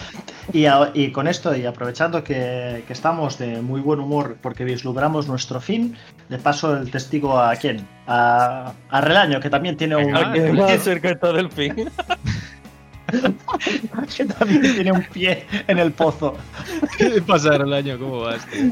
y, 0.52 0.66
a, 0.66 0.90
y, 0.94 1.12
con 1.12 1.28
esto, 1.28 1.54
y 1.54 1.66
aprovechando 1.66 2.24
que, 2.24 2.82
que, 2.86 2.92
estamos 2.92 3.38
de 3.38 3.60
muy 3.62 3.80
buen 3.80 4.00
humor 4.00 4.36
porque 4.40 4.64
vislumbramos 4.64 5.28
nuestro 5.28 5.60
fin, 5.60 5.96
le 6.28 6.38
paso 6.38 6.76
el 6.76 6.90
testigo 6.90 7.38
a 7.38 7.54
quién? 7.56 7.86
A, 8.06 8.72
a 8.88 9.00
Relaño, 9.00 9.40
que 9.40 9.50
también 9.50 9.76
tiene 9.76 9.96
un. 9.96 10.12
Más 10.12 10.82
cerca 10.82 11.10
está 11.10 11.32
del 11.32 11.50
fin. 11.50 11.90
que 14.16 14.24
también 14.24 14.62
tiene 14.62 14.92
un 14.92 15.02
pie 15.04 15.46
en 15.66 15.78
el 15.78 15.92
pozo. 15.92 16.36
¿Qué 16.98 17.22
pasa, 17.22 17.58
Relaño? 17.58 17.98
¿Cómo 17.98 18.20
vas? 18.20 18.46
Tío? 18.46 18.70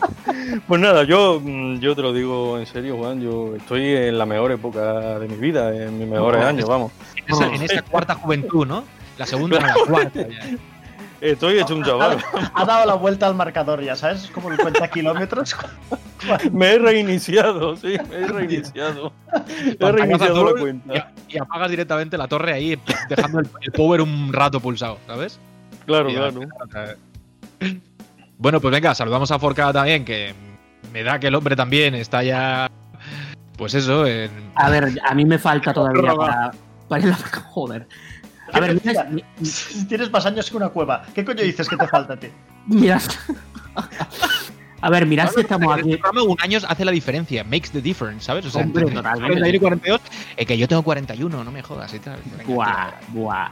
Pues 0.67 0.81
nada, 0.81 1.05
yo, 1.05 1.41
yo 1.79 1.95
te 1.95 2.03
lo 2.03 2.13
digo 2.13 2.59
en 2.59 2.67
serio, 2.67 2.97
Juan. 2.97 3.21
Yo 3.21 3.57
estoy 3.57 3.95
en 3.95 4.19
la 4.19 4.27
mejor 4.27 4.53
época 4.53 5.19
de 5.19 5.29
mi 5.29 5.37
vida, 5.37 5.75
en 5.75 5.99
mis 5.99 6.09
mejores 6.09 6.41
no, 6.41 6.47
años, 6.47 6.69
vamos. 6.69 6.93
En 7.17 7.35
esa, 7.35 7.47
en 7.47 7.63
esa, 7.63 7.83
cuarta 7.83 8.15
juventud, 8.15 8.67
¿no? 8.67 8.85
La 9.19 9.27
segunda, 9.27 9.59
no, 9.61 9.67
la 9.67 9.75
cuarta. 9.87 10.29
Ya. 10.29 10.59
Estoy 11.21 11.59
hecho 11.59 11.75
un 11.75 11.85
chaval. 11.85 12.19
Ha, 12.33 12.63
ha, 12.63 12.65
dado 12.65 12.87
la 12.87 12.95
vuelta 12.95 13.27
al 13.27 13.35
marcador, 13.35 13.83
ya 13.83 13.97
sabes, 13.97 14.31
como 14.33 14.53
el 14.53 14.59
cuenta 14.59 14.89
kilómetros. 14.89 15.57
me 16.53 16.75
he 16.75 16.79
reiniciado, 16.79 17.77
sí, 17.77 17.97
me 18.09 18.17
he 18.17 18.27
reiniciado. 18.27 19.13
he 19.81 19.93
reiniciado 19.93 20.53
la 20.53 20.61
cuenta. 20.61 21.13
Y, 21.29 21.35
y, 21.35 21.39
apagas 21.39 21.71
directamente 21.71 22.17
la 22.17 22.29
torre 22.29 22.53
ahí, 22.53 22.79
dejando 23.09 23.41
el, 23.41 23.49
el, 23.61 23.73
power 23.73 24.01
un 24.01 24.33
rato 24.33 24.61
pulsado, 24.61 24.99
¿sabes? 25.07 25.41
Claro, 25.87 26.11
y 26.11 26.15
claro. 26.15 26.41
Bueno, 28.37 28.61
pues 28.61 28.73
venga, 28.73 28.95
saludamos 28.95 29.31
a 29.33 29.39
Forcada 29.39 29.73
también, 29.73 30.05
que 30.05 30.35
me 30.93 31.03
da 31.03 31.19
que 31.19 31.29
el 31.29 31.35
hombre 31.35 31.57
también 31.57 31.95
está 31.95 32.23
ya. 32.23 32.71
Pues 33.57 33.75
eso. 33.75 34.07
En... 34.07 34.31
A 34.55 34.71
ver, 34.71 35.01
a 35.05 35.15
mí 35.15 35.25
me 35.25 35.39
falta 35.39 35.73
todavía 35.75 36.15
para. 36.15 36.53
para. 36.89 37.15
Joder. 37.51 37.89
A 38.53 38.61
ver, 38.61 38.81
mira, 38.85 39.09
tienes 39.89 40.11
más 40.11 40.27
años 40.27 40.51
que 40.51 40.57
una 40.57 40.69
cueva. 40.69 41.03
¿Qué 41.15 41.25
coño 41.25 41.43
dices 41.43 41.69
que 41.69 41.77
te 41.77 41.87
falta 41.87 42.15
a 42.15 42.17
ti? 42.17 42.29
Mira. 42.67 43.01
A 44.81 44.91
ver, 44.91 45.07
mirad 45.07 45.31
si 45.31 45.41
estamos 45.41 45.77
aquí. 45.77 45.99
Un 46.27 46.37
año 46.41 46.59
hace 46.69 46.85
la 46.85 46.93
diferencia, 46.93 47.43
makes 47.45 47.71
the 47.73 47.81
difference, 47.81 48.25
¿sabes? 48.25 48.47
O 48.47 48.51
sea, 48.51 48.63
Hombre, 48.63 48.83
entre, 48.83 48.97
totalmente. 48.97 49.47
entre 49.47 49.61
42, 49.61 50.01
eh, 50.37 50.47
que 50.47 50.57
yo 50.57 50.69
tengo 50.69 50.83
41, 50.83 51.45
no 51.45 51.51
me 51.51 51.63
jodas. 51.63 51.93
Y 51.95 51.99
tal. 51.99 52.19
Buah, 52.47 52.93
buah. 53.09 53.51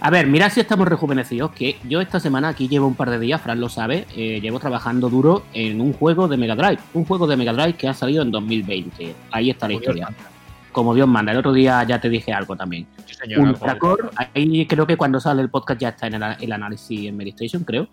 A 0.00 0.10
ver, 0.10 0.28
mira 0.28 0.48
si 0.48 0.60
estamos 0.60 0.86
rejuvenecidos, 0.86 1.50
que 1.52 1.76
yo 1.88 2.00
esta 2.00 2.20
semana 2.20 2.48
aquí 2.48 2.68
llevo 2.68 2.86
un 2.86 2.94
par 2.94 3.10
de 3.10 3.18
días, 3.18 3.40
Fran 3.42 3.60
lo 3.60 3.68
sabe, 3.68 4.06
eh, 4.14 4.40
llevo 4.40 4.60
trabajando 4.60 5.10
duro 5.10 5.44
en 5.54 5.80
un 5.80 5.92
juego 5.92 6.28
de 6.28 6.36
Mega 6.36 6.54
Drive, 6.54 6.78
un 6.94 7.04
juego 7.04 7.26
de 7.26 7.36
Mega 7.36 7.52
Drive 7.52 7.74
que 7.74 7.88
ha 7.88 7.94
salido 7.94 8.22
en 8.22 8.30
2020. 8.30 9.14
Ahí 9.32 9.50
está 9.50 9.66
la 9.66 9.74
historia. 9.74 10.08
Como 10.72 10.94
Dios 10.94 11.08
manda, 11.08 11.32
el 11.32 11.38
otro 11.38 11.52
día 11.52 11.82
ya 11.84 12.00
te 12.00 12.08
dije 12.08 12.32
algo 12.32 12.56
también. 12.56 12.86
Sí, 13.06 13.14
señor, 13.14 13.40
Ultra 13.40 13.72
algo. 13.72 13.96
Core, 13.96 14.08
ahí 14.34 14.66
creo 14.66 14.86
que 14.86 14.96
cuando 14.96 15.20
sale 15.20 15.42
el 15.42 15.50
podcast 15.50 15.80
ya 15.80 15.88
está 15.90 16.06
en 16.06 16.14
el, 16.14 16.36
el 16.40 16.52
análisis 16.52 17.08
en 17.08 17.16
Medistation, 17.16 17.64
creo. 17.64 17.88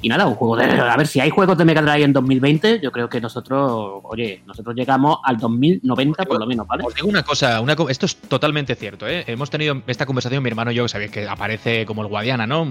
Y 0.00 0.08
nada, 0.08 0.26
un 0.26 0.34
juego 0.34 0.56
de. 0.56 0.64
A 0.64 0.96
ver, 0.96 1.06
si 1.08 1.18
hay 1.18 1.30
juegos 1.30 1.58
de 1.58 1.64
Mega 1.64 1.82
Drive 1.82 2.04
en 2.04 2.12
2020, 2.12 2.80
yo 2.80 2.92
creo 2.92 3.08
que 3.08 3.20
nosotros, 3.20 4.00
oye, 4.04 4.42
nosotros 4.46 4.76
llegamos 4.76 5.18
al 5.24 5.38
2090 5.38 6.24
por 6.24 6.38
lo 6.38 6.46
menos, 6.46 6.66
¿vale? 6.68 6.84
Os 6.86 6.94
digo 6.94 7.08
una 7.08 7.24
cosa, 7.24 7.60
una 7.60 7.74
esto 7.88 8.06
es 8.06 8.16
totalmente 8.16 8.76
cierto, 8.76 9.08
¿eh? 9.08 9.24
Hemos 9.26 9.50
tenido 9.50 9.82
esta 9.88 10.06
conversación, 10.06 10.42
mi 10.42 10.50
hermano 10.50 10.70
y 10.70 10.76
yo, 10.76 10.84
que 10.84 10.88
sabéis 10.88 11.10
que 11.10 11.28
aparece 11.28 11.84
como 11.84 12.02
el 12.02 12.08
Guadiana, 12.08 12.46
¿no? 12.46 12.68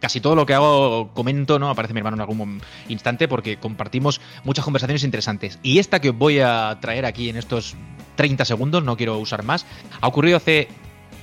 Casi 0.00 0.20
todo 0.20 0.34
lo 0.34 0.44
que 0.44 0.54
hago, 0.54 1.12
comento, 1.14 1.60
¿no? 1.60 1.70
Aparece 1.70 1.94
mi 1.94 1.98
hermano 1.98 2.16
en 2.16 2.22
algún 2.22 2.60
instante 2.88 3.28
porque 3.28 3.58
compartimos 3.58 4.20
muchas 4.42 4.64
conversaciones 4.64 5.04
interesantes. 5.04 5.60
Y 5.62 5.78
esta 5.78 6.00
que 6.00 6.10
os 6.10 6.18
voy 6.18 6.40
a 6.40 6.78
traer 6.80 7.06
aquí 7.06 7.28
en 7.28 7.36
estos 7.36 7.76
30 8.16 8.44
segundos, 8.44 8.82
no 8.82 8.96
quiero 8.96 9.18
usar 9.18 9.42
más, 9.44 9.66
ha 10.00 10.06
ocurrido 10.08 10.36
hace 10.38 10.68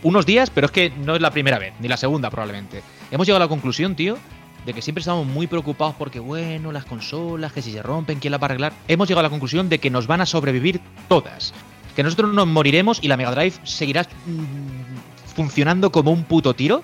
unos 0.04 0.26
días, 0.26 0.50
pero 0.50 0.66
es 0.66 0.72
que 0.72 0.92
no 0.92 1.16
es 1.16 1.22
la 1.22 1.32
primera 1.32 1.60
vez, 1.60 1.74
ni 1.80 1.88
la 1.88 1.98
segunda 1.98 2.30
probablemente. 2.30 2.82
Hemos 3.12 3.28
llegado 3.28 3.44
a 3.44 3.46
la 3.46 3.50
conclusión, 3.50 3.96
tío, 3.96 4.18
de 4.66 4.74
que 4.74 4.82
siempre 4.82 5.00
estamos 5.02 5.26
muy 5.26 5.48
preocupados 5.48 5.96
porque, 5.98 6.20
bueno, 6.20 6.72
las 6.72 6.86
consolas, 6.86 7.52
que 7.52 7.62
si 7.62 7.72
se 7.72 7.82
rompen, 7.84 8.20
¿quién 8.20 8.32
las 8.32 8.40
va 8.42 8.46
a 8.46 8.50
arreglar? 8.50 8.74
Hemos 8.88 9.08
llegado 9.08 9.20
a 9.22 9.24
la 9.24 9.30
conclusión 9.30 9.68
de 9.70 9.80
que 9.80 9.90
nos 9.90 10.08
van 10.08 10.22
a 10.22 10.26
sobrevivir 10.26 10.80
todas. 11.10 11.54
Que 11.96 12.04
nosotros 12.04 12.34
nos 12.34 12.48
moriremos 12.48 13.00
y 13.04 13.08
la 13.08 13.18
Mega 13.18 13.32
Drive 13.32 13.56
seguirá 13.64 14.04
mm, 14.04 15.36
funcionando 15.36 15.92
como 15.92 16.12
un 16.12 16.24
puto 16.24 16.54
tiro. 16.54 16.84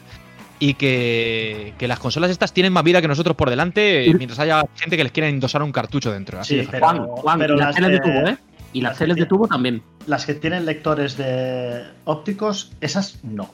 Y 0.61 0.73
que, 0.73 1.73
que 1.77 1.87
las 1.87 1.99
consolas 1.99 2.29
estas 2.31 2.51
tienen 2.51 2.73
más 2.73 2.83
vida 2.83 3.01
que 3.01 3.07
nosotros 3.07 3.33
por 3.37 3.49
delante, 3.49 4.13
mientras 4.17 4.39
haya 4.39 4.61
gente 4.75 4.97
que 4.97 5.03
les 5.03 5.13
quiera 5.13 5.29
endosar 5.29 5.63
un 5.63 5.71
cartucho 5.71 6.11
dentro. 6.11 6.37
Así 6.37 6.55
Sí, 6.59 6.65
de 6.65 6.67
pero- 6.69 6.85
Juan, 6.85 7.07
Juan, 7.07 7.39
pero 7.39 7.55
y 7.55 7.59
las 7.59 7.75
de 7.75 7.87
de- 7.89 7.99
tubo, 7.99 8.27
¿eh? 8.27 8.37
Y 8.73 8.81
las 8.81 8.91
las 8.91 8.99
teles 8.99 9.17
de 9.17 9.25
tubo 9.25 9.47
también. 9.47 9.81
Las 10.07 10.25
que 10.25 10.33
tienen 10.35 10.65
lectores 10.65 11.17
de 11.17 11.83
ópticos, 12.05 12.71
esas 12.81 13.23
no. 13.23 13.49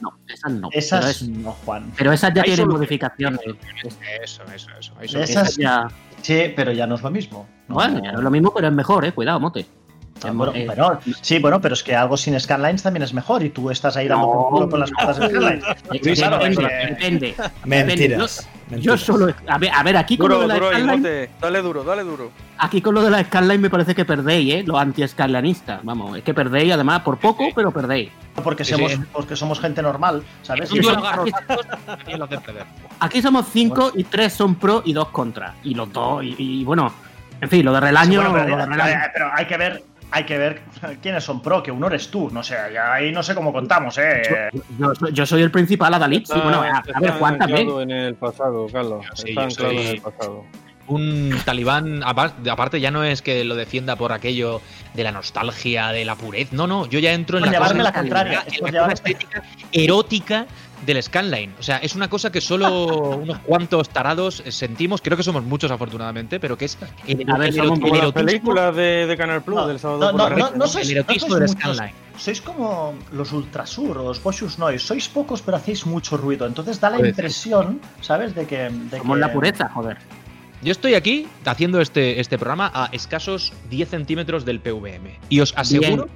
No, 0.00 0.12
esas 0.28 0.52
no. 0.52 0.68
Esas 0.72 1.00
pero, 1.00 1.10
es- 1.10 1.22
no, 1.28 1.52
Juan. 1.52 1.92
pero 1.96 2.12
esas 2.12 2.32
ya 2.34 2.42
Hay 2.42 2.46
tienen 2.54 2.68
modificaciones. 2.68 3.40
Eso, 4.22 4.42
eso, 4.54 4.68
eso. 4.78 4.92
hay 4.98 5.06
Esas- 5.06 5.30
Esas 5.30 5.56
ya. 5.56 5.88
Sí, 6.22 6.52
pero 6.56 6.72
ya 6.72 6.86
no 6.86 6.94
es 6.96 7.02
lo 7.02 7.10
mismo. 7.10 7.46
No. 7.68 7.74
Bueno, 7.76 8.00
ya 8.02 8.12
no 8.12 8.18
es 8.18 8.24
lo 8.24 8.30
mismo, 8.30 8.52
pero 8.54 8.68
es 8.68 8.72
mejor, 8.74 9.04
¿eh? 9.04 9.12
Cuidado, 9.12 9.38
mote. 9.40 9.66
Bueno, 10.30 10.52
eh, 10.54 10.66
pero- 10.68 11.00
sí, 11.20 11.38
bueno, 11.38 11.60
pero 11.60 11.74
es 11.74 11.82
que 11.82 11.96
algo 11.96 12.16
sin 12.16 12.38
Scanlines 12.38 12.82
también 12.82 13.02
es 13.02 13.12
mejor 13.14 13.42
y 13.42 13.50
tú 13.50 13.70
estás 13.70 13.96
ahí 13.96 14.06
dando 14.08 14.26
No, 14.26 14.32
por 14.32 14.48
culo 14.50 14.70
con 14.70 14.80
las 14.80 14.90
cosas 14.92 15.18
de 15.18 15.28
Scanlines. 15.28 15.64
Sí, 16.02 16.12
claro, 16.14 16.38
depende, 16.38 16.66
que- 16.68 16.86
depende. 16.90 17.34
Mentiras. 17.64 18.48
Yo, 18.70 18.78
yo 18.78 18.96
solo. 18.96 19.34
A 19.48 19.58
ver, 19.58 19.70
a 19.74 19.82
ver, 19.82 19.96
aquí 19.98 20.16
con 20.16 20.30
lo 20.30 20.36
Duro, 20.36 20.48
de 20.48 20.48
la 20.48 20.54
duro, 20.54 20.70
Skyline. 20.70 20.94
Imote. 20.94 21.30
Dale 21.40 21.60
duro, 21.62 21.84
dale 21.84 22.02
duro. 22.04 22.30
Aquí 22.58 22.80
con 22.80 22.94
lo 22.94 23.02
de 23.02 23.10
la 23.10 23.22
Skyline 23.24 23.60
me 23.60 23.68
parece 23.68 23.94
que 23.94 24.06
perdéis, 24.06 24.54
¿eh? 24.54 24.62
Los 24.66 24.78
anti-Skylineistas. 24.80 25.80
Vamos, 25.84 26.16
es 26.16 26.22
que 26.24 26.32
perdéis, 26.32 26.72
además, 26.72 27.02
por 27.02 27.18
poco, 27.18 27.44
pero 27.54 27.70
perdéis. 27.70 28.10
Porque 28.42 28.64
Sí, 28.64 28.72
somos, 28.72 28.92
sí. 28.92 28.98
porque 29.12 29.36
somos 29.36 29.60
gente 29.60 29.82
normal, 29.82 30.22
¿sabes? 30.42 30.70
Un 30.72 30.78
Y 30.78 30.80
duelo 30.80 30.98
eso- 31.00 31.06
agarro. 31.06 31.24
Aquí 33.00 33.20
somos 33.20 33.46
cinco 33.52 33.92
y 33.94 34.04
tres 34.04 34.32
son 34.32 34.54
pro 34.54 34.82
y 34.84 34.92
dos 34.92 35.08
contra. 35.08 35.54
Y 35.64 35.74
los 35.74 35.92
dos, 35.92 36.22
y, 36.24 36.34
y 36.38 36.64
bueno, 36.64 36.92
en 37.40 37.48
fin, 37.48 37.64
lo 37.64 37.72
de 37.72 37.78
Sí, 37.80 37.84
Relaño. 37.86 38.20
bueno, 38.22 38.32
pero, 38.34 38.48
lo 38.48 38.56
de 38.56 38.66
Relaño. 38.66 39.00
pero 39.12 39.30
hay 39.34 39.46
que 39.46 39.56
ver, 39.56 39.82
hay 40.12 40.24
que 40.24 40.38
ver 40.38 40.60
quiénes 41.00 41.24
son 41.24 41.40
pro, 41.42 41.62
que 41.62 41.70
uno 41.72 41.86
eres 41.88 42.10
tú, 42.10 42.30
no 42.30 42.42
sé, 42.42 42.54
ya 42.72 42.92
ahí 42.94 43.10
no 43.12 43.22
sé 43.22 43.34
cómo 43.34 43.52
contamos, 43.52 43.96
eh. 43.98 44.22
Yo, 44.78 44.92
yo- 44.92 45.08
yo 45.08 45.26
soy 45.26 45.42
el 45.42 45.50
principal, 45.50 45.92
Adalid. 45.94 46.24
Sí, 46.26 46.38
bueno, 46.42 46.62
a, 46.62 46.82
a 46.94 47.00
ver, 47.00 47.12
Juan 47.12 47.38
también. 47.38 47.60
anclado 47.60 47.82
en 47.82 47.90
el 47.90 48.14
pasado, 48.14 48.66
Carlos. 48.70 49.04
Sí, 49.14 49.30
Está 49.30 49.40
yo 49.42 49.46
anclado 49.48 49.72
soy- 49.72 49.80
en 49.82 49.86
el 49.88 50.00
pasado. 50.02 50.44
un 50.88 51.34
talibán, 51.44 52.02
apar- 52.02 52.34
aparte 52.50 52.80
ya 52.80 52.90
no 52.90 53.04
es 53.04 53.22
que 53.22 53.44
lo 53.44 53.54
defienda 53.54 53.96
por 53.96 54.12
aquello 54.12 54.60
de 54.94 55.04
la 55.04 55.12
nostalgia, 55.12 55.88
de 55.88 56.04
la 56.04 56.16
purez, 56.16 56.52
no, 56.52 56.66
no, 56.66 56.86
yo 56.86 56.98
ya 56.98 57.12
entro 57.14 57.38
en 57.38 57.44
Por 57.44 57.52
la 57.52 57.58
cosa, 57.60 57.74
en 57.76 57.92
contraria, 57.92 58.44
en 58.46 58.74
la 58.74 58.80
cosa 58.82 58.92
estética 58.92 59.42
erótica 59.72 60.46
del 60.86 61.02
scanline. 61.02 61.52
O 61.58 61.62
sea, 61.62 61.78
es 61.78 61.94
una 61.94 62.08
cosa 62.10 62.30
que 62.32 62.40
solo 62.40 63.16
unos 63.22 63.38
cuantos 63.38 63.88
tarados 63.88 64.42
sentimos, 64.48 65.00
creo 65.00 65.16
que 65.16 65.22
somos 65.22 65.44
muchos 65.44 65.70
afortunadamente, 65.70 66.40
pero 66.40 66.56
que 66.58 66.64
es 66.66 66.78
el, 67.06 67.28
A 67.30 67.38
ver, 67.38 67.48
el 67.48 67.54
el 67.54 67.56
Las 67.56 67.66
erotismo, 67.66 68.12
películas 68.12 68.76
de, 68.76 69.06
de 69.06 69.16
Canal 69.16 69.42
Plus 69.42 69.56
No, 69.56 69.66
del 69.68 69.78
sábado 69.78 70.00
no, 70.00 70.18
por 70.18 70.30
no, 70.32 70.36
la 70.36 70.50
no, 70.50 70.56
no 70.56 70.66
sois, 70.66 70.88
el 70.88 70.94
no 70.96 71.00
erotismo 71.00 71.28
sois 71.28 71.40
del 71.40 71.48
muchos. 71.48 71.76
scanline. 71.76 71.94
Sois 72.18 72.40
como 72.42 72.94
los 73.12 73.32
Ultrasur 73.32 73.98
o 73.98 74.04
los 74.04 74.22
Boschus 74.22 74.58
Noise. 74.58 74.84
Sois 74.84 75.08
pocos, 75.08 75.40
pero 75.42 75.56
hacéis 75.56 75.86
mucho 75.86 76.16
ruido. 76.16 76.46
Entonces 76.46 76.78
da 76.78 76.90
la 76.90 77.06
impresión, 77.06 77.80
¿sabes? 78.00 78.34
De 78.34 78.46
que. 78.46 78.68
De 78.70 78.98
Somos 78.98 79.16
que- 79.16 79.20
la 79.20 79.32
pureza, 79.32 79.68
joder. 79.72 79.96
Yo 80.62 80.70
estoy 80.70 80.94
aquí 80.94 81.26
haciendo 81.44 81.80
este, 81.80 82.20
este 82.20 82.38
programa 82.38 82.70
a 82.72 82.88
escasos 82.92 83.52
10 83.70 83.88
centímetros 83.88 84.44
del 84.44 84.60
PVM. 84.60 85.18
Y 85.28 85.40
os 85.40 85.52
aseguro 85.56 86.06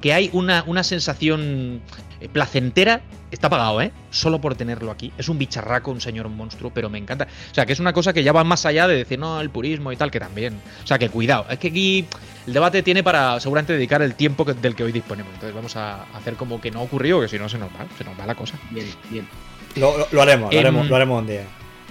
que 0.00 0.12
hay 0.12 0.30
una, 0.32 0.62
una 0.66 0.82
sensación 0.82 1.80
eh, 2.20 2.28
placentera. 2.28 3.00
Está 3.30 3.50
pagado, 3.50 3.80
¿eh? 3.82 3.90
Solo 4.10 4.40
por 4.40 4.54
tenerlo 4.54 4.90
aquí. 4.92 5.12
Es 5.18 5.28
un 5.28 5.36
bicharraco, 5.36 5.90
un 5.90 6.00
señor 6.00 6.28
monstruo, 6.28 6.70
pero 6.72 6.88
me 6.88 6.96
encanta. 6.98 7.26
O 7.50 7.54
sea, 7.54 7.66
que 7.66 7.72
es 7.72 7.80
una 7.80 7.92
cosa 7.92 8.12
que 8.12 8.22
ya 8.22 8.32
va 8.32 8.44
más 8.44 8.64
allá 8.66 8.86
de 8.86 8.96
decir, 8.96 9.18
no, 9.18 9.40
el 9.40 9.50
purismo 9.50 9.90
y 9.90 9.96
tal, 9.96 10.10
que 10.12 10.20
también. 10.20 10.60
O 10.84 10.86
sea, 10.86 10.98
que 10.98 11.08
cuidado. 11.08 11.44
Es 11.50 11.58
que 11.58 11.68
aquí 11.68 12.06
el 12.46 12.52
debate 12.52 12.82
tiene 12.84 13.02
para 13.02 13.40
seguramente 13.40 13.72
dedicar 13.72 14.00
el 14.02 14.14
tiempo 14.14 14.44
que- 14.44 14.54
del 14.54 14.76
que 14.76 14.84
hoy 14.84 14.92
disponemos. 14.92 15.32
Entonces 15.34 15.54
vamos 15.54 15.74
a 15.76 16.04
hacer 16.14 16.34
como 16.34 16.60
que 16.60 16.70
no 16.70 16.78
ha 16.78 16.82
ocurrido, 16.82 17.20
que 17.20 17.28
si 17.28 17.38
no 17.38 17.48
se 17.48 17.58
nos 17.58 17.68
va, 17.70 17.84
se 17.98 18.04
nos 18.04 18.18
va 18.18 18.26
la 18.26 18.36
cosa. 18.36 18.54
Bien, 18.70 18.86
bien. 19.10 19.28
Lo, 19.74 19.98
lo- 19.98 20.08
lo 20.12 20.22
haremos, 20.22 20.52
lo 20.52 20.58
Em, 20.58 20.64
haremos, 20.66 20.88
lo 20.88 20.96
haremos 20.96 21.20
un 21.22 21.26
día. 21.26 21.42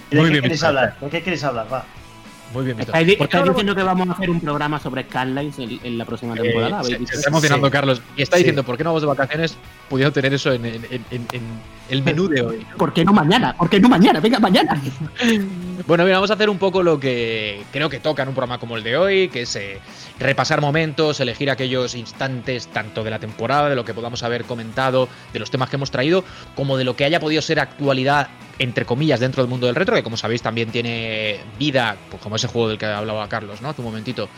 ¿De 0.09 0.17
Muy 0.17 0.25
qué 0.27 0.31
bien, 0.31 0.41
queréis 0.43 0.63
hablar? 0.63 0.97
¿De 1.01 1.09
qué 1.09 1.21
queréis 1.21 1.43
hablar? 1.43 1.67
Va. 1.71 1.85
Muy 2.53 2.63
bien, 2.65 2.77
Víctor. 2.77 2.95
¿Estáis, 2.95 3.07
di- 3.07 3.15
¿Por 3.17 3.27
qué 3.27 3.37
estáis 3.37 3.49
diciendo 3.53 3.75
que 3.75 3.83
vamos 3.83 4.07
a 4.09 4.11
hacer 4.13 4.29
un 4.29 4.39
programa 4.39 4.79
sobre 4.79 5.03
Skylines 5.03 5.59
en, 5.59 5.79
en 5.83 5.97
la 5.97 6.05
próxima 6.05 6.35
temporada? 6.35 6.77
Eh, 6.77 6.79
¿Habéis 6.79 6.97
se, 6.99 7.05
se 7.07 7.15
está 7.15 7.29
emocionando 7.29 7.67
Sí. 7.67 7.71
Carlos 7.73 8.01
y 8.15 8.21
está 8.21 8.37
Sí. 8.37 8.43
diciendo 8.43 8.63
por 8.63 8.77
qué 8.77 8.83
no 8.83 8.91
vamos 8.91 9.01
de 9.01 9.07
vacaciones 9.07 9.57
pudiendo 9.89 10.13
tener 10.13 10.33
eso 10.33 10.51
en- 10.53 10.65
en- 10.65 10.81
en 11.11 11.41
el 11.89 12.01
menú 12.03 12.27
de 12.29 12.41
hoy. 12.41 12.65
¿Por 12.77 12.93
qué 12.93 13.03
no 13.03 13.11
mañana? 13.13 13.53
¿Por 13.57 13.69
qué 13.69 13.79
no 13.79 13.89
mañana? 13.89 14.19
Venga, 14.19 14.39
mañana. 14.39 14.81
Bueno, 15.87 16.03
mira, 16.05 16.17
vamos 16.17 16.31
a 16.31 16.35
hacer 16.35 16.49
un 16.49 16.57
poco 16.57 16.83
lo 16.83 16.99
que 16.99 17.65
creo 17.71 17.89
que 17.89 17.99
toca 17.99 18.23
en 18.23 18.29
un 18.29 18.35
programa 18.35 18.59
como 18.59 18.77
el 18.77 18.83
de 18.83 18.97
hoy, 18.97 19.27
que 19.29 19.41
es 19.41 19.55
eh, 19.55 19.81
repasar 20.19 20.61
momentos, 20.61 21.19
elegir 21.19 21.49
aquellos 21.49 21.95
instantes 21.95 22.67
tanto 22.67 23.03
de 23.03 23.09
la 23.09 23.19
temporada, 23.19 23.69
de 23.69 23.75
lo 23.75 23.83
que 23.83 23.93
podamos 23.93 24.23
haber 24.23 24.45
comentado, 24.45 25.09
de 25.33 25.39
los 25.39 25.51
temas 25.51 25.69
que 25.69 25.75
hemos 25.75 25.91
traído, 25.91 26.23
como 26.55 26.77
de 26.77 26.83
lo 26.85 26.95
que 26.95 27.03
haya 27.03 27.19
podido 27.19 27.41
ser 27.41 27.59
actualidad, 27.59 28.29
entre 28.57 28.85
comillas, 28.85 29.19
dentro 29.19 29.43
del 29.43 29.49
mundo 29.49 29.65
del 29.67 29.75
retro, 29.75 29.95
que 29.95 30.03
como 30.03 30.17
sabéis 30.17 30.41
también 30.41 30.71
tiene 30.71 31.39
vida, 31.59 31.97
pues 32.09 32.21
como 32.21 32.37
ese 32.37 32.47
juego 32.47 32.69
del 32.69 32.77
que 32.77 32.85
hablaba 32.85 33.27
Carlos, 33.27 33.61
¿no? 33.61 33.69
Hace 33.69 33.81
un 33.81 33.87
momentito. 33.87 34.29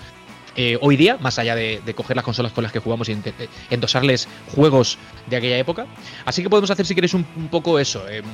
eh, 0.56 0.78
hoy 0.82 0.98
día, 0.98 1.18
más 1.20 1.38
allá 1.38 1.56
de, 1.56 1.82
coger 1.96 2.16
las 2.16 2.26
consolas 2.26 2.52
con 2.52 2.64
las 2.64 2.72
que 2.72 2.80
jugamos 2.80 3.08
y 3.10 3.12
eh, 3.12 3.50
endosarles 3.70 4.28
juegos 4.56 4.98
de 5.28 5.36
aquella 5.38 5.58
época. 5.58 5.86
Así 6.26 6.42
que 6.42 6.50
podemos 6.50 6.72
hacer, 6.72 6.86
si 6.86 6.96
queréis, 6.96 7.14
un, 7.14 7.28
un 7.36 7.50
poco 7.50 7.78
eso. 7.80 8.08
em, 8.10 8.26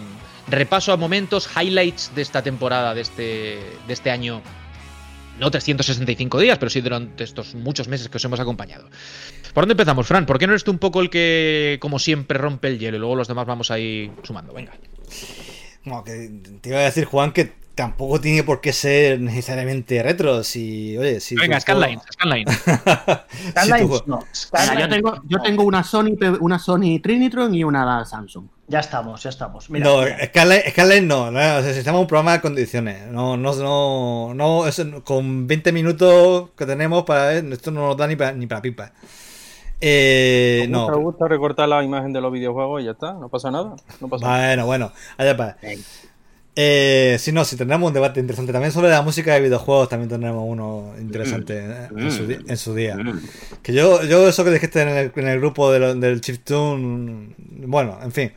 repaso 0.47 0.91
a 0.93 0.97
momentos, 0.97 1.49
highlights 1.55 2.11
de 2.15 2.21
esta 2.21 2.41
temporada, 2.41 2.93
de 2.93 3.01
este, 3.01 3.23
de 3.87 3.93
este 3.93 4.11
año. 4.11 4.41
No 5.39 5.49
365 5.49 6.39
días, 6.39 6.59
pero 6.59 6.69
sí 6.69 6.79
durante 6.81 7.23
estos 7.23 7.55
muchos 7.55 7.87
meses 7.87 8.07
que 8.07 8.17
os 8.17 8.25
hemos 8.25 8.39
acompañado. 8.39 8.87
¿Por 9.53 9.63
dónde 9.63 9.73
empezamos, 9.73 10.05
Fran? 10.05 10.25
¿Por 10.27 10.37
qué 10.37 10.45
no 10.45 10.53
eres 10.53 10.63
tú 10.63 10.71
un 10.71 10.77
poco 10.77 11.01
el 11.01 11.09
que, 11.09 11.77
como 11.81 11.97
siempre, 11.97 12.37
rompe 12.37 12.67
el 12.67 12.77
hielo 12.77 12.97
y 12.97 12.99
luego 12.99 13.15
los 13.15 13.27
demás 13.27 13.47
vamos 13.47 13.71
a 13.71 13.79
ir 13.79 14.11
sumando? 14.23 14.53
Venga. 14.53 14.73
Bueno, 15.85 16.03
que 16.03 16.31
te 16.61 16.69
iba 16.69 16.79
a 16.79 16.83
decir, 16.83 17.05
Juan, 17.05 17.31
que 17.31 17.51
tampoco 17.75 18.21
tiene 18.21 18.43
por 18.43 18.61
qué 18.61 18.71
ser 18.73 19.19
necesariamente 19.19 20.01
retro. 20.03 20.43
Si, 20.43 20.95
oye, 20.97 21.19
si. 21.19 21.35
Venga, 21.35 21.59
Scanline, 21.59 21.99
Scanline. 22.11 22.45
juego- 23.87 24.03
no. 24.05 24.17
Mira, 24.19 24.27
Scanlines, 24.33 24.81
yo 24.81 24.89
tengo, 24.89 25.15
yo 25.27 25.37
no. 25.37 25.43
tengo 25.43 25.63
una 25.63 25.83
Sony, 25.83 26.11
una 26.39 26.59
Sony 26.59 26.99
Trinitron 27.01 27.53
y 27.55 27.63
una 27.63 28.05
Samsung. 28.05 28.47
Ya 28.67 28.79
estamos, 28.79 29.21
ya 29.21 29.29
estamos. 29.29 29.69
Mira, 29.69 29.85
no. 29.85 30.01
Scanline, 30.25 30.63
Scanline 30.71 31.07
no, 31.07 31.29
no, 31.31 31.39
necesitamos 31.61 32.01
un 32.01 32.07
programa 32.07 32.33
de 32.33 32.41
condiciones. 32.41 33.07
No, 33.07 33.35
no, 33.35 33.53
no, 33.55 34.33
no 34.33 34.67
eso- 34.67 35.03
con 35.03 35.47
20 35.47 35.71
minutos 35.73 36.49
que 36.57 36.65
tenemos 36.65 37.03
para 37.03 37.33
esto 37.33 37.71
no 37.71 37.87
nos 37.87 37.97
da 37.97 38.07
ni 38.07 38.15
para, 38.15 38.31
ni 38.31 38.47
para 38.47 38.61
pipa. 38.61 38.93
Eh, 39.81 40.59
¿Te 40.61 40.67
no, 40.69 40.83
gusta, 40.85 40.95
gusta 40.97 41.27
recortar 41.27 41.67
la 41.67 41.83
imagen 41.83 42.13
de 42.13 42.21
los 42.21 42.31
videojuegos 42.31 42.81
y 42.81 42.85
ya 42.85 42.91
está? 42.91 43.13
No 43.13 43.27
pasa 43.27 43.51
nada. 43.51 43.75
No 43.99 44.07
pasa 44.07 44.25
nada. 44.25 44.47
bueno, 44.47 44.65
bueno, 44.65 44.91
allá 45.17 45.35
para. 45.35 45.57
Eh, 46.55 47.17
sí, 47.19 47.31
no, 47.31 47.43
si 47.45 47.55
tendremos 47.55 47.87
un 47.87 47.93
debate 47.95 48.19
interesante 48.19 48.51
también 48.51 48.71
sobre 48.71 48.89
la 48.89 49.01
música 49.01 49.33
de 49.33 49.41
videojuegos, 49.41 49.89
también 49.89 50.07
tendremos 50.09 50.43
uno 50.47 50.93
interesante 50.99 51.57
eh, 51.57 51.87
en, 51.97 52.11
su, 52.11 52.25
en 52.47 52.57
su 52.57 52.75
día. 52.75 52.95
Que 53.63 53.73
yo, 53.73 54.03
yo 54.03 54.27
eso 54.27 54.43
que 54.43 54.51
dijiste 54.51 54.81
en 54.83 54.89
el, 54.89 55.11
en 55.15 55.27
el 55.27 55.39
grupo 55.39 55.71
de 55.71 55.79
lo- 55.79 55.95
del 55.95 56.21
Chiptune, 56.21 57.29
bueno, 57.65 57.97
en 58.03 58.11
fin, 58.11 58.31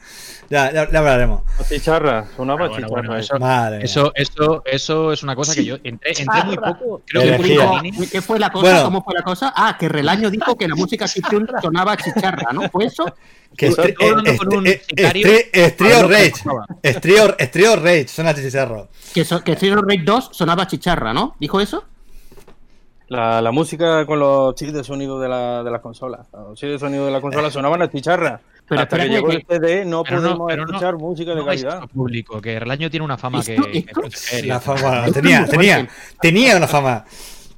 ya, 0.50 0.72
ya, 0.72 0.90
ya 0.90 0.98
hablaremos. 0.98 1.42
La 1.58 1.64
chicharra, 1.66 2.26
sonaba 2.36 2.64
Ah, 2.64 2.68
bueno, 2.68 2.74
chicharra. 2.76 2.88
bueno, 2.90 3.16
eh. 3.16 3.20
eso, 3.20 3.38
Madre 3.38 3.84
eso, 3.84 4.12
eso, 4.14 4.62
eso 4.64 5.12
es 5.12 5.22
una 5.22 5.34
cosa 5.36 5.54
que 5.54 5.64
yo 5.64 5.76
entré, 5.84 6.12
entré 6.18 6.44
muy 6.44 6.56
poco. 6.56 7.02
Creo 7.06 7.22
que 7.22 7.28
Energía. 7.28 7.66
fue 7.66 7.76
Panini. 7.76 8.06
¿Qué 8.06 8.22
fue 8.22 8.38
la 8.38 8.50
cosa? 8.50 8.66
Bueno. 8.70 8.84
¿Cómo 8.84 9.02
fue 9.04 9.14
la 9.14 9.22
cosa? 9.22 9.52
Ah, 9.56 9.76
que 9.78 9.88
Relaño 9.88 10.30
dijo 10.30 10.56
que 10.56 10.68
la 10.68 10.74
música 10.74 11.06
chiptune 11.06 11.46
sonaba 11.60 11.92
a 11.92 11.96
chicharra, 11.96 12.52
¿no? 12.52 12.68
¿Fue 12.70 12.84
eso? 12.86 13.04
Que 13.56 13.68
Estoy 13.68 13.94
hablando 14.00 14.36
con 14.36 14.54
un 14.56 14.66
eh, 14.66 14.70
eh, 14.72 14.82
sicario. 14.86 15.28
Estrío 15.52 16.08
Rage, 16.08 16.32
con- 16.44 16.64
Estrío, 16.82 17.38
Estrío 17.38 17.76
Rage, 17.76 18.08
suena 18.08 18.34
chicharro. 18.34 18.88
Que, 19.14 19.24
so- 19.24 19.42
que 19.42 19.56
Zero 19.56 19.80
Raid 19.82 20.02
2 20.04 20.30
sonaba 20.32 20.64
a 20.64 20.66
chicharra, 20.66 21.14
¿no? 21.14 21.36
¿Dijo 21.40 21.60
eso? 21.60 21.84
La, 23.08 23.40
la 23.40 23.52
música 23.52 24.04
con 24.04 24.18
los 24.18 24.54
chips 24.56 24.72
de 24.72 24.82
sonido 24.82 25.20
de 25.20 25.28
la, 25.28 25.62
de 25.62 25.70
las 25.70 25.80
consolas. 25.80 26.26
Los 26.32 26.58
chips 26.58 26.72
de 26.72 26.78
sonido 26.80 27.06
de 27.06 27.12
la 27.12 27.20
consola 27.20 27.50
sonaban 27.50 27.80
a 27.82 27.90
chicharra. 27.90 28.40
Pero 28.68 28.80
Hasta 28.80 28.96
que 28.98 29.08
llegó 29.08 29.28
que- 29.28 29.36
el 29.36 29.46
CD 29.48 29.84
no 29.84 30.02
pero 30.02 30.20
no- 30.20 30.46
pero 30.46 30.64
no- 30.66 30.72
escuchar 30.72 30.96
música 30.96 31.30
de 31.30 31.36
No 31.36 31.46
calidad. 31.46 31.88
público, 31.88 32.40
que 32.40 32.58
Relaño 32.58 32.90
tiene 32.90 33.04
una 33.04 33.16
fama 33.16 33.42
que, 33.42 33.54
Esto- 33.54 33.70
que 33.70 33.78
esto- 33.78 33.92
proteger 34.00 34.44
y 34.44 34.48
La 34.48 34.60
fama, 34.60 35.04
tenía, 35.12 35.44
tenía, 35.46 35.88
tenía 36.20 36.56
una 36.56 36.66
fama. 36.66 37.04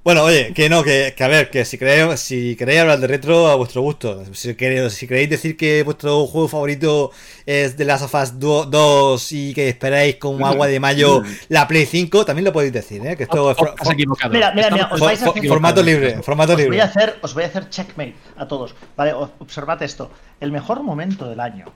Bueno, 0.05 0.23
oye, 0.23 0.55
que 0.55 0.71
no, 0.71 0.83
que, 0.83 1.13
que 1.15 1.23
a 1.25 1.29
ver, 1.29 1.51
que 1.51 1.67
si 1.67 1.77
queréis, 1.77 2.19
si 2.21 2.57
queréis 2.57 2.81
hablar 2.81 2.99
de 2.99 3.07
retro 3.09 3.47
a 3.49 3.57
vuestro 3.57 3.83
gusto, 3.83 4.25
si 4.33 4.55
queréis, 4.55 4.95
si 4.95 5.07
queréis 5.07 5.29
decir 5.29 5.55
que 5.55 5.83
vuestro 5.83 6.27
juego 6.27 6.49
favorito 6.49 7.11
es 7.45 7.77
The 7.77 7.85
Last 7.85 8.05
of 8.05 8.15
Us 8.15 8.39
2 8.41 9.33
y 9.33 9.53
que 9.53 9.69
esperáis 9.69 10.17
como 10.17 10.47
agua 10.47 10.67
de 10.67 10.81
mayo 10.81 11.23
la 11.51 11.69
Play 11.69 11.85
5, 11.85 12.25
también 12.25 12.47
lo 12.47 12.55
podéis 12.55 12.73
decir, 12.73 13.05
¿eh? 13.07 13.17
Que 13.17 13.25
esto 13.25 13.51
es 13.51 13.59
Has 13.79 13.91
equivocado. 13.91 14.33
Mira, 14.33 14.53
mira, 14.55 14.71
mira, 14.71 14.89
os 14.91 15.01
vais 15.01 15.23
a 15.23 15.29
hacer- 15.29 15.47
formato 15.47 15.83
libre, 15.83 16.23
formato 16.23 16.53
Os 16.53 16.57
voy, 16.57 16.63
a 16.65 16.71
libre. 16.71 16.81
hacer, 16.83 17.19
os 17.21 17.35
voy 17.35 17.43
a 17.43 17.47
hacer 17.49 17.69
checkmate 17.69 18.15
a 18.39 18.49
todos. 18.49 18.75
Vale, 18.97 19.13
observad 19.13 19.83
esto. 19.83 20.11
El 20.41 20.53
mejor 20.53 20.83
momento 20.83 21.29
del 21.29 21.41
año, 21.41 21.67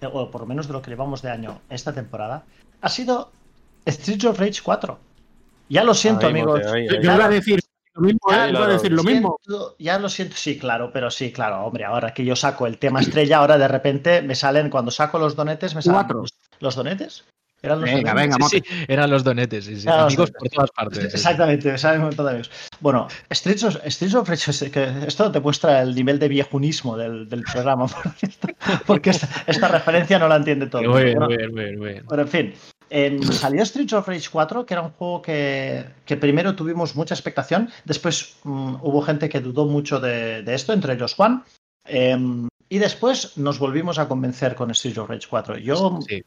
eh, 0.00 0.08
o 0.12 0.28
por 0.30 0.40
lo 0.40 0.46
menos 0.48 0.66
de 0.66 0.72
lo 0.72 0.82
que 0.82 0.90
llevamos 0.90 1.22
de 1.22 1.30
año 1.30 1.60
esta 1.70 1.92
temporada, 1.92 2.44
ha 2.80 2.88
sido 2.88 3.30
Street 3.84 4.24
of 4.24 4.40
Rage 4.40 4.60
4. 4.64 4.98
Ya 5.68 5.84
lo 5.84 5.94
siento, 5.94 6.26
Ahí, 6.26 6.30
amigos. 6.32 6.60
Ahí, 6.66 6.88
ahí. 6.88 6.98
yo 7.02 7.12
iba 7.14 7.24
a 7.24 7.28
decir 7.28 7.60
lo 7.96 8.02
mismo, 8.02 8.20
¿eh? 8.30 8.34
Ahí, 8.36 8.50
Iba 8.50 8.64
a 8.66 8.68
decir 8.68 8.92
lo 8.92 9.02
mismo. 9.02 9.38
Siento- 9.44 9.76
ya 9.78 9.98
lo 9.98 10.08
siento, 10.08 10.36
sí, 10.36 10.58
claro, 10.58 10.90
pero 10.92 11.10
sí, 11.10 11.32
claro, 11.32 11.64
hombre, 11.64 11.84
ahora 11.84 12.14
que 12.14 12.24
yo 12.24 12.36
saco 12.36 12.66
el 12.66 12.78
tema 12.78 13.00
estrella, 13.00 13.38
ahora 13.38 13.58
de 13.58 13.66
repente 13.68 14.22
me 14.22 14.34
salen, 14.34 14.70
cuando 14.70 14.90
saco 14.90 15.18
los 15.18 15.34
donetes, 15.34 15.74
me 15.74 15.82
salen 15.82 16.00
Cuatro. 16.02 16.20
los, 16.20 16.34
los 16.60 16.74
donetes. 16.76 17.24
¿Eran 17.62 17.80
los 17.80 17.90
Venga, 17.90 18.12
donetes? 18.12 18.36
venga, 18.36 18.48
Sí, 18.48 18.62
sí, 18.64 18.84
eran 18.86 19.10
los 19.10 19.24
donetes, 19.24 19.64
sí, 19.64 19.76
sí. 19.80 19.86
Los 19.86 19.94
Amigos 19.96 20.30
donetes. 20.30 20.38
por 20.38 20.48
todas 20.50 20.70
partes. 20.70 21.14
Exactamente, 21.14 21.72
me 21.72 21.78
salen 21.78 22.00
un 22.02 22.06
montón 22.08 22.26
de 22.26 22.30
amigos. 22.32 22.50
Bueno, 22.80 23.08
Streets 23.32 23.64
of, 23.64 23.76
Streets 23.86 24.14
of 24.14 24.28
Rage, 24.28 24.50
es 24.50 24.70
que 24.70 24.92
esto 25.06 25.32
te 25.32 25.40
muestra 25.40 25.80
el 25.80 25.94
nivel 25.94 26.18
de 26.18 26.28
viejunismo 26.28 26.96
del, 26.98 27.28
del 27.28 27.42
programa, 27.44 27.86
por 27.86 28.12
cierto, 28.18 28.48
porque 28.86 29.10
esta, 29.10 29.26
esta 29.46 29.68
referencia 29.68 30.18
no 30.18 30.28
la 30.28 30.36
entiende 30.36 30.66
todo. 30.66 30.82
Muy 30.82 30.90
mundo. 30.90 31.04
bien, 31.04 31.18
Bueno, 31.18 31.28
muy 31.28 31.36
bien, 31.64 31.78
muy 31.78 31.88
bien. 31.94 32.04
Bueno, 32.06 32.22
en 32.24 32.28
fin. 32.28 32.54
Em, 32.90 33.22
salió 33.22 33.62
Streets 33.64 33.92
of 33.94 34.08
Rage 34.08 34.28
4, 34.30 34.64
que 34.66 34.74
era 34.74 34.82
un 34.82 34.90
juego 34.90 35.22
que, 35.22 35.84
que 36.04 36.16
primero 36.16 36.54
tuvimos 36.54 36.94
mucha 36.96 37.14
expectación, 37.14 37.70
después 37.84 38.36
mm, 38.44 38.76
hubo 38.82 39.02
gente 39.02 39.28
que 39.28 39.40
dudó 39.40 39.66
mucho 39.66 40.00
de, 40.00 40.42
de 40.42 40.54
esto, 40.54 40.72
entre 40.72 40.94
ellos 40.94 41.14
Juan, 41.14 41.44
em, 41.84 42.48
y 42.68 42.78
después 42.78 43.36
nos 43.38 43.58
volvimos 43.58 43.98
a 43.98 44.08
convencer 44.08 44.54
con 44.54 44.74
Streets 44.74 44.98
of 44.98 45.08
Rage 45.10 45.26
4. 45.28 45.58
Yo, 45.58 46.00
Sí. 46.06 46.22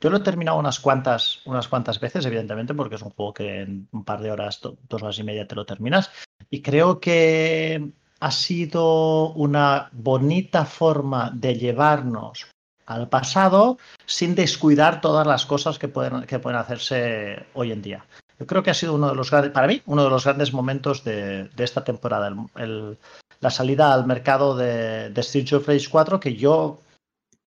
yo 0.00 0.10
lo 0.10 0.16
he 0.18 0.20
terminado 0.20 0.58
unas 0.58 0.80
cuantas, 0.80 1.40
unas 1.46 1.68
cuantas 1.68 1.98
veces, 2.00 2.24
evidentemente, 2.26 2.74
porque 2.74 2.96
es 2.96 3.02
un 3.02 3.10
juego 3.10 3.32
que 3.34 3.62
en 3.62 3.88
un 3.92 4.04
par 4.04 4.20
de 4.20 4.30
horas, 4.30 4.60
do- 4.60 4.76
dos 4.88 5.02
horas 5.02 5.18
y 5.18 5.22
media 5.24 5.46
te 5.46 5.54
lo 5.54 5.64
terminas, 5.64 6.10
y 6.50 6.60
creo 6.62 7.00
que 7.00 7.90
ha 8.20 8.30
sido 8.30 9.30
una 9.32 9.88
bonita 9.92 10.64
forma 10.64 11.30
de 11.34 11.54
llevarnos 11.54 12.46
al 12.86 13.08
pasado 13.08 13.78
sin 14.06 14.34
descuidar 14.34 15.00
todas 15.00 15.26
las 15.26 15.44
cosas 15.46 15.78
que 15.78 15.88
pueden, 15.88 16.22
que 16.22 16.38
pueden 16.38 16.58
hacerse 16.58 17.44
hoy 17.54 17.72
en 17.72 17.82
día. 17.82 18.04
Yo 18.38 18.46
creo 18.46 18.62
que 18.62 18.70
ha 18.70 18.74
sido 18.74 18.94
uno 18.94 19.08
de 19.08 19.14
los 19.14 19.30
grandes, 19.30 19.52
para 19.52 19.66
mí, 19.66 19.82
uno 19.86 20.04
de 20.04 20.10
los 20.10 20.24
grandes 20.24 20.52
momentos 20.52 21.04
de, 21.04 21.44
de 21.44 21.64
esta 21.64 21.84
temporada, 21.84 22.34
el- 22.56 22.98
la 23.40 23.50
salida 23.50 23.92
al 23.92 24.06
mercado 24.06 24.56
de, 24.56 25.10
de 25.10 25.20
Street 25.20 25.52
of 25.52 25.68
Rage 25.68 25.88
4, 25.90 26.20
que 26.20 26.36
yo 26.36 26.80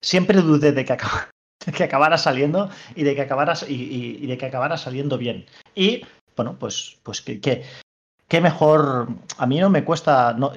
siempre 0.02 0.42
dudé 0.42 0.72
de 0.72 0.86
que, 0.86 0.94
acaba- 0.94 1.30
de 1.66 1.72
que 1.72 1.84
acabara 1.84 2.18
saliendo 2.18 2.70
y 2.96 3.04
de 3.04 3.16
que 3.16 3.22
acabara, 3.22 3.54
y, 3.68 3.74
y- 3.74 4.18
y 4.22 4.28
de 4.28 4.38
que 4.38 4.46
acabara 4.48 4.78
saliendo 4.78 5.18
bien. 5.18 5.46
Y 5.76 6.06
bueno, 6.36 6.58
pues, 6.60 6.98
pues 7.04 7.22
que, 7.22 7.40
que- 7.40 7.64
qué 8.30 8.40
mejor. 8.40 9.10
A 9.38 9.46
mí 9.46 9.60
no 9.60 9.70
me 9.70 9.84
cuesta, 9.84 10.34
no, 10.34 10.54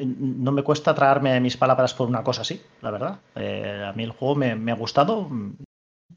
me 0.52 0.62
cuesta 0.62 0.94
tragarme 0.94 1.40
mis 1.40 1.56
palabras 1.56 1.94
por 1.94 2.06
una 2.06 2.22
cosa 2.22 2.42
así, 2.42 2.62
la 2.82 2.90
verdad. 2.92 3.18
Eh, 3.34 3.84
a 3.88 3.92
mí 3.94 4.04
el 4.04 4.12
juego 4.12 4.36
me, 4.36 4.70
ha 4.70 4.76
gustado 4.76 5.28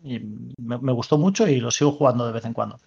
me, 0.02 0.94
gustó 0.94 1.18
mucho 1.18 1.48
y 1.48 1.60
lo 1.60 1.72
sigo 1.72 1.94
jugando 1.94 2.28
de 2.28 2.34
vez 2.34 2.46
en 2.46 2.54
cuando. 2.54 2.78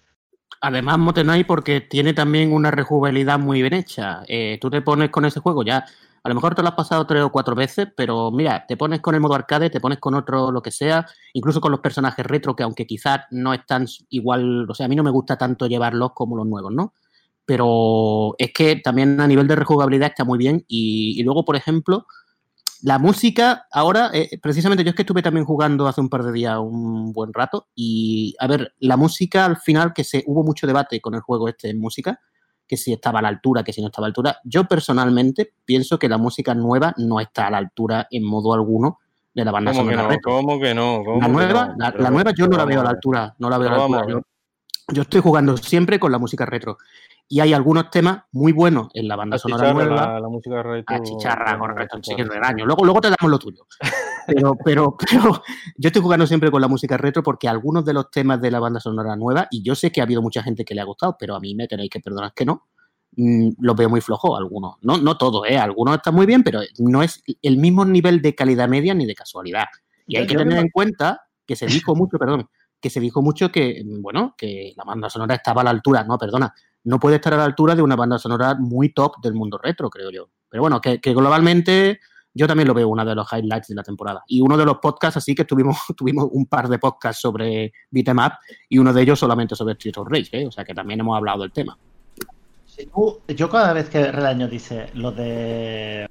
Además, 0.61 0.99
Motenai, 0.99 1.45
porque 1.45 1.81
tiene 1.81 2.13
también 2.13 2.53
una 2.53 2.71
rejugabilidad 2.71 3.39
muy 3.39 3.61
bien 3.61 3.73
hecha. 3.73 4.23
Eh, 4.27 4.57
tú 4.61 4.69
te 4.69 4.81
pones 4.81 5.09
con 5.09 5.25
ese 5.25 5.39
juego 5.39 5.63
ya. 5.63 5.85
A 6.21 6.29
lo 6.29 6.35
mejor 6.35 6.53
te 6.53 6.61
lo 6.61 6.67
has 6.67 6.75
pasado 6.75 7.07
tres 7.07 7.23
o 7.23 7.31
cuatro 7.31 7.55
veces, 7.55 7.87
pero 7.95 8.29
mira, 8.29 8.65
te 8.67 8.75
pones 8.75 8.99
con 8.99 9.15
el 9.15 9.21
modo 9.21 9.35
arcade, 9.35 9.69
te 9.69 9.79
pones 9.79 9.99
con 9.99 10.15
otro, 10.15 10.51
lo 10.51 10.61
que 10.61 10.69
sea, 10.69 11.05
incluso 11.33 11.61
con 11.61 11.71
los 11.71 11.79
personajes 11.79 12.25
retro, 12.25 12.55
que 12.55 12.63
aunque 12.63 12.85
quizás 12.85 13.21
no 13.31 13.53
están 13.53 13.87
igual, 14.09 14.69
o 14.69 14.73
sea, 14.73 14.85
a 14.85 14.89
mí 14.89 14.97
no 14.97 15.03
me 15.03 15.11
gusta 15.11 15.37
tanto 15.37 15.65
llevarlos 15.67 16.11
como 16.13 16.35
los 16.35 16.45
nuevos, 16.45 16.73
¿no? 16.73 16.93
Pero 17.49 18.35
es 18.37 18.53
que 18.53 18.75
también 18.75 19.19
a 19.19 19.25
nivel 19.25 19.47
de 19.47 19.55
rejugabilidad 19.55 20.09
está 20.09 20.23
muy 20.23 20.37
bien. 20.37 20.63
Y, 20.67 21.19
y 21.19 21.23
luego, 21.23 21.45
por 21.45 21.55
ejemplo, 21.55 22.05
la 22.83 22.99
música, 22.99 23.65
ahora, 23.71 24.11
eh, 24.13 24.37
precisamente 24.39 24.83
yo 24.83 24.91
es 24.91 24.95
que 24.95 25.01
estuve 25.01 25.23
también 25.23 25.47
jugando 25.47 25.87
hace 25.87 25.99
un 25.99 26.09
par 26.09 26.21
de 26.21 26.31
días 26.31 26.59
un 26.59 27.11
buen 27.11 27.33
rato 27.33 27.69
y, 27.73 28.35
a 28.37 28.45
ver, 28.45 28.75
la 28.77 28.97
música 28.97 29.45
al 29.45 29.57
final, 29.57 29.93
que 29.95 30.03
se 30.03 30.23
hubo 30.27 30.43
mucho 30.43 30.67
debate 30.67 31.01
con 31.01 31.15
el 31.15 31.21
juego 31.21 31.49
este 31.49 31.71
en 31.71 31.79
música, 31.79 32.19
que 32.67 32.77
si 32.77 32.93
estaba 32.93 33.17
a 33.17 33.23
la 33.23 33.29
altura, 33.29 33.63
que 33.63 33.73
si 33.73 33.81
no 33.81 33.87
estaba 33.87 34.05
a 34.05 34.09
la 34.09 34.11
altura. 34.11 34.37
Yo 34.43 34.65
personalmente 34.65 35.51
pienso 35.65 35.97
que 35.97 36.07
la 36.07 36.19
música 36.19 36.53
nueva 36.53 36.93
no 36.97 37.19
está 37.19 37.47
a 37.47 37.49
la 37.49 37.57
altura 37.57 38.07
en 38.11 38.23
modo 38.23 38.53
alguno 38.53 38.99
de 39.33 39.43
la 39.43 39.51
banda 39.51 39.71
¿Cómo 39.71 39.85
que 39.85 39.89
sonora 39.89 40.03
no? 40.03 40.09
retro. 40.09 40.31
¿Cómo 40.31 40.59
que 40.59 40.75
no? 40.75 41.01
¿Cómo 41.03 41.19
La 41.19 41.25
que 41.25 41.31
nueva, 41.33 41.75
no? 41.75 41.91
la, 41.97 42.11
nueva 42.11 42.31
yo 42.31 42.47
no 42.47 42.57
la 42.57 42.65
veo 42.65 42.81
a 42.81 42.83
la 42.83 42.91
altura, 42.91 43.33
no 43.39 43.49
la 43.49 43.57
veo 43.57 43.69
a 43.69 43.89
la 43.89 43.97
altura. 43.97 44.21
yo 44.93 45.01
estoy 45.01 45.21
jugando 45.21 45.57
siempre 45.57 45.99
con 45.99 46.11
la 46.11 46.19
música 46.19 46.45
retro. 46.45 46.77
Y 47.31 47.41
hay 47.41 47.53
algunos 47.53 47.91
temas 47.91 48.23
muy 48.31 48.51
buenos 48.51 48.87
en 48.91 49.07
la 49.07 49.15
banda 49.15 49.37
sonora 49.37 49.71
nueva. 49.71 49.95
la, 49.95 50.19
la 50.19 50.27
música 50.27 50.63
retro. 50.63 50.95
A 50.95 51.03
chicharra, 51.03 51.59
correcto. 51.59 51.99
Luego, 52.65 52.83
luego 52.83 53.01
te 53.01 53.09
damos 53.09 53.29
lo 53.29 53.37
tuyo. 53.37 53.67
Pero, 54.25 54.55
pero, 54.65 54.97
pero 54.97 55.43
yo 55.77 55.87
estoy 55.89 56.01
jugando 56.01 56.25
siempre 56.25 56.49
con 56.49 56.59
la 56.59 56.67
música 56.67 56.97
retro 56.97 57.21
porque 57.21 57.47
algunos 57.47 57.85
de 57.85 57.93
los 57.93 58.09
temas 58.09 58.41
de 58.41 58.49
la 58.49 58.59
banda 58.59 58.79
sonora 58.79 59.15
nueva, 59.15 59.47
y 59.51 59.61
yo 59.61 59.75
sé 59.75 59.91
que 59.91 60.01
ha 60.01 60.05
habido 60.05 60.23
mucha 60.23 60.41
gente 60.41 60.65
que 60.65 60.73
le 60.73 60.81
ha 60.81 60.85
gustado, 60.85 61.17
pero 61.19 61.35
a 61.35 61.39
mí 61.39 61.53
me 61.53 61.67
tenéis 61.67 61.91
que 61.91 61.99
perdonar 61.99 62.33
que 62.33 62.45
no, 62.45 62.67
mm, 63.15 63.49
los 63.59 63.75
veo 63.75 63.89
muy 63.89 64.01
flojos 64.01 64.35
algunos. 64.35 64.77
No, 64.81 64.97
no 64.97 65.15
todos, 65.15 65.47
¿eh? 65.47 65.59
Algunos 65.59 65.97
están 65.97 66.15
muy 66.15 66.25
bien, 66.25 66.41
pero 66.41 66.61
no 66.79 67.03
es 67.03 67.21
el 67.43 67.57
mismo 67.57 67.85
nivel 67.85 68.23
de 68.23 68.33
calidad 68.33 68.67
media 68.67 68.95
ni 68.95 69.05
de 69.05 69.13
casualidad. 69.13 69.65
Y 70.07 70.17
hay 70.17 70.25
que 70.25 70.35
tener 70.35 70.57
en 70.57 70.69
cuenta 70.69 71.21
que 71.45 71.55
se 71.55 71.67
dijo 71.67 71.95
mucho, 71.95 72.17
perdón, 72.17 72.49
que 72.81 72.89
se 72.89 72.99
dijo 72.99 73.21
mucho 73.21 73.51
que, 73.51 73.83
bueno, 74.01 74.33
que 74.37 74.73
la 74.75 74.83
banda 74.83 75.09
sonora 75.09 75.35
estaba 75.35 75.61
a 75.61 75.65
la 75.65 75.69
altura. 75.69 76.03
No, 76.03 76.17
perdona, 76.17 76.53
no 76.83 76.99
puede 76.99 77.15
estar 77.17 77.33
a 77.33 77.37
la 77.37 77.45
altura 77.45 77.75
de 77.75 77.81
una 77.81 77.95
banda 77.95 78.17
sonora 78.17 78.55
muy 78.55 78.89
top 78.93 79.21
del 79.21 79.33
mundo 79.33 79.57
retro, 79.61 79.89
creo 79.89 80.11
yo. 80.11 80.29
Pero 80.49 80.61
bueno, 80.63 80.79
que, 80.81 80.99
que 80.99 81.13
globalmente 81.13 81.99
yo 82.33 82.47
también 82.47 82.67
lo 82.67 82.73
veo 82.73 82.87
uno 82.87 83.03
de 83.03 83.15
los 83.15 83.27
highlights 83.33 83.67
de 83.69 83.75
la 83.75 83.83
temporada. 83.83 84.23
Y 84.27 84.39
uno 84.41 84.55
de 84.55 84.65
los 84.65 84.77
podcasts, 84.77 85.17
así 85.17 85.35
que 85.35 85.45
tuvimos, 85.45 85.77
tuvimos 85.97 86.27
un 86.31 86.45
par 86.45 86.67
de 86.69 86.79
podcasts 86.79 87.21
sobre 87.21 87.73
Beat'em 87.91 88.17
Up 88.19 88.33
y 88.69 88.77
uno 88.77 88.93
de 88.93 89.01
ellos 89.01 89.19
solamente 89.19 89.55
sobre 89.55 89.73
Street 89.73 89.97
of 89.97 90.07
Rage, 90.09 90.29
¿eh? 90.41 90.47
o 90.47 90.51
sea 90.51 90.63
que 90.63 90.73
también 90.73 90.99
hemos 90.99 91.17
hablado 91.17 91.41
del 91.41 91.51
tema. 91.51 91.77
Si 92.65 92.85
tú- 92.85 93.19
yo 93.27 93.49
cada 93.49 93.73
vez 93.73 93.89
que 93.89 94.11
Relaño 94.11 94.47
dice 94.47 94.89
lo 94.93 95.11
de 95.11 96.07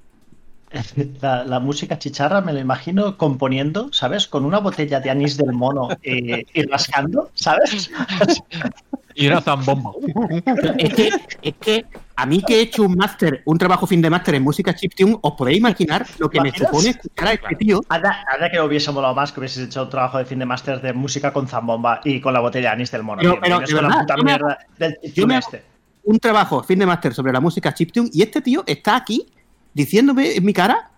la, 1.22 1.44
la 1.44 1.60
música 1.60 1.98
chicharra, 1.98 2.42
me 2.42 2.52
lo 2.52 2.58
imagino 2.58 3.16
componiendo, 3.16 3.88
¿sabes? 3.92 4.26
Con 4.26 4.44
una 4.44 4.58
botella 4.58 5.00
de 5.00 5.08
anís 5.08 5.38
del 5.38 5.52
mono 5.52 5.88
y, 6.02 6.32
y 6.52 6.62
rascando, 6.66 7.30
¿sabes? 7.34 7.90
Y 9.20 9.26
una 9.26 9.40
zambomba. 9.40 9.90
Es 10.78 10.94
que, 10.94 11.10
es 11.42 11.54
que 11.60 11.86
a 12.14 12.24
mí 12.26 12.40
que 12.42 12.56
he 12.56 12.60
hecho 12.62 12.84
un 12.84 12.94
máster, 12.94 13.42
un 13.46 13.58
trabajo 13.58 13.86
fin 13.86 14.00
de 14.00 14.08
máster 14.10 14.36
en 14.36 14.42
música 14.44 14.74
chiptune, 14.74 15.18
os 15.20 15.32
podéis 15.34 15.58
imaginar 15.58 16.06
lo 16.18 16.30
que 16.30 16.40
me 16.40 16.52
supone 16.52 16.90
escuchar 16.90 17.28
a 17.28 17.32
este 17.32 17.54
tío. 17.56 17.80
Anda, 17.88 18.24
anda 18.32 18.50
que 18.50 18.60
hubiese 18.60 18.90
molado 18.92 19.14
más 19.14 19.32
que 19.32 19.40
hubieses 19.40 19.66
hecho 19.66 19.82
un 19.82 19.90
trabajo 19.90 20.18
de 20.18 20.24
fin 20.24 20.38
de 20.38 20.46
máster 20.46 20.80
de 20.80 20.92
música 20.92 21.32
con 21.32 21.48
zambomba 21.48 22.00
y 22.04 22.20
con 22.20 22.32
la 22.32 22.40
botella 22.40 22.68
de 22.70 22.74
anís 22.74 22.90
del 22.92 23.02
mono. 23.02 23.20
Pero- 23.20 23.38
pero, 23.40 23.58
de 23.60 23.72
la 23.72 23.80
verdad, 23.82 24.00
puta 24.00 24.14
yo 24.16 24.22
me- 24.22 24.30
mierda 24.30 24.58
del 24.78 24.92
yo 24.94 25.00
chiptune 25.02 25.26
me- 25.34 25.38
este. 25.38 25.62
un 26.04 26.18
trabajo 26.20 26.62
fin 26.62 26.78
de 26.78 26.86
máster 26.86 27.12
sobre 27.12 27.32
la 27.32 27.40
música 27.40 27.74
chiptune 27.74 28.08
y 28.12 28.22
este 28.22 28.40
tío 28.40 28.62
está 28.66 28.94
aquí 28.96 29.26
diciéndome 29.74 30.36
en 30.36 30.44
mi 30.44 30.52
cara 30.52 30.90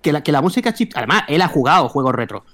que 0.00 0.12
la, 0.12 0.20
que 0.22 0.32
la 0.32 0.42
música 0.42 0.74
chip 0.74 0.92
además 0.96 1.22
él 1.28 1.40
ha 1.42 1.48
jugado 1.48 1.88
juegos 1.88 2.12
retro 2.14 2.44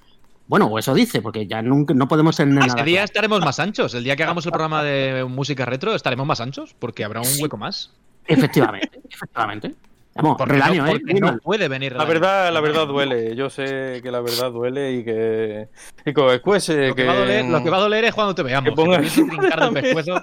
Bueno, 0.48 0.66
o 0.66 0.78
eso 0.78 0.94
dice, 0.94 1.20
porque 1.20 1.46
ya 1.46 1.60
nunca, 1.62 1.92
no 1.94 2.08
podemos 2.08 2.36
tener 2.36 2.58
Ese 2.58 2.68
nada. 2.68 2.82
día 2.82 2.94
claro. 2.96 3.04
estaremos 3.04 3.40
más 3.44 3.60
anchos. 3.60 3.94
El 3.94 4.02
día 4.02 4.16
que 4.16 4.22
hagamos 4.24 4.46
el 4.46 4.50
programa 4.52 4.82
de 4.82 5.24
música 5.28 5.66
retro, 5.66 5.94
estaremos 5.94 6.26
más 6.26 6.40
anchos, 6.40 6.74
porque 6.78 7.04
habrá 7.04 7.20
un 7.20 7.26
Sí. 7.26 7.42
hueco 7.42 7.58
más. 7.58 7.92
Efectivamente, 8.26 9.00
efectivamente. 9.10 9.74
Vamos, 10.14 10.36
Porque, 10.36 10.54
relaño, 10.54 10.82
no, 10.82 10.88
¿eh? 10.88 10.98
porque 10.98 11.20
no 11.20 11.38
puede 11.38 11.68
venir 11.68 11.94
La 11.94 12.04
verdad, 12.04 12.52
la 12.52 12.60
verdad 12.60 12.88
duele. 12.88 13.36
Yo 13.36 13.50
sé 13.50 14.00
que 14.02 14.10
la 14.10 14.20
verdad 14.20 14.50
duele 14.50 14.94
y 14.94 15.04
que. 15.04 15.68
Y 16.04 16.12
que 16.12 16.20
eh, 16.20 16.88
Lo 16.88 16.94
que, 16.96 17.04
va 17.04 17.12
a 17.12 17.16
doler, 17.18 17.44
lo 17.44 17.62
que 17.62 17.70
va 17.70 17.76
a 17.76 17.80
doler 17.80 18.04
es 18.06 18.14
cuando 18.14 18.34
te 18.34 18.42
veamos. 18.42 18.74
Que 18.74 19.10
trincar 19.10 19.72
pescuezo. 19.72 20.20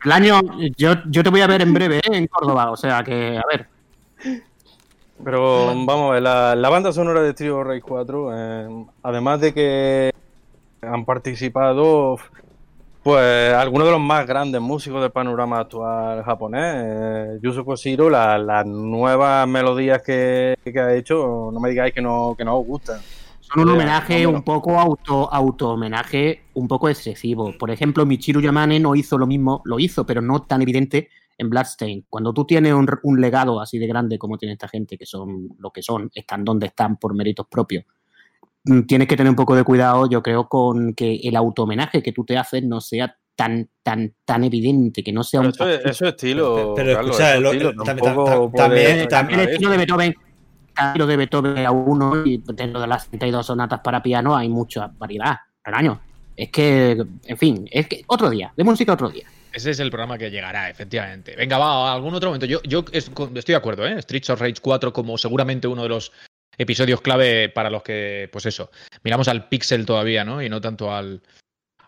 Relaño, 0.00 0.40
yo, 0.76 0.94
yo 1.06 1.22
te 1.22 1.30
voy 1.30 1.40
a 1.42 1.46
ver 1.46 1.62
en 1.62 1.72
breve, 1.72 1.98
¿eh? 1.98 2.02
En 2.10 2.26
Córdoba, 2.26 2.72
o 2.72 2.76
sea 2.76 3.04
que, 3.04 3.38
a 3.38 3.42
ver. 3.48 3.68
Pero 5.24 5.66
vamos 5.86 6.10
a 6.10 6.14
ver, 6.14 6.22
la, 6.22 6.56
la 6.56 6.68
banda 6.68 6.92
sonora 6.92 7.22
de 7.22 7.32
Trio 7.34 7.62
Rey 7.62 7.80
4, 7.80 8.30
eh, 8.34 8.86
además 9.02 9.40
de 9.40 9.54
que 9.54 10.10
han 10.82 11.04
participado 11.04 12.16
pues 13.04 13.52
algunos 13.52 13.86
de 13.86 13.92
los 13.92 14.00
más 14.00 14.26
grandes 14.26 14.60
músicos 14.60 15.00
del 15.02 15.10
panorama 15.10 15.60
actual 15.60 16.22
japonés, 16.24 16.74
eh, 16.76 17.38
Yusuke 17.42 17.74
Shiro, 17.76 18.08
la- 18.10 18.38
las 18.38 18.64
nuevas 18.66 19.46
melodías 19.48 20.02
que, 20.02 20.54
que 20.64 20.80
ha 20.80 20.94
hecho, 20.94 21.50
no 21.52 21.58
me 21.60 21.70
digáis 21.70 21.92
que 21.94 22.00
no, 22.02 22.34
que 22.36 22.44
no 22.44 22.58
os 22.58 22.66
gustan. 22.66 23.00
Son 23.40 23.58
un 23.60 23.64
Joder, 23.64 23.74
homenaje 23.82 24.26
un 24.26 24.42
poco 24.42 24.78
auto, 24.78 25.32
auto 25.32 25.70
homenaje, 25.70 26.42
un 26.54 26.68
poco 26.68 26.88
excesivo. 26.88 27.52
Por 27.58 27.70
ejemplo, 27.72 28.06
Michiru 28.06 28.40
Yamane 28.40 28.78
no 28.78 28.94
hizo 28.94 29.18
lo 29.18 29.26
mismo, 29.26 29.62
lo 29.64 29.78
hizo, 29.80 30.06
pero 30.06 30.22
no 30.22 30.42
tan 30.42 30.62
evidente 30.62 31.08
en 31.42 31.50
Bloodstain. 31.50 32.06
Cuando 32.08 32.32
tú 32.32 32.44
tienes 32.46 32.72
un, 32.72 32.88
un 33.02 33.20
legado 33.20 33.60
así 33.60 33.78
de 33.78 33.86
grande 33.86 34.18
como 34.18 34.38
tiene 34.38 34.54
esta 34.54 34.68
gente, 34.68 34.96
que 34.96 35.04
son 35.06 35.48
lo 35.58 35.70
que 35.70 35.82
son, 35.82 36.10
están 36.14 36.44
donde 36.44 36.66
están 36.68 36.96
por 36.96 37.14
méritos 37.14 37.46
propios, 37.50 37.84
mm, 38.64 38.82
tienes 38.82 39.06
que 39.08 39.16
tener 39.16 39.30
un 39.30 39.36
poco 39.36 39.54
de 39.54 39.64
cuidado, 39.64 40.08
yo 40.08 40.22
creo, 40.22 40.48
con 40.48 40.94
que 40.94 41.14
el 41.22 41.36
auto 41.36 41.64
homenaje 41.64 42.02
que 42.02 42.12
tú 42.12 42.24
te 42.24 42.36
haces 42.38 42.62
no 42.64 42.80
sea 42.80 43.14
tan, 43.34 43.68
tan, 43.82 44.14
tan 44.24 44.44
evidente, 44.44 45.02
que 45.02 45.12
no 45.12 45.22
sea 45.24 45.40
Pero 45.40 45.48
un 45.50 45.54
eso, 45.54 45.68
es, 45.68 45.80
eso 45.84 46.04
es 46.06 46.10
estilo. 46.14 46.74
Pero- 46.74 46.94
Carlos, 46.94 47.16
escucha, 47.18 47.34
eso 47.36 47.72
lo- 47.72 47.82
tampoco 47.84 48.52
también- 48.56 49.08
También 49.08 49.40
el 49.40 49.48
estilo 49.48 49.70
de 49.70 49.76
Beethoven, 49.78 50.14
estilo 50.76 51.06
de 51.06 51.16
Beethoven 51.16 51.66
a 51.66 51.70
uno 51.70 52.24
y 52.26 52.42
dentro 52.54 52.80
de 52.80 52.86
las 52.86 53.08
32 53.08 53.46
sonatas 53.46 53.80
para 53.80 54.02
piano 54.02 54.36
hay 54.36 54.48
mucha 54.48 54.86
variedad. 54.98 55.36
Relaño. 55.64 56.00
Es 56.42 56.50
que, 56.50 57.00
en 57.26 57.38
fin, 57.38 57.68
es 57.70 57.86
que 57.86 58.02
otro 58.08 58.28
día, 58.28 58.52
de 58.56 58.64
música 58.64 58.94
otro 58.94 59.08
día. 59.08 59.28
Ese 59.52 59.70
es 59.70 59.78
el 59.78 59.90
programa 59.90 60.18
que 60.18 60.28
llegará, 60.28 60.68
efectivamente. 60.68 61.36
Venga, 61.36 61.56
va, 61.56 61.90
a 61.90 61.94
algún 61.94 62.12
otro 62.14 62.30
momento. 62.30 62.46
Yo, 62.46 62.60
yo 62.64 62.84
estoy 62.92 63.52
de 63.52 63.54
acuerdo, 63.54 63.86
¿eh? 63.86 64.02
Streets 64.02 64.30
of 64.30 64.40
Rage 64.40 64.56
4 64.60 64.92
como 64.92 65.16
seguramente 65.18 65.68
uno 65.68 65.84
de 65.84 65.88
los 65.88 66.10
episodios 66.58 67.00
clave 67.00 67.48
para 67.48 67.70
los 67.70 67.84
que, 67.84 68.28
pues 68.32 68.46
eso, 68.46 68.72
miramos 69.04 69.28
al 69.28 69.48
pixel 69.48 69.86
todavía, 69.86 70.24
¿no? 70.24 70.42
Y 70.42 70.48
no 70.48 70.60
tanto 70.60 70.92
al, 70.92 71.22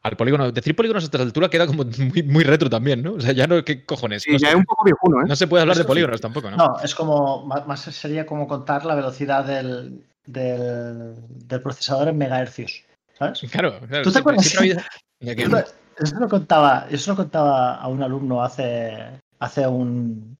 al 0.05 0.17
polígono. 0.17 0.53
Decir 0.53 0.77
polígonos 0.77 1.03
a 1.03 1.07
esta 1.07 1.21
altura 1.21 1.49
queda 1.49 1.67
como 1.67 1.83
muy, 1.85 2.23
muy 2.23 2.45
retro 2.45 2.71
también, 2.71 3.03
¿no? 3.03 3.15
O 3.15 3.21
sea, 3.21 3.33
ya 3.33 3.49
no, 3.49 3.65
¿qué 3.65 3.85
cojones? 3.85 4.23
Sí, 4.23 4.31
no, 4.31 4.39
ya 4.39 4.47
se, 4.47 4.53
es 4.53 4.57
un 4.57 4.65
poco 4.67 4.85
viejuno, 4.85 5.23
¿eh? 5.23 5.25
no 5.27 5.35
se 5.35 5.49
puede 5.49 5.63
hablar 5.63 5.77
de 5.77 5.83
sí. 5.83 5.89
polígonos 5.89 6.21
tampoco, 6.21 6.49
¿no? 6.49 6.57
No, 6.59 6.77
es 6.81 6.95
como, 6.95 7.45
más 7.45 7.67
más 7.67 7.81
sería 7.81 8.25
como 8.25 8.47
contar 8.47 8.85
la 8.85 8.95
velocidad 8.95 9.45
del, 9.45 10.05
del, 10.27 11.17
del 11.49 11.61
procesador 11.61 12.07
en 12.07 12.19
megahercios. 12.19 12.85
¿Sabes? 13.19 13.41
Claro, 13.51 13.79
claro. 13.81 14.03
¿Tú 14.03 14.11
te 14.11 14.13
siempre- 14.13 14.21
acuerdas? 14.21 14.45
siempre 14.47 14.71
ha 14.73 14.75
habido- 14.75 14.89
Ya 15.21 15.35
que- 15.37 16.03
Eso, 16.03 16.17
lo 16.19 16.29
contaba, 16.29 16.87
eso 16.91 17.11
lo 17.13 17.17
contaba 17.17 17.77
a 17.77 17.87
un 17.89 18.03
alumno 18.03 18.43
hace, 18.43 19.21
hace 19.39 19.67
un. 19.67 20.37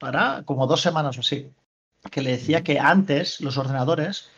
Ahora, 0.00 0.42
como 0.44 0.66
dos 0.66 0.80
semanas 0.80 1.16
o 1.16 1.20
así. 1.20 1.52
Que 2.10 2.20
le 2.22 2.32
decía 2.32 2.62
que 2.62 2.80
antes 2.80 3.40
los 3.40 3.56
ordenadores 3.58 4.30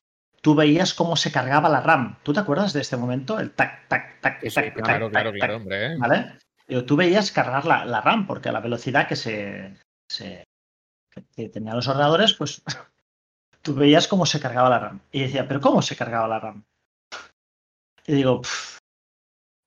tú 0.43 0.55
veías 0.55 0.93
cómo 0.95 1.16
se 1.16 1.33
cargaba 1.33 1.68
la 1.70 1.81
RAM. 1.81 2.16
¿Tú 2.22 2.33
te 2.35 2.41
acuerdas 2.41 2.72
de 2.74 2.81
este 2.83 2.97
momento? 2.99 3.39
El 3.41 3.53
tac, 3.53 3.89
tac, 3.89 4.20
tac, 4.20 4.41
Sí, 4.43 4.51
tac, 4.51 4.74
Claro, 4.74 5.07
tac, 5.11 5.12
claro, 5.12 5.31
tac, 5.31 5.39
claro, 5.39 5.39
tac, 5.39 5.57
hombre. 5.62 5.87
¿eh? 5.87 5.97
¿Vale? 5.99 6.39
Digo, 6.68 6.85
tú 6.85 6.97
veías 6.97 7.33
cargar 7.33 7.64
la, 7.66 7.85
la 7.87 8.01
RAM, 8.03 8.26
porque 8.26 8.49
a 8.51 8.53
la 8.53 8.61
velocidad 8.61 9.09
que 9.09 9.16
se, 9.16 9.76
se- 10.11 10.45
que 11.35 11.49
tenían 11.49 11.76
los 11.76 11.89
ordenadores, 11.89 12.35
pues 12.35 12.62
tú 13.62 13.74
veías 13.74 14.09
cómo 14.09 14.24
se 14.26 14.41
cargaba 14.41 14.68
la 14.70 14.78
RAM. 14.78 15.01
Y 15.11 15.22
decía, 15.22 15.49
¿pero 15.49 15.61
cómo 15.61 15.83
se 15.83 15.97
cargaba 15.97 16.28
la 16.28 16.39
RAM? 16.41 16.64
Y 18.11 18.15
digo, 18.17 18.41
"Pff, 18.43 18.79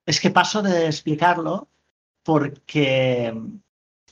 es 0.06 0.20
que 0.20 0.30
paso 0.32 0.62
de 0.62 0.88
explicarlo 0.88 1.70
porque 2.26 3.34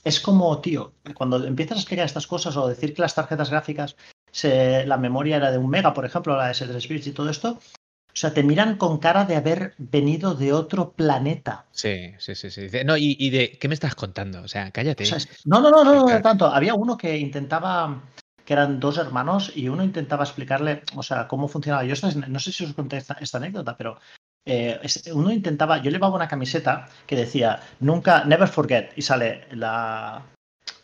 es 0.04 0.20
como, 0.20 0.58
tío, 0.62 0.94
cuando 1.14 1.44
empiezas 1.44 1.76
a 1.76 1.80
explicar 1.80 2.06
estas 2.06 2.26
cosas 2.26 2.56
o 2.56 2.66
decir 2.66 2.94
que 2.94 3.02
las 3.02 3.14
tarjetas 3.14 3.50
gráficas, 3.50 3.96
se- 4.30 4.86
la 4.86 4.96
memoria 4.96 5.36
era 5.36 5.50
de 5.50 5.58
un 5.58 5.68
mega, 5.68 5.92
por 5.92 6.06
ejemplo, 6.06 6.34
la 6.36 6.46
de 6.46 6.52
S3 6.54 6.88
bits 6.88 7.08
y 7.08 7.12
todo 7.12 7.28
esto, 7.28 7.58
o 7.58 8.14
sea, 8.16 8.32
te 8.32 8.42
miran 8.42 8.76
con 8.78 8.98
cara 8.98 9.26
de 9.26 9.36
haber 9.36 9.74
venido 9.76 10.34
de 10.34 10.54
otro 10.54 10.92
planeta. 10.92 11.66
Sí, 11.72 12.12
sí, 12.18 12.34
sí, 12.34 12.50
sí. 12.50 12.68
No, 12.86 12.96
y, 12.96 13.16
y 13.18 13.28
de 13.30 13.58
¿qué 13.58 13.68
me 13.68 13.74
estás 13.74 13.94
contando? 13.94 14.40
O 14.42 14.48
sea, 14.48 14.70
cállate. 14.70 15.04
O 15.04 15.06
sea, 15.06 15.18
no, 15.44 15.60
no, 15.60 15.70
no, 15.70 15.84
no, 15.84 15.94
no, 15.94 16.06
de 16.06 16.20
tanto. 16.22 16.46
Había 16.46 16.74
uno 16.74 16.96
que 16.96 17.18
intentaba, 17.18 18.02
que 18.46 18.52
eran 18.54 18.80
dos 18.80 18.96
hermanos, 18.96 19.52
y 19.54 19.68
uno 19.68 19.84
intentaba 19.84 20.24
explicarle, 20.24 20.82
o 20.96 21.02
sea, 21.02 21.28
cómo 21.28 21.48
funcionaba. 21.48 21.84
Yo 21.84 21.94
no 22.28 22.38
sé 22.38 22.52
si 22.52 22.64
os 22.64 22.72
conté 22.74 22.96
esta, 22.96 23.14
esta 23.20 23.36
anécdota, 23.38 23.76
pero 23.76 23.98
eh, 24.44 24.80
uno 25.14 25.30
intentaba, 25.32 25.78
yo 25.82 25.90
llevaba 25.90 26.16
una 26.16 26.28
camiseta 26.28 26.88
que 27.06 27.16
decía, 27.16 27.60
nunca, 27.80 28.24
never 28.24 28.48
forget, 28.48 28.92
y 28.96 29.02
sale 29.02 29.46
la, 29.52 30.22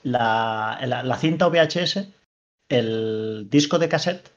la, 0.02 0.78
la, 0.86 1.02
la 1.02 1.16
cinta 1.16 1.48
VHS, 1.48 2.12
el 2.68 3.48
disco 3.50 3.78
de 3.78 3.88
cassette, 3.88 4.30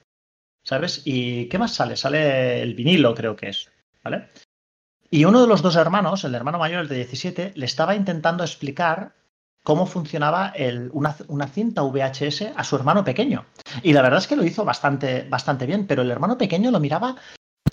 ¿sabes? 0.63 1.01
¿Y 1.05 1.47
qué 1.49 1.57
más 1.57 1.74
sale? 1.74 1.95
Sale 1.97 2.61
el 2.61 2.74
vinilo, 2.76 3.13
creo 3.13 3.36
que 3.36 3.49
es, 3.49 3.69
¿vale? 4.03 4.30
Y 5.09 5.26
uno 5.26 5.41
de 5.41 5.47
los 5.47 5.61
dos 5.61 5.76
hermanos, 5.76 6.24
el 6.24 6.36
hermano 6.36 6.57
mayor, 6.57 6.82
el 6.84 6.88
de 6.88 6.95
17, 6.95 7.51
le 7.55 7.65
estaba 7.65 7.95
intentando 7.95 8.43
explicar 8.43 9.13
cómo 9.63 9.86
funcionaba 9.86 10.49
el- 10.55 10.89
una, 10.93 11.15
una 11.28 11.47
cinta 11.47 11.84
VHS 11.84 12.53
a 12.55 12.63
su 12.63 12.76
hermano 12.78 13.03
pequeño. 13.03 13.45
Y 13.84 13.93
la 13.93 14.01
verdad 14.01 14.19
es 14.19 14.28
que 14.28 14.36
lo 14.38 14.45
hizo 14.45 14.63
bastante, 14.65 15.28
bastante 15.30 15.65
bien, 15.65 15.86
pero 15.86 16.01
el 16.01 16.09
hermano 16.11 16.38
pequeño 16.38 16.72
lo 16.72 16.80
miraba 16.80 17.17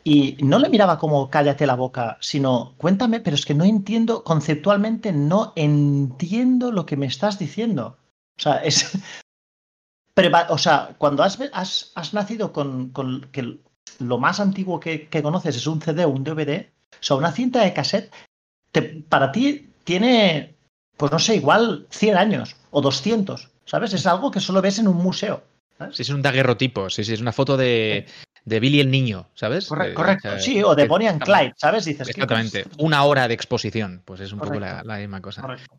y 0.09 0.39
no 0.43 0.59
le 0.59 0.71
miraba 0.71 0.99
como 0.99 1.29
cállate 1.29 1.67
la 1.67 1.77
boca, 1.77 2.17
sino 2.23 2.75
cuéntame, 2.79 3.21
pero 3.21 3.35
es 3.37 3.45
que 3.45 3.53
no 3.53 3.65
entiendo, 3.65 4.25
conceptualmente 4.25 5.13
no 5.13 5.53
entiendo 5.55 6.73
lo 6.73 6.87
que 6.87 6.97
me 6.97 7.05
estás 7.05 7.39
diciendo. 7.39 7.99
O 8.39 8.41
sea, 8.41 8.57
es... 8.65 8.97
o 10.49 10.59
sea, 10.59 10.95
cuando 10.97 11.23
has, 11.23 11.39
has, 11.53 11.93
has 11.95 12.15
nacido 12.15 12.55
con, 12.55 12.89
con 12.89 13.29
que 13.33 13.59
lo 13.99 14.17
más 14.17 14.41
antiguo 14.41 14.81
que, 14.81 15.09
que 15.09 15.23
conoces 15.23 15.57
es 15.57 15.67
un 15.67 15.83
CD 15.83 16.07
o 16.07 16.09
un 16.09 16.25
DVD, 16.25 16.71
o 16.93 17.03
sea, 17.03 17.19
una 17.19 17.33
cinta 17.33 17.63
de 17.63 17.75
cassette, 17.75 18.11
te- 18.73 19.05
para 19.11 19.31
ti 19.31 19.69
tiene, 19.85 20.57
pues 20.97 21.13
no 21.13 21.19
sé, 21.19 21.37
igual 21.37 21.87
100 21.91 22.17
años 22.17 22.57
o 22.71 22.81
200, 22.81 23.51
¿sabes? 23.67 23.93
Es 23.93 24.07
algo 24.07 24.31
que 24.31 24.41
solo 24.41 24.63
ves 24.63 24.79
en 24.79 24.89
un 24.89 24.97
museo. 24.97 25.43
¿sabes? 25.77 25.97
Sí, 25.97 26.03
es 26.03 26.11
un 26.11 26.23
daguerrotipo, 26.23 26.89
sí, 26.89 27.05
sí, 27.05 27.13
es 27.13 27.21
una 27.21 27.33
foto 27.33 27.59
de, 27.59 28.07
de 28.49 28.61
Billy 28.61 28.81
el 28.81 28.91
niño, 28.91 29.29
¿sabes? 29.35 29.67
Eh, 29.67 29.93
correcto, 29.95 30.29
o 30.29 30.33
sea, 30.33 30.41
sí, 30.41 30.63
o 30.63 30.75
de 30.75 30.83
que- 30.85 30.89
Bonnie 30.89 31.09
and 31.09 31.23
Clyde, 31.23 31.55
¿sabes? 31.57 31.85
Dices 31.85 32.07
¿qué 32.07 32.13
Exactamente, 32.13 32.65
cosas? 32.65 32.79
una 32.81 33.05
hora 33.05 33.29
de 33.29 33.35
exposición, 33.35 34.03
pues 34.05 34.21
es 34.21 34.33
un 34.33 34.39
poco 34.41 34.55
la, 34.59 34.69
Correcto. 34.69 34.89
la 34.89 34.97
misma 34.99 35.21
cosa. 35.21 35.43
Correcto. 35.43 35.77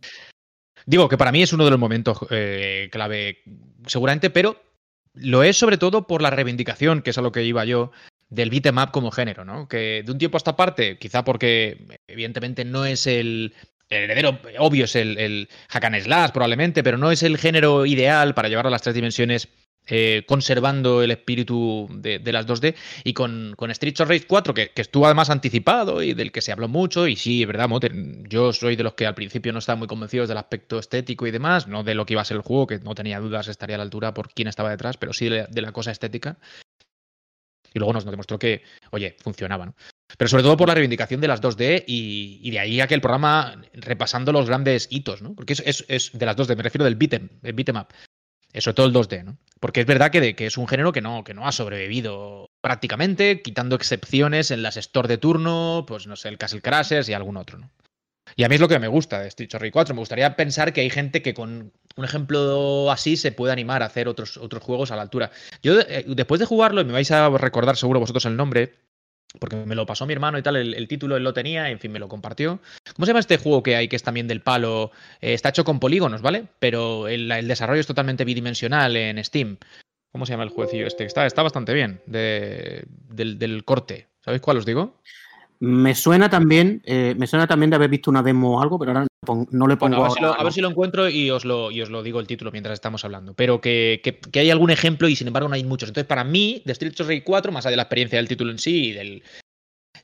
Digo 0.86 1.09
que 1.09 1.17
para 1.17 1.32
mí 1.32 1.41
es 1.41 1.51
uno 1.53 1.65
de 1.65 1.72
los 1.72 1.80
momentos 1.80 2.17
eh, 2.30 2.89
clave, 2.91 3.39
seguramente, 3.86 4.30
pero 4.30 4.61
lo 5.13 5.43
es 5.43 5.57
sobre 5.57 5.78
todo 5.78 6.07
por 6.07 6.22
la 6.22 6.30
reivindicación, 6.30 7.01
que 7.01 7.09
es 7.09 7.17
a 7.17 7.22
lo 7.22 7.32
que 7.32 7.43
iba 7.43 7.65
yo, 7.65 7.91
del 8.30 8.49
beat'em 8.49 8.78
up 8.78 8.91
como 8.91 9.11
género, 9.11 9.43
¿no? 9.43 9.67
Que 9.67 10.03
de 10.05 10.11
un 10.11 10.17
tiempo 10.20 10.38
a 10.38 10.39
esta 10.39 10.55
parte, 10.55 10.97
quizá 10.97 11.24
porque 11.24 11.86
evidentemente 12.07 12.63
no 12.63 12.86
es 12.86 13.07
el, 13.07 13.53
el 13.89 14.03
heredero, 14.03 14.39
obvio 14.59 14.86
es 14.86 14.95
el, 14.95 15.17
el 15.17 15.49
hack 15.70 15.84
and 15.86 15.99
slash 16.01 16.32
probablemente, 16.32 16.84
pero 16.84 16.97
no 16.97 17.11
es 17.11 17.24
el 17.24 17.38
género 17.38 17.86
ideal 17.88 18.36
para 18.36 18.47
llevar 18.47 18.67
a 18.67 18.70
las 18.70 18.84
tres 18.84 18.93
dimensiones 18.95 19.47
eh, 19.89 20.23
conservando 20.27 21.03
el 21.03 21.11
espíritu 21.11 21.87
de, 21.91 22.19
las 22.31 22.47
2D 22.47 22.75
y 23.03 23.13
con, 23.13 23.53
con 23.57 23.73
Streets 23.73 24.01
of 24.01 24.09
Rage 24.09 24.27
4 24.27 24.53
que, 24.53 24.71
estuvo 24.75 25.05
además 25.05 25.29
anticipado 25.29 26.01
y 26.01 26.13
del 26.13 26.31
que 26.31 26.41
se 26.41 26.51
habló 26.51 26.67
mucho 26.67 27.07
y 27.07 27.15
sí, 27.15 27.41
es 27.41 27.47
verdad, 27.47 27.67
Mote, 27.67 27.91
yo 28.27 28.53
soy 28.53 28.75
de 28.75 28.83
los 28.83 28.93
que 28.93 29.05
al 29.05 29.15
principio 29.15 29.51
no 29.51 29.59
estaban 29.59 29.79
muy 29.79 29.87
convencidos 29.87 30.29
del 30.29 30.37
aspecto 30.37 30.79
estético 30.79 31.27
y 31.27 31.31
demás, 31.31 31.67
no 31.67 31.83
de 31.83 31.95
lo 31.95 32.05
que 32.05 32.13
iba 32.13 32.21
a 32.21 32.25
ser 32.25 32.37
el 32.37 32.43
juego, 32.43 32.67
que 32.67 32.79
no 32.79 32.95
tenía 32.95 33.19
dudas 33.19 33.47
estaría 33.47 33.75
a 33.75 33.77
la 33.77 33.83
altura 33.83 34.13
por 34.13 34.29
quién 34.29 34.47
estaba 34.47 34.69
detrás, 34.69 34.97
pero 34.97 35.13
sí 35.13 35.29
de 35.29 35.61
la, 35.61 35.71
cosa 35.71 35.91
estética. 35.91 36.37
Y 37.71 37.77
luego 37.77 37.93
nos 37.93 38.05
demostró 38.05 38.39
que, 38.39 38.63
oye, 38.91 39.15
funcionaba, 39.21 39.67
¿no? 39.67 39.75
Pero 40.17 40.27
sobre 40.27 40.41
todo 40.41 40.57
por 40.57 40.67
la 40.67 40.73
reivindicación 40.73 41.21
de 41.21 41.27
las 41.27 41.39
2D 41.39 41.83
y, 41.85 42.49
de 42.49 42.59
ahí 42.59 42.81
a 42.81 42.87
que 42.87 42.95
el 42.95 43.01
programa 43.01 43.61
repasando 43.73 44.31
los 44.31 44.47
grandes 44.47 44.87
hitos, 44.89 45.21
¿no? 45.21 45.35
Porque 45.35 45.53
es, 45.53 45.85
es, 45.87 46.11
de 46.17 46.25
las 46.25 46.35
2D, 46.35 46.55
me 46.55 46.63
refiero 46.63 46.85
del 46.85 46.95
beat'em, 46.95 47.29
el 47.43 47.53
beat'em 47.53 47.77
up. 47.77 47.87
Eh, 48.53 48.61
Sobre 48.61 48.75
todo 48.75 48.87
el 48.87 48.93
2D, 48.93 49.23
¿no? 49.23 49.37
Porque 49.59 49.81
es 49.81 49.85
verdad 49.85 50.11
que, 50.11 50.33
es 50.37 50.57
un 50.57 50.67
género 50.67 50.91
que 50.91 51.01
no, 51.01 51.23
que 51.23 51.33
no 51.33 51.45
ha 51.45 51.51
sobrevivido 51.51 52.49
prácticamente, 52.61 53.41
quitando 53.41 53.75
excepciones 53.75 54.51
en 54.51 54.63
las 54.63 54.77
store 54.77 55.07
de 55.07 55.17
turno, 55.17 55.85
pues 55.87 56.07
no 56.07 56.15
sé, 56.15 56.29
el 56.29 56.37
Castle 56.37 56.61
Crashers 56.61 57.09
y 57.09 57.13
algún 57.13 57.37
otro, 57.37 57.57
¿no? 57.57 57.69
Y 58.35 58.43
a 58.43 58.49
mí 58.49 58.55
es 58.55 58.61
lo 58.61 58.67
que 58.67 58.79
me 58.79 58.87
gusta 58.87 59.19
de 59.19 59.27
Street 59.27 59.49
Rage 59.53 59.71
4. 59.71 59.95
Me 59.95 59.99
gustaría 59.99 60.35
pensar 60.35 60.71
que 60.71 60.81
hay 60.81 60.89
gente 60.89 61.21
que 61.21 61.33
con 61.33 61.73
un 61.95 62.05
ejemplo 62.05 62.91
así 62.91 63.17
se 63.17 63.31
puede 63.31 63.51
animar 63.51 63.83
a 63.83 63.87
hacer 63.87 64.07
otros, 64.07 64.37
otros 64.37 64.63
juegos 64.63 64.91
a 64.91 64.95
la 64.95 65.01
altura. 65.01 65.31
Yo, 65.63 65.79
eh, 65.81 66.05
después 66.07 66.39
de 66.39 66.45
jugarlo, 66.45 66.81
y 66.81 66.85
me 66.85 66.93
vais 66.93 67.11
a 67.11 67.29
recordar 67.29 67.75
seguro 67.75 67.99
vosotros 67.99 68.25
el 68.25 68.37
nombre, 68.37 68.75
porque 69.38 69.57
me 69.57 69.75
lo 69.75 69.86
pasó 69.86 70.05
mi 70.05 70.13
hermano 70.13 70.38
y 70.39 70.41
tal, 70.41 70.55
el, 70.55 70.88
título 70.88 71.15
él 71.15 71.23
lo 71.23 71.34
tenía, 71.34 71.69
en 71.69 71.80
fin, 71.80 71.91
me 71.91 71.99
lo 71.99 72.07
compartió. 72.07 72.59
¿Cómo 72.95 73.05
se 73.05 73.11
llama 73.11 73.19
este 73.19 73.38
juego 73.38 73.61
que 73.61 73.75
hay 73.75 73.88
que 73.88 73.95
es 73.95 74.03
también 74.03 74.27
del 74.27 74.41
palo? 74.41 74.91
Eh, 75.21 75.34
está 75.34 75.49
hecho 75.49 75.63
con 75.63 75.80
polígonos, 75.80 76.21
¿vale? 76.21 76.45
Pero 76.59 77.07
el, 77.07 77.27
desarrollo 77.47 77.82
es 77.82 77.88
totalmente 77.88 78.25
bidimensional 78.25 78.95
en 78.95 79.23
Steam. 79.23 79.57
¿Cómo 80.11 80.25
se 80.25 80.34
llama 80.34 80.43
el 80.43 80.49
jueguecillo 80.49 80.88
este? 80.88 81.05
Está, 81.05 81.27
está 81.27 81.43
bastante 81.43 81.73
bien, 81.73 82.01
del, 82.07 82.88
del 83.09 83.63
corte. 83.63 84.07
¿Sabéis 84.25 84.41
cuál 84.41 84.57
os 84.57 84.65
digo? 84.65 84.95
Me 85.62 85.93
suena 85.93 86.30
también, 86.30 86.82
eh, 86.86 87.16
me 87.18 87.28
suena 87.28 87.45
también 87.45 87.70
de 87.70 87.76
haber 87.76 87.89
visto 87.89 88.10
una 88.10 88.24
demo 88.24 88.57
o 88.57 88.62
algo, 88.62 88.80
pero 88.80 88.91
ahora 88.91 89.07
no 89.51 89.68
le 89.68 89.76
pongo. 89.76 90.05
a, 90.05 90.43
ver 90.43 90.53
si 90.53 90.62
lo, 90.62 90.70
encuentro 90.70 91.10
y 91.10 91.30
os 91.32 91.43
lo, 91.43 91.66
os 91.66 91.89
lo 91.89 92.01
digo 92.01 92.22
el 92.22 92.28
título 92.28 92.51
mientras 92.51 92.76
estamos 92.76 93.03
hablando. 93.03 93.34
Pero 93.34 93.60
que, 93.60 94.01
hay 94.36 94.49
algún 94.51 94.72
ejemplo 94.72 95.10
y 95.10 95.18
sin 95.18 95.28
embargo 95.28 95.49
no 95.49 95.55
hay 95.55 95.66
muchos. 95.66 95.89
Entonces, 95.89 96.07
para 96.07 96.24
mí, 96.24 96.62
de 96.66 96.72
Street 96.72 96.93
Fighter 96.95 97.24
4, 97.26 97.51
más 97.51 97.66
allá 97.66 97.72
de 97.72 97.78
la 97.78 97.84
experiencia 97.84 98.18
del 98.18 98.30
título 98.30 98.51
en 98.51 98.60
sí 98.60 98.88
y 98.88 98.91
del. 98.93 99.24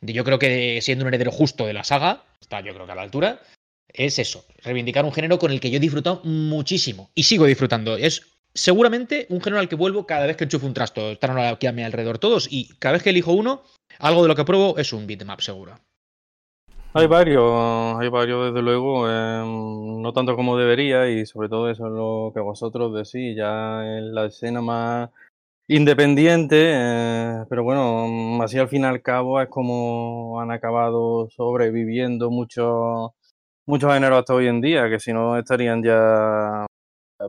yo 0.02 0.26
creo 0.26 0.40
que 0.40 0.80
siendo 0.82 1.06
un 1.06 1.08
heredero 1.08 1.32
justo 1.32 1.66
de 1.66 1.74
la 1.74 1.86
saga, 1.86 2.26
está 2.42 2.60
yo 2.60 2.74
creo 2.74 2.86
que 2.86 2.92
a 2.92 2.96
la 2.96 3.04
altura, 3.04 3.40
es 3.88 4.20
eso, 4.20 4.46
reivindicar 4.62 5.06
un 5.06 5.14
género 5.14 5.40
con 5.40 5.52
el 5.52 5.62
que 5.62 5.72
yo 5.72 5.78
he 5.78 5.80
disfrutado 5.80 6.22
muchísimo 6.26 7.12
y 7.16 7.24
sigo 7.24 7.46
disfrutando. 7.46 7.96
Es 7.96 8.35
seguramente 8.56 9.28
un 9.30 9.42
género 9.42 9.60
al 9.60 9.70
que 9.70 9.76
vuelvo 9.76 10.08
cada 10.08 10.26
vez 10.26 10.38
que 10.38 10.46
enchufo 10.46 10.66
un 10.66 10.74
trasto. 10.74 11.12
Están 11.12 11.38
aquí 11.38 11.68
a 11.68 11.74
mi 11.74 11.84
alrededor 11.84 12.18
todos 12.18 12.48
y 12.50 12.70
cada 12.80 12.94
vez 12.94 13.04
que 13.04 13.12
elijo 13.12 13.34
uno, 13.34 13.62
algo 14.00 14.24
de 14.24 14.30
lo 14.30 14.36
que 14.36 14.46
pruebo 14.46 14.78
es 14.78 14.94
un 14.94 15.06
bitmap 15.06 15.42
seguro. 15.42 15.76
Hay 16.94 17.08
varios, 17.08 18.00
hay 18.00 18.08
varios 18.08 18.46
desde 18.48 18.62
luego, 18.62 19.10
em, 19.10 20.02
no 20.02 20.14
tanto 20.14 20.38
como 20.38 20.58
debería 20.58 21.10
y 21.10 21.26
sobre 21.26 21.50
todo 21.50 21.70
eso 21.70 21.88
es 21.88 21.92
lo 21.92 22.32
que 22.34 22.40
vosotros 22.40 22.94
decís, 22.94 23.36
ya 23.36 23.84
en 23.84 24.16
la 24.16 24.28
escena 24.28 24.62
más 24.62 25.10
independiente, 25.68 26.72
eh, 26.74 27.46
pero 27.50 27.64
bueno, 27.66 28.08
mm, 28.08 28.42
así 28.42 28.58
al 28.60 28.70
fin 28.70 28.84
y 28.84 28.86
al 28.86 29.02
cabo 29.02 29.42
es 29.42 29.50
como 29.50 30.40
han 30.40 30.52
acabado 30.52 31.28
sobreviviendo 31.30 32.30
muchos 32.32 33.12
muchos 33.66 33.92
géneros 33.94 34.20
hasta 34.20 34.34
hoy 34.36 34.48
en 34.48 34.62
día, 34.62 34.90
que 34.90 35.00
si 35.00 35.12
no 35.12 35.38
estarían 35.38 35.84
ya 35.84 36.66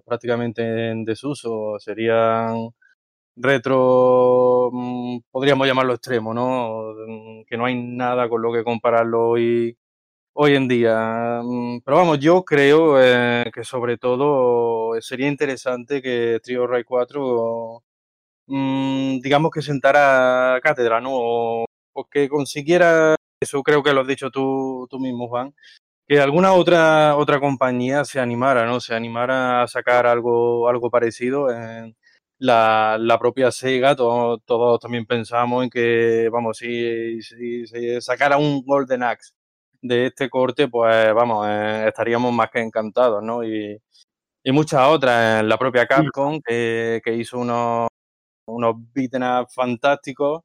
prácticamente 0.05 0.91
en 0.91 1.05
desuso, 1.05 1.78
serían 1.78 2.70
retro, 3.37 4.70
mm, 4.72 5.18
podríamos 5.30 5.66
llamarlo 5.66 5.95
extremo, 5.95 6.34
¿no? 6.34 6.95
Mm, 7.07 7.45
que 7.47 7.57
no 7.57 7.66
hay 7.66 7.74
nada 7.76 8.28
con 8.28 8.43
lo 8.43 8.53
que 8.53 8.64
compararlo 8.64 9.28
hoy, 9.30 9.76
hoy 10.34 10.55
en 10.57 10.68
día. 10.68 11.41
Mm, 11.45 11.80
pero 11.84 11.99
vamos, 11.99 12.18
yo 12.20 12.45
creo 12.45 13.01
eh, 13.03 13.51
que 13.55 13.64
sobre 13.64 13.99
todo 13.99 15.01
sería 15.01 15.28
interesante 15.28 16.03
que 16.03 16.41
Trio 16.43 16.66
Ray 16.66 16.84
4, 16.84 17.82
digamos 19.22 19.51
que 19.51 19.62
sentara 19.62 20.61
cátedra, 20.62 21.01
¿no? 21.01 21.11
O, 21.14 21.66
que 22.11 22.28
consiguiera, 22.28 23.16
eso 23.41 23.62
creo 23.62 23.82
que 23.82 23.93
lo 23.93 24.03
has 24.03 24.07
dicho 24.07 24.30
tú, 24.30 24.87
tú 24.91 24.99
mismo, 24.99 25.28
Juan, 25.28 25.55
que 26.07 26.20
alguna 26.20 26.52
otra 26.52 27.16
otra 27.16 27.40
compañía 27.40 28.04
se 28.04 28.20
animara, 28.20 28.66
¿no? 28.66 28.80
Se 28.80 28.94
animara 28.94 29.62
a 29.62 29.68
sacar 29.68 30.07
algo 30.07 30.68
algo 30.68 30.90
parecido. 30.90 31.50
En, 31.50 31.96
la, 32.38 32.96
la 33.00 33.18
propia 33.18 33.50
Sega, 33.50 33.96
todos, 33.96 34.80
también 34.80 35.07
pensamos 35.07 35.64
en 35.64 35.70
que, 35.70 36.28
vamos, 36.30 36.59
si, 36.59 37.22
si, 37.22 37.66
si, 37.66 38.00
sacara 38.00 38.36
un 38.36 38.62
Golden 38.64 39.02
Axe 39.02 39.32
de 39.82 40.07
este 40.07 40.28
corte, 40.30 40.68
pues 40.68 41.14
vamos, 41.14 41.46
eh, 41.48 41.86
estaríamos 41.88 42.32
más 42.32 42.50
que 42.50 42.61
encantados, 42.61 43.22
¿no? 43.22 43.44
Y, 43.44 43.80
y 44.44 44.52
muchas 44.52 44.82
otras, 44.88 45.44
la 45.44 45.59
propia 45.59 45.86
Capcom, 45.86 46.40
que, 46.44 47.00
que 47.04 47.14
hizo 47.14 47.38
unos, 47.38 47.88
unos 48.46 48.76
beaten 48.94 49.22
up 49.22 49.48
fantásticos, 49.54 50.42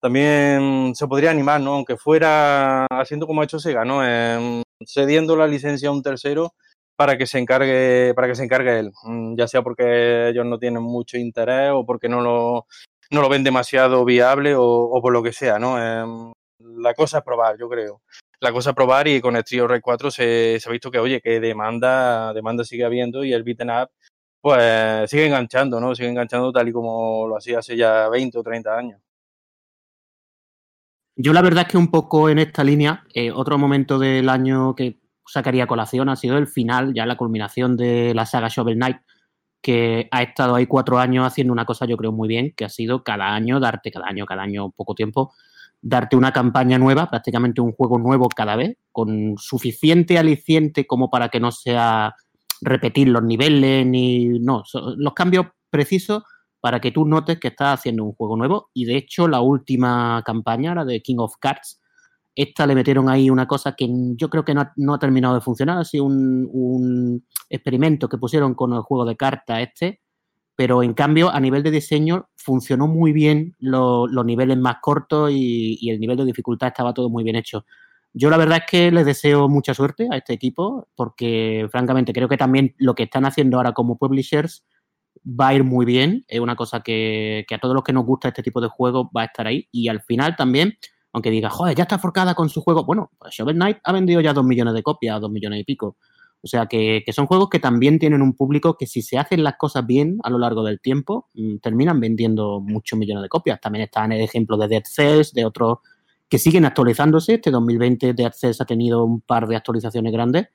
también 0.00 0.94
se 0.94 1.06
podría 1.06 1.30
animar, 1.30 1.60
¿no? 1.60 1.74
Aunque 1.74 1.96
fuera 1.96 2.86
haciendo 2.90 3.26
como 3.26 3.42
ha 3.42 3.44
hecho 3.44 3.58
Sega, 3.58 3.84
¿no? 3.84 4.02
Cediendo 4.86 5.36
la 5.36 5.46
licencia 5.46 5.88
a 5.88 5.92
un 5.92 6.02
tercero 6.02 6.54
para 6.96 7.16
que 7.16 7.26
se 7.26 7.38
encargue, 7.38 8.12
para 8.14 8.28
que 8.28 8.34
se 8.34 8.44
encargue 8.44 8.78
él, 8.78 8.92
mm, 9.04 9.36
ya 9.36 9.48
sea 9.48 9.62
porque 9.62 10.28
ellos 10.28 10.44
no 10.44 10.58
tienen 10.58 10.82
mucho 10.82 11.16
interés 11.16 11.70
o 11.72 11.84
porque 11.86 12.08
no 12.08 12.20
lo, 12.20 12.66
no 13.10 13.22
lo 13.22 13.28
ven 13.28 13.44
demasiado 13.44 14.04
viable 14.04 14.54
o, 14.56 14.98
por 15.02 15.12
lo 15.12 15.22
que 15.22 15.32
sea, 15.32 15.58
¿no? 15.58 15.78
Em, 15.82 16.32
la 16.58 16.94
cosa 16.94 17.18
es 17.18 17.24
probar, 17.24 17.56
yo 17.58 17.68
creo. 17.68 18.02
La 18.40 18.52
cosa 18.52 18.70
es 18.70 18.76
probar 18.76 19.08
y 19.08 19.20
con 19.20 19.36
el 19.36 19.44
Trio 19.44 19.66
Red 19.68 19.80
4 19.82 20.10
se, 20.10 20.58
ha 20.64 20.70
visto 20.70 20.90
que, 20.90 20.98
oye, 20.98 21.20
que 21.20 21.40
demanda, 21.40 22.32
demanda 22.32 22.64
sigue 22.64 22.84
habiendo 22.84 23.24
y 23.24 23.32
el 23.32 23.42
beaten 23.44 23.70
up, 23.70 23.90
pues 24.40 25.10
sigue 25.10 25.26
enganchando, 25.26 25.80
¿no? 25.80 25.94
Sigue 25.94 26.08
enganchando 26.08 26.52
tal 26.52 26.68
y 26.68 26.72
como 26.72 27.26
lo 27.28 27.36
hacía 27.36 27.58
hace 27.60 27.76
ya 27.76 28.08
20 28.08 28.38
o 28.38 28.42
30 28.42 28.76
años. 28.76 29.00
Yo 31.16 31.32
la 31.32 31.42
verdad 31.42 31.66
es 31.66 31.72
que 31.72 31.78
un 31.78 31.90
poco 31.90 32.28
en 32.28 32.38
esta 32.38 32.64
línea, 32.64 33.04
eh, 33.14 33.30
otro 33.30 33.58
momento 33.58 33.98
del 33.98 34.28
año 34.28 34.74
que 34.74 35.00
sacaría 35.26 35.66
colación 35.66 36.08
ha 36.08 36.16
sido 36.16 36.38
el 36.38 36.46
final, 36.46 36.94
ya 36.94 37.06
la 37.06 37.16
culminación 37.16 37.76
de 37.76 38.14
la 38.14 38.26
saga 38.26 38.48
Shovel 38.48 38.76
Knight, 38.76 38.98
que 39.62 40.08
ha 40.10 40.22
estado 40.22 40.54
ahí 40.54 40.66
cuatro 40.66 40.98
años 40.98 41.26
haciendo 41.26 41.52
una 41.52 41.66
cosa 41.66 41.86
yo 41.86 41.96
creo 41.96 42.12
muy 42.12 42.28
bien, 42.28 42.52
que 42.56 42.64
ha 42.64 42.68
sido 42.68 43.04
cada 43.04 43.34
año 43.34 43.60
darte, 43.60 43.90
cada 43.90 44.06
año, 44.06 44.24
cada 44.26 44.42
año 44.42 44.70
poco 44.70 44.94
tiempo, 44.94 45.32
darte 45.82 46.16
una 46.16 46.32
campaña 46.32 46.78
nueva, 46.78 47.10
prácticamente 47.10 47.60
un 47.60 47.72
juego 47.72 47.98
nuevo 47.98 48.28
cada 48.28 48.56
vez, 48.56 48.76
con 48.92 49.34
suficiente 49.38 50.18
aliciente 50.18 50.86
como 50.86 51.10
para 51.10 51.28
que 51.28 51.40
no 51.40 51.52
sea 51.52 52.14
repetir 52.60 53.08
los 53.08 53.22
niveles 53.22 53.86
ni 53.86 54.38
no, 54.40 54.64
los 54.96 55.14
cambios 55.14 55.46
precisos 55.70 56.22
para 56.60 56.80
que 56.80 56.90
tú 56.90 57.04
notes 57.06 57.38
que 57.38 57.48
estás 57.48 57.80
haciendo 57.80 58.04
un 58.04 58.12
juego 58.12 58.36
nuevo. 58.36 58.70
Y 58.74 58.84
de 58.84 58.96
hecho 58.96 59.28
la 59.28 59.40
última 59.40 60.22
campaña, 60.24 60.74
la 60.74 60.84
de 60.84 61.00
King 61.00 61.16
of 61.18 61.34
Cards, 61.40 61.80
esta 62.34 62.66
le 62.66 62.74
metieron 62.74 63.08
ahí 63.08 63.28
una 63.28 63.46
cosa 63.46 63.74
que 63.74 63.88
yo 64.16 64.30
creo 64.30 64.44
que 64.44 64.54
no 64.54 64.94
ha, 64.94 64.98
terminado 64.98 65.34
de 65.34 65.40
funcionar, 65.40 65.78
ha 65.78 65.84
sido 65.84 66.04
un, 66.04 67.24
experimento 67.48 68.08
que 68.08 68.18
pusieron 68.18 68.54
con 68.54 68.72
el 68.72 68.80
juego 68.80 69.04
de 69.04 69.16
cartas 69.16 69.60
este, 69.60 70.00
pero 70.54 70.82
en 70.82 70.94
cambio 70.94 71.30
a 71.30 71.40
nivel 71.40 71.62
de 71.62 71.70
diseño 71.70 72.28
funcionó 72.36 72.86
muy 72.86 73.12
bien. 73.12 73.56
Los 73.58 74.24
niveles 74.24 74.56
más 74.58 74.76
cortos 74.80 75.30
y, 75.32 75.90
el 75.90 75.98
nivel 75.98 76.18
de 76.18 76.26
dificultad 76.26 76.68
estaba 76.68 76.94
todo 76.94 77.08
muy 77.10 77.24
bien 77.24 77.36
hecho. 77.36 77.64
Yo 78.12 78.30
la 78.30 78.36
verdad 78.36 78.58
es 78.58 78.70
que 78.70 78.90
les 78.90 79.06
deseo 79.06 79.48
mucha 79.48 79.72
suerte 79.74 80.08
a 80.10 80.16
este 80.16 80.32
equipo 80.32 80.88
porque 80.96 81.66
francamente 81.70 82.12
creo 82.12 82.28
que 82.28 82.36
también 82.36 82.74
lo 82.78 82.94
que 82.94 83.04
están 83.04 83.24
haciendo 83.24 83.56
ahora 83.56 83.72
como 83.72 83.98
publishers 83.98 84.64
va 85.24 85.48
a 85.48 85.54
ir 85.54 85.64
muy 85.64 85.84
bien, 85.84 86.24
es 86.28 86.40
una 86.40 86.56
cosa 86.56 86.80
que, 86.80 87.44
que 87.48 87.54
a 87.54 87.58
todos 87.58 87.74
los 87.74 87.84
que 87.84 87.92
nos 87.92 88.04
gusta 88.04 88.28
este 88.28 88.42
tipo 88.42 88.60
de 88.60 88.68
juegos 88.68 89.08
va 89.16 89.22
a 89.22 89.24
estar 89.26 89.46
ahí 89.46 89.68
y 89.70 89.88
al 89.88 90.00
final 90.02 90.36
también 90.36 90.76
aunque 91.12 91.30
diga, 91.30 91.50
joder, 91.50 91.76
ya 91.76 91.82
está 91.82 91.98
forcada 91.98 92.34
con 92.34 92.48
su 92.48 92.60
juego. 92.60 92.84
Bueno, 92.84 93.10
pues 93.18 93.34
Shovel 93.34 93.56
Knight 93.56 93.78
ha 93.84 93.92
vendido 93.92 94.20
ya 94.20 94.32
dos 94.32 94.44
millones 94.44 94.74
de 94.74 94.82
copias, 94.82 95.20
dos 95.20 95.30
millones 95.30 95.60
y 95.60 95.64
pico. 95.64 95.96
O 96.42 96.46
sea 96.46 96.66
que, 96.66 97.04
son 97.12 97.26
juegos 97.26 97.50
que 97.50 97.58
también 97.58 97.98
tienen 97.98 98.22
un 98.22 98.34
público 98.34 98.76
que 98.78 98.86
si 98.86 99.02
se 99.02 99.18
hacen 99.18 99.44
las 99.44 99.56
cosas 99.56 99.86
bien 99.86 100.18
a 100.22 100.30
lo 100.30 100.38
largo 100.38 100.62
del 100.62 100.80
tiempo, 100.80 101.28
mm, 101.34 101.58
terminan 101.58 102.00
vendiendo 102.00 102.60
muchos 102.60 102.98
millones 102.98 103.22
de 103.22 103.28
copias. 103.28 103.60
También 103.60 103.84
están 103.84 104.12
el 104.12 104.22
ejemplo 104.22 104.56
de 104.56 104.68
Dead 104.68 104.84
Cells, 104.84 105.32
de 105.32 105.44
otros 105.44 105.78
que 106.28 106.38
siguen 106.38 106.64
actualizándose. 106.64 107.34
Este 107.34 107.50
2020 107.50 108.14
Dead 108.14 108.32
Cells 108.32 108.60
ha 108.60 108.64
tenido 108.64 109.04
un 109.04 109.20
par 109.20 109.48
de 109.48 109.56
actualizaciones 109.56 110.12
grandes. 110.12 110.46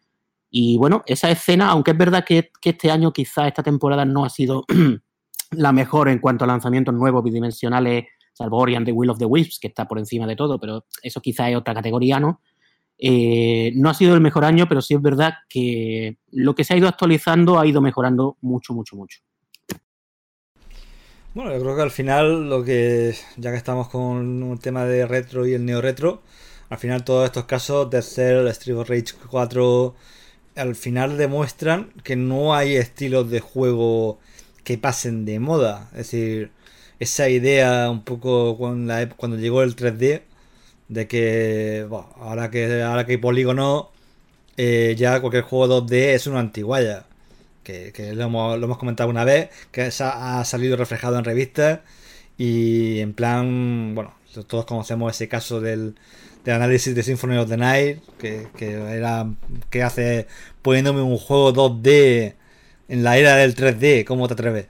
Y 0.57 0.77
bueno, 0.77 1.03
esa 1.05 1.29
escena, 1.29 1.67
aunque 1.67 1.91
es 1.91 1.97
verdad 1.97 2.23
que, 2.23 2.49
este 2.63 2.89
año 2.89 3.11
quizá 3.11 3.45
esta 3.45 3.61
temporada 3.61 4.05
no 4.05 4.23
ha 4.23 4.29
sido 4.29 4.63
la 5.51 5.73
mejor 5.73 6.07
en 6.07 6.19
cuanto 6.19 6.45
a 6.45 6.47
lanzamientos 6.47 6.93
nuevos 6.93 7.21
bidimensionales 7.25 8.05
salvo 8.31 8.59
Ori 8.59 8.73
and 8.73 8.85
the 8.85 8.93
Will 8.93 9.09
of 9.09 9.17
the 9.17 9.25
Wisps, 9.25 9.59
que 9.59 9.67
está 9.67 9.85
por 9.85 9.99
encima 9.99 10.25
de 10.25 10.37
todo, 10.37 10.57
pero 10.57 10.85
eso 11.01 11.19
quizá 11.19 11.49
es 11.49 11.57
otra 11.57 11.73
categoría, 11.73 12.21
¿no? 12.21 12.41
Eh, 12.97 13.73
no 13.75 13.89
ha 13.89 13.93
sido 13.93 14.15
el 14.15 14.21
mejor 14.21 14.45
año, 14.45 14.65
pero 14.69 14.81
sí 14.81 14.93
es 14.93 15.01
verdad 15.01 15.33
que 15.49 16.19
lo 16.31 16.55
que 16.55 16.63
se 16.63 16.73
ha 16.73 16.77
ido 16.77 16.87
actualizando 16.87 17.59
ha 17.59 17.67
ido 17.67 17.81
mejorando 17.81 18.37
mucho, 18.39 18.73
mucho, 18.73 18.95
mucho. 18.95 19.19
Bueno, 21.33 21.51
yo 21.51 21.59
creo 21.59 21.75
que 21.75 21.81
al 21.81 21.91
final 21.91 22.47
lo 22.47 22.63
que, 22.63 23.13
ya 23.35 23.51
que 23.51 23.57
estamos 23.57 23.89
con 23.89 24.41
un 24.41 24.57
tema 24.59 24.85
de 24.85 25.05
retro 25.05 25.45
y 25.45 25.53
el 25.53 25.65
neo 25.65 25.81
retro, 25.81 26.21
al 26.69 26.77
final 26.77 27.03
todos 27.03 27.25
estos 27.25 27.43
casos, 27.43 27.89
de 27.89 28.01
Cell, 28.01 28.47
Street 28.47 28.77
of 28.77 28.87
Rage 28.87 29.13
4, 29.29 29.95
al 30.55 30.75
final 30.75 31.17
demuestran 31.17 31.91
que 32.03 32.15
no 32.15 32.55
hay 32.55 32.75
estilos 32.75 33.29
de 33.29 33.39
juego 33.41 34.19
que 34.63 34.77
pasen 34.77 35.25
de 35.25 35.39
moda. 35.39 35.89
Es 35.91 36.11
decir, 36.11 36.51
esa 36.99 37.29
idea 37.29 37.89
un 37.91 38.03
poco 38.03 38.57
cuando, 38.57 38.93
la, 38.93 39.09
cuando 39.09 39.37
llegó 39.37 39.63
el 39.63 39.75
3D 39.75 40.23
de 40.87 41.07
que 41.07 41.85
bueno, 41.89 42.09
ahora 42.17 42.51
que 42.51 42.83
ahora 42.83 43.05
que 43.05 43.13
hay 43.13 43.17
polígono 43.17 43.91
eh, 44.57 44.95
ya 44.97 45.19
cualquier 45.21 45.43
juego 45.43 45.87
2D 45.87 45.93
es 46.13 46.27
una 46.27 46.39
antiguaya 46.39 47.05
que, 47.63 47.91
lo, 48.15 48.25
hemos, 48.25 48.77
comentado 48.77 49.09
una 49.09 49.23
vez 49.25 49.49
que 49.71 49.81
ha 49.81 50.45
salido 50.45 50.77
reflejado 50.77 51.17
en 51.17 51.25
revistas 51.25 51.79
y 52.37 52.99
en 52.99 53.13
plan 53.13 53.95
bueno 53.95 54.13
todos 54.47 54.65
conocemos 54.65 55.15
ese 55.15 55.27
caso 55.27 55.61
del, 55.61 55.95
análisis 56.51 56.95
de 56.95 57.03
Symphony 57.03 57.37
of 57.37 57.49
the 57.49 57.57
Night 57.57 57.99
que, 58.17 58.47
que 58.57 58.73
era 58.73 59.27
que 59.69 59.83
hace 59.83 60.27
poniéndome 60.61 61.01
un 61.01 61.17
juego 61.17 61.53
2D 61.53 62.35
en 62.87 63.03
la 63.03 63.17
era 63.17 63.35
del 63.35 63.55
3D 63.55 64.05
¿cómo 64.05 64.27
te 64.27 64.33
atreves? 64.33 64.67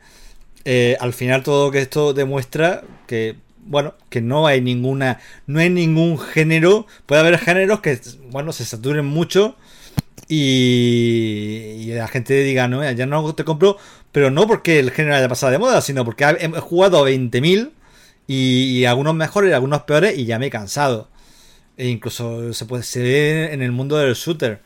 Eh, 0.63 0.97
al 0.99 1.13
final 1.13 1.43
todo 1.43 1.71
que 1.71 1.79
esto 1.79 2.13
demuestra 2.13 2.83
que 3.07 3.35
bueno, 3.65 3.95
que 4.09 4.21
no 4.21 4.47
hay 4.47 4.61
ninguna, 4.61 5.19
no 5.47 5.59
hay 5.59 5.69
ningún 5.69 6.19
género, 6.19 6.85
puede 7.05 7.21
haber 7.21 7.39
géneros 7.39 7.81
que, 7.81 7.99
bueno, 8.29 8.53
se 8.53 8.63
saturen 8.63 9.05
mucho 9.05 9.55
y, 10.27 11.91
la 11.93 12.07
gente 12.07 12.43
diga, 12.43 12.67
no, 12.67 12.89
ya 12.91 13.05
no 13.05 13.33
te 13.35 13.43
compro, 13.43 13.77
pero 14.11 14.31
no 14.31 14.47
porque 14.47 14.79
el 14.79 14.91
género 14.91 15.15
haya 15.15 15.29
pasado 15.29 15.51
de 15.51 15.57
moda, 15.57 15.81
sino 15.81 16.05
porque 16.05 16.25
he, 16.25 16.47
jugado 16.59 17.03
a 17.03 17.09
20.000 17.09 17.71
y, 18.27 18.85
algunos 18.85 19.15
mejores 19.15 19.51
y 19.51 19.53
algunos 19.53 19.83
peores 19.83 20.17
y 20.17 20.25
ya 20.25 20.39
me 20.39 20.47
he 20.47 20.49
cansado. 20.49 21.09
E 21.77 21.87
incluso 21.87 22.53
se 22.53 22.65
puede 22.65 22.83
ver 22.95 23.53
en 23.53 23.61
el 23.61 23.71
mundo 23.71 23.97
del 23.97 24.13
shooter. 24.13 24.61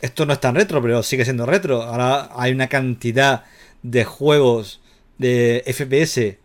Esto 0.00 0.26
no 0.26 0.32
es 0.32 0.40
tan 0.40 0.54
retro, 0.54 0.82
pero 0.82 1.02
sigue 1.02 1.24
siendo 1.24 1.46
retro. 1.46 1.82
Ahora 1.82 2.30
hay 2.36 2.52
una 2.52 2.68
cantidad 2.68 3.44
de 3.82 4.04
juegos 4.04 4.80
de 5.18 5.62
FPS 5.66 6.38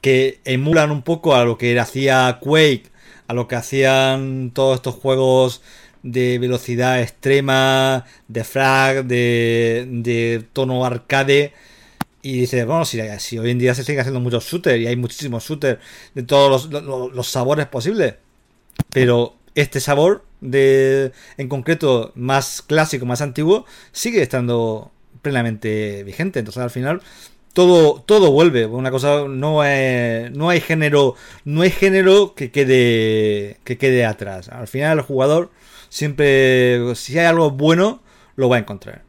que 0.00 0.40
emulan 0.44 0.90
un 0.90 1.02
poco 1.02 1.34
a 1.34 1.44
lo 1.44 1.58
que 1.58 1.78
hacía 1.78 2.38
Quake, 2.40 2.90
a 3.26 3.34
lo 3.34 3.48
que 3.48 3.56
hacían 3.56 4.50
todos 4.54 4.76
estos 4.76 4.94
juegos 4.94 5.62
de 6.02 6.38
velocidad 6.38 7.00
extrema, 7.00 8.04
de 8.28 8.44
frag, 8.44 9.04
de, 9.06 9.86
de 9.90 10.44
tono 10.52 10.84
arcade. 10.84 11.52
Y 12.22 12.40
dice, 12.40 12.64
bueno, 12.64 12.84
si, 12.86 13.38
hoy 13.38 13.50
en 13.50 13.58
día 13.58 13.74
se 13.74 13.84
sigue 13.84 14.00
haciendo 14.00 14.20
muchos 14.20 14.46
shooters 14.46 14.80
y 14.80 14.86
hay 14.86 14.96
muchísimos 14.96 15.44
shooters 15.44 15.78
de 16.14 16.22
todos 16.22 16.70
los, 16.70 17.28
sabores 17.28 17.66
posibles. 17.66 18.14
Pero 18.92 19.36
este 19.54 19.80
sabor 19.80 20.24
de 20.40 21.12
en 21.36 21.48
concreto 21.48 22.12
más 22.14 22.62
clásico, 22.62 23.06
más 23.06 23.20
antiguo, 23.20 23.66
sigue 23.92 24.22
estando 24.22 24.92
plenamente 25.22 26.04
vigente. 26.04 26.38
Entonces 26.38 26.62
al 26.62 26.70
final 26.70 27.00
todo, 27.54 28.02
todo 28.02 28.30
vuelve. 28.30 28.66
Una 28.66 28.90
cosa, 28.90 29.24
no 29.28 29.62
no 29.62 30.48
hay 30.50 30.60
género, 30.60 31.14
no 31.44 31.62
hay 31.62 31.70
género 31.70 32.34
que 32.34 32.50
quede, 32.50 33.58
que 33.64 33.78
quede 33.78 34.04
atrás. 34.04 34.48
Al 34.48 34.68
final 34.68 34.98
el 34.98 35.04
jugador 35.04 35.50
siempre, 35.88 36.94
si 36.96 37.18
hay 37.18 37.26
algo 37.26 37.50
bueno, 37.50 38.02
lo 38.36 38.48
va 38.48 38.56
a 38.56 38.58
encontrar. 38.58 39.02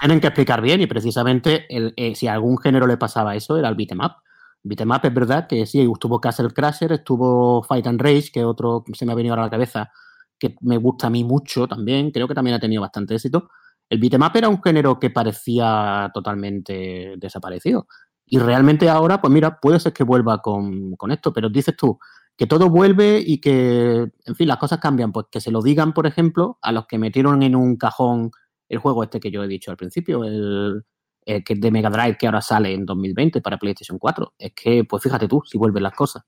Tienen 0.00 0.20
que 0.20 0.26
explicar 0.26 0.60
bien 0.60 0.80
y 0.80 0.86
precisamente 0.86 1.66
eh, 1.68 2.14
si 2.14 2.26
a 2.26 2.34
algún 2.34 2.58
género 2.58 2.86
le 2.86 2.96
pasaba 2.96 3.36
eso 3.36 3.56
era 3.56 3.68
el 3.68 3.74
beat'em 3.74 4.00
up. 4.00 4.16
Beat'em 4.64 4.90
up 4.90 5.00
es 5.04 5.14
verdad 5.14 5.46
que 5.46 5.66
sí, 5.66 5.80
estuvo 5.80 6.20
Castle 6.20 6.50
Crasher, 6.50 6.92
estuvo 6.92 7.62
Fight 7.62 7.86
and 7.86 8.00
Rage, 8.00 8.30
que 8.32 8.44
otro 8.44 8.82
se 8.94 9.04
me 9.04 9.12
ha 9.12 9.14
venido 9.14 9.34
a 9.34 9.38
la 9.38 9.50
cabeza, 9.50 9.90
que 10.38 10.56
me 10.62 10.78
gusta 10.78 11.08
a 11.08 11.10
mí 11.10 11.22
mucho 11.22 11.68
también, 11.68 12.10
creo 12.10 12.26
que 12.26 12.34
también 12.34 12.56
ha 12.56 12.60
tenido 12.60 12.80
bastante 12.80 13.14
éxito. 13.14 13.50
El 13.90 14.00
beat'em 14.00 14.22
up 14.22 14.32
era 14.34 14.48
un 14.48 14.62
género 14.62 14.98
que 14.98 15.10
parecía 15.10 16.10
totalmente 16.14 17.14
desaparecido. 17.18 17.86
Y 18.26 18.38
realmente 18.38 18.88
ahora, 18.88 19.20
pues 19.20 19.32
mira, 19.32 19.60
puede 19.60 19.78
ser 19.78 19.92
que 19.92 20.02
vuelva 20.02 20.40
con, 20.40 20.96
con 20.96 21.12
esto, 21.12 21.32
pero 21.32 21.50
dices 21.50 21.76
tú, 21.76 21.98
que 22.36 22.46
todo 22.46 22.70
vuelve 22.70 23.22
y 23.24 23.40
que, 23.40 24.10
en 24.24 24.34
fin, 24.34 24.48
las 24.48 24.56
cosas 24.56 24.78
cambian. 24.80 25.12
Pues 25.12 25.26
que 25.30 25.40
se 25.42 25.50
lo 25.50 25.60
digan, 25.62 25.92
por 25.92 26.06
ejemplo, 26.06 26.58
a 26.62 26.72
los 26.72 26.86
que 26.86 26.98
metieron 26.98 27.42
en 27.42 27.54
un 27.54 27.76
cajón 27.76 28.30
el 28.68 28.78
juego 28.78 29.02
este 29.04 29.20
que 29.20 29.30
yo 29.30 29.44
he 29.44 29.48
dicho 29.48 29.70
al 29.70 29.76
principio, 29.76 30.24
el, 30.24 30.84
que 31.24 31.54
de 31.54 31.70
Mega 31.70 31.90
Drive 31.90 32.16
que 32.18 32.26
ahora 32.26 32.42
sale 32.42 32.72
en 32.72 32.84
2020 32.84 33.40
para 33.40 33.58
PlayStation 33.58 33.98
4. 33.98 34.34
Es 34.38 34.52
que, 34.52 34.84
pues 34.84 35.02
fíjate 35.02 35.28
tú, 35.28 35.42
si 35.46 35.58
vuelven 35.58 35.82
las 35.82 35.94
cosas. 35.94 36.22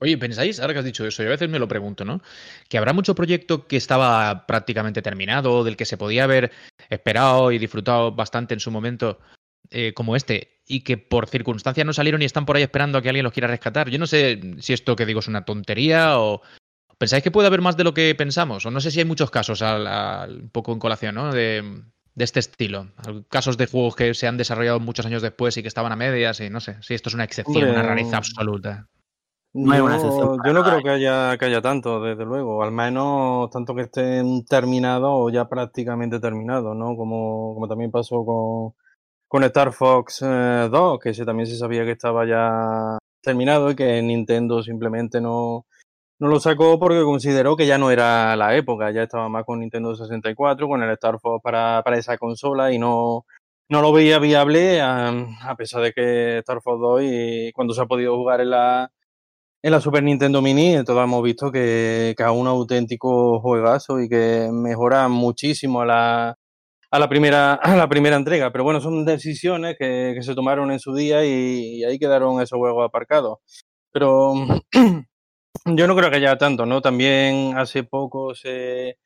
Oye, 0.00 0.16
¿pensáis, 0.16 0.60
ahora 0.60 0.74
que 0.74 0.78
has 0.78 0.84
dicho 0.84 1.04
eso, 1.04 1.22
yo 1.22 1.28
a 1.28 1.32
veces 1.32 1.48
me 1.48 1.58
lo 1.58 1.66
pregunto, 1.66 2.04
¿no? 2.04 2.22
Que 2.68 2.78
habrá 2.78 2.92
mucho 2.92 3.16
proyecto 3.16 3.66
que 3.66 3.76
estaba 3.76 4.46
prácticamente 4.46 5.02
terminado, 5.02 5.64
del 5.64 5.76
que 5.76 5.84
se 5.84 5.96
podía 5.96 6.24
haber 6.24 6.52
esperado 6.88 7.50
y 7.50 7.58
disfrutado 7.58 8.12
bastante 8.12 8.54
en 8.54 8.60
su 8.60 8.70
momento, 8.70 9.18
eh, 9.70 9.92
como 9.94 10.14
este, 10.14 10.60
y 10.66 10.82
que 10.82 10.98
por 10.98 11.28
circunstancias 11.28 11.84
no 11.84 11.92
salieron 11.92 12.22
y 12.22 12.26
están 12.26 12.46
por 12.46 12.56
ahí 12.56 12.62
esperando 12.62 12.98
a 12.98 13.02
que 13.02 13.08
alguien 13.08 13.24
los 13.24 13.32
quiera 13.32 13.48
rescatar. 13.48 13.90
Yo 13.90 13.98
no 13.98 14.06
sé 14.06 14.40
si 14.60 14.72
esto 14.72 14.94
que 14.94 15.06
digo 15.06 15.20
es 15.20 15.28
una 15.28 15.44
tontería 15.44 16.20
o... 16.20 16.42
¿Pensáis 16.96 17.22
que 17.22 17.30
puede 17.30 17.46
haber 17.46 17.60
más 17.60 17.76
de 17.76 17.84
lo 17.84 17.94
que 17.94 18.12
pensamos? 18.16 18.66
O 18.66 18.72
no 18.72 18.80
sé 18.80 18.90
si 18.90 18.98
hay 18.98 19.04
muchos 19.04 19.30
casos, 19.30 19.62
al, 19.62 20.42
un 20.42 20.50
poco 20.50 20.72
en 20.72 20.80
colación, 20.80 21.14
¿no? 21.14 21.32
De, 21.32 21.84
este 22.24 22.40
estilo. 22.40 22.88
Casos 23.28 23.56
de 23.56 23.66
juegos 23.66 23.96
que 23.96 24.14
se 24.14 24.26
han 24.26 24.36
desarrollado 24.36 24.80
muchos 24.80 25.06
años 25.06 25.22
después 25.22 25.56
y 25.56 25.62
que 25.62 25.68
estaban 25.68 25.92
a 25.92 25.96
medias 25.96 26.40
y 26.40 26.50
no 26.50 26.60
sé 26.60 26.76
si 26.82 26.94
esto 26.94 27.08
es 27.08 27.14
una 27.14 27.24
excepción, 27.24 27.70
una 27.70 27.82
rareza 27.82 28.16
absoluta. 28.18 28.88
No 29.54 29.72
hay 29.72 29.80
una 29.80 29.96
excepción. 29.96 30.38
Yo 30.44 30.52
no 30.52 30.62
creo 30.62 30.82
que 30.82 30.90
haya, 30.90 31.36
que 31.38 31.46
haya 31.46 31.62
tanto, 31.62 32.02
desde 32.02 32.24
luego. 32.24 32.62
Al 32.62 32.70
menos 32.70 33.50
tanto 33.50 33.74
que 33.74 33.82
estén 33.82 34.44
terminados 34.44 35.10
o 35.12 35.30
ya 35.30 35.48
prácticamente 35.48 36.20
terminados, 36.20 36.76
¿no? 36.76 36.96
Como, 36.96 37.54
como 37.54 37.66
también 37.66 37.90
pasó 37.90 38.24
con, 38.24 38.74
con 39.26 39.44
Star 39.44 39.72
Fox 39.72 40.20
2, 40.20 40.28
eh, 40.28 40.98
que 41.02 41.10
ese 41.10 41.24
también 41.24 41.46
se 41.46 41.56
sabía 41.56 41.84
que 41.84 41.92
estaba 41.92 42.26
ya 42.26 42.98
terminado 43.22 43.70
y 43.70 43.74
que 43.74 44.02
Nintendo 44.02 44.62
simplemente 44.62 45.20
no, 45.20 45.66
no 46.18 46.28
lo 46.28 46.40
sacó 46.40 46.78
porque 46.78 47.02
consideró 47.02 47.56
que 47.56 47.66
ya 47.66 47.78
no 47.78 47.90
era 47.90 48.36
la 48.36 48.56
época, 48.56 48.90
ya 48.90 49.04
estaba 49.04 49.28
más 49.28 49.44
con 49.44 49.60
Nintendo 49.60 49.94
64, 49.94 50.68
con 50.68 50.82
el 50.82 50.90
Star 50.92 51.18
Fox 51.20 51.42
para, 51.42 51.82
para 51.84 51.98
esa 51.98 52.18
consola 52.18 52.72
y 52.72 52.78
no, 52.78 53.24
no 53.68 53.82
lo 53.82 53.92
veía 53.92 54.18
viable 54.18 54.80
a, 54.80 55.54
pesar 55.56 55.82
de 55.82 55.92
que 55.92 56.38
Star 56.38 56.60
Fox 56.62 56.80
2 56.80 57.02
y 57.04 57.52
cuando 57.52 57.74
se 57.74 57.82
ha 57.82 57.86
podido 57.86 58.16
jugar 58.16 58.40
en 58.40 58.50
la, 58.50 58.90
en 59.62 59.72
la 59.72 59.80
Super 59.80 60.02
Nintendo 60.02 60.40
Mini, 60.40 60.82
todos 60.84 61.04
hemos 61.04 61.22
visto 61.22 61.52
que, 61.52 62.14
es 62.18 62.26
un 62.30 62.46
auténtico 62.46 63.40
juegazo 63.40 64.00
y 64.00 64.08
que 64.08 64.48
mejora 64.52 65.08
muchísimo 65.08 65.82
a 65.82 65.86
la, 65.86 66.38
a 66.90 66.98
la 66.98 67.08
primera, 67.08 67.54
a 67.62 67.76
la 67.76 67.88
primera 67.88 68.16
entrega. 68.16 68.50
Pero 68.52 68.64
bueno, 68.64 68.80
son 68.80 69.04
decisiones 69.04 69.76
que, 69.78 70.12
que 70.14 70.22
se 70.22 70.34
tomaron 70.34 70.70
en 70.70 70.80
su 70.80 70.94
día 70.94 71.24
y, 71.24 71.84
ahí 71.84 71.98
quedaron 71.98 72.40
esos 72.40 72.58
juegos 72.58 72.86
aparcados. 72.86 73.38
Pero 73.92 74.34
yo 75.64 75.86
no 75.86 75.96
creo 75.96 76.10
que 76.10 76.16
haya 76.16 76.38
tanto, 76.38 76.66
¿no? 76.66 76.80
También 76.80 77.56
hace 77.56 77.84
poco 77.84 78.34
se, 78.34 78.98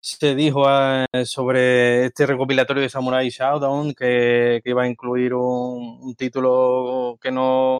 se 0.00 0.34
dijo 0.34 0.64
ah, 0.66 1.06
sobre 1.24 2.06
este 2.06 2.26
recopilatorio 2.26 2.82
de 2.82 2.88
Samurai 2.88 3.28
Shodown 3.30 3.94
que, 3.94 4.60
iba 4.64 4.82
a 4.82 4.88
incluir 4.88 5.34
un, 5.34 5.98
un, 6.02 6.14
título 6.14 7.18
que 7.20 7.30
no 7.30 7.78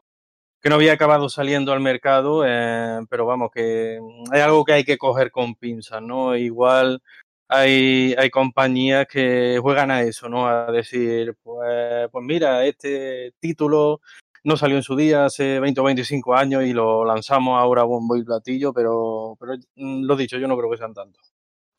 que 0.61 0.69
no 0.69 0.75
había 0.75 0.93
acabado 0.93 1.27
saliendo 1.29 1.73
al 1.73 1.79
mercado, 1.81 2.43
eh, 2.45 2.99
pero 3.09 3.25
vamos, 3.25 3.49
que 3.51 3.99
hay 4.31 4.41
algo 4.41 4.63
que 4.63 4.73
hay 4.73 4.83
que 4.83 4.97
coger 4.97 5.31
con 5.31 5.55
pinzas, 5.55 6.01
¿no? 6.03 6.35
Igual 6.35 7.01
hay, 7.47 8.15
hay 8.17 8.29
compañías 8.29 9.07
que 9.07 9.59
juegan 9.61 9.91
a 9.91 10.03
eso, 10.03 10.29
¿no? 10.29 10.47
A 10.47 10.71
decir, 10.71 11.35
pues, 11.43 12.09
pues 12.11 12.25
mira, 12.25 12.65
este 12.65 13.33
título 13.39 14.01
no 14.43 14.57
salió 14.57 14.77
en 14.77 14.83
su 14.83 14.95
día 14.95 15.25
hace 15.25 15.59
20 15.59 15.81
o 15.81 15.83
25 15.83 16.35
años 16.35 16.63
y 16.63 16.73
lo 16.73 17.05
lanzamos 17.05 17.59
ahora 17.59 17.83
bombo 17.83 18.15
y 18.15 18.23
platillo, 18.23 18.73
pero, 18.73 19.37
pero 19.39 19.55
mm, 19.75 20.03
lo 20.03 20.15
dicho, 20.15 20.37
yo 20.37 20.47
no 20.47 20.57
creo 20.57 20.71
que 20.71 20.77
sean 20.77 20.93
tantos. 20.93 21.31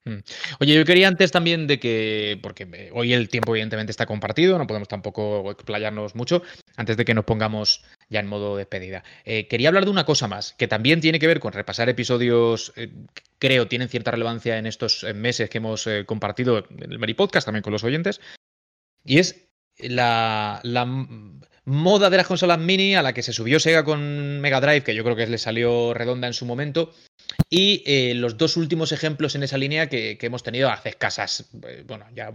Hmm. 0.04 0.18
Oye, 0.58 0.74
yo 0.74 0.84
quería 0.84 1.06
antes 1.06 1.30
también 1.30 1.68
de 1.68 1.78
que, 1.78 2.38
porque 2.42 2.90
hoy 2.92 3.12
el 3.12 3.28
tiempo 3.28 3.52
evidentemente 3.52 3.92
está 3.92 4.04
compartido, 4.04 4.58
no 4.58 4.66
podemos 4.66 4.88
tampoco 4.88 5.48
explayarnos 5.52 6.16
mucho, 6.16 6.42
antes 6.76 6.96
de 6.96 7.04
que 7.04 7.14
nos 7.14 7.24
pongamos 7.24 7.84
ya 8.08 8.18
en 8.18 8.26
modo 8.26 8.56
despedida. 8.56 9.04
Eh, 9.24 9.46
quería 9.46 9.68
hablar 9.68 9.84
de 9.84 9.92
una 9.92 10.04
cosa 10.04 10.26
más, 10.26 10.54
que 10.54 10.66
también 10.66 11.00
tiene 11.00 11.20
que 11.20 11.28
ver 11.28 11.38
con 11.38 11.52
repasar 11.52 11.88
episodios, 11.88 12.72
eh, 12.74 12.92
creo, 13.38 13.68
tienen 13.68 13.88
cierta 13.88 14.10
relevancia 14.10 14.58
en 14.58 14.66
estos 14.66 15.04
eh, 15.04 15.14
meses 15.14 15.48
que 15.48 15.58
hemos 15.58 15.88
compartido 16.06 16.66
en 16.68 16.92
el 16.92 16.98
Meri 16.98 17.14
Podcast, 17.14 17.44
también 17.44 17.62
con 17.62 17.72
los 17.72 17.84
oyentes, 17.84 18.20
y 19.04 19.18
es 19.18 19.48
la, 19.78 20.60
la 20.64 20.84
moda 21.64 22.10
de 22.10 22.16
las 22.16 22.26
consolas 22.26 22.58
mini 22.58 22.94
a 22.94 23.02
la 23.02 23.12
que 23.12 23.22
se 23.22 23.32
subió 23.32 23.60
Sega 23.60 23.84
con 23.84 24.40
Mega 24.40 24.60
Drive, 24.60 24.82
que 24.82 24.94
yo 24.94 25.04
creo 25.04 25.16
que 25.16 25.26
le 25.26 25.38
salió 25.38 25.94
redonda 25.94 26.26
en 26.26 26.34
su 26.34 26.44
momento, 26.44 26.92
y 27.48 27.82
eh, 27.86 28.14
los 28.14 28.36
dos 28.36 28.56
últimos 28.56 28.92
ejemplos 28.92 29.34
en 29.34 29.42
esa 29.42 29.58
línea 29.58 29.88
que, 29.88 30.18
hemos 30.20 30.42
tenido 30.42 30.70
hace 30.70 30.90
escasas, 30.90 31.48
eh, 31.66 31.84
bueno, 31.86 32.06
ya 32.14 32.32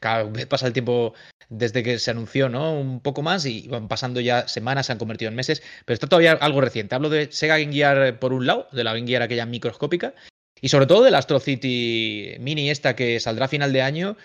cada 0.00 0.24
vez 0.24 0.46
pasa 0.46 0.66
el 0.66 0.72
tiempo 0.72 1.14
desde 1.48 1.82
que 1.82 1.98
se 1.98 2.10
anunció, 2.10 2.48
¿no? 2.48 2.72
Un 2.78 3.00
poco 3.00 3.22
más 3.22 3.44
y 3.44 3.68
van 3.68 3.88
pasando 3.88 4.20
ya 4.20 4.48
semanas, 4.48 4.86
se 4.86 4.92
han 4.92 4.98
convertido 4.98 5.28
en 5.28 5.36
meses, 5.36 5.62
pero 5.84 5.94
está 5.94 6.06
todavía 6.06 6.32
algo 6.32 6.60
reciente. 6.60 6.94
Hablo 6.94 7.10
de 7.10 7.30
Sega 7.32 7.58
Game 7.58 7.72
Gear 7.72 8.18
por 8.18 8.32
un 8.32 8.46
lado, 8.46 8.68
de 8.72 8.84
la 8.84 8.94
Game 8.94 9.06
Gear 9.06 9.22
aquella 9.22 9.46
microscópica, 9.46 10.14
y 10.60 10.68
sobre 10.68 10.86
todo 10.86 11.02
de 11.02 11.10
la 11.10 11.18
Astro 11.18 11.40
City 11.40 12.36
Mini 12.38 12.70
esta 12.70 12.94
que 12.94 13.18
saldrá 13.20 13.46
a 13.46 13.48
final 13.48 13.72
de 13.72 13.82
año, 13.82 14.16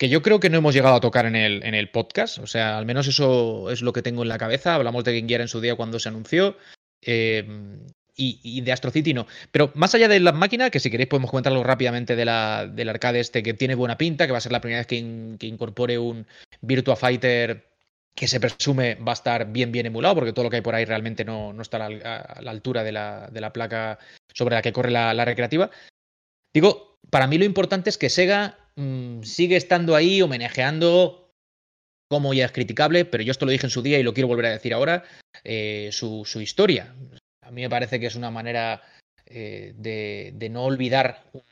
que 0.00 0.08
yo 0.08 0.22
creo 0.22 0.40
que 0.40 0.48
no 0.48 0.56
hemos 0.56 0.72
llegado 0.72 0.94
a 0.94 1.00
tocar 1.00 1.26
en 1.26 1.36
el, 1.36 1.62
en 1.62 1.74
el 1.74 1.90
podcast, 1.90 2.38
o 2.38 2.46
sea, 2.46 2.78
al 2.78 2.86
menos 2.86 3.06
eso 3.06 3.70
es 3.70 3.82
lo 3.82 3.92
que 3.92 4.00
tengo 4.00 4.22
en 4.22 4.30
la 4.30 4.38
cabeza. 4.38 4.74
Hablamos 4.74 5.04
de 5.04 5.14
Game 5.14 5.28
Gear 5.28 5.42
en 5.42 5.48
su 5.48 5.60
día 5.60 5.74
cuando 5.74 5.98
se 5.98 6.08
anunció. 6.08 6.56
Eh, 7.02 7.46
y, 8.16 8.62
de 8.62 8.72
Astro 8.72 8.90
City 8.90 9.12
no. 9.12 9.26
Pero 9.52 9.72
más 9.74 9.94
allá 9.94 10.08
de 10.08 10.18
la 10.20 10.32
máquina, 10.32 10.70
que 10.70 10.80
si 10.80 10.90
queréis 10.90 11.10
podemos 11.10 11.30
comentarlo 11.30 11.62
rápidamente 11.62 12.16
de 12.16 12.24
la, 12.24 12.66
del 12.66 12.88
arcade 12.88 13.20
este 13.20 13.42
que 13.42 13.52
tiene 13.52 13.74
buena 13.74 13.98
pinta, 13.98 14.24
que 14.24 14.32
va 14.32 14.38
a 14.38 14.40
ser 14.40 14.52
la 14.52 14.62
primera 14.62 14.80
vez 14.80 14.86
que, 14.86 14.96
incorpore 15.46 15.98
un 15.98 16.26
Virtua 16.62 16.96
Fighter 16.96 17.68
que 18.14 18.26
se 18.26 18.40
presume 18.40 18.94
va 18.94 19.12
a 19.12 19.20
estar 19.20 19.52
bien, 19.52 19.70
bien 19.70 19.84
emulado, 19.84 20.14
porque 20.14 20.32
todo 20.32 20.44
lo 20.44 20.50
que 20.50 20.56
hay 20.56 20.62
por 20.62 20.74
ahí 20.74 20.86
realmente 20.86 21.26
no, 21.26 21.52
no 21.52 21.60
está 21.60 21.76
a 21.84 21.90
la, 22.40 22.50
altura 22.50 22.84
de 22.84 22.92
la, 22.92 23.28
de 23.30 23.40
la, 23.42 23.52
placa 23.52 23.98
sobre 24.32 24.54
la 24.54 24.62
que 24.62 24.72
corre 24.72 24.90
la, 24.90 25.24
recreativa. 25.26 25.70
Digo, 26.54 26.89
para 27.08 27.26
mí 27.26 27.38
lo 27.38 27.44
importante 27.44 27.90
es 27.90 27.98
que 27.98 28.10
Sega 28.10 28.58
mm, 28.76 29.22
sigue 29.22 29.56
estando 29.56 29.96
ahí 29.96 30.20
homenajeando 30.20 31.20
cómo 32.10 32.34
ya 32.34 32.44
es 32.44 32.52
criticable, 32.52 33.04
pero 33.04 33.22
yo 33.22 33.30
esto 33.30 33.46
lo 33.46 33.52
dije 33.52 33.66
en 33.66 33.70
su 33.70 33.82
día 33.82 33.98
y 33.98 34.02
lo 34.02 34.12
quiero 34.12 34.26
volver 34.26 34.46
a 34.46 34.50
decir 34.50 34.74
ahora, 34.74 35.04
eh, 35.44 35.90
su, 35.92 36.24
historia. 36.40 36.94
A 37.40 37.52
mí 37.52 37.62
me 37.62 37.70
parece 37.70 38.00
que 38.00 38.06
es 38.06 38.16
una 38.16 38.32
manera 38.32 38.82
eh, 39.26 39.74
de, 39.76 40.48
no 40.50 40.64
olvidar 40.64 41.24
un 41.32 41.42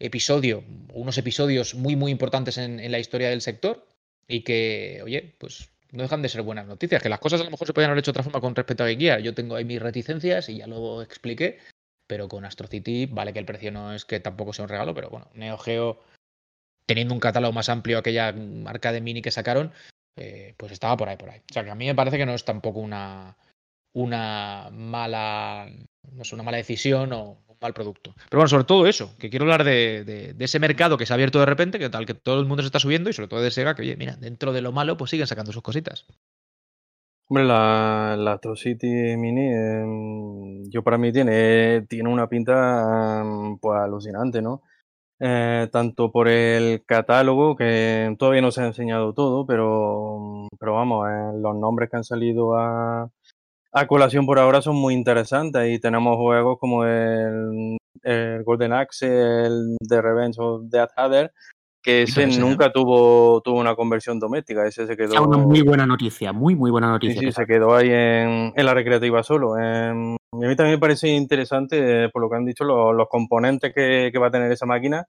episodio, 0.00 0.64
unos 0.92 1.16
episodios 1.18 1.76
muy, 1.76 1.94
muy 1.94 2.10
importantes 2.10 2.58
en, 2.58 2.90
la 2.90 2.98
historia 2.98 3.30
del 3.30 3.42
sector 3.42 3.86
y 4.26 4.40
que, 4.42 5.00
oye, 5.04 5.36
pues 5.38 5.70
no 5.92 6.02
dejan 6.02 6.22
de 6.22 6.28
ser 6.28 6.42
buenas 6.42 6.66
noticias, 6.66 7.00
que 7.00 7.08
las 7.08 7.20
cosas 7.20 7.40
a 7.40 7.44
lo 7.44 7.50
mejor 7.50 7.66
se 7.66 7.72
podrían 7.72 7.90
haber 7.90 8.00
hecho 8.00 8.10
de 8.10 8.18
otra 8.18 8.24
forma 8.24 8.40
con 8.40 8.56
respecto 8.56 8.82
a 8.82 8.88
Gear. 8.88 9.20
Yo 9.20 9.34
tengo 9.34 9.54
ahí 9.54 9.64
mis 9.64 9.80
reticencias 9.80 10.48
y 10.48 10.58
ya 10.58 10.66
lo 10.66 11.00
expliqué, 11.00 11.58
pero 12.10 12.26
con 12.26 12.44
Astro 12.44 12.66
City 12.66 13.06
vale 13.06 13.32
que 13.32 13.38
el 13.38 13.44
precio 13.44 13.70
no 13.70 13.94
es 13.94 14.04
que 14.04 14.18
tampoco 14.18 14.52
sea 14.52 14.64
un 14.64 14.68
regalo, 14.68 14.94
pero 14.94 15.10
bueno, 15.10 15.28
Neo 15.34 15.56
Geo 15.58 16.00
teniendo 16.84 17.14
un 17.14 17.20
catálogo 17.20 17.52
más 17.52 17.68
amplio 17.68 17.98
aquella 17.98 18.32
marca 18.32 18.90
de 18.90 19.00
mini 19.00 19.22
que 19.22 19.30
sacaron, 19.30 19.70
eh, 20.16 20.54
pues 20.56 20.72
estaba 20.72 20.96
por 20.96 21.08
ahí, 21.08 21.16
por 21.16 21.30
ahí. 21.30 21.38
O 21.48 21.54
sea 21.54 21.62
que 21.62 21.70
a 21.70 21.76
mí 21.76 21.86
me 21.86 21.94
parece 21.94 22.18
que 22.18 22.26
no 22.26 22.34
es 22.34 22.44
tampoco 22.44 22.80
una, 22.80 23.36
una 23.92 24.70
mala, 24.72 25.68
no 26.10 26.22
es 26.22 26.32
una 26.32 26.42
mala 26.42 26.56
decisión 26.56 27.12
o 27.12 27.38
un 27.46 27.56
mal 27.60 27.74
producto. 27.74 28.12
Pero 28.28 28.40
bueno, 28.40 28.48
sobre 28.48 28.64
todo 28.64 28.88
eso, 28.88 29.16
que 29.16 29.30
quiero 29.30 29.44
hablar 29.44 29.62
de, 29.62 30.34
ese 30.36 30.58
mercado 30.58 30.98
que 30.98 31.06
se 31.06 31.12
ha 31.12 31.14
abierto 31.14 31.38
de 31.38 31.46
repente, 31.46 31.78
que 31.78 31.90
tal 31.90 32.06
que 32.06 32.14
todo 32.14 32.40
el 32.40 32.46
mundo 32.46 32.64
se 32.64 32.66
está 32.66 32.80
subiendo 32.80 33.08
y 33.08 33.12
sobre 33.12 33.28
todo 33.28 33.40
de 33.40 33.52
Sega, 33.52 33.76
que 33.76 33.82
oye, 33.82 33.94
mira, 33.94 34.16
dentro 34.16 34.52
de 34.52 34.62
lo 34.62 34.72
malo, 34.72 34.96
pues 34.96 35.12
siguen 35.12 35.28
sacando 35.28 35.52
sus 35.52 35.62
cositas. 35.62 36.06
Hombre, 37.30 37.44
la, 37.44 38.16
la 38.18 38.40
City 38.56 39.16
Mini, 39.16 39.52
em, 39.54 40.64
yo 40.68 40.82
para 40.82 40.98
mí 40.98 41.12
tiene, 41.12 41.82
tiene 41.88 42.08
una 42.08 42.28
pinta 42.28 43.20
em, 43.22 43.56
pues 43.58 43.78
alucinante, 43.78 44.42
¿no? 44.42 44.62
Eh, 45.20 45.68
tanto 45.70 46.10
por 46.10 46.26
el 46.28 46.84
catálogo, 46.84 47.54
que 47.56 48.16
todavía 48.18 48.42
no 48.42 48.50
se 48.50 48.62
ha 48.62 48.66
enseñado 48.66 49.14
todo, 49.14 49.46
pero, 49.46 50.48
pero 50.58 50.74
vamos, 50.74 51.08
eh, 51.08 51.38
los 51.40 51.56
nombres 51.56 51.88
que 51.88 51.98
han 51.98 52.04
salido 52.04 52.56
a, 52.56 53.08
a 53.72 53.86
colación 53.86 54.26
por 54.26 54.40
ahora 54.40 54.60
son 54.60 54.76
muy 54.76 54.94
interesantes 54.94 55.70
y 55.72 55.78
tenemos 55.80 56.16
juegos 56.16 56.58
como 56.58 56.84
el, 56.84 57.78
Golden 58.44 58.72
Axe, 58.72 59.06
el 59.06 59.76
The 59.88 60.02
Revenge 60.02 60.36
of 60.40 60.62
Death 60.64 60.90
Hatter, 60.96 61.32
que 61.82 62.02
ese 62.02 62.26
nunca 62.26 62.72
tuvo, 62.72 63.40
tuvo 63.40 63.58
una 63.58 63.74
conversión 63.74 64.18
doméstica, 64.18 64.66
ese 64.66 64.86
se 64.86 64.96
quedó... 64.96 65.22
una 65.22 65.38
muy 65.38 65.62
buena 65.62 65.86
noticia, 65.86 66.32
muy 66.32 66.54
muy 66.54 66.70
buena 66.70 66.88
noticia. 66.88 67.20
Sí, 67.20 67.26
sí 67.26 67.32
se 67.32 67.46
quedó 67.46 67.74
ahí 67.74 67.88
en, 67.88 68.52
en 68.54 68.66
la 68.66 68.74
recreativa 68.74 69.22
solo. 69.22 69.58
En, 69.58 70.16
y 70.32 70.44
a 70.44 70.48
mí 70.48 70.56
también 70.56 70.76
me 70.76 70.80
parece 70.80 71.08
interesante, 71.08 72.04
eh, 72.04 72.08
por 72.08 72.22
lo 72.22 72.30
que 72.30 72.36
han 72.36 72.44
dicho, 72.44 72.64
los, 72.64 73.08
componentes 73.08 73.72
que, 73.74 74.12
va 74.18 74.28
a 74.28 74.30
tener 74.30 74.52
esa 74.52 74.66
máquina, 74.66 75.06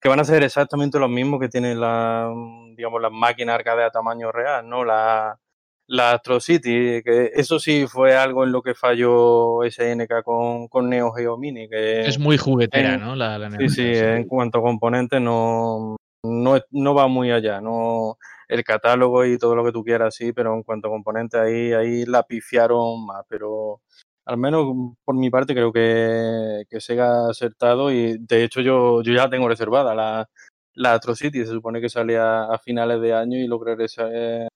que 0.00 0.08
van 0.08 0.20
a 0.20 0.24
ser 0.24 0.42
exactamente 0.42 0.98
los 0.98 1.08
mismos 1.08 1.40
que 1.40 1.48
tienen 1.48 1.80
la, 1.80 2.30
digamos, 2.76 3.00
las 3.00 3.12
máquinas 3.12 3.54
arcade 3.54 3.84
a 3.84 3.90
tamaño 3.90 4.30
real, 4.30 4.68
¿no? 4.68 4.84
La, 4.84 5.38
la 5.86 6.12
Astro 6.12 6.38
City, 6.38 7.02
que 7.02 7.30
eso 7.34 7.58
sí 7.58 7.86
fue 7.88 8.14
algo 8.14 8.44
en 8.44 8.52
lo 8.52 8.60
que 8.60 8.74
falló 8.74 9.60
SNK 9.68 10.22
con, 10.22 10.68
con 10.68 10.90
Neo 10.90 11.12
Geo 11.12 11.38
Mini. 11.38 11.66
Que 11.68 12.02
es 12.02 12.18
muy 12.18 12.36
juguetera, 12.36 12.98
¿no? 12.98 13.16
La, 13.16 13.50
sí, 13.58 13.68
sí, 13.70 13.92
en 13.94 14.24
cuanto 14.24 14.58
a 14.58 14.62
componentes 14.62 15.20
no, 15.20 15.96
no, 16.22 16.58
no 16.70 16.94
va 16.94 17.08
muy 17.08 17.30
allá, 17.30 17.60
no 17.60 18.18
el 18.48 18.64
catálogo 18.64 19.24
y 19.24 19.38
todo 19.38 19.54
lo 19.54 19.64
que 19.64 19.72
tú 19.72 19.84
quieras, 19.84 20.14
sí, 20.14 20.32
pero 20.32 20.54
en 20.54 20.62
cuanto 20.62 20.88
a 20.88 20.90
componentes 20.90 21.40
ahí, 21.40 21.72
ahí 21.72 22.04
la 22.06 22.22
pifiaron 22.22 23.04
más, 23.06 23.24
pero 23.28 23.82
al 24.24 24.36
menos 24.38 24.66
por 25.04 25.14
mi 25.14 25.30
parte 25.30 25.54
creo 25.54 25.72
que, 25.72 26.64
que 26.68 27.00
ha 27.00 27.28
acertado 27.30 27.90
y 27.92 28.18
de 28.18 28.44
hecho 28.44 28.60
yo, 28.60 29.02
yo 29.02 29.12
ya 29.12 29.28
tengo 29.30 29.48
reservada 29.48 29.94
la, 29.94 30.28
la 30.74 30.94
Atrocity, 30.94 31.40
se 31.44 31.52
supone 31.52 31.80
que 31.80 31.88
sale 31.88 32.16
a, 32.18 32.58
finales 32.62 33.00
de 33.00 33.12
año 33.14 33.38
y 33.38 33.46
logré 33.46 33.76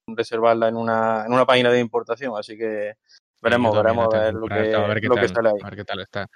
reservarla 0.07 0.69
en 0.69 0.77
una, 0.77 1.25
en 1.27 1.33
una 1.33 1.47
página 1.47 1.71
de 1.71 1.81
importación, 1.81 2.35
así 2.39 2.57
que 2.57 2.95
veremos, 3.43 3.77
veremos 3.77 4.15
a 4.15 4.19
ver 4.19 4.35
lo, 4.35 4.47
que, 4.47 5.29
sale 5.29 5.49
ahí. 5.49 5.55
A 5.63 5.69
ver 5.69 5.77
qué 5.77 5.85
tal 5.85 6.01
está. 6.01 6.29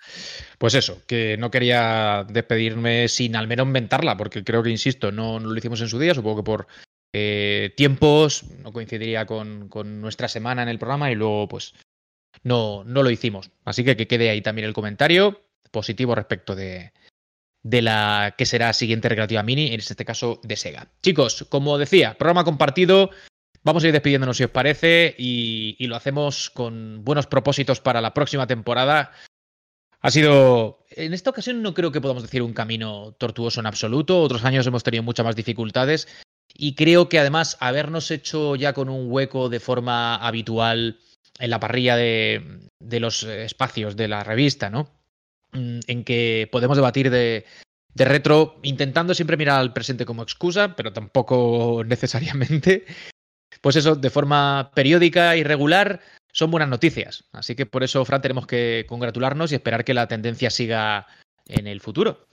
Pues 0.58 0.74
eso, 0.74 1.02
que 1.06 1.36
no 1.38 1.50
quería 1.50 2.26
despedirme 2.28 3.08
sin 3.08 3.36
al 3.36 3.48
menos 3.48 3.66
inventarla, 3.66 4.16
porque 4.16 4.44
creo 4.44 4.62
que, 4.62 4.70
insisto, 4.70 5.12
no, 5.12 5.38
lo 5.38 5.56
hicimos 5.56 5.80
en 5.80 5.88
su 5.88 5.98
día, 5.98 6.14
supongo 6.14 6.38
que 6.38 6.46
por 6.46 6.66
eh, 7.12 7.72
tiempos 7.76 8.44
no 8.62 8.72
coincidiría 8.72 9.24
con, 9.24 9.68
con 9.68 10.00
nuestra 10.00 10.28
semana 10.28 10.62
en 10.62 10.68
el 10.68 10.78
programa 10.78 11.10
y 11.10 11.14
luego 11.14 11.48
pues 11.48 11.74
no, 12.42 12.84
no 12.84 13.02
lo 13.02 13.10
hicimos. 13.10 13.50
Así 13.64 13.84
que 13.84 13.96
que 13.96 14.06
quede 14.06 14.30
ahí 14.30 14.42
también 14.42 14.66
el 14.66 14.74
comentario 14.74 15.40
positivo 15.70 16.14
respecto 16.14 16.54
de, 16.54 16.92
de 17.62 17.82
la 17.82 18.34
que 18.38 18.46
será 18.46 18.72
siguiente 18.72 19.08
recreativa 19.08 19.42
mini, 19.42 19.68
en 19.68 19.80
este 19.80 20.04
caso 20.04 20.40
de 20.44 20.56
Sega. 20.56 20.88
Chicos, 21.02 21.46
como 21.48 21.78
decía, 21.78 22.16
programa 22.16 22.44
compartido. 22.44 23.10
Vamos 23.66 23.82
a 23.82 23.88
ir 23.88 23.92
despidiéndonos 23.92 24.36
si 24.36 24.44
os 24.44 24.50
parece 24.50 25.16
y, 25.18 25.84
lo 25.88 25.96
hacemos 25.96 26.50
con 26.50 27.04
buenos 27.04 27.26
propósitos 27.26 27.80
para 27.80 28.00
la 28.00 28.14
próxima 28.14 28.46
temporada. 28.46 29.10
Ha 30.00 30.10
sido, 30.12 30.86
en 30.90 31.12
esta 31.12 31.30
ocasión 31.30 31.62
no 31.62 31.74
creo 31.74 31.90
que 31.90 32.00
podamos 32.00 32.22
decir 32.22 32.42
un 32.42 32.52
camino 32.52 33.16
tortuoso 33.18 33.58
en 33.58 33.66
absoluto. 33.66 34.22
Otros 34.22 34.44
años 34.44 34.68
hemos 34.68 34.84
tenido 34.84 35.02
muchas 35.02 35.26
más 35.26 35.34
dificultades 35.34 36.06
y 36.54 36.76
creo 36.76 37.08
que 37.08 37.18
además 37.18 37.56
habernos 37.58 38.12
hecho 38.12 38.54
ya 38.54 38.72
con 38.72 38.88
un 38.88 39.10
hueco 39.10 39.48
de 39.48 39.58
forma 39.58 40.14
habitual 40.14 41.00
en 41.40 41.50
la 41.50 41.58
parrilla 41.58 41.96
de, 41.96 42.68
los 42.78 43.24
espacios 43.24 43.96
de 43.96 44.06
la 44.06 44.22
revista, 44.22 44.70
¿no? 44.70 44.92
Mm, 45.50 45.80
en 45.88 46.04
que 46.04 46.48
podemos 46.52 46.76
debatir 46.76 47.10
de, 47.10 47.44
retro, 47.96 48.60
intentando 48.62 49.12
siempre 49.12 49.36
mirar 49.36 49.58
al 49.58 49.72
presente 49.72 50.06
como 50.06 50.22
excusa, 50.22 50.76
pero 50.76 50.92
tampoco 50.92 51.82
necesariamente. 51.88 52.84
Pues 53.60 53.76
eso, 53.76 53.96
de 53.96 54.10
forma 54.10 54.70
periódica 54.74 55.36
y 55.36 55.44
regular, 55.44 56.00
son 56.32 56.50
buenas 56.50 56.68
noticias. 56.68 57.24
Así 57.32 57.54
que 57.54 57.66
por 57.66 57.82
eso, 57.82 58.04
Fran, 58.04 58.22
tenemos 58.22 58.46
que 58.46 58.84
congratularnos 58.88 59.52
y 59.52 59.54
esperar 59.54 59.84
que 59.84 59.94
la 59.94 60.08
tendencia 60.08 60.50
siga 60.50 61.06
en 61.46 61.66
el 61.66 61.80
futuro. 61.80 62.26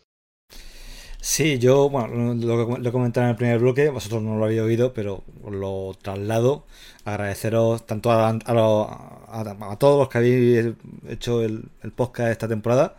Sí, 1.26 1.57
yo, 1.57 1.89
bueno, 1.89 2.34
lo, 2.34 2.78
lo 2.78 2.91
comentado 2.91 3.28
en 3.28 3.30
el 3.32 3.38
primer 3.38 3.59
bloque, 3.59 3.88
vosotros 3.88 4.21
no 4.21 4.36
lo 4.38 4.43
habéis 4.43 4.59
oído, 4.59 4.93
pero 4.93 5.24
lo 5.49 5.97
traslado. 6.01 6.65
Agradeceros 7.05 7.86
tanto 7.86 8.11
a, 8.11 8.28
a, 8.30 9.78
todos 9.80 9.99
los 9.99 10.09
que 10.09 10.17
habéis 10.17 10.74
hecho 11.07 11.41
el, 11.41 11.69
podcast 11.95 12.30
esta 12.30 12.49
temporada, 12.49 12.97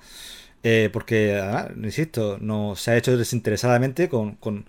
eh, 0.67 0.89
porque, 0.91 1.39
insisto, 1.77 2.39
no 2.41 2.75
se 2.75 2.91
ha 2.93 2.97
hecho 2.97 3.17
desinteresadamente. 3.19 4.09
Con, 4.09 4.37
con, 4.37 4.67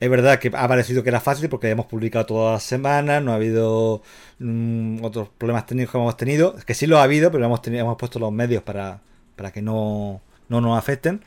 Es 0.00 0.08
verdad 0.08 0.38
que 0.38 0.50
ha 0.54 0.66
parecido 0.68 1.02
que 1.02 1.10
era 1.10 1.20
fácil 1.20 1.50
porque 1.50 1.68
hemos 1.68 1.84
publicado 1.84 2.24
todas 2.24 2.54
las 2.54 2.62
semanas, 2.62 3.22
no 3.22 3.32
ha 3.32 3.34
habido 3.34 4.02
mm, 4.38 5.04
otros 5.04 5.28
problemas 5.36 5.66
técnicos 5.66 5.92
que 5.92 5.98
hemos 5.98 6.16
tenido, 6.16 6.56
que 6.66 6.72
sí 6.74 6.86
lo 6.86 6.98
ha 6.98 7.02
habido, 7.02 7.30
pero 7.30 7.44
hemos, 7.44 7.60
tenido, 7.60 7.82
hemos 7.82 7.98
puesto 7.98 8.18
los 8.18 8.32
medios 8.32 8.62
para, 8.62 9.02
para 9.36 9.52
que 9.52 9.60
no, 9.60 10.22
no 10.48 10.60
nos 10.62 10.78
afecten. 10.78 11.22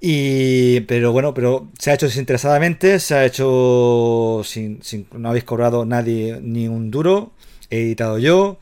Y, 0.00 0.80
pero 0.82 1.12
bueno, 1.12 1.32
pero 1.32 1.68
se 1.78 1.90
ha 1.92 1.94
hecho 1.94 2.06
desinteresadamente, 2.06 2.98
se 2.98 3.14
ha 3.14 3.24
hecho 3.24 4.42
sin, 4.44 4.82
sin 4.82 5.06
no 5.12 5.28
habéis 5.30 5.44
cobrado 5.44 5.84
nadie 5.86 6.40
ni 6.42 6.66
un 6.68 6.90
duro, 6.90 7.32
he 7.70 7.82
editado 7.82 8.18
yo. 8.18 8.58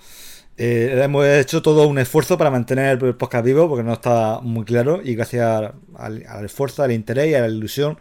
Eh, 0.57 1.01
hemos 1.03 1.27
hecho 1.27 1.63
todo 1.63 1.89
un 1.89 1.99
esfuerzo 1.99 2.39
para 2.39 2.51
mantener 2.51 3.03
el 3.03 3.17
podcast 3.17 3.45
vivo 3.45 3.69
porque 3.69 3.83
no 3.83 3.93
está 3.93 4.39
muy 4.41 4.65
claro 4.65 5.01
y 5.03 5.17
gracias 5.17 5.73
al, 5.97 6.45
esfuerzo, 6.45 6.85
al 6.85 6.93
interés 6.93 7.31
y 7.31 7.35
a 7.35 7.41
la 7.41 7.49
ilusión 7.49 7.99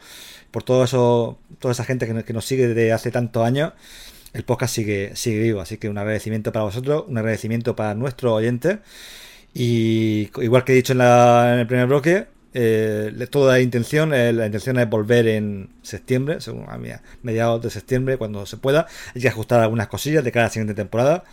por 0.52 0.62
todo 0.62 0.84
eso, 0.84 1.40
toda 1.58 1.72
esa 1.72 1.84
gente 1.84 2.06
que, 2.24 2.34
nos 2.34 2.46
sigue 2.46 2.68
desde 2.68 2.92
hace 2.94 3.10
tantos 3.10 3.44
años, 3.44 3.74
el 4.34 4.44
podcast 4.44 4.76
sigue, 4.76 5.16
sigue 5.16 5.40
vivo. 5.40 5.62
Así 5.62 5.78
que 5.78 5.90
un 5.90 5.98
agradecimiento 5.98 6.52
para 6.52 6.66
vosotros, 6.66 7.06
un 7.08 7.18
agradecimiento 7.18 7.76
para 7.76 7.96
nuestros 7.96 8.34
oyentes. 8.34 8.78
Y 9.56 10.30
igual 10.42 10.64
que 10.64 10.74
he 10.74 10.76
dicho 10.76 10.94
en, 10.94 11.00
la, 11.00 11.54
en 11.54 11.60
el 11.60 11.68
primer 11.68 11.88
bloque, 11.88 12.28
eh, 12.54 13.28
toda 13.32 13.54
la 13.54 13.62
intención, 13.62 14.14
eh, 14.14 14.32
la 14.32 14.46
intención 14.46 14.78
es 14.78 14.88
volver 14.88 15.28
en 15.28 15.70
septiembre, 15.82 16.40
según 16.40 16.66
a 16.70 16.80
mediados 17.24 17.62
de 17.64 17.70
septiembre, 17.72 18.18
cuando 18.18 18.46
se 18.46 18.58
pueda. 18.58 18.88
Hay 19.16 19.22
que 19.22 19.28
ajustar 19.28 19.60
algunas 19.62 19.88
cosillas 19.88 20.24
de 20.24 20.32
cada 20.32 20.50
siguiente 20.50 20.76
temporada, 20.76 21.24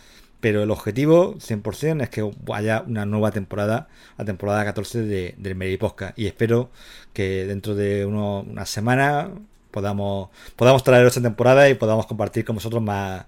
pero 0.41 0.63
el 0.63 0.71
objetivo 0.71 1.35
100% 1.35 2.03
es 2.03 2.09
que 2.09 2.29
haya 2.53 2.83
una 2.87 3.05
nueva 3.05 3.31
temporada, 3.31 3.87
la 4.17 4.25
temporada 4.25 4.65
14 4.65 5.03
de, 5.03 5.35
del 5.37 5.55
Meriposca. 5.55 6.13
Y 6.17 6.25
espero 6.27 6.71
que 7.13 7.45
dentro 7.45 7.75
de 7.75 8.05
uno, 8.05 8.41
una 8.41 8.65
semana 8.65 9.31
podamos, 9.71 10.29
podamos 10.55 10.83
traer 10.83 11.05
esta 11.05 11.21
temporada 11.21 11.69
y 11.69 11.75
podamos 11.75 12.07
compartir 12.07 12.43
con 12.43 12.55
vosotros 12.55 12.81
más, 12.81 13.25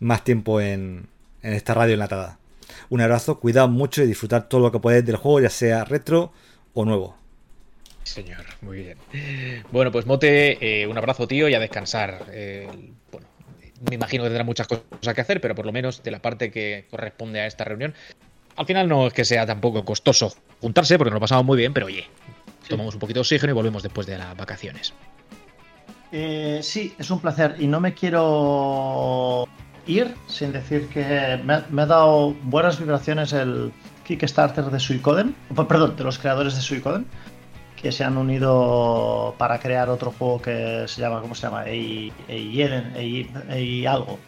más 0.00 0.24
tiempo 0.24 0.60
en, 0.60 1.08
en 1.42 1.52
esta 1.52 1.74
radio 1.74 1.94
enlatada. 1.94 2.38
Un 2.88 3.00
abrazo, 3.00 3.40
cuidado 3.40 3.68
mucho 3.68 4.02
y 4.02 4.06
disfrutar 4.06 4.48
todo 4.48 4.60
lo 4.60 4.72
que 4.72 4.78
podéis 4.78 5.04
del 5.04 5.16
juego, 5.16 5.40
ya 5.40 5.50
sea 5.50 5.84
retro 5.84 6.32
o 6.72 6.84
nuevo. 6.84 7.16
Señor, 8.04 8.44
muy 8.60 8.78
bien. 8.78 8.98
Bueno, 9.72 9.90
pues 9.90 10.06
Mote, 10.06 10.82
eh, 10.82 10.86
un 10.86 10.96
abrazo, 10.96 11.26
tío, 11.26 11.48
y 11.48 11.54
a 11.54 11.58
descansar. 11.58 12.26
Eh, 12.30 12.68
bueno, 13.10 13.26
me 13.88 13.94
imagino 13.94 14.24
que 14.24 14.30
tendrá 14.30 14.44
muchas 14.44 14.66
cosas 14.66 15.14
que 15.14 15.20
hacer, 15.20 15.40
pero 15.40 15.54
por 15.54 15.66
lo 15.66 15.72
menos 15.72 16.02
de 16.02 16.10
la 16.10 16.20
parte 16.20 16.50
que 16.50 16.86
corresponde 16.90 17.40
a 17.40 17.46
esta 17.46 17.64
reunión. 17.64 17.94
Al 18.56 18.66
final 18.66 18.88
no 18.88 19.06
es 19.06 19.12
que 19.12 19.24
sea 19.24 19.46
tampoco 19.46 19.84
costoso 19.84 20.34
juntarse, 20.60 20.96
porque 20.96 21.10
nos 21.10 21.16
lo 21.16 21.20
pasamos 21.20 21.44
muy 21.44 21.56
bien, 21.56 21.72
pero 21.72 21.86
oye, 21.86 22.06
tomamos 22.68 22.94
un 22.94 23.00
poquito 23.00 23.18
de 23.18 23.22
oxígeno 23.22 23.52
y 23.52 23.54
volvemos 23.54 23.82
después 23.82 24.06
de 24.06 24.18
las 24.18 24.36
vacaciones. 24.36 24.94
Eh, 26.12 26.60
sí, 26.62 26.94
es 26.98 27.10
un 27.10 27.20
placer 27.20 27.56
y 27.58 27.66
no 27.66 27.80
me 27.80 27.94
quiero 27.94 29.48
ir 29.86 30.14
sin 30.28 30.52
decir 30.52 30.88
que 30.88 31.40
me 31.44 31.54
ha, 31.54 31.66
me 31.70 31.82
ha 31.82 31.86
dado 31.86 32.34
buenas 32.44 32.78
vibraciones 32.78 33.32
el 33.32 33.72
Kickstarter 34.04 34.66
de 34.66 34.78
Suicoden, 34.78 35.34
perdón, 35.68 35.96
de 35.96 36.04
los 36.04 36.18
creadores 36.18 36.54
de 36.54 36.60
Suicoden, 36.60 37.06
que 37.84 37.92
se 37.92 38.02
han 38.02 38.16
unido 38.16 39.34
para 39.36 39.60
crear 39.60 39.90
otro 39.90 40.10
juego 40.10 40.40
que 40.40 40.84
se 40.88 41.02
llama, 41.02 41.20
¿cómo 41.20 41.34
se 41.34 41.42
llama? 41.42 41.64
Algo. 43.86 44.18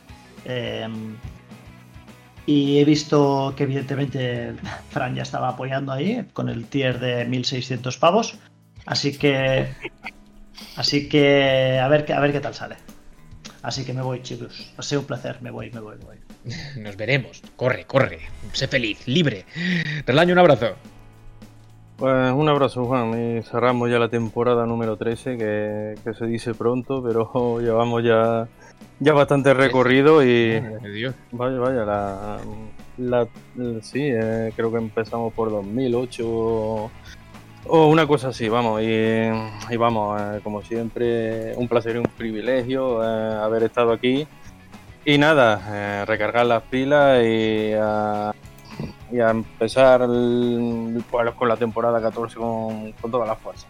Eh, 0.45 0.89
y 2.45 2.79
he 2.79 2.85
visto 2.85 3.55
que 3.57 3.63
evidentemente 3.63 4.53
Fran 4.91 5.15
ya 5.15 5.23
estaba 5.23 5.49
apoyando 5.49 5.91
ahí 5.91 6.27
con 6.35 6.51
el 6.51 6.67
tier 6.67 7.01
de 7.01 7.25
1600 7.25 7.97
pavos. 7.97 8.39
Así 8.85 9.17
que. 9.17 9.69
Así 10.77 11.09
que. 11.09 11.81
A 11.83 11.89
ver, 11.89 12.13
a 12.13 12.21
ver 12.21 12.33
qué 12.33 12.41
tal 12.41 12.55
sale. 12.55 12.77
Así 13.63 13.87
que 13.87 13.95
me 13.95 14.03
voy, 14.03 14.23
chicos. 14.23 14.71
Ha 14.77 14.83
sido 14.83 15.01
un 15.01 15.07
placer. 15.07 15.41
Me 15.41 15.51
voy, 15.51 15.71
me 15.71 15.81
voy, 15.81 15.97
me 15.97 16.05
voy. 16.05 16.17
Nos 16.77 16.97
veremos. 16.99 17.43
Corre, 17.57 17.87
corre. 17.87 18.21
Sé 18.53 18.69
feliz, 18.69 19.09
libre. 19.09 19.47
Relaño, 20.05 20.35
un 20.35 20.41
abrazo. 20.41 20.77
Pues 21.99 22.33
un 22.33 22.47
abrazo, 22.49 22.85
Juan. 22.85 23.39
Y 23.39 23.43
cerramos 23.43 23.91
ya 23.91 23.99
la 23.99 24.09
temporada 24.09 24.67
número 24.67 24.97
13, 24.97 25.39
que, 25.39 25.95
que 26.05 26.15
se 26.15 26.27
dice 26.27 26.55
pronto, 26.55 27.03
pero 27.03 27.59
llevamos 27.61 28.05
ya, 28.05 28.49
ya 29.01 29.13
bastante 29.15 29.55
recorrido 29.55 30.23
y. 30.23 30.61
Dios. 30.93 31.15
Vaya, 31.33 31.59
vaya, 31.59 31.85
la. 31.85 32.39
la 32.99 33.29
sí, 33.81 34.03
eh, 34.03 34.53
creo 34.55 34.71
que 34.71 34.79
empezamos 34.79 35.33
por 35.33 35.51
2008 35.51 36.25
o, 36.29 36.91
o 37.67 37.87
una 37.87 38.07
cosa 38.07 38.29
así, 38.29 38.47
vamos. 38.51 38.83
Y, 38.83 38.87
y 38.87 39.77
vamos, 39.79 40.21
eh, 40.21 40.41
como 40.45 40.61
siempre, 40.61 41.55
un 41.57 41.67
placer 41.67 41.97
y 41.97 42.01
un 42.01 42.05
privilegio 42.05 43.03
eh, 43.03 43.37
haber 43.43 43.63
estado 43.63 43.93
aquí. 43.93 44.27
Y 45.07 45.19
nada, 45.19 46.05
recargar 46.05 46.47
las 46.47 46.65
pilas 46.65 47.23
y 47.25 47.71
y 49.13 49.21
a 49.21 49.31
empezar 49.31 50.03
el- 50.03 51.03
pues, 51.11 51.31
con 51.35 51.49
la 51.49 51.57
temporada 51.57 52.01
14 52.01 52.37
con, 52.37 52.93
con 52.93 53.11
toda 53.11 53.27
la 53.27 53.37
fuerza. 53.37 53.67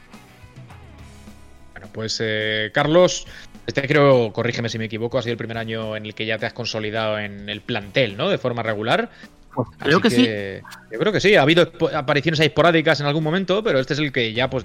Bueno, 1.73 1.89
pues 1.93 2.19
eh, 2.25 2.71
Carlos, 2.73 3.27
este 3.67 3.87
creo, 3.87 4.33
corrígeme 4.33 4.69
si 4.69 4.79
me 4.79 4.87
equivoco, 4.87 5.19
ha 5.19 5.23
sido 5.23 5.33
el 5.33 5.39
primer 5.39 5.59
año 5.59 5.95
en 5.97 6.07
el 6.07 6.15
que 6.15 6.25
ya 6.27 6.39
te 6.39 6.47
has 6.47 6.53
consolidado 6.53 7.19
en 7.19 7.49
el 7.49 7.61
plantel, 7.61 8.17
¿no? 8.17 8.29
De 8.29 8.39
forma 8.39 8.63
regular. 8.63 9.11
Pues 9.55 9.69
creo 9.79 10.01
que 10.01 10.11
sí. 10.11 10.27
Yo 10.93 10.99
creo 10.99 11.13
que 11.13 11.21
sí. 11.21 11.35
Ha 11.35 11.43
habido 11.43 11.71
apariciones 11.95 12.41
esporádicas 12.41 13.01
en 13.01 13.07
algún 13.07 13.25
momento, 13.25 13.63
pero 13.63 13.79
este 13.79 13.95
es 13.95 13.99
el 14.01 14.13
que 14.13 14.33
ya, 14.33 14.49
pues, 14.51 14.65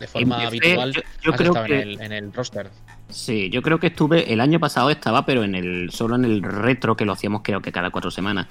de 0.00 0.06
forma 0.06 0.36
Empecé- 0.42 0.46
habitual, 0.46 0.92
yo- 0.92 1.00
yo 1.22 1.30
has 1.32 1.36
creo 1.36 1.50
estado 1.52 1.66
que- 1.66 1.74
en, 1.82 1.88
el, 1.88 2.00
en 2.00 2.12
el 2.12 2.32
roster. 2.32 2.68
Sí, 3.10 3.50
yo 3.50 3.60
creo 3.62 3.78
que 3.78 3.88
estuve, 3.88 4.32
el 4.32 4.40
año 4.40 4.58
pasado 4.58 4.88
estaba, 4.90 5.24
pero 5.26 5.44
en 5.44 5.54
el 5.54 5.90
solo 5.90 6.16
en 6.16 6.24
el 6.24 6.42
retro 6.42 6.96
que 6.96 7.04
lo 7.04 7.12
hacíamos 7.12 7.42
creo 7.44 7.60
que 7.60 7.72
cada 7.72 7.90
cuatro 7.90 8.10
semanas. 8.10 8.46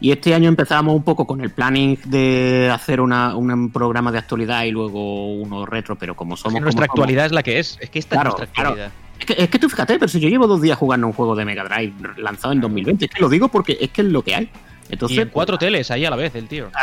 Y 0.00 0.12
este 0.12 0.34
año 0.34 0.48
empezábamos 0.48 0.94
un 0.96 1.02
poco 1.02 1.26
con 1.26 1.42
el 1.42 1.50
planning 1.50 1.98
de 2.06 2.70
hacer 2.72 3.02
una, 3.02 3.36
un 3.36 3.70
programa 3.70 4.10
de 4.10 4.18
actualidad 4.18 4.62
y 4.64 4.70
luego 4.70 5.34
uno 5.34 5.66
retro, 5.66 5.96
pero 5.96 6.16
como 6.16 6.34
Es 6.34 6.40
somos... 6.40 6.54
que 6.54 6.60
nuestra 6.60 6.86
como 6.86 6.96
somos- 6.96 7.02
actualidad 7.04 7.26
es 7.26 7.32
la 7.32 7.42
que 7.42 7.58
es. 7.58 7.76
Es 7.80 7.90
que 7.90 7.98
esta 7.98 8.16
Claro, 8.16 8.30
es 8.30 8.36
nuestra 8.38 8.54
claro. 8.54 8.68
actualidad. 8.70 8.92
Es 9.18 9.26
que, 9.26 9.34
es 9.44 9.50
que 9.50 9.58
tú 9.58 9.68
fíjate, 9.68 9.98
pero 9.98 10.08
si 10.08 10.18
yo 10.18 10.30
llevo 10.30 10.46
dos 10.46 10.62
días 10.62 10.78
jugando 10.78 11.06
un 11.06 11.12
juego 11.12 11.36
de 11.36 11.44
Mega 11.44 11.64
Drive 11.64 11.92
lanzado 12.16 12.54
en 12.54 12.62
2020, 12.62 13.04
es 13.04 13.10
que 13.10 13.20
lo 13.20 13.28
digo 13.28 13.48
porque 13.48 13.76
es 13.78 13.90
que 13.90 14.00
es 14.00 14.08
lo 14.08 14.22
que 14.22 14.34
hay. 14.34 14.48
Entonces, 14.88 15.18
y 15.18 15.20
en 15.20 15.28
cuatro 15.28 15.58
teles 15.58 15.90
ahí 15.90 16.06
a 16.06 16.10
la 16.10 16.16
vez, 16.16 16.34
el 16.34 16.48
tío. 16.48 16.68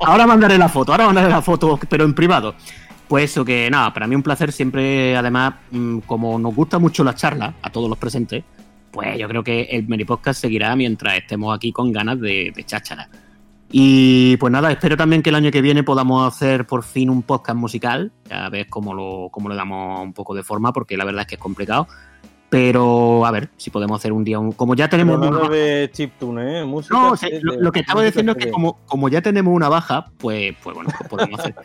ahora 0.00 0.26
mandaré 0.26 0.58
la 0.58 0.68
foto, 0.68 0.92
ahora 0.92 1.06
mandaré 1.06 1.28
la 1.28 1.42
foto, 1.42 1.78
pero 1.88 2.04
en 2.04 2.14
privado. 2.14 2.54
Pues 3.08 3.30
eso 3.30 3.44
que 3.44 3.68
nada, 3.70 3.92
para 3.94 4.08
mí 4.08 4.16
un 4.16 4.22
placer 4.22 4.50
siempre, 4.50 5.16
además, 5.16 5.54
mm, 5.70 5.98
como 6.00 6.38
nos 6.40 6.52
gusta 6.54 6.78
mucho 6.80 7.04
la 7.04 7.14
charla 7.14 7.54
a 7.62 7.70
todos 7.70 7.88
los 7.88 7.98
presentes, 7.98 8.42
pues 8.96 9.18
yo 9.18 9.28
creo 9.28 9.44
que 9.44 9.62
el 9.70 9.86
Meri 9.86 10.04
Podcast 10.04 10.40
seguirá 10.40 10.74
mientras 10.74 11.18
estemos 11.18 11.54
aquí 11.54 11.70
con 11.70 11.92
ganas 11.92 12.18
de, 12.20 12.52
de 12.56 12.64
cháchara. 12.64 13.08
Y 13.70 14.36
pues 14.38 14.50
nada, 14.52 14.70
espero 14.72 14.96
también 14.96 15.22
que 15.22 15.30
el 15.30 15.36
año 15.36 15.50
que 15.50 15.60
viene 15.60 15.82
podamos 15.82 16.26
hacer 16.26 16.66
por 16.66 16.82
fin 16.82 17.10
un 17.10 17.22
podcast 17.22 17.58
musical, 17.58 18.10
a 18.30 18.48
ver 18.48 18.68
cómo 18.68 18.94
lo, 18.94 19.28
cómo 19.30 19.48
le 19.48 19.56
damos 19.56 20.00
un 20.00 20.12
poco 20.12 20.34
de 20.34 20.42
forma, 20.42 20.72
porque 20.72 20.96
la 20.96 21.04
verdad 21.04 21.22
es 21.22 21.26
que 21.26 21.34
es 21.34 21.40
complicado. 21.40 21.86
Pero 22.48 23.26
a 23.26 23.32
ver 23.32 23.50
si 23.56 23.70
podemos 23.70 23.98
hacer 23.98 24.12
un 24.12 24.22
día 24.22 24.38
un. 24.38 24.52
Como 24.52 24.76
ya 24.76 24.88
tenemos. 24.88 25.18
Pero 25.18 25.40
una- 25.40 25.48
de 25.48 25.90
chiptune, 25.92 26.60
¿eh? 26.60 26.64
Música 26.64 26.94
no, 26.94 27.10
o 27.10 27.16
sea, 27.16 27.28
de- 27.28 27.40
lo, 27.42 27.60
lo 27.60 27.72
que 27.72 27.80
estaba 27.80 28.04
diciendo 28.04 28.32
es 28.38 28.38
que 28.46 28.52
como 28.52 29.08
ya 29.08 29.20
tenemos 29.20 29.52
una 29.52 29.68
baja, 29.68 30.06
pues, 30.16 30.54
pues 30.62 30.76
bueno, 30.76 30.90
pues 30.96 31.10
podemos 31.10 31.40
hacer. 31.40 31.56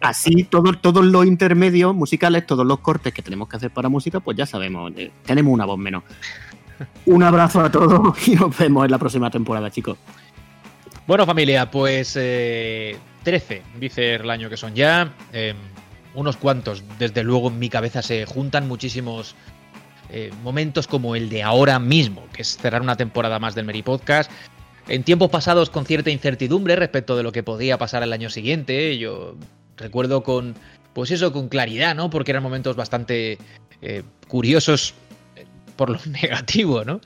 Así 0.00 0.44
todos, 0.44 0.80
todos 0.80 1.04
los 1.04 1.26
intermedios 1.26 1.94
musicales, 1.94 2.46
todos 2.46 2.64
los 2.66 2.78
cortes 2.78 3.12
que 3.12 3.20
tenemos 3.20 3.48
que 3.50 3.58
hacer 3.58 3.70
para 3.70 3.90
música, 3.90 4.20
pues 4.20 4.34
ya 4.38 4.46
sabemos, 4.46 4.90
eh, 4.96 5.10
tenemos 5.26 5.52
una 5.52 5.66
voz 5.66 5.76
menos. 5.78 6.04
Un 7.06 7.22
abrazo 7.22 7.60
a 7.60 7.70
todos 7.70 8.16
y 8.28 8.34
nos 8.36 8.56
vemos 8.56 8.84
en 8.84 8.90
la 8.90 8.98
próxima 8.98 9.30
temporada, 9.30 9.70
chicos. 9.70 9.98
Bueno, 11.06 11.26
familia, 11.26 11.70
pues 11.70 12.16
eh, 12.16 12.96
13, 13.24 13.62
dice 13.78 14.14
el 14.14 14.30
año 14.30 14.48
que 14.48 14.56
son 14.56 14.74
ya. 14.74 15.12
eh, 15.32 15.54
unos 16.14 16.36
cuantos, 16.36 16.82
desde 16.98 17.22
luego, 17.22 17.48
en 17.48 17.58
mi 17.58 17.68
cabeza 17.68 18.02
se 18.02 18.26
juntan 18.26 18.66
muchísimos 18.66 19.36
eh, 20.10 20.32
momentos 20.42 20.88
como 20.88 21.14
el 21.14 21.28
de 21.28 21.42
ahora 21.42 21.78
mismo, 21.78 22.24
que 22.32 22.42
es 22.42 22.56
cerrar 22.56 22.82
una 22.82 22.96
temporada 22.96 23.38
más 23.38 23.54
del 23.54 23.64
Meri 23.64 23.82
Podcast. 23.82 24.30
En 24.88 25.04
tiempos 25.04 25.30
pasados 25.30 25.70
con 25.70 25.86
cierta 25.86 26.10
incertidumbre 26.10 26.74
respecto 26.74 27.16
de 27.16 27.22
lo 27.22 27.30
que 27.30 27.44
podía 27.44 27.78
pasar 27.78 28.02
el 28.02 28.12
año 28.12 28.28
siguiente, 28.28 28.98
yo 28.98 29.36
recuerdo 29.76 30.24
con, 30.24 30.56
pues 30.94 31.12
eso, 31.12 31.32
con 31.32 31.48
claridad, 31.48 31.94
¿no? 31.94 32.10
Porque 32.10 32.32
eran 32.32 32.42
momentos 32.42 32.74
bastante 32.74 33.38
eh, 33.82 34.02
curiosos 34.26 34.94
eh, 34.94 35.09
por 35.80 35.88
lo 35.88 35.98
negativo, 36.22 36.84
¿no? 36.84 37.00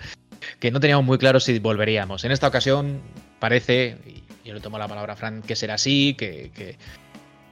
Que 0.59 0.73
no 0.73 0.81
teníamos 0.81 1.05
muy 1.05 1.17
claro 1.17 1.39
si 1.39 1.61
volveríamos. 1.61 2.25
En 2.25 2.33
esta 2.33 2.49
ocasión 2.49 3.01
parece, 3.39 3.97
y 4.05 4.49
yo 4.49 4.53
le 4.53 4.59
tomo 4.59 4.79
la 4.79 4.89
palabra 4.89 5.13
a 5.13 5.17
Fran, 5.17 5.43
que 5.43 5.55
será 5.55 5.75
así, 5.75 6.15
que, 6.19 6.51
que 6.53 6.77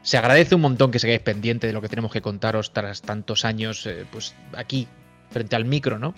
se 0.03 0.19
agradece 0.19 0.57
un 0.57 0.63
montón 0.63 0.91
que 0.91 0.99
sigáis 0.99 1.21
pendiente 1.21 1.69
de 1.69 1.73
lo 1.73 1.81
que 1.81 1.89
tenemos 1.89 2.11
que 2.11 2.21
contaros 2.21 2.73
tras 2.73 3.03
tantos 3.03 3.45
años, 3.45 3.87
eh, 3.87 4.05
pues 4.11 4.35
aquí, 4.57 4.89
frente 5.31 5.55
al 5.55 5.65
micro, 5.65 6.01
¿no? 6.01 6.13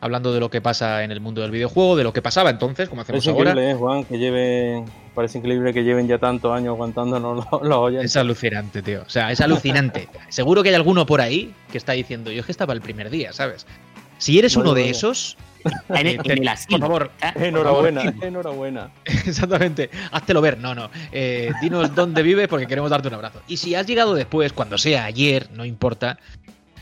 Hablando 0.00 0.34
de 0.34 0.40
lo 0.40 0.50
que 0.50 0.60
pasa 0.60 1.02
en 1.02 1.12
el 1.12 1.20
mundo 1.20 1.40
del 1.40 1.50
videojuego, 1.50 1.96
de 1.96 2.04
lo 2.04 2.12
que 2.12 2.20
pasaba 2.20 2.50
entonces, 2.50 2.90
como 2.90 3.00
hacemos 3.00 3.26
Es 3.26 3.28
ahora. 3.32 3.52
increíble, 3.52 3.70
¿eh, 3.70 3.74
Juan, 3.74 4.04
que 4.04 4.18
lleven, 4.18 4.84
parece 5.14 5.38
increíble 5.38 5.72
que 5.72 5.82
lleven 5.82 6.08
ya 6.08 6.18
tantos 6.18 6.52
años 6.54 6.74
aguantándonos 6.74 7.46
los, 7.52 7.62
los 7.62 7.78
oyentes. 7.78 8.10
Es 8.10 8.16
alucinante, 8.18 8.82
tío. 8.82 9.02
O 9.06 9.08
sea, 9.08 9.32
es 9.32 9.40
alucinante. 9.40 10.08
Seguro 10.28 10.62
que 10.62 10.68
hay 10.68 10.74
alguno 10.74 11.06
por 11.06 11.22
ahí 11.22 11.54
que 11.70 11.78
está 11.78 11.92
diciendo, 11.92 12.30
yo 12.30 12.40
es 12.40 12.46
que 12.46 12.52
estaba 12.52 12.74
el 12.74 12.82
primer 12.82 13.08
día, 13.08 13.32
¿sabes? 13.32 13.66
Si 14.22 14.38
eres 14.38 14.54
uno 14.54 14.72
de 14.72 14.88
esos, 14.88 15.36
En, 15.88 16.06
eh, 16.06 16.18
en 16.22 16.30
el 16.30 16.50
por 16.70 16.78
favor, 16.78 17.10
Enhorabuena, 17.34 18.14
enhorabuena. 18.22 18.92
Exactamente. 19.04 19.90
Háztelo 20.12 20.40
ver. 20.40 20.58
No, 20.58 20.76
no. 20.76 20.90
Eh, 21.10 21.50
dinos 21.60 21.92
dónde 21.96 22.22
vives 22.22 22.46
porque 22.46 22.68
queremos 22.68 22.88
darte 22.88 23.08
un 23.08 23.14
abrazo. 23.14 23.42
Y 23.48 23.56
si 23.56 23.74
has 23.74 23.84
llegado 23.84 24.14
después, 24.14 24.52
cuando 24.52 24.78
sea 24.78 25.06
ayer, 25.06 25.50
no 25.50 25.64
importa, 25.64 26.20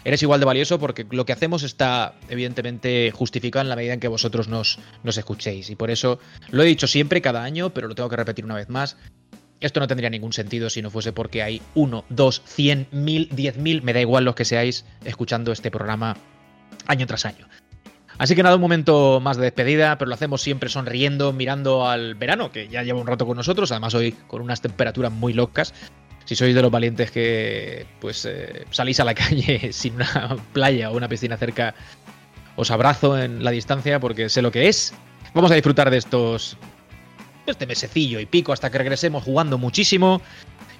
eres 0.05 0.23
igual 0.23 0.39
de 0.39 0.45
valioso 0.45 0.79
porque 0.79 1.07
lo 1.11 1.25
que 1.25 1.33
hacemos 1.33 1.63
está 1.63 2.13
evidentemente 2.29 3.11
justificado 3.11 3.63
en 3.63 3.71
la 3.71 3.77
medida 3.77 3.95
en 3.95 4.01
que 4.01 4.09
vosotros 4.09 4.47
nos, 4.47 4.79
nos 5.03 5.17
escuchéis. 5.17 5.71
Y 5.71 5.77
por 5.77 5.91
eso 5.91 6.19
lo 6.51 6.63
he 6.63 6.67
dicho 6.67 6.87
siempre, 6.87 7.23
cada 7.23 7.43
año, 7.43 7.71
pero 7.71 7.89
lo 7.89 7.95
tengo 7.95 8.11
que 8.11 8.17
repetir 8.17 8.45
una 8.45 8.57
vez 8.57 8.69
más. 8.69 8.99
Esto 9.61 9.81
no 9.81 9.89
tendría 9.89 10.11
ningún 10.11 10.35
sentido 10.35 10.69
si 10.69 10.83
no 10.83 10.91
fuese 10.91 11.15
porque 11.15 11.43
hay 11.43 11.63
uno, 11.75 12.05
dos, 12.11 12.43
cien, 12.45 12.87
mil, 12.93 13.31
diez 13.33 13.57
mil, 13.57 13.81
me 13.81 13.95
da 13.95 14.03
igual 14.03 14.27
los 14.27 14.35
que 14.35 14.45
seáis, 14.45 14.85
escuchando 15.07 15.53
este 15.53 15.71
programa 15.71 16.19
año 16.87 17.07
tras 17.07 17.27
año. 17.27 17.47
Así 18.21 18.37
que 18.37 18.43
nada, 18.43 18.57
un 18.57 18.61
momento 18.61 19.19
más 19.21 19.39
de 19.39 19.45
despedida, 19.45 19.97
pero 19.97 20.11
lo 20.11 20.15
hacemos 20.15 20.43
siempre 20.43 20.69
sonriendo, 20.69 21.33
mirando 21.33 21.89
al 21.89 22.15
verano, 22.17 22.53
que 22.53 22.69
ya 22.69 22.83
lleva 22.83 23.01
un 23.01 23.07
rato 23.07 23.27
con 23.27 23.35
nosotros, 23.35 23.73
además 23.73 23.95
hoy 23.95 24.13
con 24.13 24.43
unas 24.43 24.61
temperaturas 24.61 25.11
muy 25.11 25.33
locas. 25.33 25.73
Si 26.27 26.37
sois 26.37 26.55
de 26.55 26.61
los 26.61 26.71
valientes 26.71 27.11
que 27.11 27.87
pues 27.99 28.27
eh, 28.27 28.67
salís 28.71 29.01
a 29.01 29.05
la 29.05 29.15
calle 29.23 29.73
sin 29.73 29.95
una 29.95 30.37
playa 30.53 30.91
o 30.91 30.97
una 30.99 31.09
piscina 31.09 31.39
cerca, 31.39 31.75
os 32.57 32.71
abrazo 32.71 33.19
en 33.19 33.43
la 33.43 33.53
distancia 33.53 33.99
porque 34.01 34.29
sé 34.29 34.43
lo 34.43 34.53
que 34.53 34.69
es. 34.69 34.93
Vamos 35.33 35.51
a 35.51 35.55
disfrutar 35.55 35.91
de 35.91 35.97
estos 35.97 36.59
de 37.47 37.53
este 37.53 37.67
mesecillo 37.67 38.21
y 38.21 38.27
pico 38.27 38.53
hasta 38.53 38.71
que 38.71 38.77
regresemos 38.77 39.25
jugando 39.25 39.57
muchísimo 39.57 40.21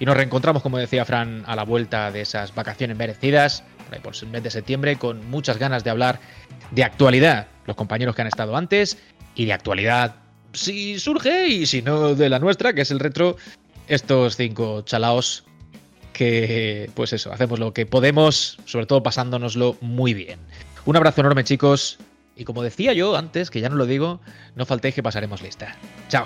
y 0.01 0.05
nos 0.05 0.17
reencontramos, 0.17 0.63
como 0.63 0.79
decía 0.79 1.05
Fran, 1.05 1.43
a 1.45 1.55
la 1.55 1.63
vuelta 1.63 2.09
de 2.09 2.21
esas 2.21 2.55
vacaciones 2.55 2.97
merecidas, 2.97 3.63
por 4.01 4.15
el 4.19 4.27
mes 4.29 4.41
de 4.41 4.49
septiembre, 4.49 4.95
con 4.95 5.29
muchas 5.29 5.59
ganas 5.59 5.83
de 5.83 5.91
hablar 5.91 6.19
de 6.71 6.83
actualidad, 6.83 7.45
los 7.67 7.75
compañeros 7.75 8.15
que 8.15 8.23
han 8.23 8.27
estado 8.27 8.57
antes, 8.57 8.97
y 9.35 9.45
de 9.45 9.53
actualidad, 9.53 10.15
si 10.53 10.97
surge, 10.97 11.49
y 11.49 11.67
si 11.67 11.83
no 11.83 12.15
de 12.15 12.29
la 12.29 12.39
nuestra, 12.39 12.73
que 12.73 12.81
es 12.81 12.89
el 12.89 12.99
retro, 12.99 13.37
estos 13.87 14.37
cinco 14.37 14.81
chalaos 14.81 15.43
que, 16.13 16.89
pues 16.95 17.13
eso, 17.13 17.31
hacemos 17.31 17.59
lo 17.59 17.71
que 17.71 17.85
podemos, 17.85 18.57
sobre 18.65 18.87
todo 18.87 19.03
pasándonoslo 19.03 19.77
muy 19.81 20.15
bien. 20.15 20.39
Un 20.85 20.95
abrazo 20.95 21.21
enorme, 21.21 21.43
chicos, 21.43 21.99
y 22.35 22.43
como 22.43 22.63
decía 22.63 22.93
yo 22.93 23.15
antes, 23.15 23.51
que 23.51 23.61
ya 23.61 23.69
no 23.69 23.75
lo 23.75 23.85
digo, 23.85 24.19
no 24.55 24.65
faltéis 24.65 24.95
que 24.95 25.03
pasaremos 25.03 25.43
lista. 25.43 25.75
Chao. 26.09 26.25